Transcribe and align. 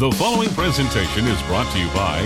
The 0.00 0.10
following 0.12 0.48
presentation 0.54 1.26
is 1.26 1.42
brought 1.42 1.70
to 1.72 1.78
you 1.78 1.86
by 1.88 2.22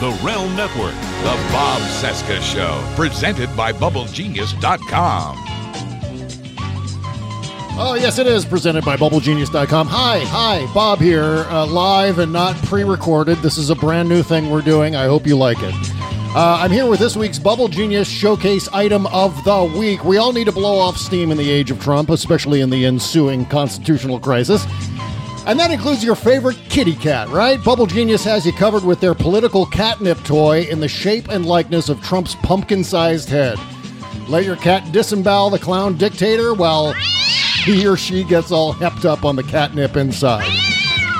the 0.00 0.10
Realm 0.26 0.56
Network. 0.56 0.92
The 1.22 1.52
Bob 1.52 1.80
Cesca 1.82 2.42
Show, 2.42 2.84
presented 2.96 3.56
by 3.56 3.72
BubbleGenius.com. 3.72 5.36
Oh, 7.78 7.96
yes, 7.96 8.18
it 8.18 8.26
is 8.26 8.44
presented 8.44 8.84
by 8.84 8.96
BubbleGenius.com. 8.96 9.86
Hi, 9.86 10.18
hi, 10.24 10.74
Bob 10.74 10.98
here, 10.98 11.44
uh, 11.46 11.64
live 11.64 12.18
and 12.18 12.32
not 12.32 12.56
pre 12.64 12.82
recorded. 12.82 13.38
This 13.38 13.56
is 13.56 13.70
a 13.70 13.76
brand 13.76 14.08
new 14.08 14.24
thing 14.24 14.50
we're 14.50 14.60
doing. 14.60 14.96
I 14.96 15.04
hope 15.04 15.24
you 15.24 15.36
like 15.36 15.58
it. 15.60 15.74
Uh, 16.34 16.58
I'm 16.60 16.72
here 16.72 16.88
with 16.88 16.98
this 16.98 17.14
week's 17.14 17.38
Bubble 17.38 17.68
Genius 17.68 18.08
Showcase 18.08 18.66
item 18.72 19.06
of 19.06 19.44
the 19.44 19.62
week. 19.78 20.02
We 20.02 20.16
all 20.16 20.32
need 20.32 20.46
to 20.46 20.52
blow 20.52 20.76
off 20.76 20.96
steam 20.96 21.30
in 21.30 21.36
the 21.36 21.48
age 21.48 21.70
of 21.70 21.80
Trump, 21.80 22.10
especially 22.10 22.62
in 22.62 22.70
the 22.70 22.84
ensuing 22.84 23.46
constitutional 23.46 24.18
crisis. 24.18 24.66
And 25.44 25.58
that 25.58 25.72
includes 25.72 26.04
your 26.04 26.14
favorite 26.14 26.56
kitty 26.68 26.94
cat, 26.94 27.28
right? 27.28 27.62
Bubble 27.64 27.86
Genius 27.86 28.22
has 28.24 28.46
you 28.46 28.52
covered 28.52 28.84
with 28.84 29.00
their 29.00 29.14
political 29.14 29.66
catnip 29.66 30.22
toy 30.22 30.62
in 30.62 30.78
the 30.78 30.86
shape 30.86 31.28
and 31.28 31.44
likeness 31.44 31.88
of 31.88 32.00
Trump's 32.00 32.36
pumpkin 32.36 32.84
sized 32.84 33.28
head. 33.28 33.58
Let 34.28 34.44
your 34.44 34.54
cat 34.54 34.92
disembowel 34.92 35.50
the 35.50 35.58
clown 35.58 35.96
dictator 35.98 36.54
while 36.54 36.92
he 37.64 37.86
or 37.88 37.96
she 37.96 38.22
gets 38.22 38.52
all 38.52 38.72
hepped 38.72 39.04
up 39.04 39.24
on 39.24 39.34
the 39.34 39.42
catnip 39.42 39.96
inside. 39.96 40.48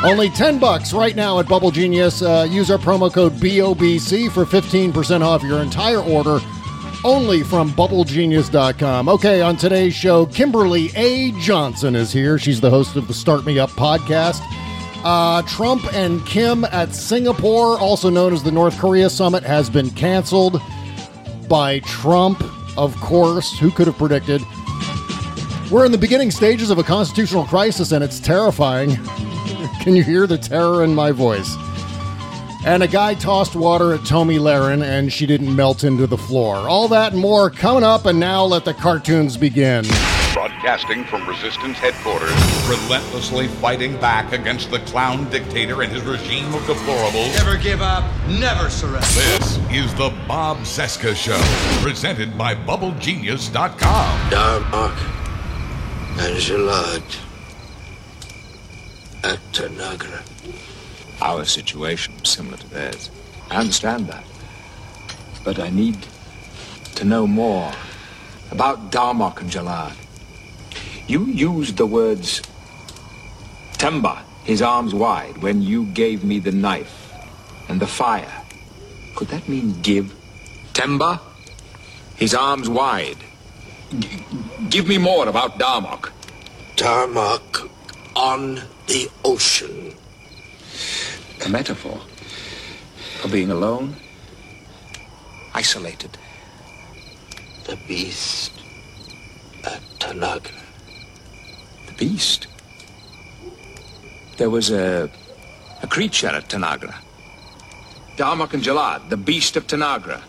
Only 0.05 0.31
10 0.31 0.61
bucks 0.61 0.93
right 0.93 1.17
now 1.17 1.41
at 1.41 1.49
Bubble 1.49 1.73
Genius. 1.73 2.23
Uh, 2.23 2.47
use 2.49 2.71
our 2.71 2.79
promo 2.79 3.13
code 3.13 3.33
BOBC 3.35 4.31
for 4.31 4.45
15% 4.45 5.21
off 5.23 5.43
your 5.43 5.61
entire 5.63 6.01
order 6.01 6.39
only 7.05 7.43
from 7.43 7.71
bubblegenius.com. 7.71 9.09
Okay, 9.09 9.41
on 9.41 9.57
today's 9.57 9.95
show, 9.95 10.27
Kimberley 10.27 10.91
A. 10.95 11.33
Johnson 11.41 11.95
is 11.97 12.13
here. 12.13 12.39
She's 12.39 12.61
the 12.61 12.71
host 12.71 12.97
of 12.97 13.09
the 13.09 13.15
Start 13.15 13.45
Me 13.45 13.59
Up 13.59 13.71
podcast. 13.71 14.41
Uh, 15.05 15.43
Trump 15.43 15.93
and 15.95 16.25
Kim 16.27 16.65
at 16.67 16.95
Singapore, 16.95 17.79
also 17.79 18.09
known 18.09 18.33
as 18.33 18.43
the 18.43 18.53
North 18.53 18.79
Korea 18.79 19.11
summit, 19.11 19.43
has 19.43 19.69
been 19.69 19.91
canceled 19.91 20.61
by 21.49 21.81
Trump, 21.81 22.43
of 22.79 22.95
course. 23.01 23.59
Who 23.59 23.71
could 23.71 23.89
have 23.89 23.99
predicted? 23.99 24.43
We're 25.71 25.85
in 25.87 25.93
the 25.93 25.99
beginning 25.99 26.31
stages 26.31 26.71
of 26.71 26.79
a 26.79 26.85
constitutional 26.85 27.45
crisis, 27.47 27.93
and 27.93 28.05
it's 28.05 28.21
terrifying. 28.21 28.97
Can 29.83 29.97
you 29.97 30.05
hear 30.05 30.27
the 30.27 30.39
terror 30.39 30.85
in 30.85 30.95
my 30.95 31.11
voice? 31.11 31.57
And 32.65 32.85
a 32.85 32.87
guy 32.87 33.15
tossed 33.15 33.57
water 33.57 33.93
at 33.93 34.05
Tomi 34.05 34.39
Lahren 34.39 34.85
and 34.85 35.13
she 35.13 35.27
didn't 35.27 35.55
melt 35.55 35.83
into 35.83 36.07
the 36.07 36.17
floor. 36.17 36.57
All 36.57 36.87
that 36.89 37.13
and 37.13 37.21
more 37.21 37.51
coming 37.51 37.83
up, 37.83 38.07
and 38.07 38.21
now 38.21 38.45
let 38.45 38.65
the 38.65 38.73
cartoons 38.73 39.37
begin. 39.37 39.85
Broadcasting 40.33 41.05
from 41.05 41.29
Resistance 41.29 41.77
headquarters, 41.79 42.31
relentlessly 42.69 43.49
fighting 43.49 43.97
back 43.97 44.33
against 44.33 44.71
the 44.71 44.79
clown 44.81 45.29
dictator 45.29 45.83
and 45.83 45.91
his 45.91 46.03
regime 46.05 46.55
of 46.55 46.63
deplorables. 46.63 47.35
Never 47.35 47.57
give 47.57 47.83
up, 47.83 48.05
never 48.29 48.71
surrender. 48.71 49.01
This 49.01 49.59
is 49.73 49.93
the 49.95 50.15
Bob 50.29 50.59
Cesca 50.59 51.17
Show, 51.17 51.41
presented 51.83 52.39
by 52.39 52.55
BubbleGenius.com. 52.55 54.31
Darmok 54.31 54.97
and 56.21 56.37
Jalad 56.37 57.19
at 59.25 59.41
Tanagra. 59.53 60.32
Our 61.23 61.45
situation 61.45 62.15
is 62.23 62.31
similar 62.31 62.57
to 62.57 62.69
theirs. 62.69 63.09
I 63.49 63.57
understand 63.59 64.09
that. 64.09 64.25
But 65.45 65.61
I 65.61 65.71
need 65.71 65.99
to 66.97 67.05
know 67.05 67.29
more 67.29 67.73
about 68.51 68.91
Darmok 68.91 69.41
and 69.41 69.49
Jalad. 69.49 69.95
You 71.07 71.27
used 71.27 71.77
the 71.77 71.87
words 71.87 72.43
Temba, 73.75 74.23
his 74.43 74.63
arms 74.63 74.95
wide, 74.95 75.39
when 75.39 75.63
you 75.63 75.87
gave 75.87 76.25
me 76.25 76.41
the 76.41 76.51
knife 76.51 77.13
and 77.69 77.81
the 77.81 77.87
fire. 77.87 78.43
Could 79.15 79.29
that 79.29 79.49
mean 79.49 79.81
give? 79.81 80.13
Temba, 80.73 81.21
his 82.17 82.35
arms 82.35 82.69
wide. 82.69 83.19
G- 83.97 84.25
give 84.71 84.89
me 84.89 84.99
more 84.99 85.29
about 85.29 85.61
Darmok. 85.61 86.11
Darmok 86.75 87.71
on 88.17 88.63
the 88.89 89.09
ocean. 89.25 89.95
A 91.45 91.49
metaphor 91.49 92.01
for 93.21 93.29
being 93.29 93.51
alone, 93.51 93.97
isolated. 95.55 96.17
The 97.65 97.77
beast 97.89 98.53
at 99.65 99.81
Tanagra. 99.99 100.63
The 101.87 101.95
beast. 101.95 102.47
There 104.37 104.51
was 104.51 104.71
a, 104.71 105.11
a 105.83 105.87
creature 105.89 106.29
at 106.29 106.49
Tanagra. 106.49 106.95
Darmok 108.17 108.55
and 108.55 108.63
Jalad, 108.63 109.09
the 109.09 109.17
beast 109.17 109.57
of 109.57 109.67
Tanagra. 109.67 110.21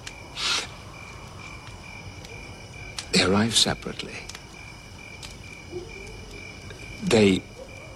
They 3.11 3.23
arrived 3.23 3.53
separately. 3.53 4.15
They 7.03 7.43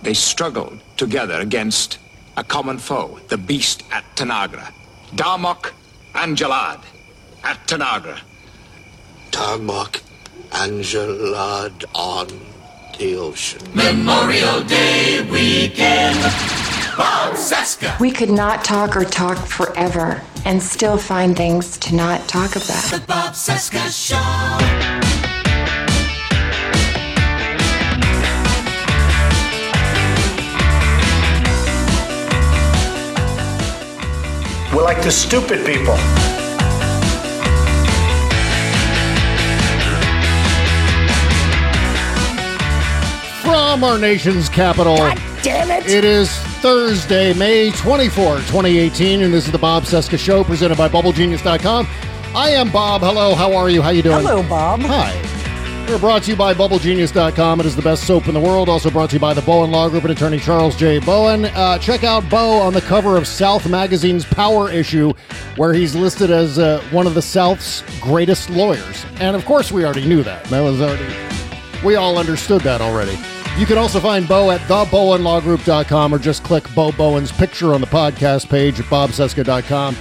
they 0.03 0.13
struggled 0.13 0.79
together 0.95 1.39
against 1.39 1.97
a 2.37 2.43
common 2.43 2.77
foe, 2.77 3.19
the 3.27 3.37
beast 3.37 3.83
at 3.91 4.03
Tanagra. 4.15 4.71
Darmok 5.15 5.71
and 6.13 6.37
Jalad 6.37 6.79
at 7.43 7.57
Tanagra. 7.67 8.19
Darmok 9.31 10.01
and 10.53 10.83
Jalad 10.83 11.83
on 11.95 12.27
the 12.99 13.15
ocean. 13.15 13.61
Memorial 13.73 14.61
Day 14.63 15.27
weekend. 15.29 16.21
Bob 16.95 17.33
Cesca. 17.35 17.99
We 17.99 18.11
could 18.11 18.29
not 18.29 18.63
talk 18.63 18.95
or 18.95 19.03
talk 19.03 19.37
forever 19.37 20.21
and 20.45 20.61
still 20.61 20.97
find 20.97 21.35
things 21.35 21.77
to 21.79 21.95
not 21.95 22.27
talk 22.27 22.55
about. 22.55 22.83
The 22.91 23.03
Bob 23.07 23.33
Cesca 23.33 23.89
Show. 23.91 25.06
Like 34.87 35.03
the 35.03 35.11
stupid 35.11 35.65
people. 35.65 35.97
From 43.41 43.83
our 43.83 43.97
nation's 43.99 44.47
capital. 44.47 44.95
damn 45.43 45.71
it. 45.71 45.85
It 45.89 46.05
is 46.05 46.31
Thursday, 46.61 47.33
May 47.33 47.71
24, 47.71 48.37
2018, 48.37 49.23
and 49.23 49.33
this 49.33 49.45
is 49.45 49.51
the 49.51 49.57
Bob 49.57 49.83
Cesca 49.83 50.17
Show 50.17 50.45
presented 50.45 50.77
by 50.77 50.87
BubbleGenius.com. 50.87 51.85
I 52.33 52.51
am 52.51 52.71
Bob. 52.71 53.01
Hello, 53.01 53.35
how 53.35 53.53
are 53.57 53.69
you? 53.69 53.81
How 53.81 53.89
you 53.89 54.03
doing? 54.03 54.25
Hello, 54.25 54.41
Bob. 54.41 54.79
Hi. 54.83 55.26
We're 55.87 55.97
brought 55.97 56.23
to 56.23 56.31
you 56.31 56.37
by 56.37 56.53
BubbleGenius.com. 56.53 57.61
It 57.61 57.65
is 57.65 57.75
the 57.75 57.81
best 57.81 58.05
soap 58.05 58.27
in 58.27 58.33
the 58.33 58.39
world. 58.41 58.67
Also 58.67 58.89
brought 58.91 59.09
to 59.11 59.15
you 59.15 59.19
by 59.21 59.33
the 59.33 59.41
Bowen 59.41 59.71
Law 59.71 59.87
Group 59.87 60.03
and 60.03 60.11
attorney 60.11 60.37
Charles 60.37 60.75
J. 60.75 60.99
Bowen. 60.99 61.45
Uh, 61.45 61.79
check 61.79 62.03
out 62.03 62.29
Bo 62.29 62.59
on 62.59 62.73
the 62.73 62.81
cover 62.81 63.15
of 63.15 63.25
South 63.25 63.67
Magazine's 63.69 64.25
Power 64.25 64.69
issue, 64.69 65.13
where 65.55 65.73
he's 65.73 65.95
listed 65.95 66.29
as 66.29 66.59
uh, 66.59 66.83
one 66.91 67.07
of 67.07 67.13
the 67.13 67.21
South's 67.21 67.83
greatest 68.01 68.49
lawyers. 68.49 69.05
And 69.21 69.33
of 69.35 69.45
course, 69.45 69.71
we 69.71 69.85
already 69.85 70.05
knew 70.05 70.23
that. 70.23 70.43
That 70.45 70.59
was 70.59 70.81
already. 70.81 71.05
We 71.85 71.95
all 71.95 72.17
understood 72.17 72.61
that 72.61 72.81
already. 72.81 73.17
You 73.57 73.65
can 73.65 73.77
also 73.77 74.01
find 74.01 74.27
Bo 74.27 74.51
at 74.51 74.59
thebowenlawgroup.com 74.61 76.13
or 76.13 76.19
just 76.19 76.43
click 76.43 76.65
Bo 76.75 76.91
Bowen's 76.91 77.31
picture 77.31 77.73
on 77.73 77.79
the 77.79 77.87
podcast 77.87 78.49
page 78.49 78.79
at 78.79 78.85
bobcesca.com. 78.87 79.95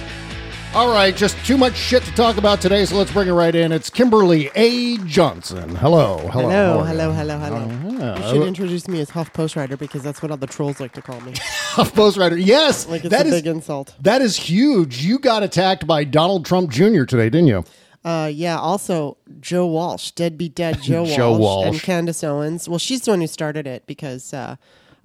All 0.73 0.91
right, 0.93 1.15
just 1.15 1.43
too 1.43 1.57
much 1.57 1.75
shit 1.75 2.03
to 2.03 2.11
talk 2.13 2.37
about 2.37 2.61
today, 2.61 2.85
so 2.85 2.97
let's 2.97 3.11
bring 3.11 3.27
it 3.27 3.31
right 3.31 3.55
in. 3.55 3.71
It's 3.71 3.89
Kimberley 3.89 4.51
A. 4.53 4.97
Johnson. 5.05 5.73
Hello. 5.75 6.17
Hello. 6.31 6.83
Hello, 6.83 6.83
hello, 6.83 7.11
hello, 7.13 7.39
hello. 7.39 7.97
yeah. 7.97 8.17
You 8.19 8.29
should 8.35 8.47
introduce 8.47 8.87
me 8.87 8.99
as 9.01 9.09
Huff 9.09 9.33
Post 9.33 9.55
Rider 9.55 9.75
because 9.75 10.03
that's 10.03 10.21
what 10.21 10.29
all 10.29 10.37
the 10.37 10.45
trolls 10.45 10.79
like 10.79 10.91
to 10.93 11.01
call 11.01 11.19
me. 11.21 11.33
Huff 11.39 11.95
Post 11.95 12.17
Writer. 12.17 12.37
Yes. 12.37 12.87
Like 12.87 13.05
it's 13.05 13.09
that 13.09 13.25
a 13.25 13.29
is- 13.29 13.35
big 13.35 13.47
insult. 13.47 13.95
That 14.01 14.21
is 14.21 14.35
huge. 14.37 15.03
You 15.03 15.17
got 15.17 15.41
attacked 15.41 15.87
by 15.87 16.03
Donald 16.03 16.45
Trump 16.45 16.69
Jr. 16.69 17.05
today, 17.05 17.29
didn't 17.31 17.47
you? 17.47 17.63
Uh, 18.05 18.29
yeah. 18.31 18.59
Also, 18.59 19.17
Joe 19.39 19.65
Walsh, 19.65 20.11
deadbeat 20.11 20.53
dead 20.53 20.79
Joe 20.83 21.03
Walsh, 21.03 21.15
Joe 21.15 21.37
Walsh. 21.39 21.67
and 21.67 21.81
Candace 21.81 22.23
Owens. 22.23 22.69
Well, 22.69 22.77
she's 22.77 23.01
the 23.01 23.11
one 23.11 23.21
who 23.21 23.27
started 23.27 23.65
it 23.65 23.87
because 23.87 24.31
uh, 24.31 24.57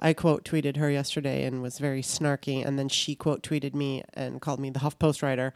I 0.03 0.13
quote 0.13 0.45
tweeted 0.45 0.77
her 0.77 0.91
yesterday 0.91 1.45
and 1.45 1.63
was 1.63 1.79
very 1.79 2.03
snarky, 2.03 2.67
and 2.67 2.77
then 2.79 2.89
she 2.89 3.15
quote 3.15 3.43
tweeted 3.43 3.73
me 3.75 4.03
and 4.15 4.41
called 4.41 4.59
me 4.61 4.69
the 4.71 4.81
Huff 4.81 4.99
Post 4.99 5.23
Writer, 5.23 5.55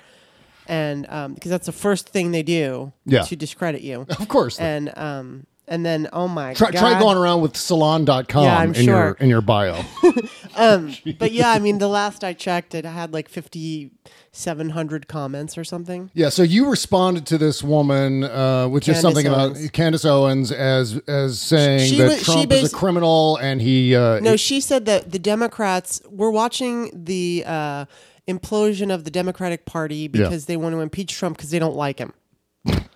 and 0.69 1.05
um, 1.11 1.35
because 1.35 1.51
that's 1.51 1.67
the 1.67 1.73
first 1.73 2.09
thing 2.09 2.31
they 2.31 2.43
do 2.45 2.93
Yeah. 3.05 3.23
to 3.23 3.35
discredit 3.37 3.83
you. 3.83 4.07
Of 4.21 4.29
course. 4.29 4.59
And 4.61 4.97
um, 4.97 5.47
and 5.69 5.85
then 5.85 6.09
oh 6.13 6.29
my 6.29 6.55
Try, 6.55 6.71
god, 6.71 6.79
try 6.79 6.99
going 6.99 7.17
around 7.17 7.41
with 7.41 7.57
salon.com 7.57 8.45
Yeah, 8.45 8.59
I'm 8.59 8.75
in 8.75 8.85
your 8.85 9.13
in 9.21 9.29
your 9.29 9.41
bio. 9.41 9.83
um, 10.57 10.95
but 11.19 11.33
yeah, 11.33 11.51
I 11.51 11.59
mean, 11.59 11.79
the 11.79 11.89
last 11.89 12.25
I 12.25 12.33
checked, 12.33 12.75
it 12.75 12.85
had 12.85 13.13
like 13.13 13.29
fifty 13.29 13.91
seven 14.33 14.71
hundred 14.71 15.09
comments 15.09 15.59
or 15.59 15.65
something. 15.65 16.11
Yeah, 16.15 16.29
so 16.29 16.43
you 16.43 16.69
responded 16.69 17.27
to 17.27 17.39
this 17.39 17.63
woman, 17.63 18.25
uh, 18.25 18.69
which 18.69 18.89
is 18.89 19.01
Candace 19.01 19.03
something 19.03 19.27
about 19.27 19.73
Candace 19.73 20.05
Owens 20.05 20.53
as 20.53 20.99
as 21.09 21.41
saying 21.41 21.91
She 21.91 21.99
that 21.99 22.09
was- 22.09 22.23
Trump 22.23 22.53
is 22.53 22.73
a 22.73 22.77
criminal 22.77 23.37
and 23.37 23.61
he. 23.61 23.95
Uh, 23.97 24.21
No, 24.21 24.37
she 24.37 24.61
said 24.61 24.87
that 24.87 25.13
the 25.13 25.19
Democrats 25.19 26.01
were 26.09 26.31
watching 26.31 26.91
the 26.95 27.45
uh, 27.47 27.85
implosion 28.29 28.93
of 28.93 29.05
the 29.05 29.11
Democratic 29.11 29.65
Party 29.67 30.09
because 30.09 30.47
they 30.47 30.57
want 30.57 30.75
to 30.75 30.81
impeach 30.81 31.13
Trump 31.13 31.37
because 31.37 31.51
they 31.51 31.59
don't 31.59 31.77
like 31.77 31.99
him. 31.99 32.13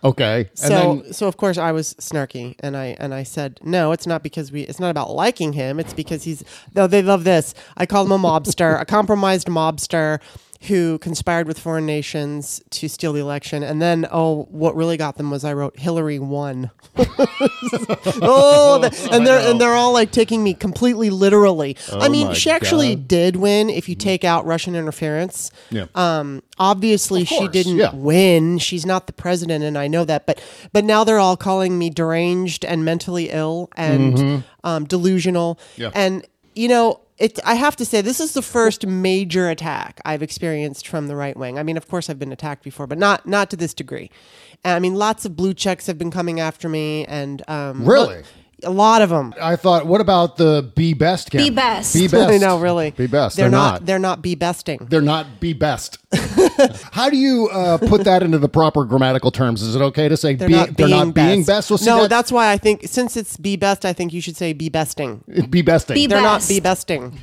Okay, 0.04 0.48
and 0.48 0.58
So, 0.58 0.68
then 0.68 1.12
so 1.12 1.26
of 1.28 1.36
course 1.36 1.58
I 1.58 1.72
was 1.72 1.94
snarky, 1.94 2.56
and 2.60 2.76
I 2.76 2.96
and 2.98 3.14
I 3.14 3.22
said, 3.22 3.60
no, 3.62 3.92
it's 3.92 4.06
not 4.06 4.22
because 4.22 4.52
we. 4.52 4.62
It's 4.62 4.80
not 4.80 4.90
about 4.90 5.10
liking 5.10 5.52
him. 5.52 5.78
It's 5.80 5.92
because 5.94 6.24
he's. 6.24 6.44
Though 6.72 6.86
they 6.86 7.02
love 7.02 7.24
this. 7.24 7.54
I 7.76 7.86
call 7.86 8.04
him 8.04 8.12
a 8.12 8.18
mobster, 8.18 8.80
a 8.80 8.84
compromised 8.96 9.48
mobster 9.48 10.20
who 10.64 10.98
conspired 10.98 11.46
with 11.46 11.58
foreign 11.58 11.86
nations 11.86 12.60
to 12.68 12.86
steal 12.86 13.14
the 13.14 13.20
election. 13.20 13.62
And 13.62 13.80
then, 13.80 14.06
oh, 14.10 14.46
what 14.50 14.76
really 14.76 14.98
got 14.98 15.16
them 15.16 15.30
was 15.30 15.42
I 15.42 15.54
wrote 15.54 15.78
Hillary 15.78 16.18
won. 16.18 16.70
oh, 16.98 18.78
the- 18.82 19.08
and 19.10 19.26
they're 19.26 19.50
and 19.50 19.58
they're 19.58 19.74
all 19.74 19.94
like 19.94 20.10
taking 20.10 20.44
me 20.44 20.52
completely 20.52 21.08
literally. 21.08 21.76
I 21.90 22.08
mean, 22.08 22.34
she 22.34 22.50
actually 22.50 22.94
God. 22.94 23.08
did 23.08 23.36
win 23.36 23.70
if 23.70 23.88
you 23.88 23.94
take 23.94 24.22
out 24.22 24.44
Russian 24.44 24.74
interference. 24.76 25.50
Yeah. 25.70 25.86
Um, 25.94 26.42
obviously, 26.58 27.24
she 27.24 27.48
didn't 27.48 27.76
yeah. 27.76 27.94
win. 27.94 28.58
She's 28.58 28.84
not 28.84 29.06
the 29.06 29.14
president, 29.14 29.64
and 29.64 29.78
I 29.78 29.88
know 29.88 30.04
that. 30.04 30.26
But 30.26 30.42
but 30.74 30.84
now 30.84 31.04
they're 31.04 31.18
all 31.18 31.38
calling 31.38 31.78
me 31.78 31.88
deranged 31.88 32.66
and 32.66 32.84
mentally 32.84 33.30
ill 33.30 33.70
and 33.76 34.44
um, 34.62 34.84
delusional. 34.84 35.54
Mm-hmm. 35.54 35.82
Yeah. 35.82 35.90
And 35.94 36.26
you 36.60 36.68
know, 36.68 37.00
it. 37.16 37.38
I 37.44 37.54
have 37.54 37.74
to 37.76 37.86
say, 37.86 38.02
this 38.02 38.20
is 38.20 38.34
the 38.34 38.42
first 38.42 38.86
major 38.86 39.48
attack 39.48 39.98
I've 40.04 40.22
experienced 40.22 40.86
from 40.86 41.06
the 41.06 41.16
right 41.16 41.34
wing. 41.34 41.58
I 41.58 41.62
mean, 41.62 41.78
of 41.78 41.88
course, 41.88 42.10
I've 42.10 42.18
been 42.18 42.32
attacked 42.32 42.62
before, 42.62 42.86
but 42.86 42.98
not 42.98 43.26
not 43.26 43.48
to 43.50 43.56
this 43.56 43.72
degree. 43.72 44.10
And, 44.62 44.74
I 44.74 44.78
mean, 44.78 44.94
lots 44.94 45.24
of 45.24 45.36
blue 45.36 45.54
checks 45.54 45.86
have 45.86 45.96
been 45.96 46.10
coming 46.10 46.38
after 46.38 46.68
me, 46.68 47.06
and 47.06 47.42
um, 47.48 47.86
Really? 47.88 48.22
A 48.62 48.70
lot 48.70 49.02
of 49.02 49.10
them. 49.10 49.34
I 49.40 49.56
thought, 49.56 49.86
what 49.86 50.00
about 50.00 50.36
the 50.36 50.70
be 50.74 50.94
best? 50.94 51.30
Campaign? 51.30 51.50
Be 51.50 51.54
best. 51.56 51.94
Be 51.94 52.08
best. 52.08 52.30
I 52.30 52.36
know, 52.38 52.58
really. 52.58 52.90
Be 52.90 53.06
best. 53.06 53.36
They're, 53.36 53.44
They're, 53.44 53.50
not, 53.58 53.86
They're 53.86 53.98
not 53.98 54.22
be 54.22 54.34
besting. 54.34 54.86
They're 54.90 55.00
not 55.00 55.40
be 55.40 55.52
best. 55.52 55.98
How 56.92 57.08
do 57.10 57.16
you 57.16 57.48
uh, 57.52 57.78
put 57.78 58.04
that 58.04 58.22
into 58.22 58.38
the 58.38 58.48
proper 58.48 58.84
grammatical 58.84 59.30
terms? 59.30 59.62
Is 59.62 59.74
it 59.76 59.82
okay 59.82 60.08
to 60.08 60.16
say 60.16 60.34
They're 60.34 60.48
be, 60.48 60.54
not 60.54 60.76
they're 60.76 60.86
being 60.86 60.98
not 61.06 61.14
being 61.14 61.44
best? 61.44 61.70
Well, 61.70 61.78
see, 61.78 61.86
no, 61.86 62.02
that- 62.02 62.10
that's 62.10 62.32
why 62.32 62.50
I 62.50 62.56
think 62.58 62.82
since 62.86 63.16
it's 63.16 63.36
be 63.36 63.56
best, 63.56 63.84
I 63.84 63.92
think 63.92 64.12
you 64.12 64.20
should 64.20 64.36
say 64.36 64.52
be 64.52 64.68
besting. 64.68 65.22
be 65.50 65.62
besting. 65.62 65.94
Be 65.94 66.06
They're 66.06 66.20
not 66.22 66.46
be 66.48 66.60
besting. 66.60 67.18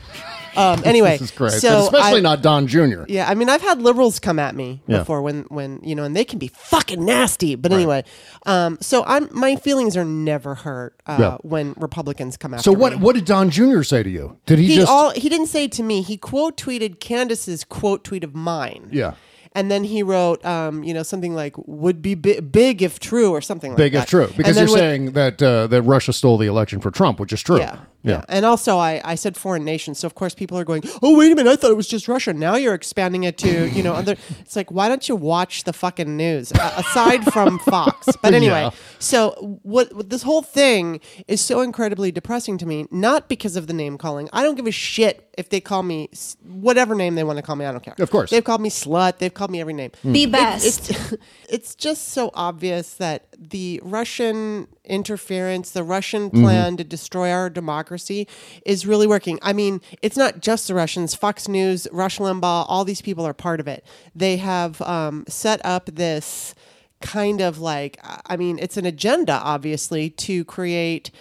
Um, 0.57 0.81
anyway, 0.85 1.11
this 1.11 1.29
is 1.29 1.31
great, 1.31 1.51
so 1.53 1.85
especially 1.85 2.19
I- 2.19 2.21
not 2.21 2.41
Don 2.41 2.67
Jr. 2.67 3.03
Yeah, 3.07 3.29
I 3.29 3.35
mean, 3.35 3.49
I've 3.49 3.61
had 3.61 3.81
liberals 3.81 4.19
come 4.19 4.39
at 4.39 4.55
me 4.55 4.81
Yeah. 4.87 4.99
before 4.99 5.21
when, 5.21 5.43
when 5.49 5.79
you 5.83 5.95
know, 5.95 6.03
and 6.03 6.15
they 6.15 6.25
can 6.25 6.39
be 6.39 6.47
fucking 6.49 7.03
nasty. 7.05 7.55
But 7.55 7.71
anyway, 7.71 8.03
um, 8.45 8.77
so 8.81 9.03
I'm 9.05 9.29
my 9.31 9.55
feelings 9.55 9.95
are 9.95 10.05
never 10.05 10.55
hurt 10.55 10.95
uh, 11.05 11.17
Yeah. 11.19 11.37
when 11.41 11.73
Republicans 11.77 12.37
come 12.37 12.53
after 12.53 12.69
me. 12.69 12.75
So 12.75 12.79
what? 12.79 12.93
me. 12.93 12.99
What 12.99 13.15
did 13.15 13.25
Don 13.25 13.49
Jr. 13.49 13.83
say 13.83 14.03
to 14.03 14.09
you? 14.09 14.37
Did 14.45 14.59
he, 14.59 14.67
He 14.67 14.75
just? 14.75 14.89
all 14.91 15.11
he 15.11 15.29
didn't 15.29 15.47
say 15.47 15.67
to 15.67 15.83
me. 15.83 16.01
He 16.01 16.17
quote 16.17 16.57
tweeted 16.57 16.99
Candace's 16.99 17.63
quote 17.63 18.03
tweet 18.03 18.23
of 18.23 18.33
mine. 18.35 18.89
yeah. 18.91 19.13
And 19.53 19.71
then 19.71 19.85
he 19.85 20.03
wrote, 20.03 20.45
um, 20.45 20.83
you 20.83 20.93
know, 20.93 21.01
something 21.01 21.33
like 21.33 21.55
"would 21.65 21.99
be 21.99 22.13
bi- 22.13 22.41
big 22.41 22.83
if 22.83 22.99
true" 22.99 23.31
or 23.31 23.41
something 23.41 23.71
like 23.71 23.77
Big 23.77 23.93
that. 23.93 24.03
if 24.03 24.09
true, 24.09 24.29
because 24.37 24.55
you're 24.55 24.67
when- 24.67 24.77
saying 24.77 25.11
that 25.13 25.41
uh, 25.41 25.65
that 25.67 25.81
Russia 25.81 26.13
stole 26.13 26.37
the 26.37 26.45
election 26.45 26.79
for 26.79 26.91
Trump, 26.91 27.19
which 27.19 27.33
is 27.33 27.41
true. 27.41 27.57
Yeah, 27.57 27.77
yeah. 28.03 28.23
And 28.29 28.45
also, 28.45 28.77
I, 28.77 29.01
I 29.03 29.15
said 29.15 29.35
foreign 29.35 29.65
nations, 29.65 29.99
so 29.99 30.05
of 30.05 30.15
course 30.15 30.33
people 30.35 30.57
are 30.57 30.63
going, 30.63 30.83
"Oh, 31.01 31.17
wait 31.17 31.31
a 31.31 31.35
minute! 31.35 31.51
I 31.51 31.55
thought 31.55 31.71
it 31.71 31.77
was 31.77 31.87
just 31.87 32.07
Russia. 32.07 32.33
Now 32.33 32.55
you're 32.55 32.73
expanding 32.75 33.23
it 33.23 33.37
to 33.39 33.67
you 33.69 33.83
know 33.83 33.93
other." 33.93 34.15
It's 34.41 34.55
like, 34.55 34.71
why 34.71 34.87
don't 34.87 35.09
you 35.09 35.15
watch 35.15 35.63
the 35.65 35.73
fucking 35.73 36.15
news 36.15 36.51
uh, 36.53 36.73
aside 36.77 37.23
from 37.33 37.59
Fox? 37.59 38.07
But 38.21 38.33
anyway, 38.41 38.61
Yeah. 38.61 38.69
so 38.99 39.31
what, 39.63 39.93
what? 39.93 40.09
This 40.09 40.21
whole 40.23 40.41
thing 40.41 41.01
is 41.27 41.41
so 41.41 41.61
incredibly 41.61 42.11
depressing 42.11 42.57
to 42.59 42.65
me. 42.65 42.85
Not 42.91 43.27
because 43.27 43.55
of 43.57 43.67
the 43.67 43.73
name 43.73 43.97
calling. 43.97 44.29
I 44.31 44.43
don't 44.43 44.55
give 44.55 44.67
a 44.67 44.71
shit 44.71 45.29
if 45.37 45.49
they 45.49 45.59
call 45.59 45.83
me 45.83 46.09
s- 46.13 46.37
whatever 46.45 46.95
name 46.95 47.15
they 47.15 47.23
want 47.23 47.37
to 47.37 47.43
call 47.43 47.55
me. 47.57 47.65
I 47.65 47.71
don't 47.71 47.83
care. 47.83 47.95
Of 47.99 48.09
course. 48.09 48.29
they've 48.29 48.43
called 48.43 48.61
me 48.61 48.69
slut. 48.69 49.17
They've 49.17 49.33
called 49.33 49.51
me 49.51 49.59
every 49.59 49.73
name. 49.73 49.91
Be 50.09 50.23
It- 50.23 50.31
best. 50.31 50.65
it's 50.89 51.13
it's 51.49 51.75
just 51.75 52.09
so 52.09 52.31
obvious 52.33 52.93
that 52.95 53.25
the 53.37 53.81
Russian 53.83 54.67
interference, 54.87 55.71
the 55.71 55.83
Russian 55.83 56.29
plan 56.29 56.77
to 56.77 56.83
destroy 56.83 57.31
our 57.31 57.49
democracy 57.49 58.27
is 58.65 58.85
really 58.85 59.07
working. 59.07 59.39
I 59.41 59.53
mean, 59.53 59.81
it's 60.01 60.17
not 60.17 60.41
just 60.41 60.67
the 60.67 60.75
Russians. 60.75 61.15
Fox 61.15 61.47
News, 61.47 61.87
Rush 61.91 62.17
Limbaugh, 62.17 62.65
all 62.67 62.85
these 62.85 63.01
people 63.01 63.25
are 63.25 63.33
part 63.33 63.59
of 63.59 63.67
it. 63.67 63.85
They 64.15 64.37
have 64.37 64.81
um, 64.81 65.25
set 65.27 65.63
up 65.65 65.87
this 65.87 66.55
kind 67.01 67.41
of 67.41 67.59
like, 67.59 67.99
I 68.25 68.37
mean, 68.37 68.57
it's 68.59 68.77
an 68.77 68.85
agenda, 68.85 69.33
obviously, 69.33 70.09
to 70.11 70.43
create 70.45 71.11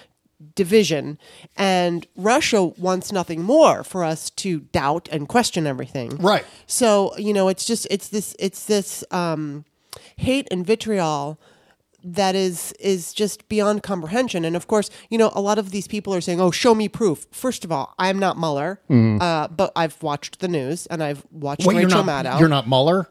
division 0.55 1.19
and 1.57 2.07
Russia 2.15 2.63
wants 2.65 3.11
nothing 3.11 3.43
more 3.43 3.83
for 3.83 4.05
us 4.05 4.29
to 4.31 4.61
doubt 4.61 5.09
and 5.11 5.29
question 5.29 5.67
everything. 5.67 6.17
Right. 6.17 6.45
So, 6.67 7.17
you 7.17 7.33
know, 7.33 7.49
it's 7.49 7.65
just 7.65 7.87
it's 7.91 8.09
this 8.09 8.37
it's 8.39 8.67
this 8.67 9.03
um 9.11 9.65
hate 10.17 10.47
and 10.51 10.67
vitriol 10.67 11.39
that 12.07 12.35
is 12.35 12.73
is 12.79 13.13
just 13.13 13.49
beyond 13.49 13.83
comprehension. 13.83 14.45
And 14.45 14.55
of 14.55 14.67
course, 14.69 14.91
you 15.11 15.19
know, 15.19 15.33
a 15.35 15.41
lot 15.41 15.59
of 15.59 15.71
these 15.73 15.89
people 15.89 16.15
are 16.15 16.21
saying, 16.21 16.41
"Oh, 16.41 16.51
show 16.51 16.75
me 16.75 16.89
proof." 16.89 17.27
First 17.33 17.65
of 17.65 17.73
all, 17.73 17.95
I'm 17.99 18.19
not 18.19 18.39
Mueller, 18.39 18.81
uh, 18.89 19.49
but 19.49 19.73
I've 19.75 20.01
watched 20.03 20.39
the 20.39 20.49
news 20.49 20.87
and 20.87 21.03
I've 21.03 21.25
watched. 21.31 21.67
Wait, 21.67 21.75
you're 21.75 21.85
Rachel 21.85 22.05
not. 22.05 22.25
Maddow. 22.25 22.41
You're 22.41 22.49
not 22.49 22.69
Mueller. 22.69 23.09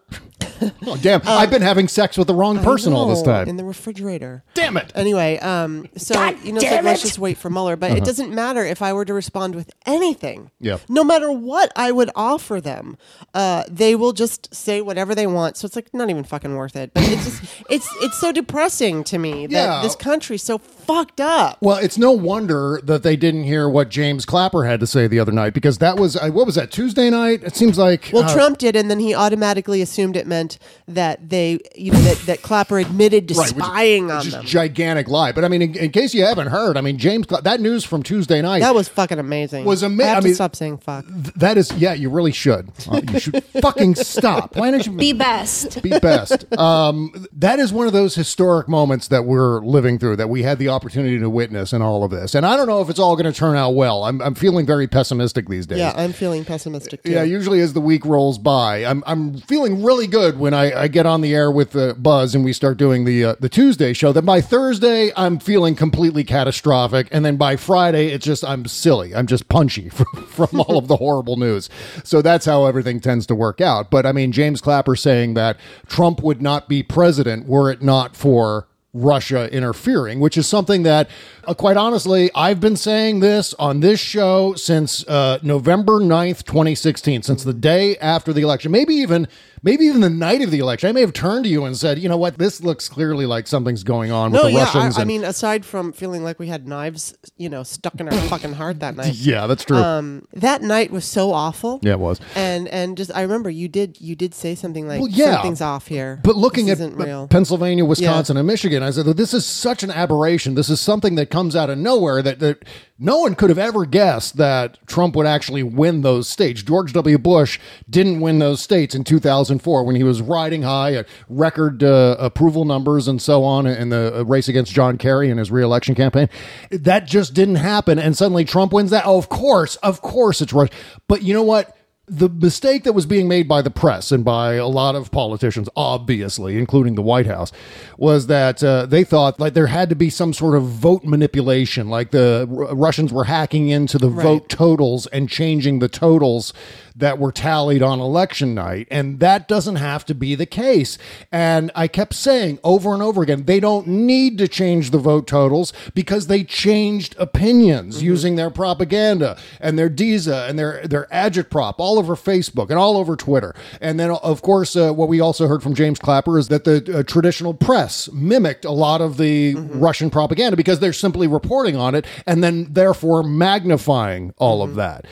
oh, 0.88 0.98
damn! 1.02 1.22
I've 1.26 1.50
been 1.50 1.62
having 1.62 1.88
sex 1.88 2.18
with 2.18 2.28
the 2.28 2.36
wrong 2.36 2.60
person 2.60 2.94
all 2.94 3.08
this 3.08 3.22
time. 3.22 3.48
in 3.48 3.58
the 3.58 3.64
refrigerator. 3.66 4.44
Damn 4.54 4.78
it! 4.78 4.92
Anyway, 4.96 5.38
um, 5.40 5.88
so 5.98 6.14
you 6.44 6.52
know, 6.52 6.58
it's 6.58 6.64
like, 6.66 6.72
damn 6.72 6.86
let's 6.86 7.02
it. 7.04 7.08
just 7.08 7.20
wait 7.20 7.38
for 7.38 7.50
Mueller. 7.50 7.76
But 7.76 7.92
it 7.92 8.04
doesn't 8.04 8.34
matter 8.34 8.64
if 8.66 8.82
I 8.82 8.94
were 8.94 9.06
to 9.06 9.14
respond 9.14 9.56
with 9.56 9.72
anything. 9.86 10.52
Yeah. 10.60 10.78
No 10.90 11.04
matter 11.04 11.32
what 11.32 11.72
I 11.76 11.92
would 11.92 12.10
offer 12.16 12.60
them, 12.62 12.98
uh, 13.34 13.64
they 13.70 13.96
will 13.96 14.14
just 14.14 14.54
say 14.54 14.82
whatever 14.82 15.16
they 15.16 15.28
want. 15.28 15.58
So 15.58 15.66
it's 15.66 15.76
like 15.76 15.94
not 15.94 16.10
even 16.10 16.24
fucking 16.24 16.56
worth 16.56 16.76
it. 16.76 16.94
But 16.94 17.04
it's 17.08 17.26
just 17.26 17.64
it's 17.70 17.88
it's 18.02 18.18
so 18.20 18.32
depressing 18.32 19.04
to 19.06 19.18
me 19.18 19.48
that 19.48 19.52
Yeah. 19.54 19.82
this 19.82 19.96
country's 19.96 20.44
so 20.44 20.58
fucked 20.86 21.20
up. 21.22 21.58
Well, 21.62 21.78
it's 21.78 21.98
no 21.98 22.12
wonder 22.12 22.80
that 22.84 23.04
they 23.04 23.16
didn't 23.16 23.44
hear 23.44 23.68
what 23.70 23.90
James 23.90 24.26
Clapper 24.26 24.64
had 24.66 24.80
to 24.80 24.88
say 24.88 25.08
the 25.08 25.20
other 25.20 25.32
night 25.32 25.54
because 25.54 25.78
that 25.80 25.98
was 25.98 26.16
uh, 26.16 26.30
what 26.30 26.46
was 26.46 26.56
that 26.56 26.72
Tuesday 26.72 27.10
night? 27.10 27.44
It 27.44 27.56
seems 27.56 27.78
like 27.78 28.10
Well, 28.14 28.24
uh, 28.24 28.34
Trump 28.34 28.58
did, 28.58 28.76
and 28.76 28.90
then 28.90 29.00
he 29.00 29.14
automatically 29.14 29.82
assumed 29.82 30.16
it 30.16 30.28
meant 30.28 30.58
that 30.88 31.30
they, 31.30 31.60
you 31.76 31.92
know, 31.92 32.00
that, 32.00 32.18
that 32.26 32.42
Clapper 32.42 32.80
admitted 32.80 33.28
to 33.30 33.34
Right, 33.36 33.52
which- 33.54 33.66
spying 33.66 34.12
on 34.12 34.18
which 34.20 34.28
is 34.28 34.34
them. 34.34 34.46
gigantic 34.46 35.08
lie. 35.08 35.32
But 35.32 35.44
I 35.46 35.48
mean, 35.48 35.62
in, 35.62 35.76
in 35.76 35.92
case 35.92 36.14
you 36.14 36.24
haven't 36.26 36.48
heard, 36.48 36.78
I 36.78 36.82
mean, 36.82 36.98
James 36.98 37.26
Cla- 37.26 37.42
that 37.42 37.60
news 37.60 37.84
from 37.84 38.04
Tuesday 38.04 38.42
night 38.42 38.60
that 38.60 38.76
was 38.76 38.88
fucking 38.88 39.20
amazing. 39.20 39.66
Was 39.66 39.84
ama- 39.84 40.04
I 40.04 40.08
have 40.08 40.18
I 40.18 40.20
to 40.22 40.26
mean- 40.26 40.36
stop 40.36 40.56
saying 40.56 40.78
fuck. 40.80 41.06
that 41.36 41.58
is 41.58 41.72
yeah, 41.74 41.94
you 41.94 42.10
really 42.10 42.32
should. 42.32 42.72
Uh, 42.90 43.02
you 43.12 43.20
should 43.20 43.44
fucking 43.62 43.96
stop. 43.96 44.56
Why 44.56 44.72
don't 44.72 44.86
you 44.86 44.92
Be 44.94 45.14
best. 45.14 45.82
be 45.82 45.90
best. 46.00 46.46
Um, 46.58 47.28
that 47.34 47.60
is 47.60 47.74
one 47.74 47.88
of 47.88 47.94
those 47.94 48.16
historic 48.16 48.68
moments 48.68 49.08
that 49.10 49.26
we're 49.26 49.60
living 49.62 49.98
through 50.00 50.16
that 50.18 50.30
we 50.30 50.44
had 50.44 50.60
the 50.60 50.68
opportunity 50.76 51.18
to 51.20 51.30
witness 51.30 51.72
in 51.72 51.82
all 51.82 52.04
of 52.04 52.12
this. 52.12 52.36
And 52.36 52.46
I 52.46 52.58
don't 52.58 52.68
know 52.68 52.82
if 52.82 52.90
it's 52.90 53.00
all 53.00 53.16
going 53.16 53.32
to 53.32 53.38
turn 53.38 53.56
out 53.56 53.72
well. 53.72 54.04
I'm, 54.04 54.22
I'm 54.22 54.36
feeling 54.36 54.66
very 54.66 54.88
pessimistic 54.88 55.48
these 55.48 55.66
days. 55.66 55.80
Yeah, 55.80 55.94
I'm 55.96 56.12
feeling 56.12 56.44
pessimistic 56.44 57.04
too. 57.04 57.12
Yeah, 57.12 57.24
usually 57.24 57.62
as 57.62 57.74
the 57.74 57.82
week 57.82 58.06
rolls 58.06 58.38
by, 58.38 58.84
I'm 58.86 59.04
I'm 59.08 59.38
feeling 59.38 59.84
really 59.84 60.08
good 60.08 60.38
when 60.38 60.54
I, 60.54 60.82
I 60.84 60.88
get 60.88 61.06
on 61.06 61.22
the 61.22 61.34
air 61.34 61.50
with 61.50 61.76
uh, 61.76 61.94
Buzz 61.94 62.36
and 62.36 62.44
we 62.44 62.54
start 62.54 62.78
doing 62.78 63.06
the 63.06 63.24
uh, 63.24 63.36
the 63.40 63.50
Tuesday 63.50 63.94
show. 63.94 64.12
That 64.12 64.24
by 64.24 64.42
Thursday, 64.42 65.12
I'm 65.16 65.40
feeling 65.40 65.76
completely 65.76 66.24
catastrophic, 66.24 67.08
and 67.12 67.24
then 67.24 67.38
by 67.38 67.56
Friday, 67.56 68.08
it's 68.08 68.26
just 68.26 68.44
I'm 68.44 68.66
silly. 68.66 69.16
I'm 69.16 69.28
just 69.28 69.48
punchy 69.48 69.90
from, 69.96 70.26
from 70.28 70.60
all 70.60 70.78
of 70.78 70.88
the 70.88 70.98
horrible 70.98 71.38
news. 71.38 71.70
So 72.04 72.22
that's 72.22 72.46
how 72.46 72.66
everything 72.66 73.00
tends 73.00 73.26
to 73.28 73.36
work 73.36 73.62
out. 73.62 73.90
But 73.90 74.06
I 74.06 74.12
mean, 74.12 74.32
James 74.32 74.62
Clapper 74.62 74.96
saying 74.96 75.36
that 75.36 75.58
Trump 75.88 76.22
would 76.22 76.42
not 76.42 76.68
be 76.68 76.84
president 76.84 77.48
were 77.48 77.72
it 77.72 77.82
not 77.82 78.16
for 78.16 78.68
Russia 78.96 79.52
interfering, 79.54 80.20
which 80.22 80.38
is 80.38 80.48
something 80.48 80.84
that, 80.84 81.10
uh, 81.44 81.54
quite 81.54 81.76
honestly, 81.76 82.32
I've 82.34 82.62
been 82.62 82.78
saying 82.78 83.20
this 83.20 83.54
on 83.60 83.82
this 83.82 84.00
show 84.00 84.54
since 84.56 85.06
uh, 85.08 85.38
November 85.44 86.00
9th, 86.00 86.46
2016, 86.46 87.22
since 87.24 87.44
the 87.44 87.54
day 87.54 87.98
after 87.98 88.32
the 88.32 88.42
election, 88.42 88.72
maybe 88.72 88.96
even 88.96 89.28
maybe 89.64 89.84
even 89.86 90.00
the 90.02 90.10
night 90.12 90.42
of 90.44 90.52
the 90.52 90.60
election. 90.60 90.88
I 90.88 90.92
may 90.92 91.02
have 91.02 91.12
turned 91.12 91.44
to 91.46 91.50
you 91.50 91.66
and 91.66 91.76
said, 91.76 91.98
you 91.98 92.08
know 92.08 92.18
what, 92.18 92.38
this 92.38 92.62
looks 92.62 92.88
clearly 92.88 93.26
like 93.26 93.48
something's 93.48 93.84
going 93.84 94.12
on 94.12 94.32
with 94.32 94.42
No, 94.42 94.48
the 94.48 94.54
yeah. 94.54 94.64
Russians. 94.66 94.96
I, 94.96 95.00
I 95.00 95.02
and- 95.02 95.08
mean, 95.08 95.24
aside 95.24 95.66
from 95.66 95.92
feeling 95.92 96.24
like 96.24 96.38
we 96.40 96.48
had 96.48 96.68
knives, 96.68 97.18
you 97.36 97.50
know, 97.50 97.64
stuck 97.64 98.00
in 98.00 98.08
our 98.08 98.14
fucking 98.30 98.54
heart 98.54 98.80
that 98.82 98.96
night. 98.96 99.14
yeah, 99.16 99.48
that's 99.48 99.66
true. 99.66 99.78
Um, 99.78 100.28
that 100.34 100.62
night 100.62 100.92
was 100.92 101.04
so 101.04 101.34
awful. 101.34 101.80
yeah, 101.82 101.94
it 101.94 102.00
was. 102.00 102.20
And 102.36 102.68
and 102.70 102.96
just 102.96 103.12
I 103.16 103.24
remember 103.24 103.50
you 103.50 103.68
did 103.68 104.00
you 104.00 104.16
did 104.16 104.34
say 104.36 104.54
something 104.56 104.88
like 104.88 105.02
Well, 105.02 105.10
yeah. 105.10 105.34
something's 105.34 105.62
off 105.62 105.88
here. 105.88 106.20
But 106.24 106.36
looking 106.36 106.68
This 106.68 106.80
at. 106.80 107.30
Pennsylvania, 107.30 107.86
Wisconsin, 107.86 108.38
and 108.38 108.46
Michigan, 108.48 108.84
I 108.86 108.92
said, 108.92 109.06
this 109.06 109.34
is 109.34 109.46
such 109.46 109.84
an 109.84 109.92
aberration. 109.92 110.56
This 110.56 110.70
is 110.70 110.80
something 110.80 111.16
that 111.16 111.30
comes 111.30 111.56
out 111.56 111.70
of 111.70 111.78
nowhere 111.78 112.22
that, 112.22 112.40
that 112.40 112.64
no 112.98 113.20
one 113.20 113.36
could 113.36 113.50
have 113.50 113.58
ever 113.58 113.86
guessed 113.86 114.38
that 114.38 114.78
Trump 114.88 115.16
would 115.16 115.26
actually 115.26 115.64
win 115.64 116.02
those 116.02 116.30
states. 116.30 116.64
George 116.64 116.94
W. 116.94 117.18
Bush 117.18 117.60
didn't 117.90 118.22
win 118.22 118.40
those 118.40 118.62
states 118.62 118.96
in 118.96 119.04
2004 119.04 119.84
when 119.84 119.96
he 119.96 120.04
was 120.04 120.22
riding 120.22 120.62
high 120.62 120.94
at 120.94 121.08
record 121.28 121.84
uh, 121.84 122.16
approval 122.20 122.66
numbers 122.66 123.08
and 123.08 123.22
so 123.22 123.44
on 123.44 123.68
in 123.68 123.90
the 123.90 124.24
race 124.26 124.48
against 124.48 124.72
John 124.72 124.98
Kerry 124.98 125.30
in 125.30 125.38
his 125.38 125.52
reelection 125.52 125.96
campaign. 125.96 126.30
That 126.72 127.06
just 127.06 127.34
didn't 127.34 127.56
happen. 127.56 128.00
And 128.00 128.16
suddenly 128.16 128.46
Trump 128.46 128.72
wins 128.72 128.92
that. 128.92 129.06
Oh, 129.06 129.18
of 129.18 129.30
course, 129.30 129.76
of 129.78 130.02
course 130.02 130.42
it's 130.42 130.54
right. 130.54 130.72
But 131.08 131.24
you 131.24 131.34
know 131.34 131.44
what? 131.44 131.76
The 132.08 132.30
mistake 132.30 132.84
that 132.84 132.94
was 132.94 133.06
being 133.08 133.28
made 133.28 133.48
by 133.48 133.64
the 133.64 133.72
press 133.72 134.12
and 134.12 134.24
by 134.24 134.54
a 134.56 134.68
lot 134.68 134.94
of 134.94 135.10
politicians, 135.12 135.68
obviously, 135.76 136.58
including 136.58 136.94
the 136.94 137.02
White 137.02 137.26
House, 137.26 137.52
was 137.98 138.28
that 138.28 138.64
uh, 138.64 138.86
they 138.86 139.04
thought 139.04 139.40
like 139.40 139.56
there 139.56 139.68
had 139.68 139.90
to 139.90 139.96
be 139.96 140.12
some 140.12 140.32
sort 140.32 140.56
of 140.56 140.64
vote 140.64 141.04
manipulation, 141.04 141.90
like 141.90 142.12
the 142.12 142.48
R- 142.50 142.76
Russians 142.76 143.12
were 143.12 143.24
hacking 143.24 143.70
into 143.70 143.98
the 143.98 144.10
Right. 144.10 144.24
vote 144.24 144.50
totals 144.50 145.08
and 145.08 145.28
changing 145.28 145.80
the 145.80 145.90
totals 145.90 146.54
that 146.96 147.20
were 147.20 147.32
tallied 147.32 147.82
on 147.82 148.00
election 148.00 148.56
night. 148.56 148.88
And 148.90 149.20
that 149.20 149.48
doesn't 149.48 149.76
have 149.76 150.06
to 150.06 150.16
be 150.16 150.36
the 150.36 150.46
case. 150.46 150.98
And 151.32 151.72
I 151.76 151.88
kept 151.88 152.14
saying 152.14 152.60
over 152.64 152.94
and 152.94 153.04
over 153.04 153.22
again, 153.22 153.46
they 153.46 153.60
don't 153.60 153.88
need 153.88 154.38
to 154.38 154.48
change 154.48 154.92
the 154.92 154.98
vote 154.98 155.28
totals 155.28 155.74
because 155.94 156.28
they 156.28 156.44
changed 156.44 157.16
opinions 157.20 158.02
using 158.02 158.36
their 158.36 158.50
propaganda 158.50 159.38
and 159.60 159.78
their 159.78 159.90
DISA 159.90 160.48
and 160.48 160.58
their, 160.58 160.88
their 160.88 161.08
agitprop 161.12 161.76
all 161.78 162.00
over 162.00 162.16
Facebook 162.16 162.70
and 162.70 162.80
all 162.80 162.98
over 162.98 163.16
Twitter. 163.16 163.54
And 163.82 164.00
then, 164.00 164.12
of 164.12 164.42
course, 164.42 164.76
uh, 164.76 164.94
what 164.94 165.10
we 165.10 165.20
also 165.20 165.48
heard 165.48 165.62
from 165.62 165.76
James 165.76 166.00
Clapper 166.00 166.40
is 166.40 166.48
that 166.48 166.64
the 166.64 167.00
uh, 167.00 167.04
traditional 167.04 167.54
press 167.54 168.10
mimicked 168.12 168.66
a 168.66 168.72
lot 168.72 169.02
of 169.02 169.18
the 169.18 169.56
Russian 169.56 170.10
propaganda 170.10 170.56
because 170.56 170.80
they're 170.80 170.94
simply 170.94 171.28
reporting 171.28 171.76
on 171.76 171.96
it 171.96 172.06
and 172.26 172.44
then 172.44 172.72
therefore 172.72 173.24
magnifying 173.24 174.34
all 174.38 174.62
of 174.62 174.76
that. 174.76 175.06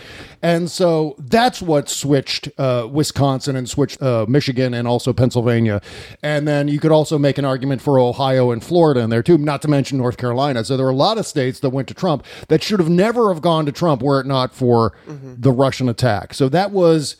And 0.43 0.69
so 0.69 1.15
that's 1.17 1.61
what 1.61 1.87
switched 1.87 2.49
uh, 2.57 2.87
Wisconsin 2.91 3.55
and 3.55 3.67
switched 3.69 4.01
uh, 4.01 4.25
Michigan 4.27 4.73
and 4.73 4.85
also 4.85 5.13
Pennsylvania. 5.13 5.81
And 6.21 6.45
then 6.45 6.67
you 6.67 6.81
could 6.81 6.91
also 6.91 7.17
make 7.17 7.37
an 7.37 7.45
argument 7.45 7.81
for 7.81 7.97
Ohio 7.97 8.51
and 8.51 8.61
Florida 8.61 8.99
in 8.99 9.09
there 9.09 9.23
too, 9.23 9.37
not 9.37 9.61
to 9.61 9.69
mention 9.69 9.97
North 9.97 10.17
Carolina. 10.17 10.65
So 10.65 10.75
there 10.75 10.85
were 10.85 10.91
a 10.91 10.95
lot 10.95 11.17
of 11.17 11.25
states 11.25 11.61
that 11.61 11.69
went 11.69 11.87
to 11.87 11.93
Trump 11.93 12.25
that 12.49 12.61
should 12.61 12.81
have 12.81 12.89
never 12.89 13.33
have 13.33 13.41
gone 13.41 13.65
to 13.65 13.71
Trump 13.71 14.03
were 14.03 14.19
it 14.19 14.25
not 14.25 14.53
for 14.53 14.91
the 15.39 15.51
Russian 15.51 15.87
attack. 15.87 16.33
So 16.33 16.49
that 16.49 16.71
was 16.71 17.15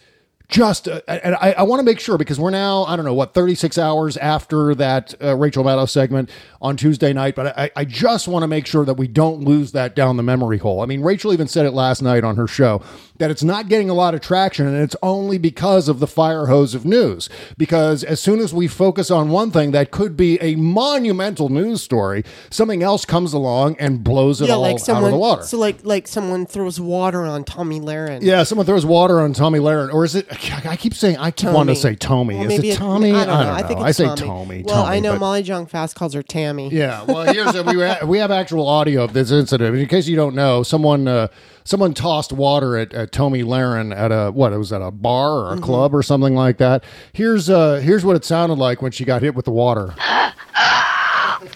just 0.53 0.88
uh, 0.88 1.01
and 1.08 1.36
I, 1.36 1.53
I 1.58 1.63
want 1.63 1.80
to 1.80 1.84
make 1.84 2.00
sure 2.00 2.18
because 2.18 2.39
we're 2.39 2.51
now 2.51 2.84
I 2.84 2.96
don't 2.96 3.06
know 3.06 3.13
what 3.13 3.34
36 3.34 3.77
hours 3.77 4.18
after 4.18 4.75
that 4.75 5.15
uh, 5.22 5.36
Rachel 5.36 5.63
Maddow 5.63 5.89
segment 5.89 6.30
on 6.62 6.77
Tuesday 6.77 7.12
night, 7.12 7.36
but 7.36 7.58
I, 7.58 7.72
I 7.75 7.86
just 7.86 8.27
want 8.27 8.44
to 8.44 8.48
make 8.48 8.68
sure 8.68 8.86
that 8.86 8.94
we 8.94 9.08
don't 9.08 9.42
lose 9.42 9.72
that 9.72 9.96
down 9.96 10.15
the 10.15 10.24
memory 10.24 10.60
hole. 10.60 10.82
I 10.82 10.86
mean, 10.86 11.01
Rachel 11.01 11.34
even 11.34 11.48
said 11.48 11.65
it 11.65 11.72
last 11.72 12.01
night 12.01 12.24
on 12.24 12.36
her 12.36 12.48
show 12.48 12.84
that 13.24 13.32
it's 13.32 13.44
not 13.44 13.70
getting 13.70 13.89
a 13.89 13.94
lot 13.94 14.13
of 14.13 14.20
traction, 14.20 14.68
and 14.68 14.75
it's 14.75 14.98
only 15.01 15.38
because 15.38 15.88
of 15.88 16.01
the 16.01 16.08
fire 16.08 16.48
hose 16.48 16.75
of 16.75 16.84
news. 16.84 17.30
Because 17.58 18.03
as 18.03 18.20
soon 18.20 18.39
as 18.39 18.53
we 18.53 18.68
focus 18.68 19.10
on 19.10 19.30
one 19.30 19.50
thing 19.50 19.72
that 19.72 19.92
could 19.92 20.18
be 20.18 20.38
a 20.42 20.58
monumental 20.58 21.48
news 21.48 21.82
story, 21.82 22.25
something 22.50 22.84
else 22.84 23.06
comes 23.06 23.32
along 23.32 23.77
and 23.80 24.03
blows 24.03 24.42
it 24.42 24.50
yeah, 24.50 24.56
all 24.56 24.62
like 24.62 24.77
someone. 24.77 25.03
out 25.03 25.08
of 25.08 25.12
the 25.13 25.18
water. 25.18 25.44
So 25.44 25.58
like 25.58 25.86
like 25.86 26.06
someone 26.06 26.46
throws 26.46 26.82
water 26.82 27.22
on 27.22 27.46
Tomi 27.46 27.80
Lahren. 27.80 28.22
Yeah, 28.22 28.44
someone 28.44 28.65
throws 28.65 28.86
water 28.86 29.22
on 29.22 29.32
Tomi 29.32 29.60
Lahren, 29.60 29.94
or 29.94 30.03
is 30.03 30.15
it? 30.15 30.27
I 30.65 30.75
keep 30.75 30.94
saying 30.94 31.15
I 31.15 31.32
keep 31.32 31.51
wanting 31.51 31.75
to 31.75 31.82
say 31.82 31.96
Tommy. 31.96 32.36
Well, 32.36 32.51
is 32.51 32.62
it 32.62 32.75
Tommy? 32.75 33.13
I 33.13 33.25
don't 33.25 33.46
know. 33.46 33.53
I, 33.53 33.63
think 33.63 33.80
it's 33.80 33.98
say 33.98 34.03
Tommy. 34.03 34.20
Tommy. 34.20 34.63
Well, 34.63 34.84
I 34.84 35.00
know 35.00 35.18
Molly 35.18 35.44
Jong 35.44 35.65
Fast 35.65 35.96
calls 35.96 36.13
her 36.13 36.24
Tammy. 36.24 36.70
Yeah, 36.74 37.03
well, 37.03 37.34
here's 37.34 37.56
a, 37.56 37.63
we 37.63 37.77
we 38.06 38.18
have 38.18 38.32
actual 38.32 38.68
audio 38.68 39.06
of 39.06 39.13
this 39.13 39.32
incident. 39.32 39.77
In 39.77 39.88
case 39.88 40.10
you 40.10 40.18
don't 40.18 40.36
know, 40.36 40.62
someone 40.62 41.08
uh, 41.08 41.30
someone 41.63 41.94
tossed 41.94 42.34
water 42.34 42.77
at, 42.77 42.94
at 42.94 43.12
Tomi 43.13 43.43
Lahren 43.43 43.96
at 43.96 44.12
a 44.12 44.32
what? 44.32 44.51
It 44.51 44.58
was 44.58 44.74
at 44.74 44.82
a 44.82 44.91
bar 44.91 45.32
or 45.32 45.48
a 45.50 45.55
Mm-hmm. 45.55 45.63
club 45.63 45.96
or 45.96 46.03
something 46.03 46.36
like 46.36 46.58
that. 46.58 46.84
Here's 47.13 47.50
uh 47.50 47.75
here's 47.75 48.03
what 48.03 48.15
it 48.17 48.25
sounded 48.25 48.58
like 48.58 48.82
when 48.82 48.91
she 48.91 49.05
got 49.05 49.22
hit 49.22 49.36
with 49.36 49.46
the 49.46 49.51
water. 49.51 49.93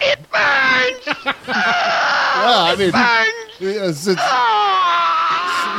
It 0.01 0.19
burns! 0.31 1.17
Yeah, 2.47 2.63
I 2.63 2.75
mean, 2.77 2.91
it's, 3.59 4.07
it's 4.07 4.15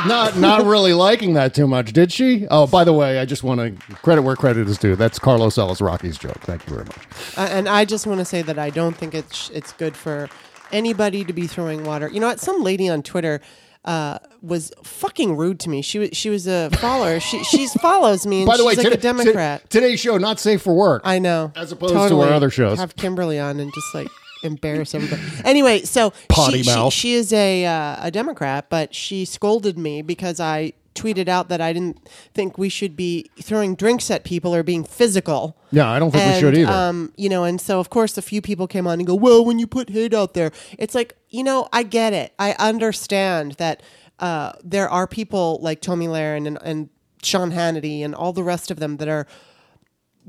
not 0.07 0.37
not 0.37 0.65
really 0.65 0.93
liking 0.93 1.33
that 1.33 1.53
too 1.55 1.67
much, 1.67 1.93
did 1.93 2.11
she? 2.11 2.45
Oh, 2.51 2.67
by 2.67 2.83
the 2.83 2.93
way, 2.93 3.17
I 3.19 3.25
just 3.25 3.43
want 3.43 3.59
to 3.59 3.95
credit 3.97 4.21
where 4.21 4.35
credit 4.35 4.67
is 4.67 4.77
due. 4.77 4.95
That's 4.95 5.17
Carlos 5.19 5.57
Ellis 5.57 5.81
Rocky's 5.81 6.17
joke. 6.17 6.39
Thank 6.41 6.67
you 6.67 6.73
very 6.75 6.85
much. 6.85 6.97
Uh, 7.37 7.47
and 7.51 7.67
I 7.69 7.85
just 7.85 8.05
want 8.05 8.19
to 8.19 8.25
say 8.25 8.41
that 8.43 8.59
I 8.59 8.69
don't 8.69 8.95
think 8.95 9.15
it's 9.15 9.49
it's 9.51 9.71
good 9.73 9.95
for 9.95 10.29
anybody 10.71 11.23
to 11.23 11.33
be 11.33 11.47
throwing 11.47 11.83
water. 11.85 12.07
You 12.09 12.19
know 12.19 12.27
what? 12.27 12.39
Some 12.39 12.61
lady 12.61 12.87
on 12.87 13.01
Twitter 13.03 13.41
uh, 13.85 14.19
was 14.41 14.71
fucking 14.83 15.37
rude 15.37 15.59
to 15.61 15.69
me. 15.69 15.81
She 15.81 15.99
was 15.99 16.09
she 16.13 16.29
was 16.29 16.47
a 16.47 16.69
follower. 16.71 17.19
she 17.19 17.43
she 17.43 17.67
follows 17.67 18.27
me, 18.27 18.39
and 18.41 18.47
By 18.47 18.53
the 18.57 18.63
she's 18.63 18.65
way, 18.67 18.75
like 18.75 18.83
today- 18.85 18.95
a 18.97 19.01
Democrat. 19.01 19.61
t- 19.69 19.79
today's 19.79 19.99
show 19.99 20.17
not 20.17 20.39
safe 20.39 20.61
for 20.61 20.75
work. 20.75 21.01
I 21.05 21.19
know, 21.19 21.51
As 21.55 21.71
opposed 21.71 21.93
to 21.93 22.19
our 22.21 22.29
other 22.33 22.49
shows. 22.49 22.77
Have 22.79 22.95
Kimberley 22.95 23.39
on 23.39 23.59
and 23.59 23.73
just 23.73 23.93
like 23.95 24.07
embarrass 24.43 24.93
everybody. 24.95 25.21
Anyway, 25.43 25.81
so 25.81 26.11
Potty 26.29 26.63
she, 26.63 26.69
mouth. 26.69 26.93
She, 26.93 26.99
she 27.09 27.13
is 27.15 27.33
a 27.33 27.65
uh, 27.65 27.95
a 28.07 28.11
Democrat, 28.11 28.69
but 28.69 28.93
she 28.93 29.25
scolded 29.25 29.77
me 29.77 30.01
because 30.01 30.39
I 30.39 30.73
tweeted 30.99 31.27
out 31.27 31.49
that 31.49 31.61
I 31.61 31.73
didn't 31.73 32.09
think 32.33 32.57
we 32.57 32.69
should 32.69 32.95
be 32.95 33.29
throwing 33.41 33.75
drinks 33.75 34.11
at 34.11 34.23
people 34.23 34.53
or 34.53 34.63
being 34.63 34.83
physical. 34.83 35.57
Yeah, 35.71 35.89
I 35.89 35.99
don't 35.99 36.11
think 36.11 36.33
we 36.33 36.39
should 36.39 36.57
either. 36.57 36.71
Um, 36.71 37.13
you 37.15 37.29
know, 37.29 37.43
and 37.43 37.61
so 37.61 37.79
of 37.79 37.89
course 37.89 38.17
a 38.17 38.21
few 38.21 38.41
people 38.41 38.67
came 38.67 38.87
on 38.87 38.99
and 38.99 39.07
go, 39.07 39.15
well, 39.15 39.45
when 39.45 39.59
you 39.59 39.67
put 39.67 39.89
hate 39.89 40.13
out 40.13 40.33
there, 40.33 40.51
it's 40.77 40.95
like, 40.95 41.15
you 41.29 41.43
know, 41.43 41.69
I 41.71 41.83
get 41.83 42.13
it. 42.13 42.33
I 42.37 42.55
understand 42.59 43.53
that 43.53 43.81
uh, 44.19 44.53
there 44.63 44.89
are 44.89 45.07
people 45.07 45.59
like 45.61 45.81
Tomi 45.81 46.07
Lahren 46.07 46.47
and, 46.47 46.57
and 46.63 46.89
Sean 47.23 47.51
Hannity 47.51 48.03
and 48.03 48.13
all 48.13 48.33
the 48.33 48.43
rest 48.43 48.71
of 48.71 48.79
them 48.79 48.97
that 48.97 49.07
are 49.07 49.27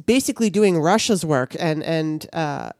basically 0.06 0.50
doing 0.50 0.78
Russia's 0.78 1.24
work 1.24 1.54
and 1.58 1.82
and 1.82 2.26
uh, 2.32 2.70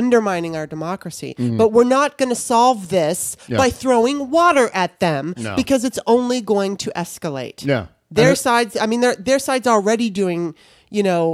undermining 0.00 0.56
our 0.56 0.66
democracy. 0.66 1.34
But 1.38 1.68
we're 1.72 1.84
not 2.00 2.18
going 2.18 2.28
to 2.30 2.34
solve 2.54 2.88
this. 2.88 3.36
Yeah. 3.48 3.58
by 3.58 3.70
throwing 3.70 4.30
water 4.30 4.66
at 4.74 5.00
them 5.00 5.34
No. 5.36 5.54
because 5.56 5.84
it's 5.88 5.98
only 6.06 6.40
going 6.40 6.76
to 6.84 6.88
escalate. 6.96 7.64
Yeah. 7.64 7.86
their 8.10 8.32
it- 8.32 8.36
sides. 8.46 8.76
I 8.80 8.86
mean, 8.86 9.00
their 9.00 9.14
their 9.28 9.38
sides 9.38 9.66
already 9.66 10.08
doing. 10.10 10.54
You 10.90 11.02
know, 11.02 11.24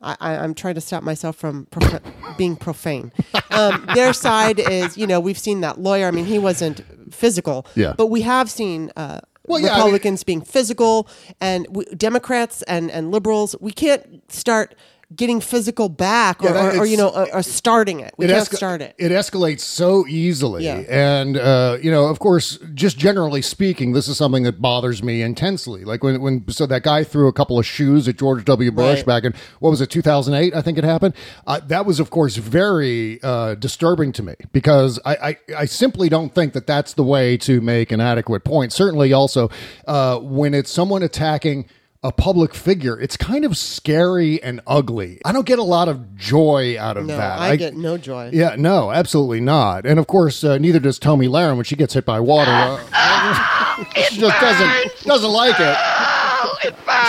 I, 0.00 0.16
I, 0.20 0.30
I'm 0.42 0.54
trying 0.54 0.74
to 0.76 0.80
stop 0.80 1.02
myself 1.02 1.36
from 1.36 1.66
prof- 1.70 2.02
being 2.38 2.56
profane. 2.56 3.12
Um, 3.50 3.86
their 3.94 4.12
side 4.12 4.58
is, 4.58 4.96
you 5.00 5.06
know, 5.06 5.20
we've 5.20 5.38
seen 5.38 5.60
that 5.60 5.78
lawyer. 5.78 6.06
I 6.08 6.10
mean, 6.10 6.24
he 6.26 6.38
wasn't 6.38 6.80
physical. 7.14 7.66
Yeah. 7.74 7.94
but 7.96 8.06
we 8.16 8.22
have 8.22 8.48
seen. 8.50 8.90
Uh, 8.96 9.20
Well, 9.48 9.60
yeah, 9.60 9.68
I 9.68 9.70
mean- 9.70 9.78
Republicans 9.84 10.24
being 10.24 10.42
physical 10.42 11.06
and 11.40 11.66
w- 11.66 11.94
Democrats 11.94 12.62
and, 12.74 12.90
and 12.90 13.12
liberals, 13.16 13.54
we 13.60 13.70
can't 13.72 14.02
start 14.32 14.74
getting 15.14 15.40
physical 15.40 15.88
back 15.88 16.42
or, 16.42 16.46
Yeah, 16.48 16.66
or, 16.66 16.78
or, 16.80 16.86
you 16.86 16.96
know, 16.96 17.10
or, 17.10 17.36
or 17.36 17.42
starting 17.42 18.00
it. 18.00 18.12
We 18.18 18.26
can't 18.26 18.38
esca- 18.48 18.56
start 18.56 18.82
it. 18.82 18.94
It 18.98 19.12
escalates 19.12 19.60
so 19.60 20.04
easily. 20.08 20.64
Yeah. 20.64 20.78
And, 20.88 21.36
uh, 21.36 21.78
you 21.80 21.92
know, 21.92 22.06
of 22.06 22.18
course, 22.18 22.58
just 22.74 22.98
generally 22.98 23.40
speaking, 23.40 23.92
this 23.92 24.08
is 24.08 24.16
something 24.16 24.42
that 24.42 24.60
bothers 24.60 25.04
me 25.04 25.22
intensely. 25.22 25.84
Like 25.84 26.02
when, 26.02 26.20
when 26.20 26.48
so 26.48 26.66
that 26.66 26.82
guy 26.82 27.04
threw 27.04 27.28
a 27.28 27.32
couple 27.32 27.56
of 27.56 27.64
shoes 27.64 28.08
at 28.08 28.16
George 28.18 28.44
W. 28.44 28.72
Bush 28.72 28.98
Right. 28.98 29.06
back 29.06 29.24
in, 29.24 29.34
what 29.60 29.70
was 29.70 29.80
it, 29.80 29.90
2008, 29.90 30.54
I 30.56 30.60
think 30.60 30.76
it 30.76 30.82
happened. 30.84 31.14
Uh, 31.46 31.60
that 31.68 31.86
was, 31.86 32.00
of 32.00 32.10
course, 32.10 32.34
very 32.36 33.22
uh, 33.22 33.54
disturbing 33.54 34.10
to 34.12 34.24
me 34.24 34.34
because 34.52 34.98
I, 35.04 35.14
I, 35.16 35.36
I 35.58 35.64
simply 35.66 36.08
don't 36.08 36.34
think 36.34 36.52
that 36.54 36.66
that's 36.66 36.94
the 36.94 37.04
way 37.04 37.36
to 37.38 37.60
make 37.60 37.92
an 37.92 38.00
adequate 38.00 38.42
point. 38.42 38.72
Certainly 38.72 39.12
also 39.12 39.50
uh, 39.86 40.18
when 40.18 40.52
it's 40.52 40.70
someone 40.70 41.04
attacking 41.04 41.68
a 42.06 42.12
public 42.12 42.54
figure, 42.54 42.98
it's 43.00 43.16
kind 43.16 43.44
of 43.44 43.56
scary 43.56 44.40
and 44.42 44.60
ugly. 44.66 45.20
I 45.24 45.32
don't 45.32 45.44
get 45.46 45.58
a 45.58 45.64
lot 45.64 45.88
of 45.88 46.16
joy 46.16 46.76
out 46.78 46.96
of 46.96 47.06
No, 47.06 47.16
that. 47.16 47.38
I, 47.40 47.56
get 47.56 47.76
no 47.76 47.98
joy. 47.98 48.30
Yeah, 48.32 48.54
no, 48.56 48.92
absolutely 48.92 49.40
not. 49.40 49.84
And 49.84 49.98
of 49.98 50.06
course, 50.06 50.44
uh, 50.44 50.58
neither 50.58 50.78
does 50.78 50.98
Tomi 51.00 51.26
Lahren 51.26 51.56
when 51.56 51.64
she 51.64 51.74
gets 51.74 51.94
hit 51.94 52.04
by 52.04 52.20
water. 52.20 52.50
Uh, 52.98 53.84
she 54.08 54.20
just 54.20 54.40
doesn't 54.40 55.04
doesn't 55.04 55.32
like 55.32 55.56
it. 55.58 55.76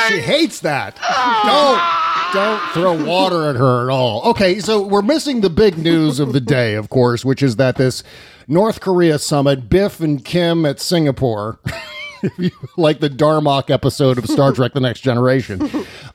She 0.10 0.20
hates 0.20 0.62
that. 0.62 0.96
Don't 1.46 1.80
don't 2.34 2.72
throw 2.72 3.06
water 3.06 3.50
at 3.50 3.56
her 3.56 3.88
at 3.88 3.92
all. 3.94 4.24
Okay, 4.32 4.60
so 4.60 4.82
we're 4.82 5.02
missing 5.04 5.42
the 5.42 5.50
big 5.50 5.78
news 5.78 6.20
of 6.20 6.34
the 6.34 6.42
day, 6.42 6.74
of 6.74 6.90
course, 6.90 7.24
which 7.24 7.42
is 7.44 7.56
that 7.58 7.76
this 7.76 8.04
North 8.48 8.80
Korea 8.82 9.20
summit, 9.20 9.70
Biff 9.70 10.00
and 10.00 10.24
Kim 10.26 10.66
at 10.66 10.80
Singapore. 10.80 11.60
like 12.78 13.00
the 13.00 13.10
Darmok 13.10 13.70
episode 13.70 14.18
of 14.18 14.28
Star 14.28 14.52
Trek: 14.52 14.74
The 14.74 14.80
Next 14.80 15.02
Generation. 15.02 15.70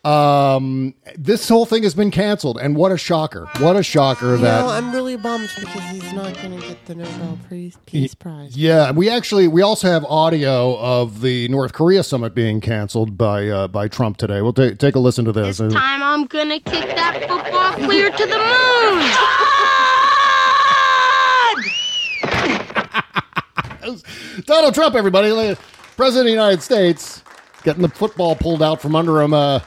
Um, 0.05 0.95
this 1.17 1.49
whole 1.49 1.67
thing 1.67 1.83
has 1.85 1.95
been 1.95 2.11
canceled, 2.11 2.59
and 2.59 2.77
what 2.77 2.93
a 2.93 2.99
shocker! 2.99 3.49
What 3.59 3.77
a 3.77 3.83
shocker 3.83 4.33
you 4.33 4.39
that 4.39 4.61
know, 4.61 4.69
I'm 4.69 4.93
really 4.93 5.17
bummed 5.17 5.51
because 5.59 5.83
he's 5.91 6.13
not 6.13 6.35
going 6.35 6.61
to 6.61 6.67
get 6.67 6.85
the 6.87 6.95
Nobel 6.97 7.39
Peace, 7.49 7.77
Peace 7.87 8.15
Prize. 8.15 8.57
Yeah, 8.57 8.91
we 8.93 9.09
actually 9.09 9.49
we 9.49 9.63
also 9.63 9.89
have 9.89 10.05
audio 10.07 10.79
of 10.79 11.21
the 11.21 11.49
North 11.49 11.73
Korea 11.73 12.03
summit 12.03 12.35
being 12.35 12.61
canceled 12.61 13.17
by 13.17 13.49
uh, 13.49 13.69
by 13.69 13.89
Trump 13.89 14.17
today. 14.17 14.43
We'll 14.43 14.53
t- 14.53 14.75
take 14.75 14.95
a 14.95 14.99
listen 15.01 15.25
to 15.25 15.33
this. 15.33 15.59
This 15.59 15.73
time 15.73 16.03
I'm 16.03 16.27
going 16.27 16.49
to 16.49 16.59
kick 16.59 16.97
that 16.97 17.21
football 17.29 17.73
clear 17.87 18.11
to 18.11 18.27
the 18.27 18.39
moon. 18.39 19.63
Donald 24.47 24.75
Trump, 24.75 24.95
everybody. 24.95 25.57
President 25.97 26.21
of 26.21 26.27
the 26.27 26.31
United 26.33 26.63
States, 26.63 27.23
getting 27.65 27.83
the 27.83 27.89
football 27.89 28.35
pulled 28.35 28.63
out 28.63 28.81
from 28.81 28.97
under 28.97 29.21
him, 29.21 29.35
uh, 29.35 29.61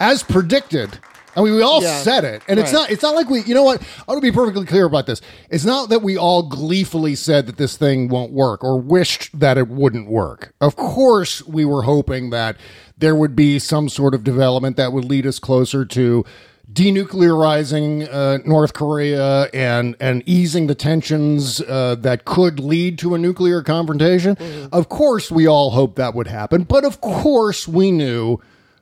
as 0.00 0.22
predicted. 0.22 0.98
I 1.36 1.42
mean, 1.42 1.56
we 1.56 1.62
all 1.62 1.82
Yeah. 1.82 2.00
said 2.02 2.22
it, 2.24 2.42
and 2.46 2.60
it's 2.60 2.72
not. 2.72 2.90
It's 2.92 3.02
not 3.02 3.16
like 3.16 3.28
we. 3.28 3.42
You 3.42 3.54
know 3.54 3.64
what? 3.64 3.82
I 3.82 4.12
want 4.12 4.22
to 4.22 4.30
be 4.30 4.30
perfectly 4.30 4.66
clear 4.66 4.84
about 4.84 5.06
this. 5.06 5.20
It's 5.50 5.64
not 5.64 5.88
that 5.88 6.00
we 6.00 6.16
all 6.16 6.44
gleefully 6.44 7.16
said 7.16 7.46
that 7.46 7.56
this 7.56 7.76
thing 7.76 8.08
won't 8.08 8.30
work 8.32 8.62
or 8.62 8.80
wished 8.80 9.36
that 9.38 9.58
it 9.58 9.66
wouldn't 9.66 10.08
work. 10.08 10.54
Of 10.60 10.76
course, 10.76 11.44
we 11.44 11.64
were 11.64 11.82
hoping 11.82 12.30
that 12.30 12.56
there 12.96 13.16
would 13.16 13.34
be 13.34 13.58
some 13.58 13.88
sort 13.88 14.14
of 14.14 14.22
development 14.22 14.76
that 14.76 14.92
would 14.92 15.04
lead 15.06 15.26
us 15.26 15.40
closer 15.40 15.84
to 15.84 16.24
denuclearizing 16.72 18.08
uh, 18.12 18.38
North 18.44 18.72
Korea 18.72 19.44
and 19.54 19.96
and 20.00 20.22
easing 20.26 20.66
the 20.66 20.74
tensions 20.74 21.60
uh, 21.60 21.96
that 22.00 22.24
could 22.24 22.60
lead 22.60 22.98
to 23.00 23.14
a 23.14 23.18
nuclear 23.18 23.62
confrontation. 23.62 24.36
Of 24.72 24.88
course, 24.88 25.30
we 25.30 25.46
all 25.46 25.70
hoped 25.70 25.96
that 25.96 26.14
would 26.14 26.26
happen, 26.26 26.64
but 26.64 26.84
of 26.84 27.00
course, 27.00 27.68
we 27.68 27.90
knew 27.90 28.38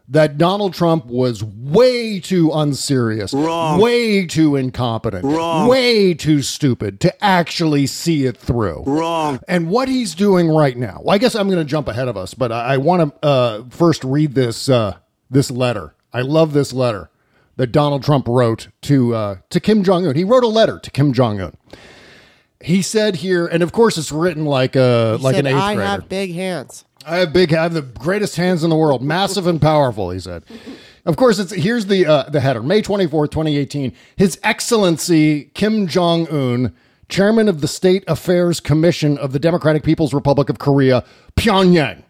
that 0.09 0.37
Donald 0.37 0.75
Trump 0.75 1.07
was 1.07 1.43
way 1.43 2.21
too 2.21 2.51
unserious, 2.53 3.33
Wrong. 3.33 3.81
way 3.81 4.27
too 4.27 4.57
incompetent, 4.57 5.25
Wrong. 5.25 5.69
way 5.69 6.12
too 6.12 6.43
stupid 6.43 7.01
to 7.01 7.25
actually 7.25 7.87
see 7.87 8.27
it 8.27 8.37
through. 8.37 8.83
Wrong. 8.85 9.41
And 9.49 9.71
what 9.71 9.89
he's 9.89 10.15
doing 10.15 10.49
right 10.49 10.77
now, 10.77 11.01
well, 11.03 11.15
I 11.15 11.19
guess 11.19 11.35
I'm 11.35 11.47
going 11.49 11.61
to 11.61 11.65
jump 11.65 11.89
ahead 11.89 12.09
of 12.09 12.17
us, 12.17 12.35
but 12.35 12.53
I, 12.53 12.75
I 12.75 12.77
want 12.79 13.21
to 13.23 13.27
uh, 13.27 13.65
first 13.71 14.05
read 14.05 14.35
this 14.35 14.69
uh, 14.69 14.97
this 15.31 15.51
letter. 15.51 15.95
I 16.12 16.21
love 16.21 16.53
this 16.53 16.73
letter 16.75 17.09
that 17.56 17.68
Donald 17.73 18.02
Trump 18.02 18.26
wrote 18.28 18.68
to 18.82 19.14
uh, 19.14 19.37
to 19.50 19.61
Kim 19.61 19.82
Jong 19.85 20.06
Un. 20.06 20.14
He 20.14 20.25
wrote 20.25 20.44
a 20.44 20.49
letter 20.49 20.78
to 20.78 20.90
Kim 20.90 21.12
Jong 21.12 21.40
Un. 21.40 21.56
He 22.61 22.80
said 22.82 23.16
here, 23.16 23.47
and 23.47 23.62
of 23.62 23.73
course 23.73 23.99
it's 23.99 24.12
written 24.12 24.44
like 24.44 24.76
a 24.76 25.18
like 25.21 25.35
Said, 25.35 25.47
an 25.47 25.54
eighth 25.54 25.62
I 25.62 25.75
grader. 25.75 25.88
have 25.88 26.09
big 26.09 26.32
hands. 26.32 26.85
I 27.04 27.16
have 27.16 27.32
big, 27.32 27.52
I 27.52 27.64
have 27.64 27.75
the 27.75 27.82
greatest 27.82 28.37
hands 28.37 28.62
in 28.62 28.71
the 28.71 28.76
world, 28.76 29.02
massive 29.02 29.47
and 29.47 29.61
powerful. 29.61 30.11
He 30.11 30.21
said. 30.21 30.44
Of 31.04 31.16
course, 31.16 31.40
it's 31.40 31.50
here's 31.52 31.87
the 31.87 32.06
uh, 32.06 32.30
the 32.30 32.38
header. 32.40 32.62
May 32.62 32.80
twenty 32.80 33.09
fourth, 33.09 33.30
twenty 33.30 33.56
eighteen. 33.56 33.92
His 34.14 34.38
Excellency 34.44 35.50
Kim 35.54 35.88
Jong 35.88 36.28
Un, 36.28 36.73
Chairman 37.09 37.49
of 37.49 37.61
the 37.61 37.66
State 37.66 38.04
Affairs 38.06 38.61
Commission 38.61 39.18
of 39.18 39.32
the 39.32 39.40
Democratic 39.40 39.82
People's 39.82 40.14
Republic 40.14 40.49
of 40.49 40.61
Korea, 40.61 41.04
Pyongyang. 41.37 42.04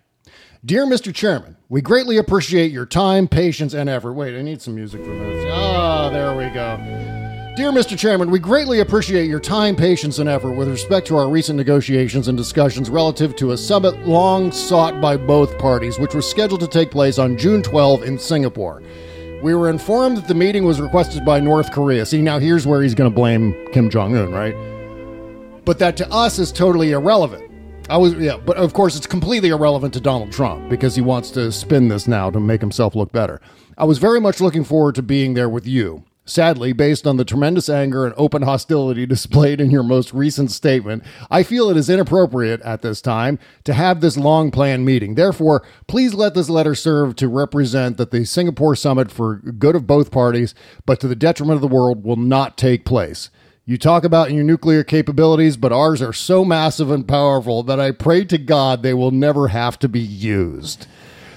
Dear 0.62 0.84
Mr. 0.84 1.12
Chairman, 1.12 1.56
we 1.73 1.81
greatly 1.81 2.19
appreciate 2.19 2.71
your 2.71 2.85
time, 2.85 3.26
patience, 3.26 3.73
and 3.73 3.88
effort. 3.88 4.12
Wait, 4.12 4.38
I 4.38 4.43
need 4.43 4.61
some 4.61 4.75
music 4.75 5.02
for 5.02 5.09
this. 5.09 5.47
Ah, 5.50 6.11
there 6.11 6.37
we 6.37 6.50
go. 6.50 6.76
Dear 7.57 7.73
Mr. 7.73 7.99
Chairman, 7.99 8.31
we 8.31 8.38
greatly 8.38 8.81
appreciate 8.81 9.26
your 9.26 9.41
time, 9.41 9.75
patience, 9.75 10.19
and 10.19 10.29
effort 10.29 10.52
with 10.52 10.69
respect 10.69 11.07
to 11.07 11.17
our 11.17 11.31
recent 11.31 11.57
negotiations 11.57 12.29
and 12.29 12.37
discussions 12.37 12.91
relative 12.91 13.35
to 13.37 13.52
a 13.52 13.57
summit 13.57 14.07
long 14.07 14.52
sought 14.52 15.00
by 15.00 15.17
both 15.17 15.57
parties, 15.57 15.99
which 15.99 16.14
was 16.14 16.29
scheduled 16.29 16.61
to 16.61 16.67
take 16.67 16.91
place 16.91 17.19
on 17.19 17.38
June 17.38 17.62
12 17.62 18.02
in 18.02 18.19
Singapore. 18.19 18.83
We 19.43 19.55
were 19.55 19.71
informed 19.71 20.19
that 20.19 20.29
the 20.29 20.35
meeting 20.35 20.64
was 20.64 20.79
requested 20.79 21.25
by 21.25 21.41
North 21.41 21.73
Korea. 21.73 22.05
See, 22.05 22.21
now 22.21 22.38
here's 22.38 22.67
where 22.67 22.83
he's 22.83 22.95
going 22.95 23.11
to 23.11 23.17
blame 23.17 23.57
Kim 23.73 23.88
Jong 23.88 24.14
un, 24.14 24.31
right? 24.31 24.55
But 25.64 25.79
that 25.79 25.97
to 25.97 26.11
us 26.11 26.38
is 26.38 26.52
totally 26.52 26.93
irrelevant. 26.93 27.51
I 27.89 27.97
was, 27.97 28.15
yeah, 28.15 28.37
but 28.37 28.57
of 28.57 28.73
course 28.73 28.97
it's 28.97 29.07
completely 29.07 29.51
irrelevant 29.51 29.93
to 29.95 30.01
Donald 30.01 30.33
Trump 30.33 30.69
because 30.69 30.95
he 30.95 31.03
wants 31.03 31.31
to 31.33 31.51
spin 31.53 31.89
this 31.89 32.07
now 32.07 32.31
to 32.31 32.41
make 32.41 32.61
himself 32.61 32.95
look 32.95 33.12
better. 33.12 33.41
I 33.77 33.85
was 33.85 33.99
very 33.99 34.21
much 34.21 34.41
looking 34.41 34.65
forward 34.65 34.95
to 34.95 35.03
being 35.03 35.35
there 35.35 35.49
with 35.49 35.67
you. 35.67 36.05
Sadly, 36.25 36.73
based 36.73 37.05
on 37.05 37.17
the 37.17 37.25
tremendous 37.25 37.69
anger 37.69 38.07
and 38.07 38.15
open 38.17 38.43
hostility 38.43 39.07
displayed 39.12 39.61
in 39.61 39.71
your 39.73 39.83
most 39.83 40.15
recent 40.15 40.53
statement, 40.53 41.03
I 41.31 41.43
feel 41.43 41.69
it 41.69 41.77
is 41.77 41.91
inappropriate 41.91 42.61
at 42.62 42.83
this 42.83 43.01
time 43.01 43.41
to 43.65 43.75
have 43.75 44.01
this 44.01 44.17
long 44.17 44.53
planned 44.53 44.85
meeting. 44.85 45.17
Therefore, 45.17 45.67
please 45.89 46.15
let 46.15 46.35
this 46.35 46.49
letter 46.49 46.77
serve 46.77 47.17
to 47.17 47.27
represent 47.27 47.97
that 47.97 48.12
the 48.12 48.25
Singapore 48.25 48.77
summit 48.77 49.11
for 49.11 49.37
good 49.37 49.75
of 49.75 49.89
both 49.89 50.12
parties, 50.12 50.55
but 50.87 51.01
to 51.01 51.09
the 51.09 51.17
detriment 51.17 51.57
of 51.57 51.61
the 51.61 51.75
world, 51.75 52.05
will 52.05 52.17
not 52.17 52.57
take 52.57 52.85
place. 52.85 53.29
You 53.64 53.78
talk 53.78 54.02
about 54.02 54.33
your 54.33 54.42
nuclear 54.42 54.83
capabilities, 54.83 55.57
but 55.57 55.73
ours 55.73 56.02
are 56.02 56.12
so 56.12 56.45
massive 56.45 56.90
and 56.90 57.07
powerful 57.07 57.62
that 57.62 57.78
I 57.78 57.92
pray 57.92 58.25
to 58.25 58.37
God 58.37 58.83
they 58.83 58.92
will 58.92 59.12
never 59.12 59.49
have 59.49 59.78
to 59.81 59.88
be 59.88 60.00
used. 60.00 60.88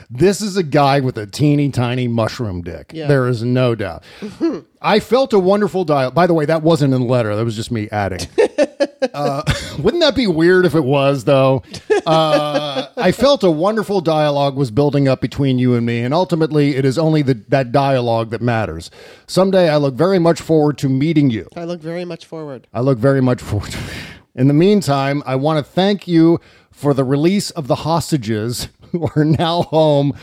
This 0.10 0.42
is 0.42 0.58
a 0.58 0.64
guy 0.64 1.02
with 1.02 1.20
a 1.20 1.28
teeny 1.28 1.70
tiny 1.70 2.08
mushroom 2.08 2.64
dick. 2.64 2.92
Yeah. 2.96 3.06
There 3.06 3.28
is 3.28 3.44
no 3.44 3.76
doubt. 3.76 4.04
I 4.82 5.00
felt 5.00 5.34
a 5.34 5.40
wonderful 5.40 5.86
dial. 5.86 6.10
By 6.10 6.26
the 6.26 6.34
way, 6.34 6.46
that 6.46 6.64
wasn't 6.64 6.96
in 6.96 7.02
the 7.02 7.08
letter. 7.08 7.36
That 7.36 7.46
was 7.46 7.56
just 7.56 7.72
me 7.72 7.90
adding. 7.92 8.28
uh, 9.14 9.44
wouldn't 9.80 10.02
that 10.02 10.16
be 10.16 10.28
weird 10.28 10.66
if 10.66 10.76
it 10.76 10.84
was, 10.84 11.24
though? 11.24 11.64
Uh, 12.06 12.88
I 12.98 13.12
felt 13.12 13.44
a 13.44 13.52
wonderful 13.52 14.02
dialogue 14.02 14.56
was 14.56 14.72
building 14.72 15.08
up 15.08 15.22
between 15.22 15.60
you 15.60 15.76
and 15.76 15.86
me, 15.86 16.00
and 16.02 16.14
ultimately, 16.14 16.76
it 16.76 16.86
is 16.86 16.98
only 16.98 17.22
the, 17.22 17.34
that 17.50 17.72
dialogue 17.72 18.30
that 18.32 18.42
matters. 18.42 18.92
Someday, 19.28 19.70
I 19.70 19.78
look 19.78 19.96
very 19.96 20.20
much 20.20 20.42
forward 20.42 20.78
to 20.80 20.90
meeting 20.90 21.30
you. 21.30 21.48
I 21.56 21.64
look 21.66 21.82
very 21.82 22.06
much 22.06 22.26
forward. 22.26 22.68
I 22.74 22.82
look 22.82 22.98
very 22.98 23.22
much 23.22 23.42
forward 23.42 23.76
In 24.36 24.50
the 24.50 24.54
meantime, 24.54 25.24
I 25.26 25.36
want 25.36 25.66
to 25.66 25.72
thank 25.72 26.10
you 26.10 26.42
for 26.70 26.94
the 26.94 27.06
release 27.06 27.52
of 27.52 27.68
the 27.68 27.76
hostages 27.76 28.68
who 28.96 29.10
are 29.16 29.26
now 29.26 29.64
home 29.64 30.14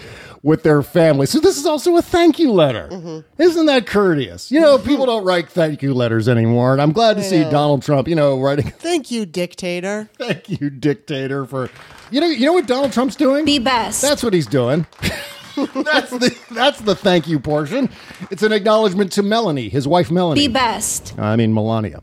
with 0.43 0.63
their 0.65 0.83
families. 0.83 1.31
So 1.31 1.39
this 1.39 1.57
is 1.57 1.67
also 1.67 1.97
a 1.97 2.03
thank 2.03 2.39
you 2.39 2.51
letter. 2.53 2.89
Mm-hmm. 2.91 3.43
Isn't 3.43 3.67
that 3.67 3.87
courteous? 3.87 4.51
You 4.51 4.61
know, 4.61 4.79
people 4.79 5.07
don't 5.13 5.25
write 5.25 5.49
thank 5.49 5.83
you 5.83 5.95
letters 5.95 6.29
anymore, 6.29 6.73
and 6.73 6.83
I'm 6.83 6.93
glad 6.93 7.17
to 7.17 7.23
see 7.23 7.41
know. 7.41 7.51
Donald 7.51 7.83
Trump, 7.83 8.09
you 8.09 8.15
know, 8.15 8.41
writing 8.41 8.71
Thank 8.79 9.11
you, 9.11 9.25
dictator. 9.27 10.09
thank 10.19 10.49
you 10.49 10.71
dictator 10.71 11.47
for 11.47 11.71
You 12.11 12.21
know, 12.21 12.27
you 12.27 12.47
know 12.47 12.55
what 12.55 12.67
Donald 12.67 12.93
Trump's 12.93 13.17
doing? 13.17 13.45
Be 13.45 13.59
best. 13.59 14.03
That's 14.03 14.23
what 14.23 14.35
he's 14.35 14.47
doing. 14.47 14.87
that's 15.57 16.11
the 16.11 16.37
that's 16.51 16.81
the 16.81 16.95
thank 16.95 17.29
you 17.29 17.39
portion. 17.39 17.91
It's 18.31 18.43
an 18.43 18.53
acknowledgement 18.53 19.13
to 19.13 19.23
Melanie, 19.23 19.69
his 19.69 19.87
wife 19.87 20.11
Melanie. 20.11 20.49
Be 20.49 20.53
best. 20.53 21.19
I 21.19 21.37
mean, 21.37 21.55
Melania. 21.55 22.03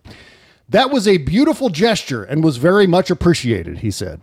That 0.69 0.91
was 0.91 1.08
a 1.08 1.17
beautiful 1.17 1.69
gesture 1.69 2.23
and 2.23 2.43
was 2.43 2.58
very 2.58 2.86
much 2.86 3.10
appreciated, 3.10 3.79
he 3.79 3.89
said. 3.89 4.21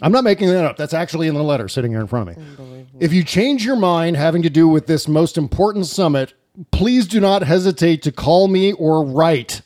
I'm 0.00 0.12
not 0.12 0.24
making 0.24 0.48
that 0.48 0.64
up. 0.64 0.76
That's 0.76 0.94
actually 0.94 1.26
in 1.26 1.34
the 1.34 1.42
letter 1.42 1.68
sitting 1.68 1.90
here 1.90 2.00
in 2.00 2.06
front 2.06 2.30
of 2.30 2.36
me. 2.36 2.86
If 3.00 3.12
you 3.12 3.24
change 3.24 3.64
your 3.64 3.76
mind 3.76 4.16
having 4.16 4.42
to 4.42 4.50
do 4.50 4.68
with 4.68 4.86
this 4.86 5.08
most 5.08 5.36
important 5.36 5.86
summit, 5.86 6.34
please 6.70 7.06
do 7.06 7.20
not 7.20 7.42
hesitate 7.42 8.02
to 8.02 8.12
call 8.12 8.48
me 8.48 8.72
or 8.72 9.04
write. 9.04 9.62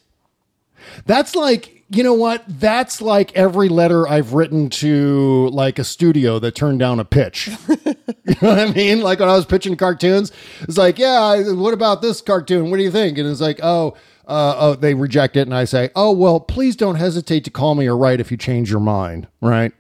That's 1.07 1.35
like, 1.35 1.85
you 1.91 2.03
know 2.03 2.15
what? 2.15 2.45
That's 2.49 3.03
like 3.03 3.37
every 3.37 3.69
letter 3.69 4.09
I've 4.09 4.33
written 4.33 4.71
to 4.71 5.49
like 5.53 5.79
a 5.79 5.85
studio 5.85 6.39
that 6.39 6.55
turned 6.55 6.79
down 6.79 6.99
a 6.99 7.05
pitch. 7.05 7.49
you 7.69 8.35
know 8.41 8.49
what 8.49 8.59
I 8.59 8.73
mean? 8.73 9.03
Like 9.03 9.21
when 9.21 9.29
I 9.29 9.37
was 9.37 9.45
pitching 9.45 9.77
cartoons, 9.77 10.33
it's 10.63 10.79
like, 10.79 10.99
yeah, 10.99 11.53
what 11.53 11.75
about 11.75 12.01
this 12.01 12.23
cartoon? 12.23 12.71
What 12.71 12.79
do 12.79 12.83
you 12.83 12.91
think? 12.91 13.19
And 13.19 13.29
it's 13.29 13.41
like, 13.41 13.61
oh, 13.63 13.95
uh, 14.27 14.55
oh, 14.57 14.75
they 14.75 14.95
reject 14.95 15.37
it, 15.37 15.43
and 15.43 15.55
I 15.55 15.65
say, 15.65 15.91
oh, 15.97 16.13
well, 16.13 16.39
please 16.39 16.77
don't 16.77 16.95
hesitate 16.95 17.45
to 17.45 17.51
call 17.51 17.75
me 17.75 17.89
or 17.89 17.97
write 17.97 18.21
if 18.21 18.31
you 18.31 18.37
change 18.37 18.71
your 18.71 18.81
mind, 18.81 19.27
right? 19.41 19.73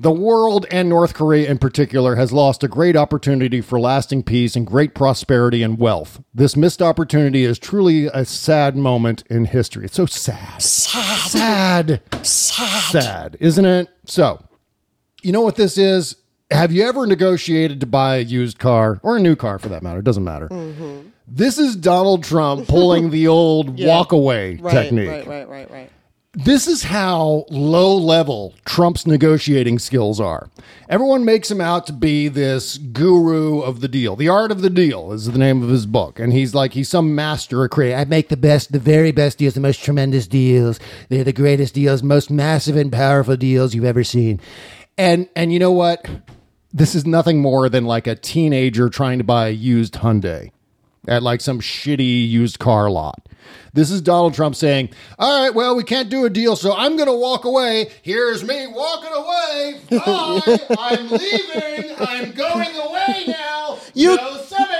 The 0.00 0.12
world 0.12 0.64
and 0.70 0.88
North 0.88 1.12
Korea 1.12 1.50
in 1.50 1.58
particular 1.58 2.14
has 2.14 2.32
lost 2.32 2.62
a 2.62 2.68
great 2.68 2.94
opportunity 2.94 3.60
for 3.60 3.80
lasting 3.80 4.22
peace 4.22 4.54
and 4.54 4.64
great 4.64 4.94
prosperity 4.94 5.60
and 5.60 5.76
wealth. 5.76 6.22
This 6.32 6.54
missed 6.54 6.80
opportunity 6.80 7.42
is 7.44 7.58
truly 7.58 8.06
a 8.06 8.24
sad 8.24 8.76
moment 8.76 9.24
in 9.28 9.46
history. 9.46 9.86
It's 9.86 9.96
so 9.96 10.06
sad. 10.06 10.62
Sad. 10.62 12.00
Sad. 12.22 12.92
sad. 12.92 13.36
isn't 13.40 13.64
it? 13.64 13.88
So, 14.06 14.40
you 15.22 15.32
know 15.32 15.40
what 15.40 15.56
this 15.56 15.76
is? 15.76 16.14
Have 16.52 16.70
you 16.70 16.86
ever 16.88 17.04
negotiated 17.04 17.80
to 17.80 17.86
buy 17.86 18.18
a 18.18 18.20
used 18.20 18.60
car 18.60 19.00
or 19.02 19.16
a 19.16 19.20
new 19.20 19.34
car 19.34 19.58
for 19.58 19.68
that 19.68 19.82
matter? 19.82 19.98
It 19.98 20.04
doesn't 20.04 20.22
matter. 20.24 20.46
Mm-hmm. 20.48 21.08
This 21.26 21.58
is 21.58 21.74
Donald 21.74 22.22
Trump 22.22 22.68
pulling 22.68 23.10
the 23.10 23.26
old 23.26 23.76
Yeah. 23.80 23.88
walk 23.88 24.12
away 24.12 24.56
Right, 24.56 24.72
technique 24.72 25.08
Right, 25.08 25.26
right, 25.26 25.48
right, 25.48 25.70
right. 25.72 25.90
This 26.44 26.68
is 26.68 26.84
how 26.84 27.44
low 27.50 27.96
level 27.96 28.54
Trump's 28.64 29.08
negotiating 29.08 29.80
skills 29.80 30.20
are. 30.20 30.48
Everyone 30.88 31.24
makes 31.24 31.50
him 31.50 31.60
out 31.60 31.84
to 31.88 31.92
be 31.92 32.28
this 32.28 32.78
guru 32.78 33.58
of 33.60 33.80
the 33.80 33.88
deal. 33.88 34.14
The 34.14 34.28
Art 34.28 34.52
of 34.52 34.62
the 34.62 34.70
Deal 34.70 35.10
is 35.10 35.26
the 35.26 35.36
name 35.36 35.64
of 35.64 35.68
his 35.68 35.84
book. 35.84 36.20
And 36.20 36.32
he's 36.32 36.54
like, 36.54 36.74
he's 36.74 36.88
some 36.88 37.12
master 37.16 37.64
of 37.64 37.70
creating. 37.70 37.98
I 37.98 38.04
make 38.04 38.28
the 38.28 38.36
best, 38.36 38.70
the 38.70 38.78
very 38.78 39.10
best 39.10 39.38
deals, 39.38 39.54
the 39.54 39.60
most 39.60 39.82
tremendous 39.82 40.28
deals. 40.28 40.78
They're 41.08 41.24
the 41.24 41.32
greatest 41.32 41.74
deals, 41.74 42.04
most 42.04 42.30
massive 42.30 42.76
and 42.76 42.92
powerful 42.92 43.36
deals 43.36 43.74
you've 43.74 43.84
ever 43.84 44.04
seen. 44.04 44.40
And, 44.96 45.28
and 45.34 45.52
you 45.52 45.58
know 45.58 45.72
what? 45.72 46.08
This 46.72 46.94
is 46.94 47.04
nothing 47.04 47.42
more 47.42 47.68
than 47.68 47.84
like 47.84 48.06
a 48.06 48.14
teenager 48.14 48.88
trying 48.88 49.18
to 49.18 49.24
buy 49.24 49.48
a 49.48 49.50
used 49.50 49.94
Hyundai 49.94 50.52
at 51.08 51.24
like 51.24 51.40
some 51.40 51.58
shitty 51.60 52.28
used 52.28 52.60
car 52.60 52.88
lot. 52.88 53.27
This 53.72 53.90
is 53.90 54.00
Donald 54.00 54.34
Trump 54.34 54.54
saying, 54.56 54.90
All 55.18 55.42
right, 55.42 55.54
well, 55.54 55.76
we 55.76 55.84
can't 55.84 56.08
do 56.08 56.24
a 56.24 56.30
deal, 56.30 56.56
so 56.56 56.74
I'm 56.74 56.96
going 56.96 57.08
to 57.08 57.14
walk 57.14 57.44
away. 57.44 57.90
Here's 58.02 58.42
me 58.44 58.66
walking 58.66 59.12
away. 59.12 59.80
Bye. 59.90 60.76
I'm 60.78 61.08
leaving. 61.10 61.94
I'm 61.98 62.32
going 62.32 62.74
away 62.76 63.24
now. 63.26 63.78
You- 63.94 64.16
no 64.16 64.36
summit 64.42 64.77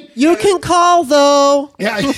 meeting. 0.00 0.10
You 0.14 0.36
can 0.36 0.60
call 0.60 1.04
though. 1.04 1.74
Yeah. 1.78 2.00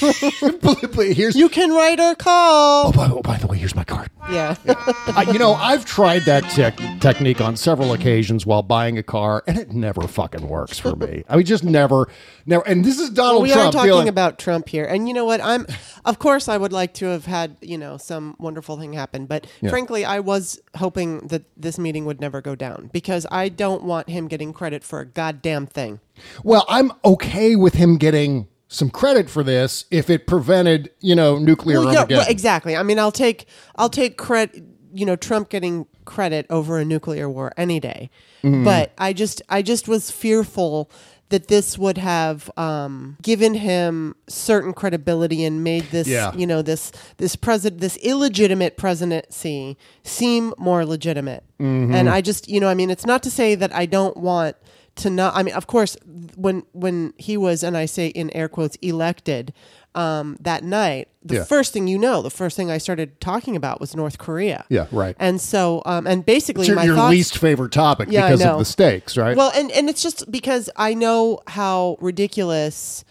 Here's. 1.13 1.37
You 1.37 1.49
can 1.49 1.71
write 1.73 2.01
or 2.01 2.15
call. 2.15 2.89
Oh, 2.89 2.93
by, 2.93 3.09
oh, 3.11 3.23
by 3.23 3.37
the 3.39 3.47
way, 3.47 3.57
here's 3.59 3.75
my 3.75 3.85
card. 3.85 4.09
Yeah. 4.31 4.57
Uh, 5.09 5.25
you 5.33 5.39
know, 5.39 5.55
I've 5.55 5.85
tried 5.85 6.23
that 6.27 6.45
tech 6.51 6.77
technique 7.01 7.41
on 7.41 7.57
several 7.57 7.93
occasions 7.93 8.45
while 8.47 8.63
buying 8.63 8.99
a 8.99 9.03
car, 9.03 9.43
and 9.47 9.59
it 9.59 9.73
never 9.73 10.03
fucking 10.07 10.47
works 10.47 10.79
for 10.79 10.95
me. 10.95 11.25
I 11.29 11.37
mean, 11.37 11.47
just 11.47 11.65
never, 11.65 12.09
never. 12.47 12.65
And 12.67 12.85
this 12.85 13.01
is 13.01 13.11
Donald 13.11 13.47
Trump. 13.47 13.49
we 13.49 13.53
Trump 13.53 13.69
are 13.69 13.73
talking 13.73 13.89
dealing- 13.89 14.09
about 14.09 14.39
Trump 14.39 14.69
here, 14.69 14.85
and 14.85 15.09
you 15.09 15.15
know 15.15 15.25
what? 15.25 15.41
I'm, 15.43 15.67
of 16.05 16.19
course, 16.19 16.47
I 16.49 16.57
would 16.59 16.73
like 16.73 16.95
to 16.95 17.07
have 17.07 17.25
had 17.27 17.57
you 17.63 17.79
know 17.79 17.97
some 17.97 18.37
wonderful 18.39 18.77
thing 18.79 18.93
happen, 18.93 19.27
but 19.27 19.47
Yeah. 19.61 19.71
frankly, 19.71 20.05
I 20.05 20.21
was 20.21 20.61
hoping 20.77 21.27
that 21.29 21.43
this 21.57 21.79
meeting 21.79 22.05
would 22.05 22.21
never 22.21 22.41
go 22.41 22.55
down 22.55 22.91
because 22.93 23.27
I 23.31 23.49
don't 23.49 23.83
want 23.83 24.09
him 24.11 24.29
getting 24.29 24.53
credit 24.53 24.85
for 24.85 25.01
a 25.01 25.07
goddamn 25.07 25.67
thing. 25.67 26.01
Well, 26.45 26.65
I'm 26.69 26.93
okay 27.05 27.57
with 27.57 27.75
him 27.75 27.97
getting 27.99 28.49
some 28.69 28.91
credit 28.91 29.31
for 29.31 29.43
this 29.43 29.87
if 29.91 30.11
it 30.11 30.27
prevented, 30.27 30.91
you 31.01 31.15
know, 31.15 31.39
nuclear 31.39 31.81
Well, 31.81 31.95
yeah, 31.95 32.05
well, 32.19 32.27
exactly. 32.29 32.77
I 32.77 32.83
mean, 32.83 32.99
I'll 32.99 33.13
take 33.13 33.47
I'll 33.77 33.89
take 33.91 34.17
credit. 34.19 34.63
You 34.93 35.05
know, 35.05 35.17
Trump 35.17 35.51
getting 35.51 35.87
credit 36.07 36.47
over 36.49 36.79
a 36.79 36.85
nuclear 36.85 37.29
war 37.29 37.53
any 37.59 37.79
day, 37.79 38.09
Mhm. 38.43 38.65
but 38.65 38.93
I 38.99 39.13
just 39.13 39.43
I 39.49 39.61
just 39.63 39.87
was 39.87 40.11
fearful 40.11 40.91
that 41.29 41.49
this 41.49 41.77
would 41.77 41.99
have 41.99 42.51
um, 42.57 43.19
given 43.21 43.53
him 43.53 44.15
certain 44.29 44.73
credibility 44.73 45.45
and 45.45 45.63
made 45.63 45.85
this 45.91 46.09
Yeah. 46.09 46.33
you 46.35 46.47
know 46.47 46.63
this 46.63 46.91
this 47.19 47.37
president 47.37 47.83
this 47.83 47.99
illegitimate 47.99 48.79
presidency 48.79 49.77
seem 50.03 50.55
more 50.59 50.85
legitimate. 50.87 51.45
Mhm. 51.61 51.93
And 51.95 52.09
I 52.09 52.21
just 52.23 52.49
you 52.49 52.61
know 52.61 52.69
I 52.69 52.75
mean 52.75 52.91
it's 52.91 53.07
not 53.07 53.23
to 53.25 53.31
say 53.31 53.55
that 53.55 53.75
I 53.75 53.85
don't 53.87 54.17
want 54.17 54.57
to 54.99 55.11
not 55.11 55.35
I 55.35 55.43
mean 55.43 55.55
of 55.55 55.67
course 55.67 55.97
when 56.37 56.63
when 56.73 57.13
he 57.17 57.37
was 57.37 57.63
and 57.63 57.77
I 57.77 57.87
say 57.87 58.09
in 58.09 58.31
air 58.37 58.49
quotes 58.49 58.77
elected 58.83 59.53
um, 59.95 60.37
that 60.41 60.63
night 60.63 61.09
the 61.25 61.37
Yeah. 61.37 61.45
first 61.45 61.73
thing 61.73 61.89
you 61.89 61.99
know 61.99 62.23
the 62.23 62.31
first 62.31 62.57
thing 62.57 62.71
I 62.71 62.79
started 62.79 63.21
talking 63.21 63.57
about 63.57 63.81
was 63.81 63.97
North 63.97 64.19
Korea 64.19 64.65
Yeah, 64.69 64.87
right. 64.93 65.17
and 65.19 65.41
so 65.41 65.83
um, 65.87 66.07
and 66.07 66.25
basically 66.25 66.63
It's 66.63 66.69
your, 66.69 66.77
my 66.77 66.85
your 66.85 66.97
thoughts, 66.97 67.11
least 67.11 67.39
favorite 67.39 67.73
topic 67.73 68.09
Yeah, 68.11 68.27
because 68.29 68.45
of 68.45 68.59
the 68.59 68.65
stakes, 68.65 69.17
right? 69.17 69.37
well 69.37 69.51
and 69.55 69.71
and 69.73 69.89
it's 69.89 70.03
just 70.03 70.31
because 70.31 70.69
I 70.77 70.95
know 70.95 71.41
how 71.47 71.97
ridiculous 72.01 73.05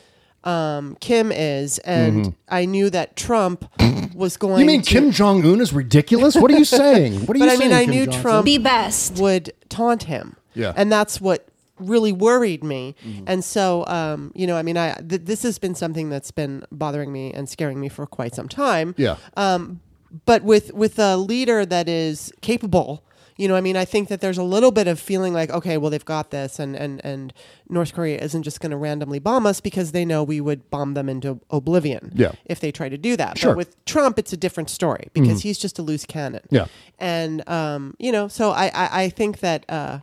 um, 0.44 0.96
Kim 1.02 1.32
is 1.32 1.78
and 1.80 2.26
Mhm. 2.28 2.36
I 2.48 2.66
knew 2.66 2.90
that 2.92 3.16
Trump 3.18 3.66
was 4.16 4.38
going 4.38 4.60
you 4.62 4.66
mean 4.66 4.82
to, 4.82 4.90
Kim 4.90 5.12
Jong 5.12 5.44
Un 5.46 5.60
is 5.60 5.74
ridiculous? 5.74 6.36
What 6.36 6.52
are 6.52 6.58
you 6.58 6.64
saying? 6.66 7.26
What 7.26 7.36
are 7.36 7.40
you 7.40 7.46
but 7.46 7.50
I 7.54 7.56
saying? 7.58 7.70
mean, 7.72 7.78
I 7.78 7.84
Kim 7.86 7.92
knew 7.94 8.06
Jong-un? 8.06 8.22
Trump 8.22 8.46
Be 8.46 8.58
best. 8.58 9.18
would 9.18 9.52
taunt 9.70 10.04
him. 10.04 10.36
Yeah. 10.54 10.74
and 10.76 10.92
that's 10.92 11.20
what 11.22 11.48
really 11.80 12.12
worried 12.12 12.64
me. 12.64 12.96
Mm-hmm. 13.06 13.24
And 13.28 13.44
so, 13.44 13.86
um, 13.88 14.32
you 14.36 14.48
know, 14.48 14.58
I 14.58 14.64
mean, 14.64 14.78
I 14.78 14.94
th- 14.96 15.22
this 15.26 15.44
has 15.44 15.60
been 15.60 15.76
something 15.76 16.10
that's 16.10 16.32
been 16.32 16.64
bothering 16.72 17.12
me 17.12 17.34
and 17.34 17.48
scaring 17.50 17.80
me 17.80 17.90
for 17.90 18.06
quite 18.06 18.34
some 18.36 18.48
time. 18.50 18.96
Yeah. 18.98 19.18
Um, 19.36 19.80
but 20.26 20.44
with 20.44 20.74
with 20.74 21.00
a 21.00 21.18
leader 21.18 21.66
that 21.66 21.88
is 21.90 22.32
capable. 22.42 23.04
You 23.40 23.48
know, 23.48 23.56
I 23.56 23.62
mean, 23.62 23.78
I 23.78 23.86
think 23.86 24.10
that 24.10 24.20
there's 24.20 24.40
a 24.40 24.44
little 24.44 24.72
bit 24.72 24.88
of 24.88 25.00
feeling 25.00 25.32
like, 25.32 25.52
okay, 25.52 25.78
well, 25.78 25.92
they've 25.92 26.04
got 26.04 26.32
this, 26.32 26.58
and 26.58 26.76
and 26.76 27.00
and 27.06 27.32
North 27.70 27.94
Korea 27.94 28.18
isn't 28.18 28.42
just 28.42 28.60
going 28.62 28.72
to 28.72 28.78
randomly 28.78 29.20
bomb 29.20 29.46
us 29.46 29.62
because 29.62 29.92
they 29.92 30.06
know 30.06 30.24
we 30.24 30.42
would 30.42 30.68
bomb 30.72 30.96
them 30.96 31.08
into 31.08 31.40
oblivion 31.52 32.14
Yeah. 32.16 32.32
if 32.46 32.60
they 32.60 32.72
try 32.72 32.90
to 32.90 32.98
do 32.98 33.16
that. 33.16 33.38
Sure. 33.38 33.52
But 33.52 33.58
with 33.58 33.86
Trump, 33.86 34.18
it's 34.18 34.34
a 34.34 34.38
different 34.38 34.72
story 34.72 35.10
because 35.14 35.42
Mhm. 35.42 35.44
he's 35.44 35.60
just 35.60 35.78
a 35.78 35.84
loose 35.84 36.04
cannon. 36.04 36.42
Yeah. 36.50 36.66
And 36.98 37.48
um, 37.48 37.94
you 38.00 38.12
know, 38.12 38.28
so 38.28 38.50
I 38.50 38.72
I, 38.74 39.04
I 39.04 39.10
think 39.10 39.40
that 39.42 39.66
uh, 39.70 40.00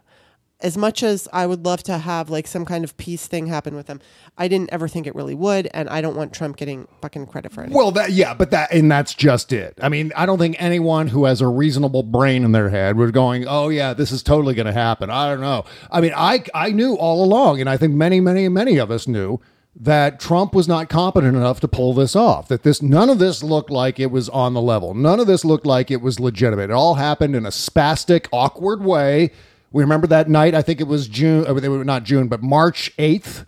as 0.60 0.76
much 0.76 1.02
as 1.02 1.28
I 1.32 1.46
would 1.46 1.64
love 1.64 1.82
to 1.84 1.98
have 1.98 2.30
like 2.30 2.46
some 2.46 2.64
kind 2.64 2.84
of 2.84 2.96
peace 2.96 3.26
thing 3.26 3.46
happen 3.46 3.74
with 3.74 3.86
them, 3.86 4.00
I 4.38 4.48
didn't 4.48 4.72
ever 4.72 4.88
think 4.88 5.06
it 5.06 5.14
really 5.14 5.34
would, 5.34 5.68
and 5.74 5.88
I 5.88 6.00
don't 6.00 6.16
want 6.16 6.32
Trump 6.32 6.56
getting 6.56 6.88
fucking 7.02 7.26
credit 7.26 7.52
for 7.52 7.64
it. 7.64 7.70
Well, 7.70 7.90
that 7.92 8.12
yeah, 8.12 8.34
but 8.34 8.50
that 8.52 8.72
and 8.72 8.90
that's 8.90 9.14
just 9.14 9.52
it. 9.52 9.78
I 9.82 9.88
mean, 9.88 10.12
I 10.16 10.26
don't 10.26 10.38
think 10.38 10.56
anyone 10.58 11.08
who 11.08 11.24
has 11.24 11.40
a 11.40 11.48
reasonable 11.48 12.02
brain 12.02 12.44
in 12.44 12.52
their 12.52 12.70
head 12.70 12.96
would 12.96 13.12
going, 13.12 13.46
"Oh 13.46 13.68
yeah, 13.68 13.92
this 13.94 14.12
is 14.12 14.22
totally 14.22 14.54
going 14.54 14.66
to 14.66 14.72
happen." 14.72 15.10
I 15.10 15.28
don't 15.28 15.40
know. 15.40 15.64
I 15.90 16.00
mean, 16.00 16.12
I 16.16 16.44
I 16.54 16.70
knew 16.70 16.94
all 16.94 17.24
along, 17.24 17.60
and 17.60 17.68
I 17.68 17.76
think 17.76 17.94
many, 17.94 18.20
many, 18.20 18.48
many 18.48 18.78
of 18.78 18.90
us 18.90 19.06
knew 19.08 19.40
that 19.76 20.20
Trump 20.20 20.54
was 20.54 20.68
not 20.68 20.88
competent 20.88 21.36
enough 21.36 21.58
to 21.60 21.68
pull 21.68 21.94
this 21.94 22.14
off. 22.14 22.48
That 22.48 22.62
this 22.62 22.80
none 22.80 23.10
of 23.10 23.18
this 23.18 23.42
looked 23.42 23.70
like 23.70 23.98
it 23.98 24.10
was 24.10 24.28
on 24.28 24.54
the 24.54 24.62
level. 24.62 24.94
None 24.94 25.20
of 25.20 25.26
this 25.26 25.44
looked 25.44 25.66
like 25.66 25.90
it 25.90 26.00
was 26.00 26.20
legitimate. 26.20 26.70
It 26.70 26.74
all 26.74 26.94
happened 26.94 27.34
in 27.34 27.44
a 27.44 27.50
spastic, 27.50 28.28
awkward 28.32 28.82
way. 28.82 29.30
We 29.74 29.82
remember 29.82 30.06
that 30.06 30.28
night. 30.28 30.54
I 30.54 30.62
think 30.62 30.80
it 30.80 30.86
was 30.86 31.08
June, 31.08 31.44
uh, 31.48 31.52
not 31.82 32.04
June, 32.04 32.28
but 32.28 32.44
March 32.44 32.92
eighth 32.96 33.44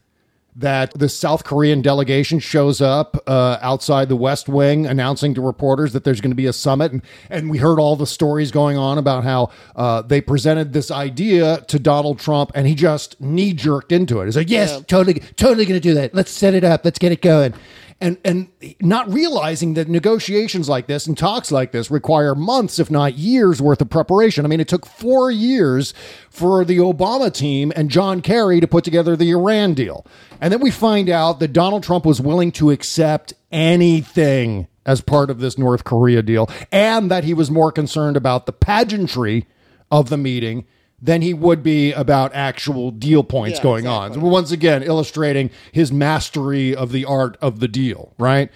that 0.56 0.90
the 0.98 1.08
South 1.08 1.44
Korean 1.44 1.82
delegation 1.82 2.40
shows 2.40 2.80
up 2.80 3.16
uh, 3.28 3.58
outside 3.60 4.08
the 4.08 4.16
West 4.16 4.48
Wing 4.48 4.86
announcing 4.86 5.34
to 5.34 5.40
reporters 5.40 5.92
that 5.92 6.02
there's 6.02 6.20
going 6.20 6.32
to 6.32 6.36
be 6.36 6.46
a 6.46 6.52
summit. 6.52 6.90
And, 6.90 7.02
and 7.30 7.48
we 7.48 7.58
heard 7.58 7.78
all 7.78 7.94
the 7.94 8.08
stories 8.08 8.50
going 8.50 8.76
on 8.76 8.98
about 8.98 9.22
how 9.22 9.50
uh, 9.76 10.02
they 10.02 10.20
presented 10.20 10.72
this 10.72 10.90
idea 10.90 11.60
to 11.68 11.78
Donald 11.78 12.18
Trump 12.18 12.50
and 12.56 12.66
he 12.66 12.74
just 12.74 13.20
knee 13.20 13.52
jerked 13.52 13.92
into 13.92 14.20
it. 14.20 14.24
He's 14.24 14.36
like, 14.36 14.50
yes, 14.50 14.82
totally, 14.86 15.20
totally 15.36 15.64
going 15.64 15.80
to 15.80 15.88
do 15.88 15.94
that. 15.94 16.12
Let's 16.12 16.32
set 16.32 16.54
it 16.54 16.64
up. 16.64 16.84
Let's 16.84 16.98
get 16.98 17.12
it 17.12 17.22
going. 17.22 17.54
And, 17.98 18.18
and 18.26 18.48
not 18.78 19.10
realizing 19.10 19.72
that 19.74 19.88
negotiations 19.88 20.68
like 20.68 20.86
this 20.86 21.06
and 21.06 21.16
talks 21.16 21.50
like 21.50 21.72
this 21.72 21.90
require 21.90 22.34
months, 22.34 22.78
if 22.78 22.90
not 22.90 23.14
years, 23.14 23.62
worth 23.62 23.80
of 23.80 23.88
preparation. 23.88 24.44
I 24.44 24.48
mean, 24.48 24.60
it 24.60 24.68
took 24.68 24.84
four 24.84 25.30
years 25.30 25.94
for 26.28 26.62
the 26.62 26.76
Obama 26.76 27.32
team 27.32 27.72
and 27.74 27.90
John 27.90 28.20
Kerry 28.20 28.60
to 28.60 28.68
put 28.68 28.84
together 28.84 29.16
the 29.16 29.30
Iran 29.30 29.72
deal. 29.72 30.04
And 30.42 30.52
then 30.52 30.60
we 30.60 30.70
find 30.70 31.08
out 31.08 31.40
that 31.40 31.54
Donald 31.54 31.84
Trump 31.84 32.04
was 32.04 32.20
willing 32.20 32.52
to 32.52 32.70
accept 32.70 33.32
anything 33.50 34.68
as 34.84 35.00
part 35.00 35.30
of 35.30 35.40
this 35.40 35.56
North 35.56 35.84
Korea 35.84 36.22
deal, 36.22 36.50
and 36.70 37.10
that 37.10 37.24
he 37.24 37.32
was 37.32 37.50
more 37.50 37.72
concerned 37.72 38.16
about 38.16 38.44
the 38.44 38.52
pageantry 38.52 39.46
of 39.90 40.10
the 40.10 40.18
meeting 40.18 40.66
than 41.00 41.22
he 41.22 41.34
would 41.34 41.62
be 41.62 41.92
about 41.92 42.34
actual 42.34 42.90
deal 42.90 43.22
points 43.22 43.58
Yeah, 43.58 43.62
going 43.64 43.86
on. 43.86 44.20
Once 44.20 44.50
again, 44.50 44.82
illustrating 44.82 45.50
his 45.72 45.92
mastery 45.92 46.74
of 46.74 46.92
the 46.92 47.04
art 47.04 47.36
of 47.40 47.60
the 47.60 47.68
deal, 47.68 48.14
right? 48.18 48.50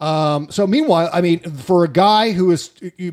Um, 0.00 0.50
so 0.50 0.66
meanwhile, 0.66 1.08
I 1.12 1.20
mean, 1.20 1.38
for 1.40 1.84
a 1.84 1.88
guy 1.88 2.32
who 2.32 2.50
is 2.50 2.68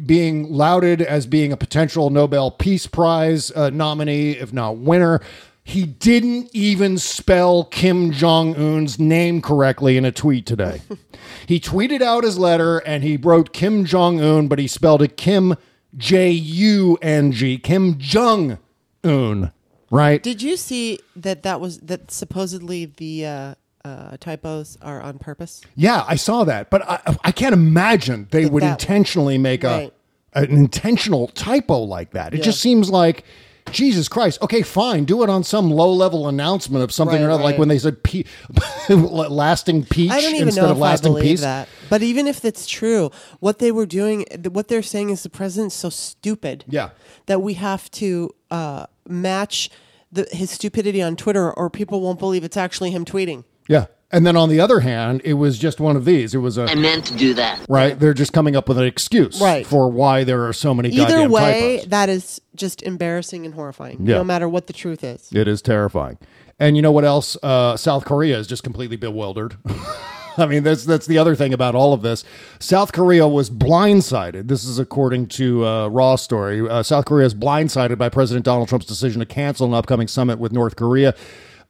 being 0.06 0.52
lauded 0.52 1.02
as 1.02 1.26
being 1.28 1.52
a 1.52 1.58
potential 1.58 2.10
Nobel 2.10 2.50
Peace 2.52 2.88
Prize 2.88 3.52
uh, 3.52 3.70
nominee, 3.70 4.32
if 4.32 4.52
not 4.52 4.78
winner, 4.78 5.22
he 5.63 5.86
didn't 5.86 6.50
even 6.54 6.98
spell 6.98 7.65
Kim 7.65 8.12
Jong 8.12 8.56
Un's 8.56 8.98
name 9.00 9.41
correctly 9.41 9.96
in 9.96 10.06
a 10.06 10.12
tweet 10.12 10.48
today. 10.48 10.82
he 11.46 11.60
tweeted 11.60 12.02
out 12.02 12.24
his 12.24 12.39
letter 12.39 12.80
and 12.80 13.04
he 13.04 13.15
wrote 13.15 13.54
Kim 13.54 13.86
Jong 13.86 14.20
Un, 14.20 14.48
but 14.48 14.58
he 14.58 14.67
spelled 14.67 15.04
it 15.04 15.17
Kim 15.17 15.56
J 15.96 16.32
U 16.32 16.98
N 17.04 17.32
G, 17.32 17.60
Kim 17.60 18.00
Jong 18.00 18.58
Un, 19.03 19.51
right? 19.89 20.21
Did 20.21 20.41
you 20.41 20.57
see 20.57 20.99
that 21.15 21.43
that 21.43 21.59
was 21.61 21.79
that 21.79 22.11
supposedly 22.11 22.85
the 22.85 23.25
uh, 23.25 23.55
uh, 23.83 24.17
typos 24.19 24.77
are 24.81 25.01
on 25.01 25.17
purpose? 25.19 25.61
Yeah, 25.75 26.03
I 26.07 26.15
saw 26.15 26.43
that, 26.43 26.69
but 26.69 26.81
I, 26.89 27.17
I 27.23 27.31
can't 27.31 27.53
imagine 27.53 28.27
they 28.31 28.45
would 28.45 28.63
that- 28.63 28.79
intentionally 28.81 29.37
make 29.37 29.63
Right. 29.63 29.91
a 30.33 30.39
an 30.43 30.49
intentional 30.51 31.27
typo 31.27 31.79
like 31.79 32.11
that. 32.11 32.33
It 32.33 32.41
just 32.41 32.61
seems 32.61 32.89
like 32.89 33.25
Jesus 33.71 34.08
Christ. 34.08 34.41
Okay, 34.41 34.62
fine, 34.62 35.06
do 35.06 35.24
it 35.24 35.30
on 35.30 35.43
some 35.43 35.69
low 35.69 35.91
level 35.93 36.28
announcement 36.28 36.84
of 36.84 36.91
something 36.91 37.21
Right, 37.21 37.28
or 37.28 37.32
other, 37.32 37.43
like 37.43 37.58
when 37.58 37.67
they 37.67 37.80
said 37.80 38.04
pe- 38.04 38.24
lasting 38.89 39.86
peach 39.86 40.12
I 40.12 40.21
don't 40.21 40.36
even 40.36 40.47
instead 40.50 40.63
know 40.63 40.71
of 40.71 40.78
if 40.78 40.84
I 40.84 40.88
lasting 40.88 41.13
believe 41.13 41.24
peace. 41.24 41.41
that. 41.41 41.69
But 41.89 42.02
even 42.02 42.28
if 42.28 42.41
that's 42.41 42.67
true, 42.67 43.12
what 43.39 43.60
they 43.60 43.71
were 43.71 43.86
doing, 43.86 44.26
what 44.50 44.67
they're 44.67 44.82
saying 44.82 45.10
is 45.10 45.24
the 45.24 45.30
president's 45.30 45.76
so 45.76 45.89
stupid. 45.89 46.65
Yeah. 46.67 46.89
That 47.28 47.41
we 47.41 47.54
have 47.56 47.89
to 47.91 48.32
uh, 48.50 48.88
match 49.08 49.69
the, 50.12 50.28
his 50.32 50.50
stupidity 50.52 51.02
on 51.02 51.15
Twitter, 51.15 51.52
or 51.54 51.69
people 51.69 52.02
won't 52.02 52.19
believe 52.19 52.43
it's 52.43 52.58
actually 52.58 52.91
him 52.91 53.06
tweeting. 53.06 53.45
Yeah. 53.67 53.86
And 54.13 54.26
then 54.28 54.36
on 54.36 54.50
the 54.50 54.60
other 54.60 54.82
hand, 54.82 55.21
it 55.24 55.34
was 55.36 55.58
just 55.58 55.80
one 55.80 55.95
of 55.95 56.04
these. 56.06 56.36
It 56.36 56.39
was 56.39 56.58
a 56.58 56.65
I 56.65 56.76
meant 56.76 57.06
to 57.06 57.15
do 57.15 57.34
that. 57.36 57.60
right. 57.69 57.97
They're 57.97 58.13
just 58.13 58.34
coming 58.34 58.56
up 58.56 58.67
with 58.67 58.78
an 58.78 58.84
excuse 58.86 59.39
Right. 59.41 59.65
for 59.65 59.89
why 59.89 60.24
there 60.26 60.45
are 60.47 60.54
so 60.54 60.74
many 60.74 60.89
Either 60.89 61.04
goddamn 61.08 61.32
way, 61.32 61.76
typos. 61.78 61.89
that 61.91 62.10
is 62.10 62.41
just 62.56 62.82
embarrassing 62.84 63.45
and 63.45 63.56
horrifying. 63.56 64.06
Yeah. 64.06 64.17
No 64.17 64.24
matter 64.24 64.50
what 64.50 64.67
the 64.67 64.74
truth 64.74 65.04
is. 65.04 65.30
It 65.34 65.47
is 65.47 65.62
terrifying. 65.62 66.17
And 66.60 66.76
you 66.76 66.82
know 66.82 66.91
what 66.91 67.06
else? 67.06 67.38
Uh, 67.41 67.78
South 67.78 68.06
Korea 68.06 68.38
is 68.38 68.47
just 68.47 68.63
completely 68.63 68.97
bewildered. 68.97 69.56
I 70.38 70.45
mean, 70.45 70.63
that's 70.63 70.86
that's 70.86 71.08
the 71.08 71.17
other 71.17 71.36
thing 71.36 71.54
about 71.54 71.76
all 71.76 71.91
of 71.93 72.02
this. 72.04 72.24
South 72.60 72.93
Korea 72.93 73.28
was 73.28 73.50
blindsided. 73.50 74.47
This 74.47 74.63
is 74.63 74.80
according 74.80 75.28
to 75.28 75.65
uh, 75.65 75.88
Raw 75.89 76.15
story. 76.15 76.67
Uh, 76.67 76.84
South 76.84 77.06
Korea 77.06 77.26
is 77.26 77.34
blindsided 77.36 77.97
by 77.97 78.10
President 78.10 78.45
Donald 78.45 78.69
Trump's 78.69 78.86
decision 78.86 79.19
to 79.19 79.26
cancel 79.26 79.67
an 79.67 79.74
upcoming 79.74 80.08
summit 80.08 80.39
with 80.39 80.52
North 80.52 80.76
Korea. 80.76 81.15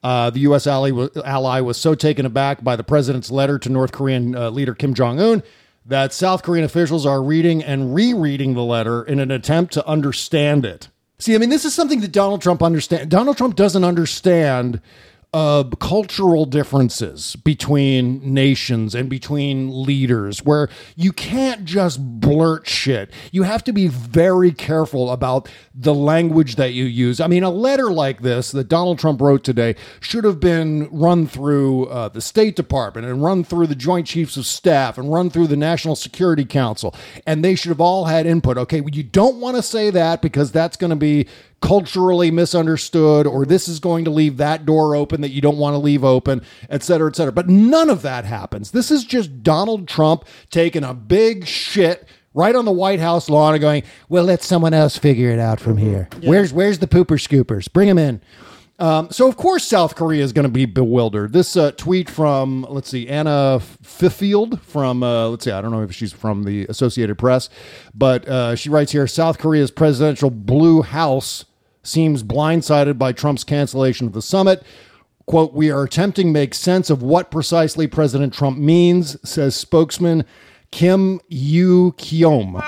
Uh, 0.04 0.30
the 0.32 0.40
U.S. 0.42 0.66
ally 0.66 0.92
was, 0.92 1.16
ally 1.18 1.62
was 1.62 1.78
so 1.78 1.94
taken 1.94 2.26
aback 2.26 2.64
by 2.64 2.76
the 2.76 2.84
president's 2.84 3.30
letter 3.30 3.60
to 3.60 3.70
North 3.70 3.92
Korean 3.92 4.36
uh, 4.36 4.50
leader 4.50 4.74
Kim 4.74 4.94
Jong 4.94 5.20
Un 5.20 5.44
that 5.86 6.14
South 6.14 6.44
Korean 6.44 6.64
officials 6.66 7.06
are 7.06 7.22
reading 7.22 7.64
and 7.64 7.94
rereading 7.94 8.54
the 8.54 8.64
letter 8.64 9.04
in 9.04 9.20
an 9.20 9.32
attempt 9.32 9.74
to 9.74 9.88
understand 9.88 10.66
it. 10.66 10.90
See, 11.20 11.36
I 11.36 11.38
mean, 11.38 11.50
this 11.50 11.66
is 11.66 11.74
something 11.74 12.02
that 12.02 12.12
Donald 12.12 12.42
Trump 12.42 12.64
understand. 12.64 13.12
Donald 13.12 13.38
Trump 13.38 13.56
doesn't 13.56 13.84
understand 13.84 14.82
uh, 15.34 15.64
cultural 15.80 16.46
differences 16.46 17.38
between 17.38 18.34
nations 18.34 18.94
and 18.94 19.10
between 19.10 19.86
leaders 19.86 20.44
where 20.44 20.68
you 20.98 21.14
can't 21.14 21.64
just 21.64 22.20
blurt 22.20 22.68
shit. 22.68 23.14
You 23.32 23.44
have 23.44 23.64
to 23.64 23.72
be 23.72 23.88
very 23.88 24.52
careful 24.52 25.10
about 25.10 25.50
the 25.74 25.94
language 25.94 26.58
that 26.58 26.74
you 26.74 26.84
use. 26.84 27.22
I 27.22 27.28
mean, 27.28 27.44
a 27.44 27.50
letter 27.50 27.94
like 27.94 28.22
this 28.22 28.52
that 28.52 28.68
Donald 28.68 29.00
Trump 29.00 29.22
wrote 29.22 29.46
today 29.46 29.78
should 30.02 30.26
have 30.26 30.42
been 30.42 30.90
run 30.92 31.28
through 31.28 31.86
uh, 31.86 32.10
the 32.10 32.20
State 32.20 32.58
Department 32.58 33.08
and 33.08 33.24
run 33.24 33.46
through 33.46 33.68
the 33.68 33.76
Joint 33.76 34.08
Chiefs 34.08 34.36
of 34.36 34.46
Staff 34.46 34.98
and 34.98 35.14
run 35.14 35.30
through 35.30 35.48
the 35.48 35.56
National 35.56 35.96
Security 35.96 36.44
Council. 36.44 36.94
And 37.26 37.42
they 37.42 37.56
should 37.56 37.70
have 37.70 37.80
all 37.80 38.06
had 38.06 38.26
input. 38.26 38.58
Okay, 38.58 38.82
well, 38.82 38.90
you 38.90 39.04
don't 39.04 39.38
want 39.38 39.56
to 39.56 39.62
say 39.62 39.92
that 39.92 40.22
because 40.22 40.52
that's 40.52 40.76
going 40.76 40.90
to 40.90 40.98
be 40.98 41.26
culturally 41.62 42.32
misunderstood 42.32 43.28
or 43.28 43.46
this 43.46 43.68
is 43.68 43.80
going 43.80 44.04
to 44.06 44.12
leave 44.12 44.38
that 44.38 44.66
door 44.66 44.96
open 44.96 45.22
that 45.22 45.30
you 45.30 45.42
don't 45.42 45.58
want 45.58 45.74
to 45.74 45.78
leave 45.78 46.04
open, 46.04 46.42
et 46.70 46.84
cetera, 46.84 47.10
et 47.10 47.16
cetera. 47.16 47.32
But 47.32 47.48
none 47.48 47.90
of 47.90 48.02
that 48.02 48.26
happens. 48.26 48.72
This 48.72 48.92
is 48.92 49.04
just 49.04 49.44
Donald 49.44 49.88
Trump 49.88 50.26
taking 50.50 50.84
a 50.84 50.94
big 50.94 51.46
shit 51.46 52.08
right 52.34 52.56
on 52.56 52.66
the 52.66 52.72
White 52.72 53.00
House 53.00 53.30
lawn 53.30 53.54
and 53.54 53.62
going, 53.62 53.84
well, 54.10 54.24
let 54.24 54.42
someone 54.42 54.74
else 54.74 54.98
figure 54.98 55.30
it 55.30 55.40
out 55.40 55.60
from 55.60 55.78
here. 55.78 56.10
Where's 56.24 56.52
where's 56.52 56.80
the 56.80 56.88
pooper 56.88 57.20
scoopers? 57.20 57.72
Bring 57.72 57.88
them 57.88 57.98
in. 57.98 58.22
Um, 58.80 59.12
so 59.12 59.28
of 59.28 59.38
course 59.38 59.64
South 59.64 59.96
Korea 59.96 60.24
is 60.24 60.34
going 60.34 60.48
to 60.48 60.50
be 60.50 60.66
bewildered. 60.66 61.34
This 61.34 61.56
uh, 61.56 61.72
tweet 61.78 62.10
from 62.10 62.66
let's 62.68 62.90
see 62.90 63.08
Anna 63.08 63.60
Fifield 63.60 64.60
from 64.62 65.04
uh, 65.04 65.28
let's 65.28 65.46
see 65.46 65.52
I 65.52 65.62
don't 65.62 65.70
know 65.70 65.84
if 65.84 65.94
she's 65.94 66.12
from 66.12 66.44
the 66.44 66.66
Associated 66.66 67.20
Press, 67.20 67.48
but 67.94 68.28
uh, 68.28 68.56
she 68.56 68.70
writes 68.70 68.92
here 68.92 69.06
South 69.06 69.38
Korea's 69.38 69.70
presidential 69.70 70.32
blue 70.32 70.82
house 70.82 71.46
seems 71.84 72.24
blindsided 72.24 72.98
by 72.98 73.12
Trump's 73.12 73.44
cancellation 73.44 74.08
of 74.08 74.14
the 74.14 74.22
summit. 74.22 74.64
Quote, 75.26 75.54
we 75.54 75.72
are 75.72 75.84
attempting 75.84 76.28
to 76.28 76.34
make 76.34 76.54
sense 76.54 76.90
of 76.90 77.02
what 77.02 77.32
precisely 77.32 77.88
President 77.88 78.34
Trump 78.34 78.58
means, 78.58 79.18
says 79.28 79.56
spokesman 79.56 80.26
Kim 80.72 81.20
Yu 81.28 81.94
Kyom. 81.98 82.62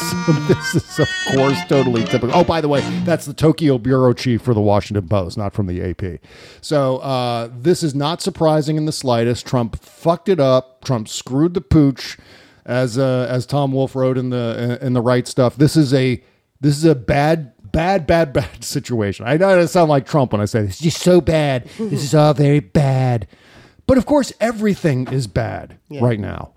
So 0.00 0.32
this 0.48 0.74
is, 0.74 0.98
of 0.98 1.08
course, 1.32 1.58
totally 1.68 2.04
typical. 2.04 2.34
Oh, 2.34 2.44
by 2.44 2.60
the 2.60 2.68
way, 2.68 2.80
that's 3.04 3.24
the 3.24 3.32
Tokyo 3.34 3.78
bureau 3.78 4.12
chief 4.12 4.42
for 4.42 4.52
the 4.52 4.60
Washington 4.60 5.08
Post, 5.08 5.38
not 5.38 5.52
from 5.52 5.66
the 5.66 5.80
AP. 5.80 6.20
So 6.60 6.98
uh, 6.98 7.48
this 7.56 7.82
is 7.82 7.94
not 7.94 8.20
surprising 8.20 8.76
in 8.76 8.86
the 8.86 8.92
slightest. 8.92 9.46
Trump 9.46 9.80
fucked 9.80 10.28
it 10.28 10.40
up. 10.40 10.84
Trump 10.84 11.08
screwed 11.08 11.54
the 11.54 11.60
pooch, 11.60 12.18
as 12.66 12.98
uh, 12.98 13.26
as 13.30 13.46
Tom 13.46 13.72
Wolfe 13.72 13.94
wrote 13.94 14.18
in 14.18 14.30
the 14.30 14.78
in 14.82 14.92
the 14.92 15.02
right 15.02 15.26
stuff. 15.28 15.56
This 15.56 15.76
is 15.76 15.94
a 15.94 16.22
this 16.60 16.76
is 16.76 16.84
a 16.84 16.94
bad 16.94 17.52
bad, 17.72 18.06
bad, 18.06 18.32
bad 18.34 18.64
situation. 18.64 19.26
I 19.26 19.36
know 19.36 19.58
it 19.58 19.68
sound 19.68 19.88
like 19.90 20.06
Trump 20.06 20.32
when 20.32 20.40
I 20.40 20.44
say 20.46 20.62
this. 20.62 20.70
It's 20.72 20.80
just 20.80 20.98
so 21.02 21.20
bad. 21.20 21.64
This 21.78 22.02
is 22.04 22.14
all 22.14 22.34
very 22.34 22.60
bad. 22.60 23.26
But 23.86 23.98
of 23.98 24.06
course, 24.06 24.32
everything 24.40 25.08
is 25.08 25.26
bad 25.26 25.78
Yeah. 25.88 26.00
right 26.04 26.20
now. 26.20 26.52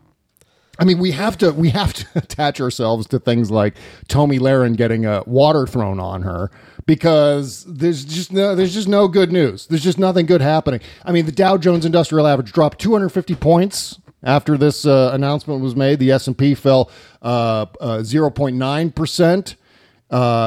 I 0.79 0.85
mean, 0.85 0.97
we 0.97 1.11
have 1.11 1.37
to 1.37 1.51
we 1.51 1.69
have 1.69 1.93
to 1.93 2.05
attach 2.15 2.59
ourselves 2.59 3.07
to 3.09 3.19
things 3.19 3.51
like 3.51 3.75
Tomi 4.07 4.39
Lahren 4.39 4.75
getting 4.75 5.05
a 5.05 5.23
water 5.27 5.67
thrown 5.67 5.99
on 5.99 6.23
her 6.23 6.49
because 6.87 7.63
there's 7.65 8.03
just 8.05 8.31
no 8.33 8.55
there's 8.55 8.73
just 8.73 8.87
no 8.87 9.07
good 9.07 9.31
news. 9.31 9.67
There's 9.67 9.83
just 9.83 9.99
nothing 9.99 10.25
good 10.25 10.41
happening. 10.41 10.79
I 11.05 11.11
mean, 11.11 11.25
the 11.25 11.31
Dow 11.31 11.57
Jones 11.57 11.85
Industrial 11.85 12.25
Average 12.27 12.51
dropped 12.53 12.79
250 12.79 13.35
points 13.35 13.99
after 14.23 14.57
this 14.57 14.85
uh, 14.85 15.11
announcement 15.13 15.61
was 15.61 15.75
made. 15.75 15.99
The 15.99 16.11
S 16.11 16.25
and 16.27 16.37
P 16.37 16.55
fell 16.55 16.89
uh, 17.21 17.65
uh, 17.79 17.97
0.9 17.99 18.95
percent. 18.95 19.55
Uh, 19.55 19.59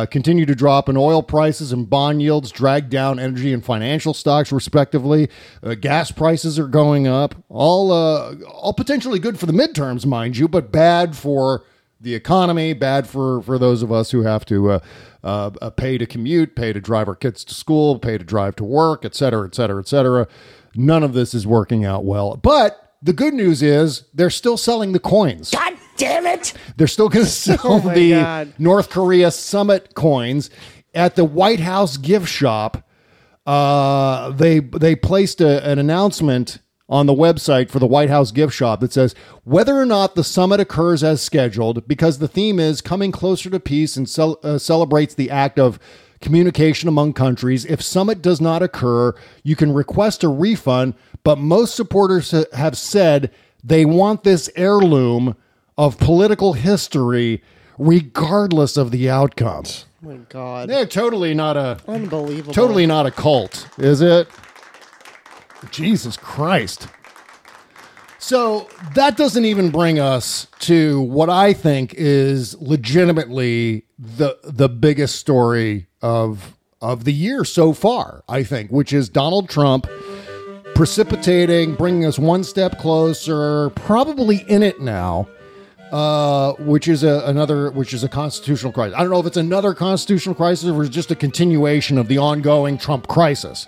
continue 0.06 0.46
to 0.46 0.54
drop 0.54 0.88
in 0.88 0.96
oil 0.96 1.22
prices 1.22 1.72
and 1.72 1.90
bond 1.90 2.22
yields, 2.22 2.52
drag 2.52 2.88
down 2.88 3.18
energy 3.18 3.52
and 3.52 3.64
financial 3.64 4.14
stocks, 4.14 4.52
respectively. 4.52 5.28
Uh, 5.62 5.74
gas 5.74 6.12
prices 6.12 6.58
are 6.58 6.68
going 6.68 7.08
up. 7.08 7.34
All, 7.48 7.90
uh, 7.90 8.36
all 8.46 8.72
potentially 8.72 9.18
good 9.18 9.38
for 9.38 9.46
the 9.46 9.52
midterms, 9.52 10.06
mind 10.06 10.36
you, 10.36 10.46
but 10.46 10.70
bad 10.70 11.16
for 11.16 11.64
the 12.00 12.14
economy. 12.14 12.74
Bad 12.74 13.08
for 13.08 13.42
for 13.42 13.58
those 13.58 13.82
of 13.82 13.90
us 13.90 14.10
who 14.10 14.22
have 14.22 14.44
to 14.44 14.70
uh, 14.70 14.78
uh, 15.24 15.50
uh, 15.60 15.70
pay 15.70 15.98
to 15.98 16.06
commute, 16.06 16.54
pay 16.54 16.72
to 16.72 16.80
drive 16.80 17.08
our 17.08 17.16
kids 17.16 17.42
to 17.44 17.54
school, 17.54 17.98
pay 17.98 18.18
to 18.18 18.24
drive 18.24 18.54
to 18.56 18.64
work, 18.64 19.04
et 19.04 19.14
cetera, 19.14 19.46
et 19.46 19.54
cetera, 19.54 19.80
et 19.80 19.88
cetera. 19.88 20.28
None 20.74 21.02
of 21.02 21.14
this 21.14 21.34
is 21.34 21.46
working 21.46 21.84
out 21.84 22.04
well. 22.04 22.36
But 22.36 22.94
the 23.02 23.14
good 23.14 23.34
news 23.34 23.62
is 23.62 24.04
they're 24.12 24.30
still 24.30 24.56
selling 24.56 24.92
the 24.92 25.00
coins. 25.00 25.50
God 25.50 25.75
damn 25.96 26.26
it! 26.26 26.52
They're 26.76 26.86
still 26.86 27.08
going 27.08 27.24
to 27.26 27.30
sell 27.30 27.58
Oh 27.64 27.80
the 27.94 28.12
God. 28.12 28.52
North 28.58 28.90
Korea 28.90 29.30
summit 29.30 29.94
coins 29.94 30.50
at 30.94 31.16
the 31.16 31.24
White 31.24 31.60
House 31.60 31.96
gift 31.96 32.28
shop. 32.28 32.82
Uh, 33.46 34.30
they 34.30 34.58
they 34.60 34.96
placed 34.96 35.40
a, 35.40 35.64
an 35.68 35.78
announcement 35.78 36.58
on 36.88 37.06
the 37.06 37.12
website 37.14 37.70
for 37.70 37.78
the 37.78 37.86
White 37.86 38.10
House 38.10 38.30
gift 38.30 38.52
shop 38.54 38.80
that 38.80 38.92
says 38.92 39.14
whether 39.44 39.76
or 39.76 39.86
not 39.86 40.14
the 40.14 40.24
summit 40.24 40.60
occurs 40.60 41.02
as 41.04 41.20
scheduled, 41.22 41.86
because 41.88 42.18
the 42.18 42.28
theme 42.28 42.58
is 42.60 42.80
coming 42.80 43.12
closer 43.12 43.50
to 43.50 43.60
peace 43.60 43.96
and 43.96 44.08
cel- 44.08 44.38
uh, 44.42 44.58
celebrates 44.58 45.14
the 45.14 45.30
act 45.30 45.58
of 45.58 45.78
communication 46.20 46.88
among 46.88 47.12
countries. 47.12 47.64
If 47.66 47.82
summit 47.82 48.22
does 48.22 48.40
not 48.40 48.62
occur, 48.62 49.14
you 49.44 49.54
can 49.54 49.72
request 49.72 50.24
a 50.24 50.28
refund, 50.28 50.94
but 51.24 51.38
most 51.38 51.74
supporters 51.76 52.30
ha- 52.30 52.44
have 52.52 52.76
said 52.76 53.30
they 53.62 53.84
want 53.84 54.24
this 54.24 54.48
heirloom 54.56 55.36
of 55.78 55.98
political 55.98 56.54
history 56.54 57.42
regardless 57.78 58.76
of 58.76 58.90
the 58.90 59.10
outcome. 59.10 59.64
Oh 60.04 60.08
my 60.08 60.16
God. 60.28 60.68
They're 60.68 60.86
totally 60.86 61.34
not 61.34 61.56
a 61.56 61.78
Unbelievable. 61.86 62.54
totally 62.54 62.86
not 62.86 63.06
a 63.06 63.10
cult, 63.10 63.68
is 63.78 64.00
it? 64.00 64.28
Jesus 65.70 66.16
Christ. 66.16 66.88
So 68.18 68.68
that 68.94 69.16
doesn't 69.16 69.44
even 69.44 69.70
bring 69.70 69.98
us 70.00 70.46
to 70.60 71.00
what 71.02 71.30
I 71.30 71.52
think 71.52 71.94
is 71.96 72.60
legitimately 72.60 73.84
the 73.98 74.36
the 74.42 74.68
biggest 74.68 75.16
story 75.16 75.86
of 76.02 76.56
of 76.80 77.04
the 77.04 77.12
year 77.12 77.44
so 77.44 77.72
far, 77.72 78.22
I 78.28 78.42
think, 78.42 78.70
which 78.70 78.92
is 78.92 79.08
Donald 79.08 79.48
Trump 79.48 79.86
precipitating, 80.74 81.74
bringing 81.74 82.04
us 82.04 82.18
one 82.18 82.44
step 82.44 82.78
closer, 82.78 83.70
probably 83.70 84.44
in 84.48 84.62
it 84.62 84.80
now, 84.80 85.26
uh, 85.92 86.52
which 86.54 86.88
is 86.88 87.02
a, 87.02 87.22
another, 87.26 87.70
which 87.70 87.94
is 87.94 88.02
a 88.04 88.08
constitutional 88.08 88.72
crisis. 88.72 88.96
I 88.96 89.02
don't 89.02 89.10
know 89.10 89.20
if 89.20 89.26
it's 89.26 89.36
another 89.36 89.74
constitutional 89.74 90.34
crisis 90.34 90.68
or 90.68 90.84
just 90.86 91.10
a 91.10 91.16
continuation 91.16 91.98
of 91.98 92.08
the 92.08 92.18
ongoing 92.18 92.78
Trump 92.78 93.08
crisis. 93.08 93.66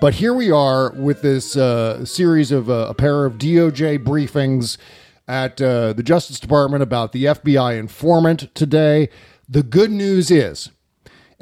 But 0.00 0.14
here 0.14 0.34
we 0.34 0.50
are 0.50 0.90
with 0.92 1.22
this 1.22 1.56
uh, 1.56 2.04
series 2.04 2.50
of 2.52 2.68
uh, 2.68 2.88
a 2.90 2.94
pair 2.94 3.24
of 3.24 3.34
DOJ 3.34 4.04
briefings 4.04 4.76
at 5.26 5.62
uh, 5.62 5.92
the 5.92 6.02
Justice 6.02 6.40
Department 6.40 6.82
about 6.82 7.12
the 7.12 7.24
FBI 7.24 7.78
informant 7.78 8.54
today. 8.54 9.08
The 9.48 9.62
good 9.62 9.90
news 9.90 10.30
is, 10.30 10.70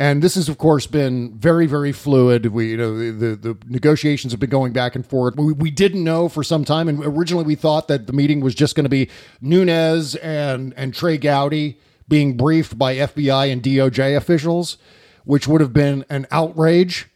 and 0.03 0.21
this 0.21 0.35
has 0.35 0.49
of 0.49 0.59
course 0.59 0.87
been 0.87 1.33
very 1.39 1.67
very 1.67 1.93
fluid 1.93 2.47
we 2.47 2.71
you 2.71 2.77
know 2.77 2.97
the, 2.97 3.37
the, 3.37 3.57
negotiations 3.67 4.33
have 4.33 4.41
been 4.41 4.51
going 4.51 4.73
back 4.73 4.97
and 4.97 5.07
forth 5.07 5.37
we, 5.37 5.53
we 5.53 5.71
didn't 5.71 6.03
know 6.03 6.29
for 6.29 6.43
some 6.43 6.65
time 6.65 6.89
and 6.89 7.05
originally 7.05 7.45
we 7.45 7.55
thought 7.55 7.89
that 7.89 8.07
the 8.07 8.13
meeting 8.13 8.41
was 8.41 8.55
just 8.55 8.75
going 8.75 8.85
to 8.85 8.91
be 8.91 9.09
Nunes 9.41 10.17
and 10.17 10.75
and 10.77 10.93
trey 10.93 11.19
gowdy 11.19 11.79
being 12.09 12.37
briefed 12.37 12.77
by 12.77 12.97
fbi 12.97 13.53
and 13.53 13.63
doj 13.63 14.17
officials 14.17 14.77
which 15.25 15.47
would 15.47 15.61
have 15.61 15.73
been 15.73 16.05
an 16.11 16.27
outrage 16.33 17.09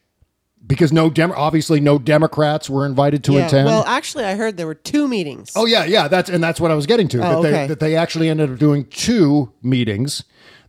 because 0.65 0.93
no 0.93 1.11
Dem- 1.11 1.33
obviously 1.33 1.81
no 1.81 1.99
democrats 1.99 2.71
were 2.71 2.87
invited 2.87 3.25
to 3.25 3.33
Yeah. 3.33 3.47
attend 3.47 3.67
Well, 3.67 3.85
actually, 3.87 4.25
I 4.25 4.35
heard 4.35 4.57
there 4.57 4.67
were 4.67 4.75
two 4.75 5.07
meetings. 5.07 5.53
Oh 5.55 5.67
yeah, 5.67 5.85
yeah. 5.85 6.09
That's 6.09 6.29
and 6.29 6.43
that's 6.43 6.61
what 6.61 6.73
I 6.73 6.75
was 6.75 6.87
getting 6.87 7.07
to. 7.09 7.19
Oh, 7.19 7.43
that, 7.43 7.43
they, 7.43 7.55
okay. 7.57 7.67
that 7.69 7.79
they 7.79 7.95
actually 7.95 8.29
ended 8.29 8.51
up 8.51 8.59
doing 8.59 8.85
two 8.87 9.53
meetings. 9.63 10.25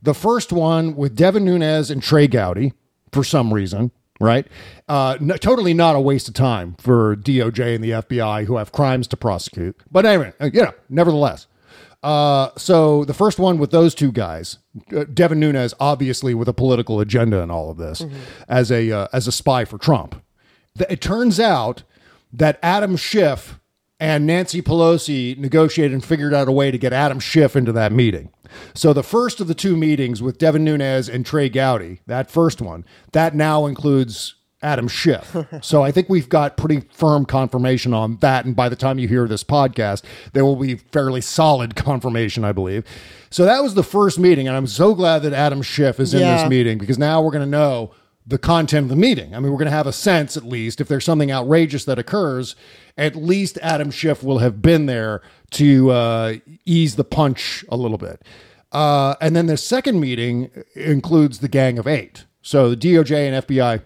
The 0.07 0.13
first 0.13 0.53
one 0.53 0.95
with 0.95 1.17
Devin 1.17 1.43
Nunes 1.43 1.91
and 1.91 2.01
Trey 2.01 2.29
Gowdy 2.29 2.71
for 3.11 3.25
some 3.25 3.53
reason, 3.53 3.91
right? 4.21 4.47
Uh, 4.87 5.17
no, 5.19 5.35
totally 5.35 5.73
not 5.73 5.97
a 5.97 5.99
waste 5.99 6.29
of 6.29 6.33
time 6.33 6.77
for 6.79 7.17
DOJ 7.17 7.75
and 7.75 7.83
the 7.83 7.89
FBI 7.89 8.45
who 8.45 8.55
have 8.55 8.71
crimes 8.71 9.09
to 9.09 9.17
prosecute. 9.17 9.75
But 9.91 10.05
anyway, 10.05 10.31
uh, 10.39 10.49
you 10.53 10.61
know, 10.61 10.71
nevertheless. 10.87 11.47
Uh, 12.01 12.51
so 12.55 13.03
the 13.03 13.13
first 13.13 13.37
one 13.37 13.57
with 13.57 13.71
those 13.71 13.93
two 13.93 14.13
guys, 14.13 14.59
uh, 14.95 15.03
Devin 15.13 15.41
Nunes, 15.41 15.73
obviously 15.77 16.33
with 16.33 16.47
a 16.47 16.53
political 16.53 17.01
agenda 17.01 17.41
in 17.41 17.51
all 17.51 17.69
of 17.69 17.75
this, 17.75 18.05
as 18.47 18.71
a 18.71 18.89
uh, 18.89 19.07
as 19.11 19.27
a 19.27 19.31
spy 19.33 19.65
for 19.65 19.77
Trump. 19.77 20.23
It 20.89 21.01
turns 21.01 21.37
out 21.37 21.83
that 22.31 22.59
Adam 22.63 22.95
Schiff 22.95 23.59
and 23.99 24.25
Nancy 24.27 24.61
Pelosi 24.61 25.37
negotiated 25.37 25.93
and 25.93 26.05
figured 26.05 26.33
out 26.33 26.47
a 26.47 26.51
way 26.51 26.71
to 26.71 26.77
get 26.77 26.93
Adam 26.93 27.19
Schiff 27.19 27.55
into 27.55 27.71
that 27.71 27.91
meeting. 27.91 28.29
So 28.73 28.93
the 28.93 29.03
first 29.03 29.39
of 29.41 29.47
the 29.47 29.55
two 29.55 29.75
meetings 29.75 30.21
with 30.21 30.37
Devin 30.37 30.63
Nunes 30.63 31.09
and 31.09 31.25
Trey 31.25 31.49
Gowdy, 31.49 31.99
that 32.07 32.29
first 32.31 32.61
one, 32.61 32.85
that 33.11 33.35
now 33.35 33.65
includes 33.65 34.35
Adam 34.61 34.87
Schiff. 34.87 35.35
so 35.61 35.83
I 35.83 35.91
think 35.91 36.09
we've 36.09 36.29
got 36.29 36.57
pretty 36.57 36.81
firm 36.93 37.25
confirmation 37.25 37.93
on 37.93 38.17
that. 38.21 38.45
And 38.45 38.55
by 38.55 38.69
the 38.69 38.75
time 38.75 38.97
you 38.99 39.07
hear 39.07 39.27
this 39.27 39.43
podcast, 39.43 40.03
there 40.33 40.45
will 40.45 40.55
be 40.55 40.75
fairly 40.75 41.21
solid 41.21 41.75
confirmation, 41.75 42.43
I 42.43 42.51
believe. 42.51 42.83
So 43.29 43.45
that 43.45 43.61
was 43.61 43.73
the 43.73 43.83
first 43.83 44.17
meeting. 44.19 44.47
And 44.47 44.55
I'm 44.55 44.67
so 44.67 44.95
glad 44.95 45.19
that 45.23 45.33
Adam 45.33 45.61
Schiff 45.61 45.99
is 45.99 46.13
in 46.13 46.21
Yeah. 46.21 46.37
this 46.41 46.49
meeting 46.49 46.77
because 46.77 46.97
now 46.97 47.21
we're 47.21 47.31
going 47.31 47.43
to 47.45 47.49
know 47.49 47.91
the 48.27 48.37
content 48.37 48.83
of 48.83 48.89
the 48.89 48.95
meeting. 48.95 49.33
I 49.33 49.39
mean, 49.39 49.51
we're 49.51 49.57
going 49.57 49.71
to 49.71 49.71
have 49.71 49.87
a 49.87 49.93
sense, 49.93 50.35
at 50.35 50.43
least, 50.43 50.81
if 50.81 50.89
there's 50.89 51.05
something 51.05 51.31
outrageous 51.31 51.85
that 51.85 51.97
occurs, 51.97 52.57
at 52.97 53.15
least 53.15 53.57
Adam 53.61 53.89
Schiff 53.89 54.21
will 54.21 54.39
have 54.39 54.61
been 54.61 54.85
there 54.85 55.21
to 55.51 55.91
uh, 55.91 56.33
ease 56.65 56.97
the 56.97 57.05
punch 57.05 57.63
a 57.69 57.77
little 57.77 57.97
bit. 57.97 58.21
Uh, 58.73 59.15
and 59.21 59.33
then 59.33 59.45
the 59.45 59.55
second 59.55 60.01
meeting 60.01 60.51
includes 60.75 61.39
the 61.39 61.47
Gang 61.47 61.79
of 61.79 61.87
Eight. 61.87 62.25
So 62.41 62.69
the 62.69 62.75
DOJ 62.75 63.31
and 63.31 63.45
FBI 63.45 63.81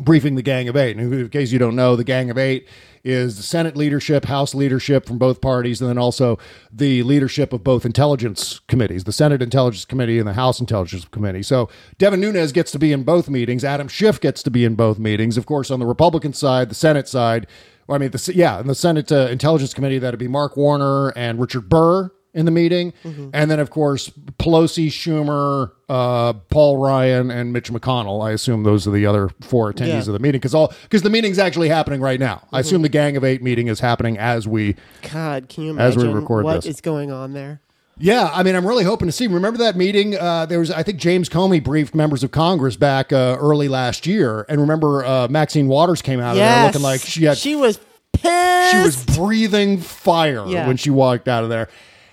briefing 0.00 0.34
the 0.34 0.42
Gang 0.42 0.68
of 0.68 0.76
Eight. 0.76 0.96
And 0.96 1.12
in 1.12 1.28
case 1.28 1.52
you 1.52 1.58
don't 1.58 1.76
know, 1.76 1.96
the 1.96 2.04
Gang 2.04 2.30
of 2.30 2.38
Eight 2.38 2.66
is 3.02 3.36
the 3.36 3.42
Senate 3.42 3.76
leadership, 3.76 4.26
House 4.26 4.54
leadership 4.54 5.06
from 5.06 5.18
both 5.18 5.40
parties, 5.40 5.80
and 5.80 5.88
then 5.88 5.98
also 5.98 6.38
the 6.72 7.02
leadership 7.02 7.52
of 7.52 7.64
both 7.64 7.86
intelligence 7.86 8.60
committees, 8.68 9.04
the 9.04 9.12
Senate 9.12 9.40
Intelligence 9.40 9.84
Committee 9.84 10.18
and 10.18 10.28
the 10.28 10.34
House 10.34 10.60
Intelligence 10.60 11.06
Committee. 11.10 11.42
So 11.42 11.68
Devin 11.98 12.20
Nunes 12.20 12.52
gets 12.52 12.70
to 12.72 12.78
be 12.78 12.92
in 12.92 13.04
both 13.04 13.28
meetings. 13.28 13.64
Adam 13.64 13.88
Schiff 13.88 14.20
gets 14.20 14.42
to 14.42 14.50
be 14.50 14.64
in 14.64 14.74
both 14.74 14.98
meetings. 14.98 15.36
Of 15.36 15.46
course, 15.46 15.70
on 15.70 15.80
the 15.80 15.86
Republican 15.86 16.32
side, 16.32 16.70
the 16.70 16.74
Senate 16.74 17.08
side, 17.08 17.46
I 17.88 17.98
mean, 17.98 18.10
the, 18.10 18.32
yeah, 18.34 18.60
in 18.60 18.66
the 18.66 18.74
Senate 18.74 19.10
uh, 19.10 19.28
Intelligence 19.30 19.74
Committee, 19.74 19.98
that'd 19.98 20.20
be 20.20 20.28
Mark 20.28 20.56
Warner 20.56 21.08
and 21.10 21.40
Richard 21.40 21.68
Burr 21.68 22.10
in 22.34 22.44
the 22.44 22.50
meeting. 22.50 22.92
Mm-hmm. 23.04 23.30
And 23.32 23.50
then, 23.50 23.58
of 23.60 23.70
course, 23.70 24.08
Pelosi, 24.38 24.86
Schumer, 24.88 25.72
uh, 25.88 26.32
Paul 26.34 26.76
Ryan, 26.78 27.30
and 27.30 27.52
Mitch 27.52 27.70
McConnell. 27.72 28.24
I 28.24 28.30
assume 28.32 28.62
those 28.62 28.86
are 28.86 28.92
the 28.92 29.06
other 29.06 29.28
four 29.40 29.72
attendees 29.72 29.86
Yeah. 29.88 29.98
of 29.98 30.06
the 30.12 30.18
meeting 30.18 30.40
because 30.40 30.54
all 30.54 30.72
because 30.84 31.02
the 31.02 31.10
meeting's 31.10 31.38
actually 31.38 31.68
happening 31.68 32.00
right 32.00 32.20
now. 32.20 32.36
Mm-hmm. 32.36 32.56
I 32.56 32.60
assume 32.60 32.82
the 32.82 32.88
Gang 32.88 33.16
of 33.16 33.24
Eight 33.24 33.42
meeting 33.42 33.68
is 33.68 33.80
happening 33.80 34.16
as 34.18 34.46
we. 34.46 34.76
God, 35.12 35.48
can 35.48 35.64
you 35.64 35.78
As 35.78 35.96
we 35.96 36.06
record 36.08 36.44
what 36.44 36.58
is 36.58 36.64
this. 36.64 36.80
going 36.80 37.10
on 37.10 37.32
there? 37.32 37.60
Yeah, 38.02 38.30
I 38.32 38.42
mean, 38.44 38.54
I'm 38.56 38.66
really 38.66 38.84
hoping 38.84 39.08
to 39.08 39.12
see. 39.12 39.26
Remember 39.26 39.58
that 39.58 39.76
meeting? 39.76 40.16
Uh, 40.16 40.46
there 40.46 40.58
was, 40.58 40.70
I 40.70 40.82
think, 40.82 40.98
James 40.98 41.28
Comey 41.28 41.62
briefed 41.62 41.94
members 41.94 42.22
of 42.24 42.30
Congress 42.30 42.74
back 42.74 43.12
uh, 43.12 43.36
early 43.38 43.68
last 43.68 44.06
year, 44.06 44.46
and 44.48 44.58
remember, 44.58 45.04
uh, 45.04 45.28
Maxine 45.28 45.68
Waters 45.68 46.00
came 46.00 46.18
out 46.18 46.30
of 46.30 46.36
there 46.36 46.64
looking 46.64 46.80
like 46.80 47.02
she 47.02 47.24
had 47.24 47.36
she 47.36 47.54
was 47.56 47.78
pissed. 48.14 48.70
she 48.72 48.78
was 48.78 49.04
breathing 49.18 49.76
fire 49.78 50.46
Yeah. 50.46 50.66
when 50.66 50.78
she 50.78 50.88
walked 50.88 51.28
out 51.28 51.44
of 51.44 51.50
there. 51.50 51.68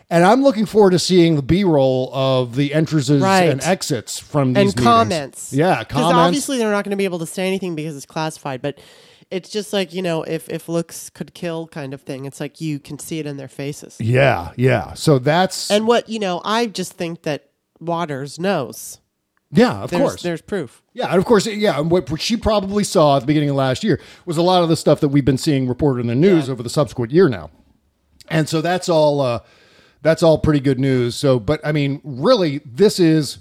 And 0.10 0.24
I'm 0.24 0.42
looking 0.42 0.66
forward 0.66 0.92
to 0.92 1.00
seeing 1.00 1.36
the 1.36 1.42
B-roll 1.42 2.10
of 2.14 2.56
the 2.56 2.74
entrances 2.74 3.22
Right. 3.22 3.50
and 3.50 3.62
exits 3.62 4.18
from 4.18 4.54
these 4.54 4.62
and 4.62 4.68
meetings. 4.70 4.84
comments. 4.86 5.52
Yeah, 5.54 5.80
Because 5.80 6.04
comments. 6.04 6.18
obviously 6.20 6.58
they're 6.58 6.72
not 6.72 6.86
going 6.86 6.92
to 6.92 6.98
be 6.98 7.04
able 7.04 7.20
to 7.20 7.26
say 7.26 7.46
anything 7.46 7.76
because 7.76 7.96
it's 7.98 8.06
classified. 8.06 8.62
But 8.62 8.80
it's 9.30 9.50
just 9.50 9.74
like 9.74 9.94
you 9.94 10.02
know, 10.02 10.24
if 10.24 10.48
if 10.48 10.70
looks 10.70 11.10
could 11.10 11.34
kill, 11.34 11.68
kind 11.68 11.94
of 11.94 12.02
thing. 12.04 12.24
It's 12.24 12.40
like 12.40 12.62
you 12.62 12.80
can 12.80 12.98
see 13.00 13.20
it 13.20 13.26
in 13.26 13.36
their 13.36 13.50
faces. 13.50 13.98
yeah, 14.00 14.52
yeah. 14.56 14.94
So 14.94 15.20
that's 15.20 15.70
And 15.70 15.86
what 15.86 16.08
you 16.08 16.20
know, 16.20 16.42
I 16.46 16.68
just 16.68 16.94
think 16.94 17.24
that 17.24 17.50
Waters 17.82 18.40
knows. 18.40 19.02
yeah, 19.52 19.84
of 19.84 19.90
there's, 19.92 20.02
course. 20.02 20.22
there's 20.22 20.42
proof. 20.42 20.82
Yeah, 20.94 21.08
and 21.08 21.18
of 21.18 21.26
course, 21.26 21.46
yeah. 21.46 21.78
and 21.78 21.92
What 21.92 22.10
she 22.22 22.38
probably 22.38 22.86
saw 22.86 23.18
at 23.18 23.20
the 23.20 23.26
beginning 23.28 23.50
of 23.50 23.58
last 23.58 23.84
year 23.84 24.00
was 24.26 24.38
a 24.38 24.42
lot 24.42 24.64
of 24.64 24.70
the 24.70 24.78
stuff 24.78 25.02
that 25.02 25.10
we've 25.10 25.26
been 25.26 25.38
seeing 25.38 25.68
reported 25.68 26.00
in 26.00 26.08
the 26.08 26.16
news 26.16 26.50
over 26.50 26.64
the 26.64 26.70
subsequent 26.70 27.12
year 27.12 27.28
now, 27.28 27.50
and 28.30 28.48
so 28.48 28.62
that's 28.62 28.88
all. 28.88 29.20
Uh, 29.20 29.40
that's 30.02 30.24
all 30.24 30.38
pretty 30.38 30.60
good 30.60 30.80
news. 30.80 31.16
So, 31.16 31.40
but 31.40 31.60
I 31.66 31.72
mean, 31.72 32.02
really, 32.04 32.60
this 32.66 33.00
is 33.00 33.40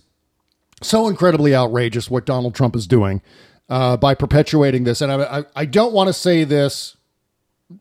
so 0.83 1.09
incredibly 1.09 1.55
outrageous 1.55 2.11
what 2.11 2.27
Donald 2.27 2.55
Trump 2.55 2.77
is 2.77 2.87
doing 2.87 3.23
uh, 3.69 3.97
by 3.97 4.14
perpetuating 4.14 4.85
this, 4.85 5.01
and 5.01 5.11
I, 5.11 5.38
I, 5.38 5.45
I 5.57 5.64
don't 5.64 5.92
want 5.92 6.09
to 6.09 6.12
say 6.12 6.45
this 6.45 6.97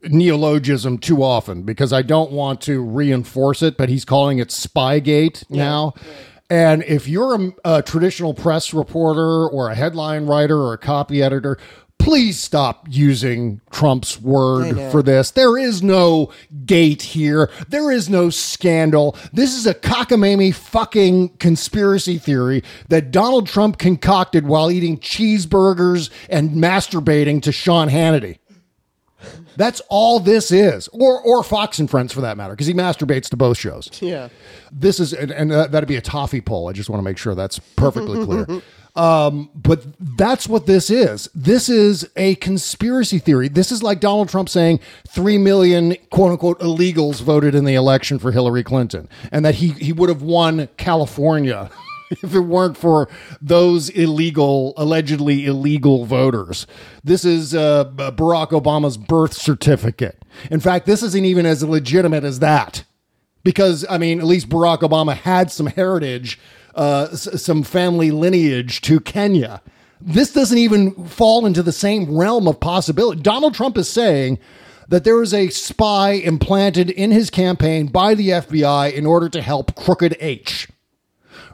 neologism 0.04 0.98
too 0.98 1.24
often 1.24 1.64
because 1.64 1.94
I 1.94 2.02
don't 2.02 2.32
want 2.32 2.62
to 2.62 2.84
reinforce 2.84 3.62
it, 3.62 3.78
but 3.78 3.90
he's 3.90 4.06
calling 4.06 4.40
it 4.40 4.50
Spygate 4.50 5.50
now. 5.50 5.94
And 6.50 6.84
if 6.84 7.08
you're 7.08 7.36
a, 7.36 7.52
a 7.78 7.82
traditional 7.82 8.34
press 8.34 8.74
reporter 8.74 9.48
or 9.48 9.70
a 9.70 9.76
headline 9.76 10.26
writer 10.26 10.58
or 10.58 10.74
a 10.74 10.78
copy 10.78 11.22
editor, 11.24 11.58
please 12.00 12.40
stop 12.40 12.86
using 12.90 13.62
Trump's 13.72 14.22
word 14.22 14.76
for 14.92 15.02
this. 15.02 15.32
There 15.32 15.58
is 15.58 15.82
no 15.82 16.32
gate 16.66 17.02
here. 17.02 17.50
There 17.68 17.92
is 17.92 18.10
no 18.10 18.30
scandal. 18.30 19.16
This 19.34 19.56
is 19.56 19.66
a 19.66 19.74
cockamamie 19.74 20.54
fucking 20.54 21.30
conspiracy 21.38 22.18
theory 22.20 22.64
that 22.90 23.10
Donald 23.12 23.48
Trump 23.48 23.80
concocted 23.80 24.46
while 24.46 24.70
eating 24.70 25.00
cheeseburgers 25.00 26.12
and 26.30 26.52
masturbating 26.52 27.42
to 27.42 27.52
Sean 27.52 27.90
Hannity. 27.90 28.38
That's 29.58 29.82
all 29.90 30.20
this 30.20 30.52
is, 30.52 30.88
or 30.90 31.22
or 31.22 31.42
Fox 31.42 31.80
and 31.80 31.90
Friends 31.90 32.14
for 32.14 32.22
that 32.22 32.38
matter, 32.38 32.54
because 32.54 32.68
he 32.68 32.74
masturbates 32.74 33.30
to 33.30 33.38
both 33.38 33.58
shows. 33.58 33.90
Yeah. 34.02 34.28
This 34.72 35.00
is, 35.00 35.14
and, 35.14 35.32
and 35.32 35.52
uh, 35.52 35.68
that'd 35.68 35.88
be 35.88 35.96
a 35.96 36.02
toffee 36.02 36.42
poll. 36.42 36.68
I 36.68 36.74
just 36.74 36.90
want 36.90 37.00
to 37.00 37.04
make 37.04 37.18
sure 37.18 37.34
that's 37.34 37.58
perfectly 37.58 38.24
clear. 38.26 38.62
Um, 38.96 39.50
but 39.54 39.84
that's 40.18 40.48
what 40.48 40.68
this 40.68 40.90
is. 40.90 41.30
This 41.36 41.68
is 41.68 42.10
a 42.16 42.36
conspiracy 42.36 43.20
theory. 43.20 43.50
This 43.50 43.72
is 43.72 43.84
like 43.84 44.00
Donald 44.00 44.30
Trump 44.30 44.48
saying 44.48 44.80
three 45.08 45.38
million 45.38 45.96
quote 46.12 46.32
unquote 46.32 46.60
illegals 46.60 47.22
voted 47.22 47.56
in 47.56 47.66
the 47.66 47.76
election 47.76 48.20
for 48.20 48.32
Hillary 48.32 48.64
Clinton, 48.64 49.10
and 49.32 49.44
that 49.44 49.56
he 49.56 49.70
he 49.70 49.92
would 49.92 50.10
have 50.10 50.22
won 50.22 50.70
California. 50.78 51.70
If 52.12 52.36
it 52.36 52.42
weren't 52.42 52.78
for 52.78 53.10
those 53.42 53.90
illegal, 53.90 54.76
allegedly 54.78 55.48
illegal 55.48 56.06
voters, 56.06 56.68
this 57.04 57.26
is 57.26 57.56
uh, 57.56 57.86
Barack 57.86 58.50
Obama's 58.50 58.96
birth 58.96 59.34
certificate. 59.34 60.24
In 60.52 60.60
fact, 60.60 60.86
this 60.86 61.02
isn't 61.02 61.26
even 61.26 61.48
as 61.48 61.64
legitimate 61.64 62.24
as 62.24 62.38
that 62.40 62.84
because 63.46 63.86
I 63.90 63.98
mean, 63.98 64.20
at 64.20 64.26
least 64.26 64.50
Barack 64.50 64.80
Obama 64.80 65.16
had 65.16 65.50
some 65.52 65.68
heritage, 65.68 66.38
uh, 66.76 67.08
s- 67.12 67.42
some 67.42 67.64
family 67.64 68.12
lineage 68.12 68.82
to 68.82 69.00
Kenya. 69.00 69.62
This 70.02 70.32
doesn't 70.32 70.58
even 70.58 71.06
fall 71.08 71.46
into 71.46 71.64
the 71.64 71.72
same 71.72 72.16
realm 72.16 72.48
of 72.48 72.60
possibility. 72.60 73.22
Donald 73.22 73.54
Trump 73.56 73.78
is 73.78 73.90
saying 73.90 74.40
that 74.90 75.04
there 75.04 75.22
is 75.24 75.34
a 75.34 75.50
spy 75.50 76.12
implanted 76.12 76.90
in 76.92 77.12
his 77.12 77.30
campaign 77.30 77.88
by 77.88 78.14
the 78.14 78.30
FBI 78.30 78.94
in 78.94 79.06
order 79.06 79.30
to 79.30 79.42
help 79.42 79.76
Crooked 79.76 80.16
H. 80.20 80.68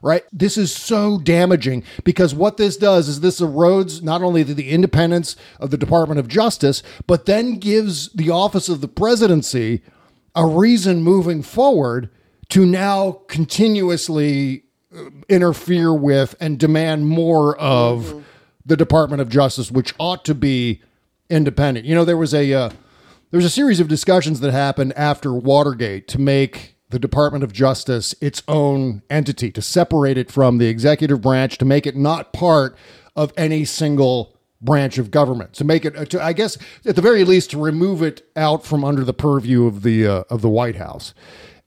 Right? 0.01 0.23
This 0.34 0.57
is 0.57 0.73
so 0.73 1.19
damaging 1.19 1.84
because 2.03 2.34
what 2.34 2.57
this 2.57 2.75
does 2.75 3.07
is 3.07 3.19
this 3.21 3.39
erodes 3.39 4.01
not 4.01 4.23
only 4.23 4.41
the, 4.41 4.71
independence 4.71 5.36
of 5.60 5.69
the 5.69 5.77
Department 5.77 6.19
of 6.19 6.27
Justice, 6.27 6.81
but 7.05 7.27
then 7.27 7.60
gives 7.60 8.10
the 8.10 8.31
office 8.31 8.67
of 8.67 8.81
the 8.81 8.88
presidency 8.88 9.84
a 10.36 10.45
reason 10.45 11.03
moving 11.03 11.43
forward 11.43 12.10
to 12.49 12.65
now 12.65 13.21
continuously 13.27 14.63
interfere 15.30 15.93
with 15.93 16.36
and 16.39 16.60
demand 16.60 17.08
more 17.08 17.58
of 17.58 18.25
the 18.65 18.77
Department 18.77 19.21
of 19.21 19.30
Justice, 19.30 19.71
which 19.71 19.93
ought 19.99 20.25
to 20.25 20.36
be 20.36 20.82
independent. 21.30 21.86
You 21.86 21.95
know, 21.95 22.06
there 22.06 22.17
was 22.17 22.34
a 22.34 22.54
uh, 22.54 22.69
there 23.32 23.38
was 23.38 23.45
a 23.45 23.49
series 23.49 23.80
of 23.80 23.88
discussions 23.88 24.41
that 24.41 24.51
happened 24.51 24.93
after 24.97 25.34
Watergate 25.34 26.08
to 26.10 26.19
make 26.19 26.75
the 26.89 26.99
Department 26.99 27.43
of 27.43 27.54
Justice 27.54 28.13
its 28.19 28.43
own 28.47 29.01
entity, 29.10 29.49
to 29.51 29.62
separate 29.62 30.17
it 30.17 30.30
from 30.30 30.58
the 30.58 30.67
executive 30.67 31.21
branch, 31.21 31.58
to 31.58 31.65
make 31.65 31.88
it 31.88 31.95
not 31.95 32.34
part 32.34 32.75
of 33.15 33.32
any 33.38 33.63
single 33.63 34.38
branch 34.62 34.97
of 34.97 35.10
government, 35.10 35.54
to 35.54 35.63
make 35.63 35.86
it, 35.86 35.95
uh, 35.95 36.06
to, 36.06 36.21
I 36.21 36.34
guess, 36.34 36.58
at 36.86 36.95
the 36.95 37.01
very 37.01 37.23
least, 37.23 37.51
to 37.51 37.58
remove 37.62 38.04
it 38.04 38.30
out 38.36 38.65
from 38.65 38.84
under 38.84 39.04
the 39.04 39.13
purview 39.13 39.65
of 39.65 39.84
the 39.84 40.06
uh, 40.06 40.23
of 40.30 40.41
the 40.41 40.49
White 40.49 40.75
House. 40.75 41.13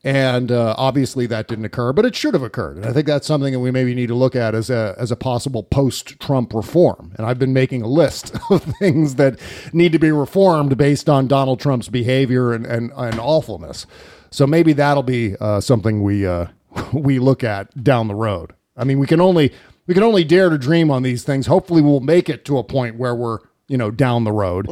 And 0.04 0.52
uh, 0.52 0.74
obviously 0.76 1.26
that 1.28 1.48
didn't 1.48 1.64
occur, 1.64 1.94
but 1.94 2.04
it 2.04 2.14
should 2.14 2.34
have 2.34 2.42
occurred. 2.42 2.76
And 2.76 2.84
I 2.84 2.92
think 2.92 3.06
that's 3.06 3.26
something 3.26 3.54
that 3.54 3.60
we 3.60 3.70
maybe 3.70 3.94
need 3.94 4.08
to 4.08 4.14
look 4.14 4.36
at 4.36 4.54
as 4.54 4.68
a, 4.68 4.94
as 4.98 5.10
a 5.10 5.16
possible 5.16 5.62
post 5.62 6.20
Trump 6.20 6.52
reform. 6.52 7.12
And 7.16 7.26
I've 7.26 7.38
been 7.38 7.54
making 7.54 7.80
a 7.80 7.86
list 7.86 8.36
of 8.50 8.62
things 8.78 9.14
that 9.14 9.40
need 9.72 9.92
to 9.92 9.98
be 9.98 10.12
reformed 10.12 10.76
based 10.76 11.08
on 11.08 11.26
Donald 11.26 11.58
Trump's 11.58 11.88
behavior 11.88 12.52
and, 12.52 12.66
and, 12.66 12.92
and 12.94 13.18
awfulness. 13.18 13.86
So 14.30 14.46
maybe 14.46 14.74
that'll 14.74 15.02
be 15.02 15.36
uh, 15.40 15.62
something 15.62 16.02
we, 16.02 16.26
uh, 16.26 16.48
we 16.92 17.18
look 17.18 17.42
at 17.42 17.82
down 17.82 18.06
the 18.06 18.14
road. 18.14 18.52
I 18.76 18.84
mean, 18.84 18.98
we 18.98 19.06
can 19.06 19.22
only, 19.22 19.54
we 19.86 19.94
can 19.94 20.02
only 20.02 20.24
dare 20.24 20.50
to 20.50 20.58
dream 20.58 20.90
on 20.90 21.02
these 21.02 21.22
things. 21.24 21.46
Hopefully 21.46 21.80
we'll 21.80 22.00
make 22.00 22.28
it 22.28 22.44
to 22.44 22.58
a 22.58 22.64
point 22.64 22.96
where 22.96 23.14
we're, 23.14 23.38
you 23.68 23.78
know, 23.78 23.90
down 23.90 24.24
the 24.24 24.32
road. 24.32 24.68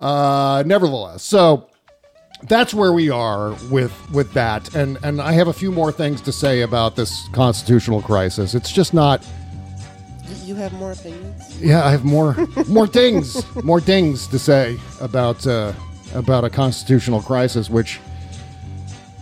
Uh, 0.00 0.64
nevertheless, 0.66 1.22
so 1.22 1.68
that's 2.46 2.74
where 2.74 2.92
we 2.92 3.10
are 3.10 3.52
with 3.70 3.92
with 4.10 4.32
that 4.34 4.74
and 4.74 4.98
and 5.02 5.20
I 5.20 5.32
have 5.32 5.48
a 5.48 5.52
few 5.52 5.72
more 5.72 5.90
things 5.92 6.20
to 6.22 6.32
say 6.32 6.60
about 6.62 6.96
this 6.96 7.28
constitutional 7.32 8.02
crisis. 8.02 8.54
It's 8.54 8.70
just 8.72 8.92
not 8.94 9.26
You 10.44 10.54
have 10.56 10.72
more 10.74 10.92
opinions? 10.92 11.60
yeah, 11.60 11.84
I 11.86 11.90
have 11.90 12.04
more 12.04 12.36
more 12.68 12.86
things, 12.86 13.42
more 13.64 13.80
things 13.80 14.26
to 14.28 14.38
say 14.38 14.78
about 15.00 15.46
uh 15.46 15.72
about 16.14 16.44
a 16.44 16.50
constitutional 16.50 17.22
crisis 17.22 17.70
which 17.70 17.98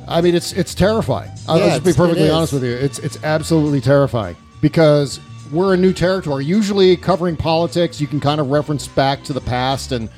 I 0.08 0.20
mean 0.20 0.34
it's 0.34 0.52
it's 0.52 0.74
terrifying. 0.74 1.30
I'll 1.48 1.58
Yeah, 1.58 1.68
just 1.78 1.84
be 1.84 1.92
perfectly 1.92 2.28
honest 2.30 2.52
with 2.52 2.64
you. 2.64 2.72
It's 2.72 2.98
it's 2.98 3.22
absolutely 3.24 3.80
terrifying 3.80 4.36
because 4.60 5.20
we're 5.52 5.74
in 5.74 5.80
new 5.80 5.92
territory. 5.92 6.44
Usually 6.44 6.96
covering 6.96 7.36
politics, 7.36 8.00
you 8.00 8.06
can 8.06 8.20
kind 8.20 8.40
of 8.40 8.48
reference 8.50 8.88
back 8.88 9.22
to 9.24 9.32
the 9.32 9.40
past 9.40 9.92
and 9.92 10.08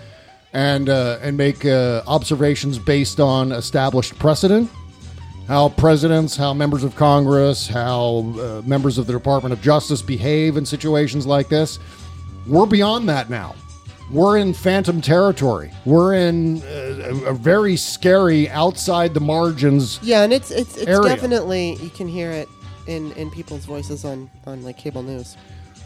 and 0.55 0.89
uh, 0.89 1.19
and 1.21 1.37
make 1.37 1.67
uh, 1.67 2.03
observations 2.07 2.79
based 2.79 3.21
on 3.21 3.53
established 3.53 4.19
precedent. 4.19 4.71
How 5.49 5.69
presidents, 5.69 6.37
how 6.37 6.55
members 6.55 6.85
of 6.85 6.97
Congress, 6.97 7.69
how 7.69 8.35
uh, 8.39 8.63
members 8.65 8.97
of 8.97 9.07
the 9.07 9.13
Department 9.13 9.53
of 9.53 9.61
Justice 9.61 10.01
behave 10.01 10.57
in 10.57 10.65
situations 10.65 11.27
like 11.27 11.51
this. 11.51 11.79
we're 12.47 12.65
beyond 12.65 13.09
that 13.11 13.29
now. 13.29 13.55
We're 14.11 14.39
in 14.39 14.55
phantom 14.55 15.01
territory. 15.01 15.71
We're 15.85 16.15
in 16.15 16.63
uh, 16.63 17.25
a, 17.27 17.31
a 17.31 17.35
very 17.35 17.77
scary 17.77 18.49
outside 18.51 19.13
the 19.13 19.21
margins. 19.21 19.99
Yeah, 20.03 20.23
and 20.23 20.33
it's 20.33 20.51
it's 20.51 20.77
it's 20.77 20.87
area. 20.87 21.15
definitely 21.15 21.75
you 21.77 21.91
can 21.91 22.09
hear 22.09 22.31
it 22.31 22.49
in 22.87 23.13
in 23.13 23.31
people's 23.31 23.65
voices 23.65 24.05
on 24.05 24.31
on 24.47 24.63
like 24.63 24.79
cable 24.79 25.03
news. 25.03 25.37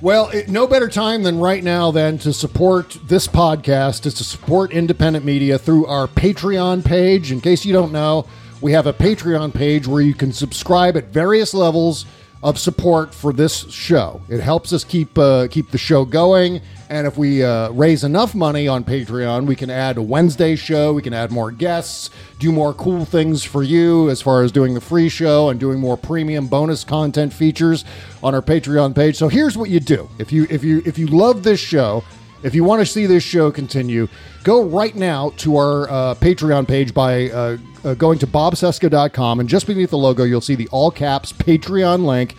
Well, 0.00 0.28
it, 0.28 0.48
no 0.48 0.68
better 0.68 0.88
time 0.88 1.24
than 1.24 1.40
right 1.40 1.62
now 1.62 1.90
then 1.90 2.18
to 2.18 2.32
support 2.32 2.96
this 3.02 3.26
podcast, 3.26 4.06
is 4.06 4.14
to 4.14 4.24
support 4.24 4.70
independent 4.70 5.24
media 5.24 5.58
through 5.58 5.86
our 5.86 6.06
Patreon 6.06 6.84
page. 6.84 7.32
In 7.32 7.40
case 7.40 7.64
you 7.64 7.72
don't 7.72 7.90
know, 7.90 8.24
we 8.60 8.70
have 8.72 8.86
a 8.86 8.92
Patreon 8.92 9.52
page 9.52 9.88
where 9.88 10.00
you 10.00 10.14
can 10.14 10.32
subscribe 10.32 10.96
at 10.96 11.06
various 11.06 11.52
levels 11.52 12.06
of 12.44 12.60
support 12.60 13.12
for 13.12 13.32
this 13.32 13.68
show. 13.72 14.20
It 14.28 14.38
helps 14.38 14.72
us 14.72 14.84
keep 14.84 15.18
uh, 15.18 15.48
keep 15.48 15.72
the 15.72 15.78
show 15.78 16.04
going, 16.04 16.60
and 16.88 17.06
if 17.06 17.16
we 17.18 17.42
uh, 17.42 17.70
raise 17.70 18.04
enough 18.04 18.34
money 18.34 18.66
on 18.66 18.82
Patreon, 18.84 19.46
we 19.46 19.54
can 19.54 19.70
add 19.70 19.98
a 19.98 20.02
Wednesday 20.02 20.56
show, 20.56 20.92
we 20.92 21.02
can 21.02 21.12
add 21.12 21.30
more 21.30 21.50
guests, 21.50 22.10
do 22.38 22.50
more 22.50 22.72
cool 22.72 23.04
things 23.04 23.44
for 23.44 23.62
you 23.62 24.08
as 24.08 24.22
far 24.22 24.42
as 24.42 24.50
doing 24.50 24.74
the 24.74 24.80
free 24.80 25.08
show 25.08 25.50
and 25.50 25.60
doing 25.60 25.78
more 25.78 25.96
premium 25.96 26.46
bonus 26.46 26.84
content 26.84 27.32
features 27.32 27.84
on 28.22 28.34
our 28.34 28.42
Patreon 28.42 28.94
page. 28.94 29.16
So 29.16 29.28
here's 29.28 29.56
what 29.56 29.70
you 29.70 29.80
do: 29.80 30.08
if 30.18 30.32
you 30.32 30.46
if 30.48 30.64
you 30.64 30.82
if 30.86 30.98
you 30.98 31.06
love 31.06 31.42
this 31.42 31.60
show. 31.60 32.04
If 32.40 32.54
you 32.54 32.62
want 32.62 32.78
to 32.78 32.86
see 32.86 33.06
this 33.06 33.24
show 33.24 33.50
continue, 33.50 34.06
go 34.44 34.62
right 34.62 34.94
now 34.94 35.30
to 35.38 35.56
our 35.56 35.90
uh, 35.90 36.14
Patreon 36.14 36.68
page 36.68 36.94
by 36.94 37.30
uh, 37.30 37.56
uh, 37.82 37.94
going 37.94 38.20
to 38.20 38.28
bobcesca.com, 38.28 39.40
and 39.40 39.48
just 39.48 39.66
beneath 39.66 39.90
the 39.90 39.98
logo, 39.98 40.22
you'll 40.22 40.40
see 40.40 40.54
the 40.54 40.68
all 40.68 40.92
caps 40.92 41.32
Patreon 41.32 42.04
link. 42.04 42.36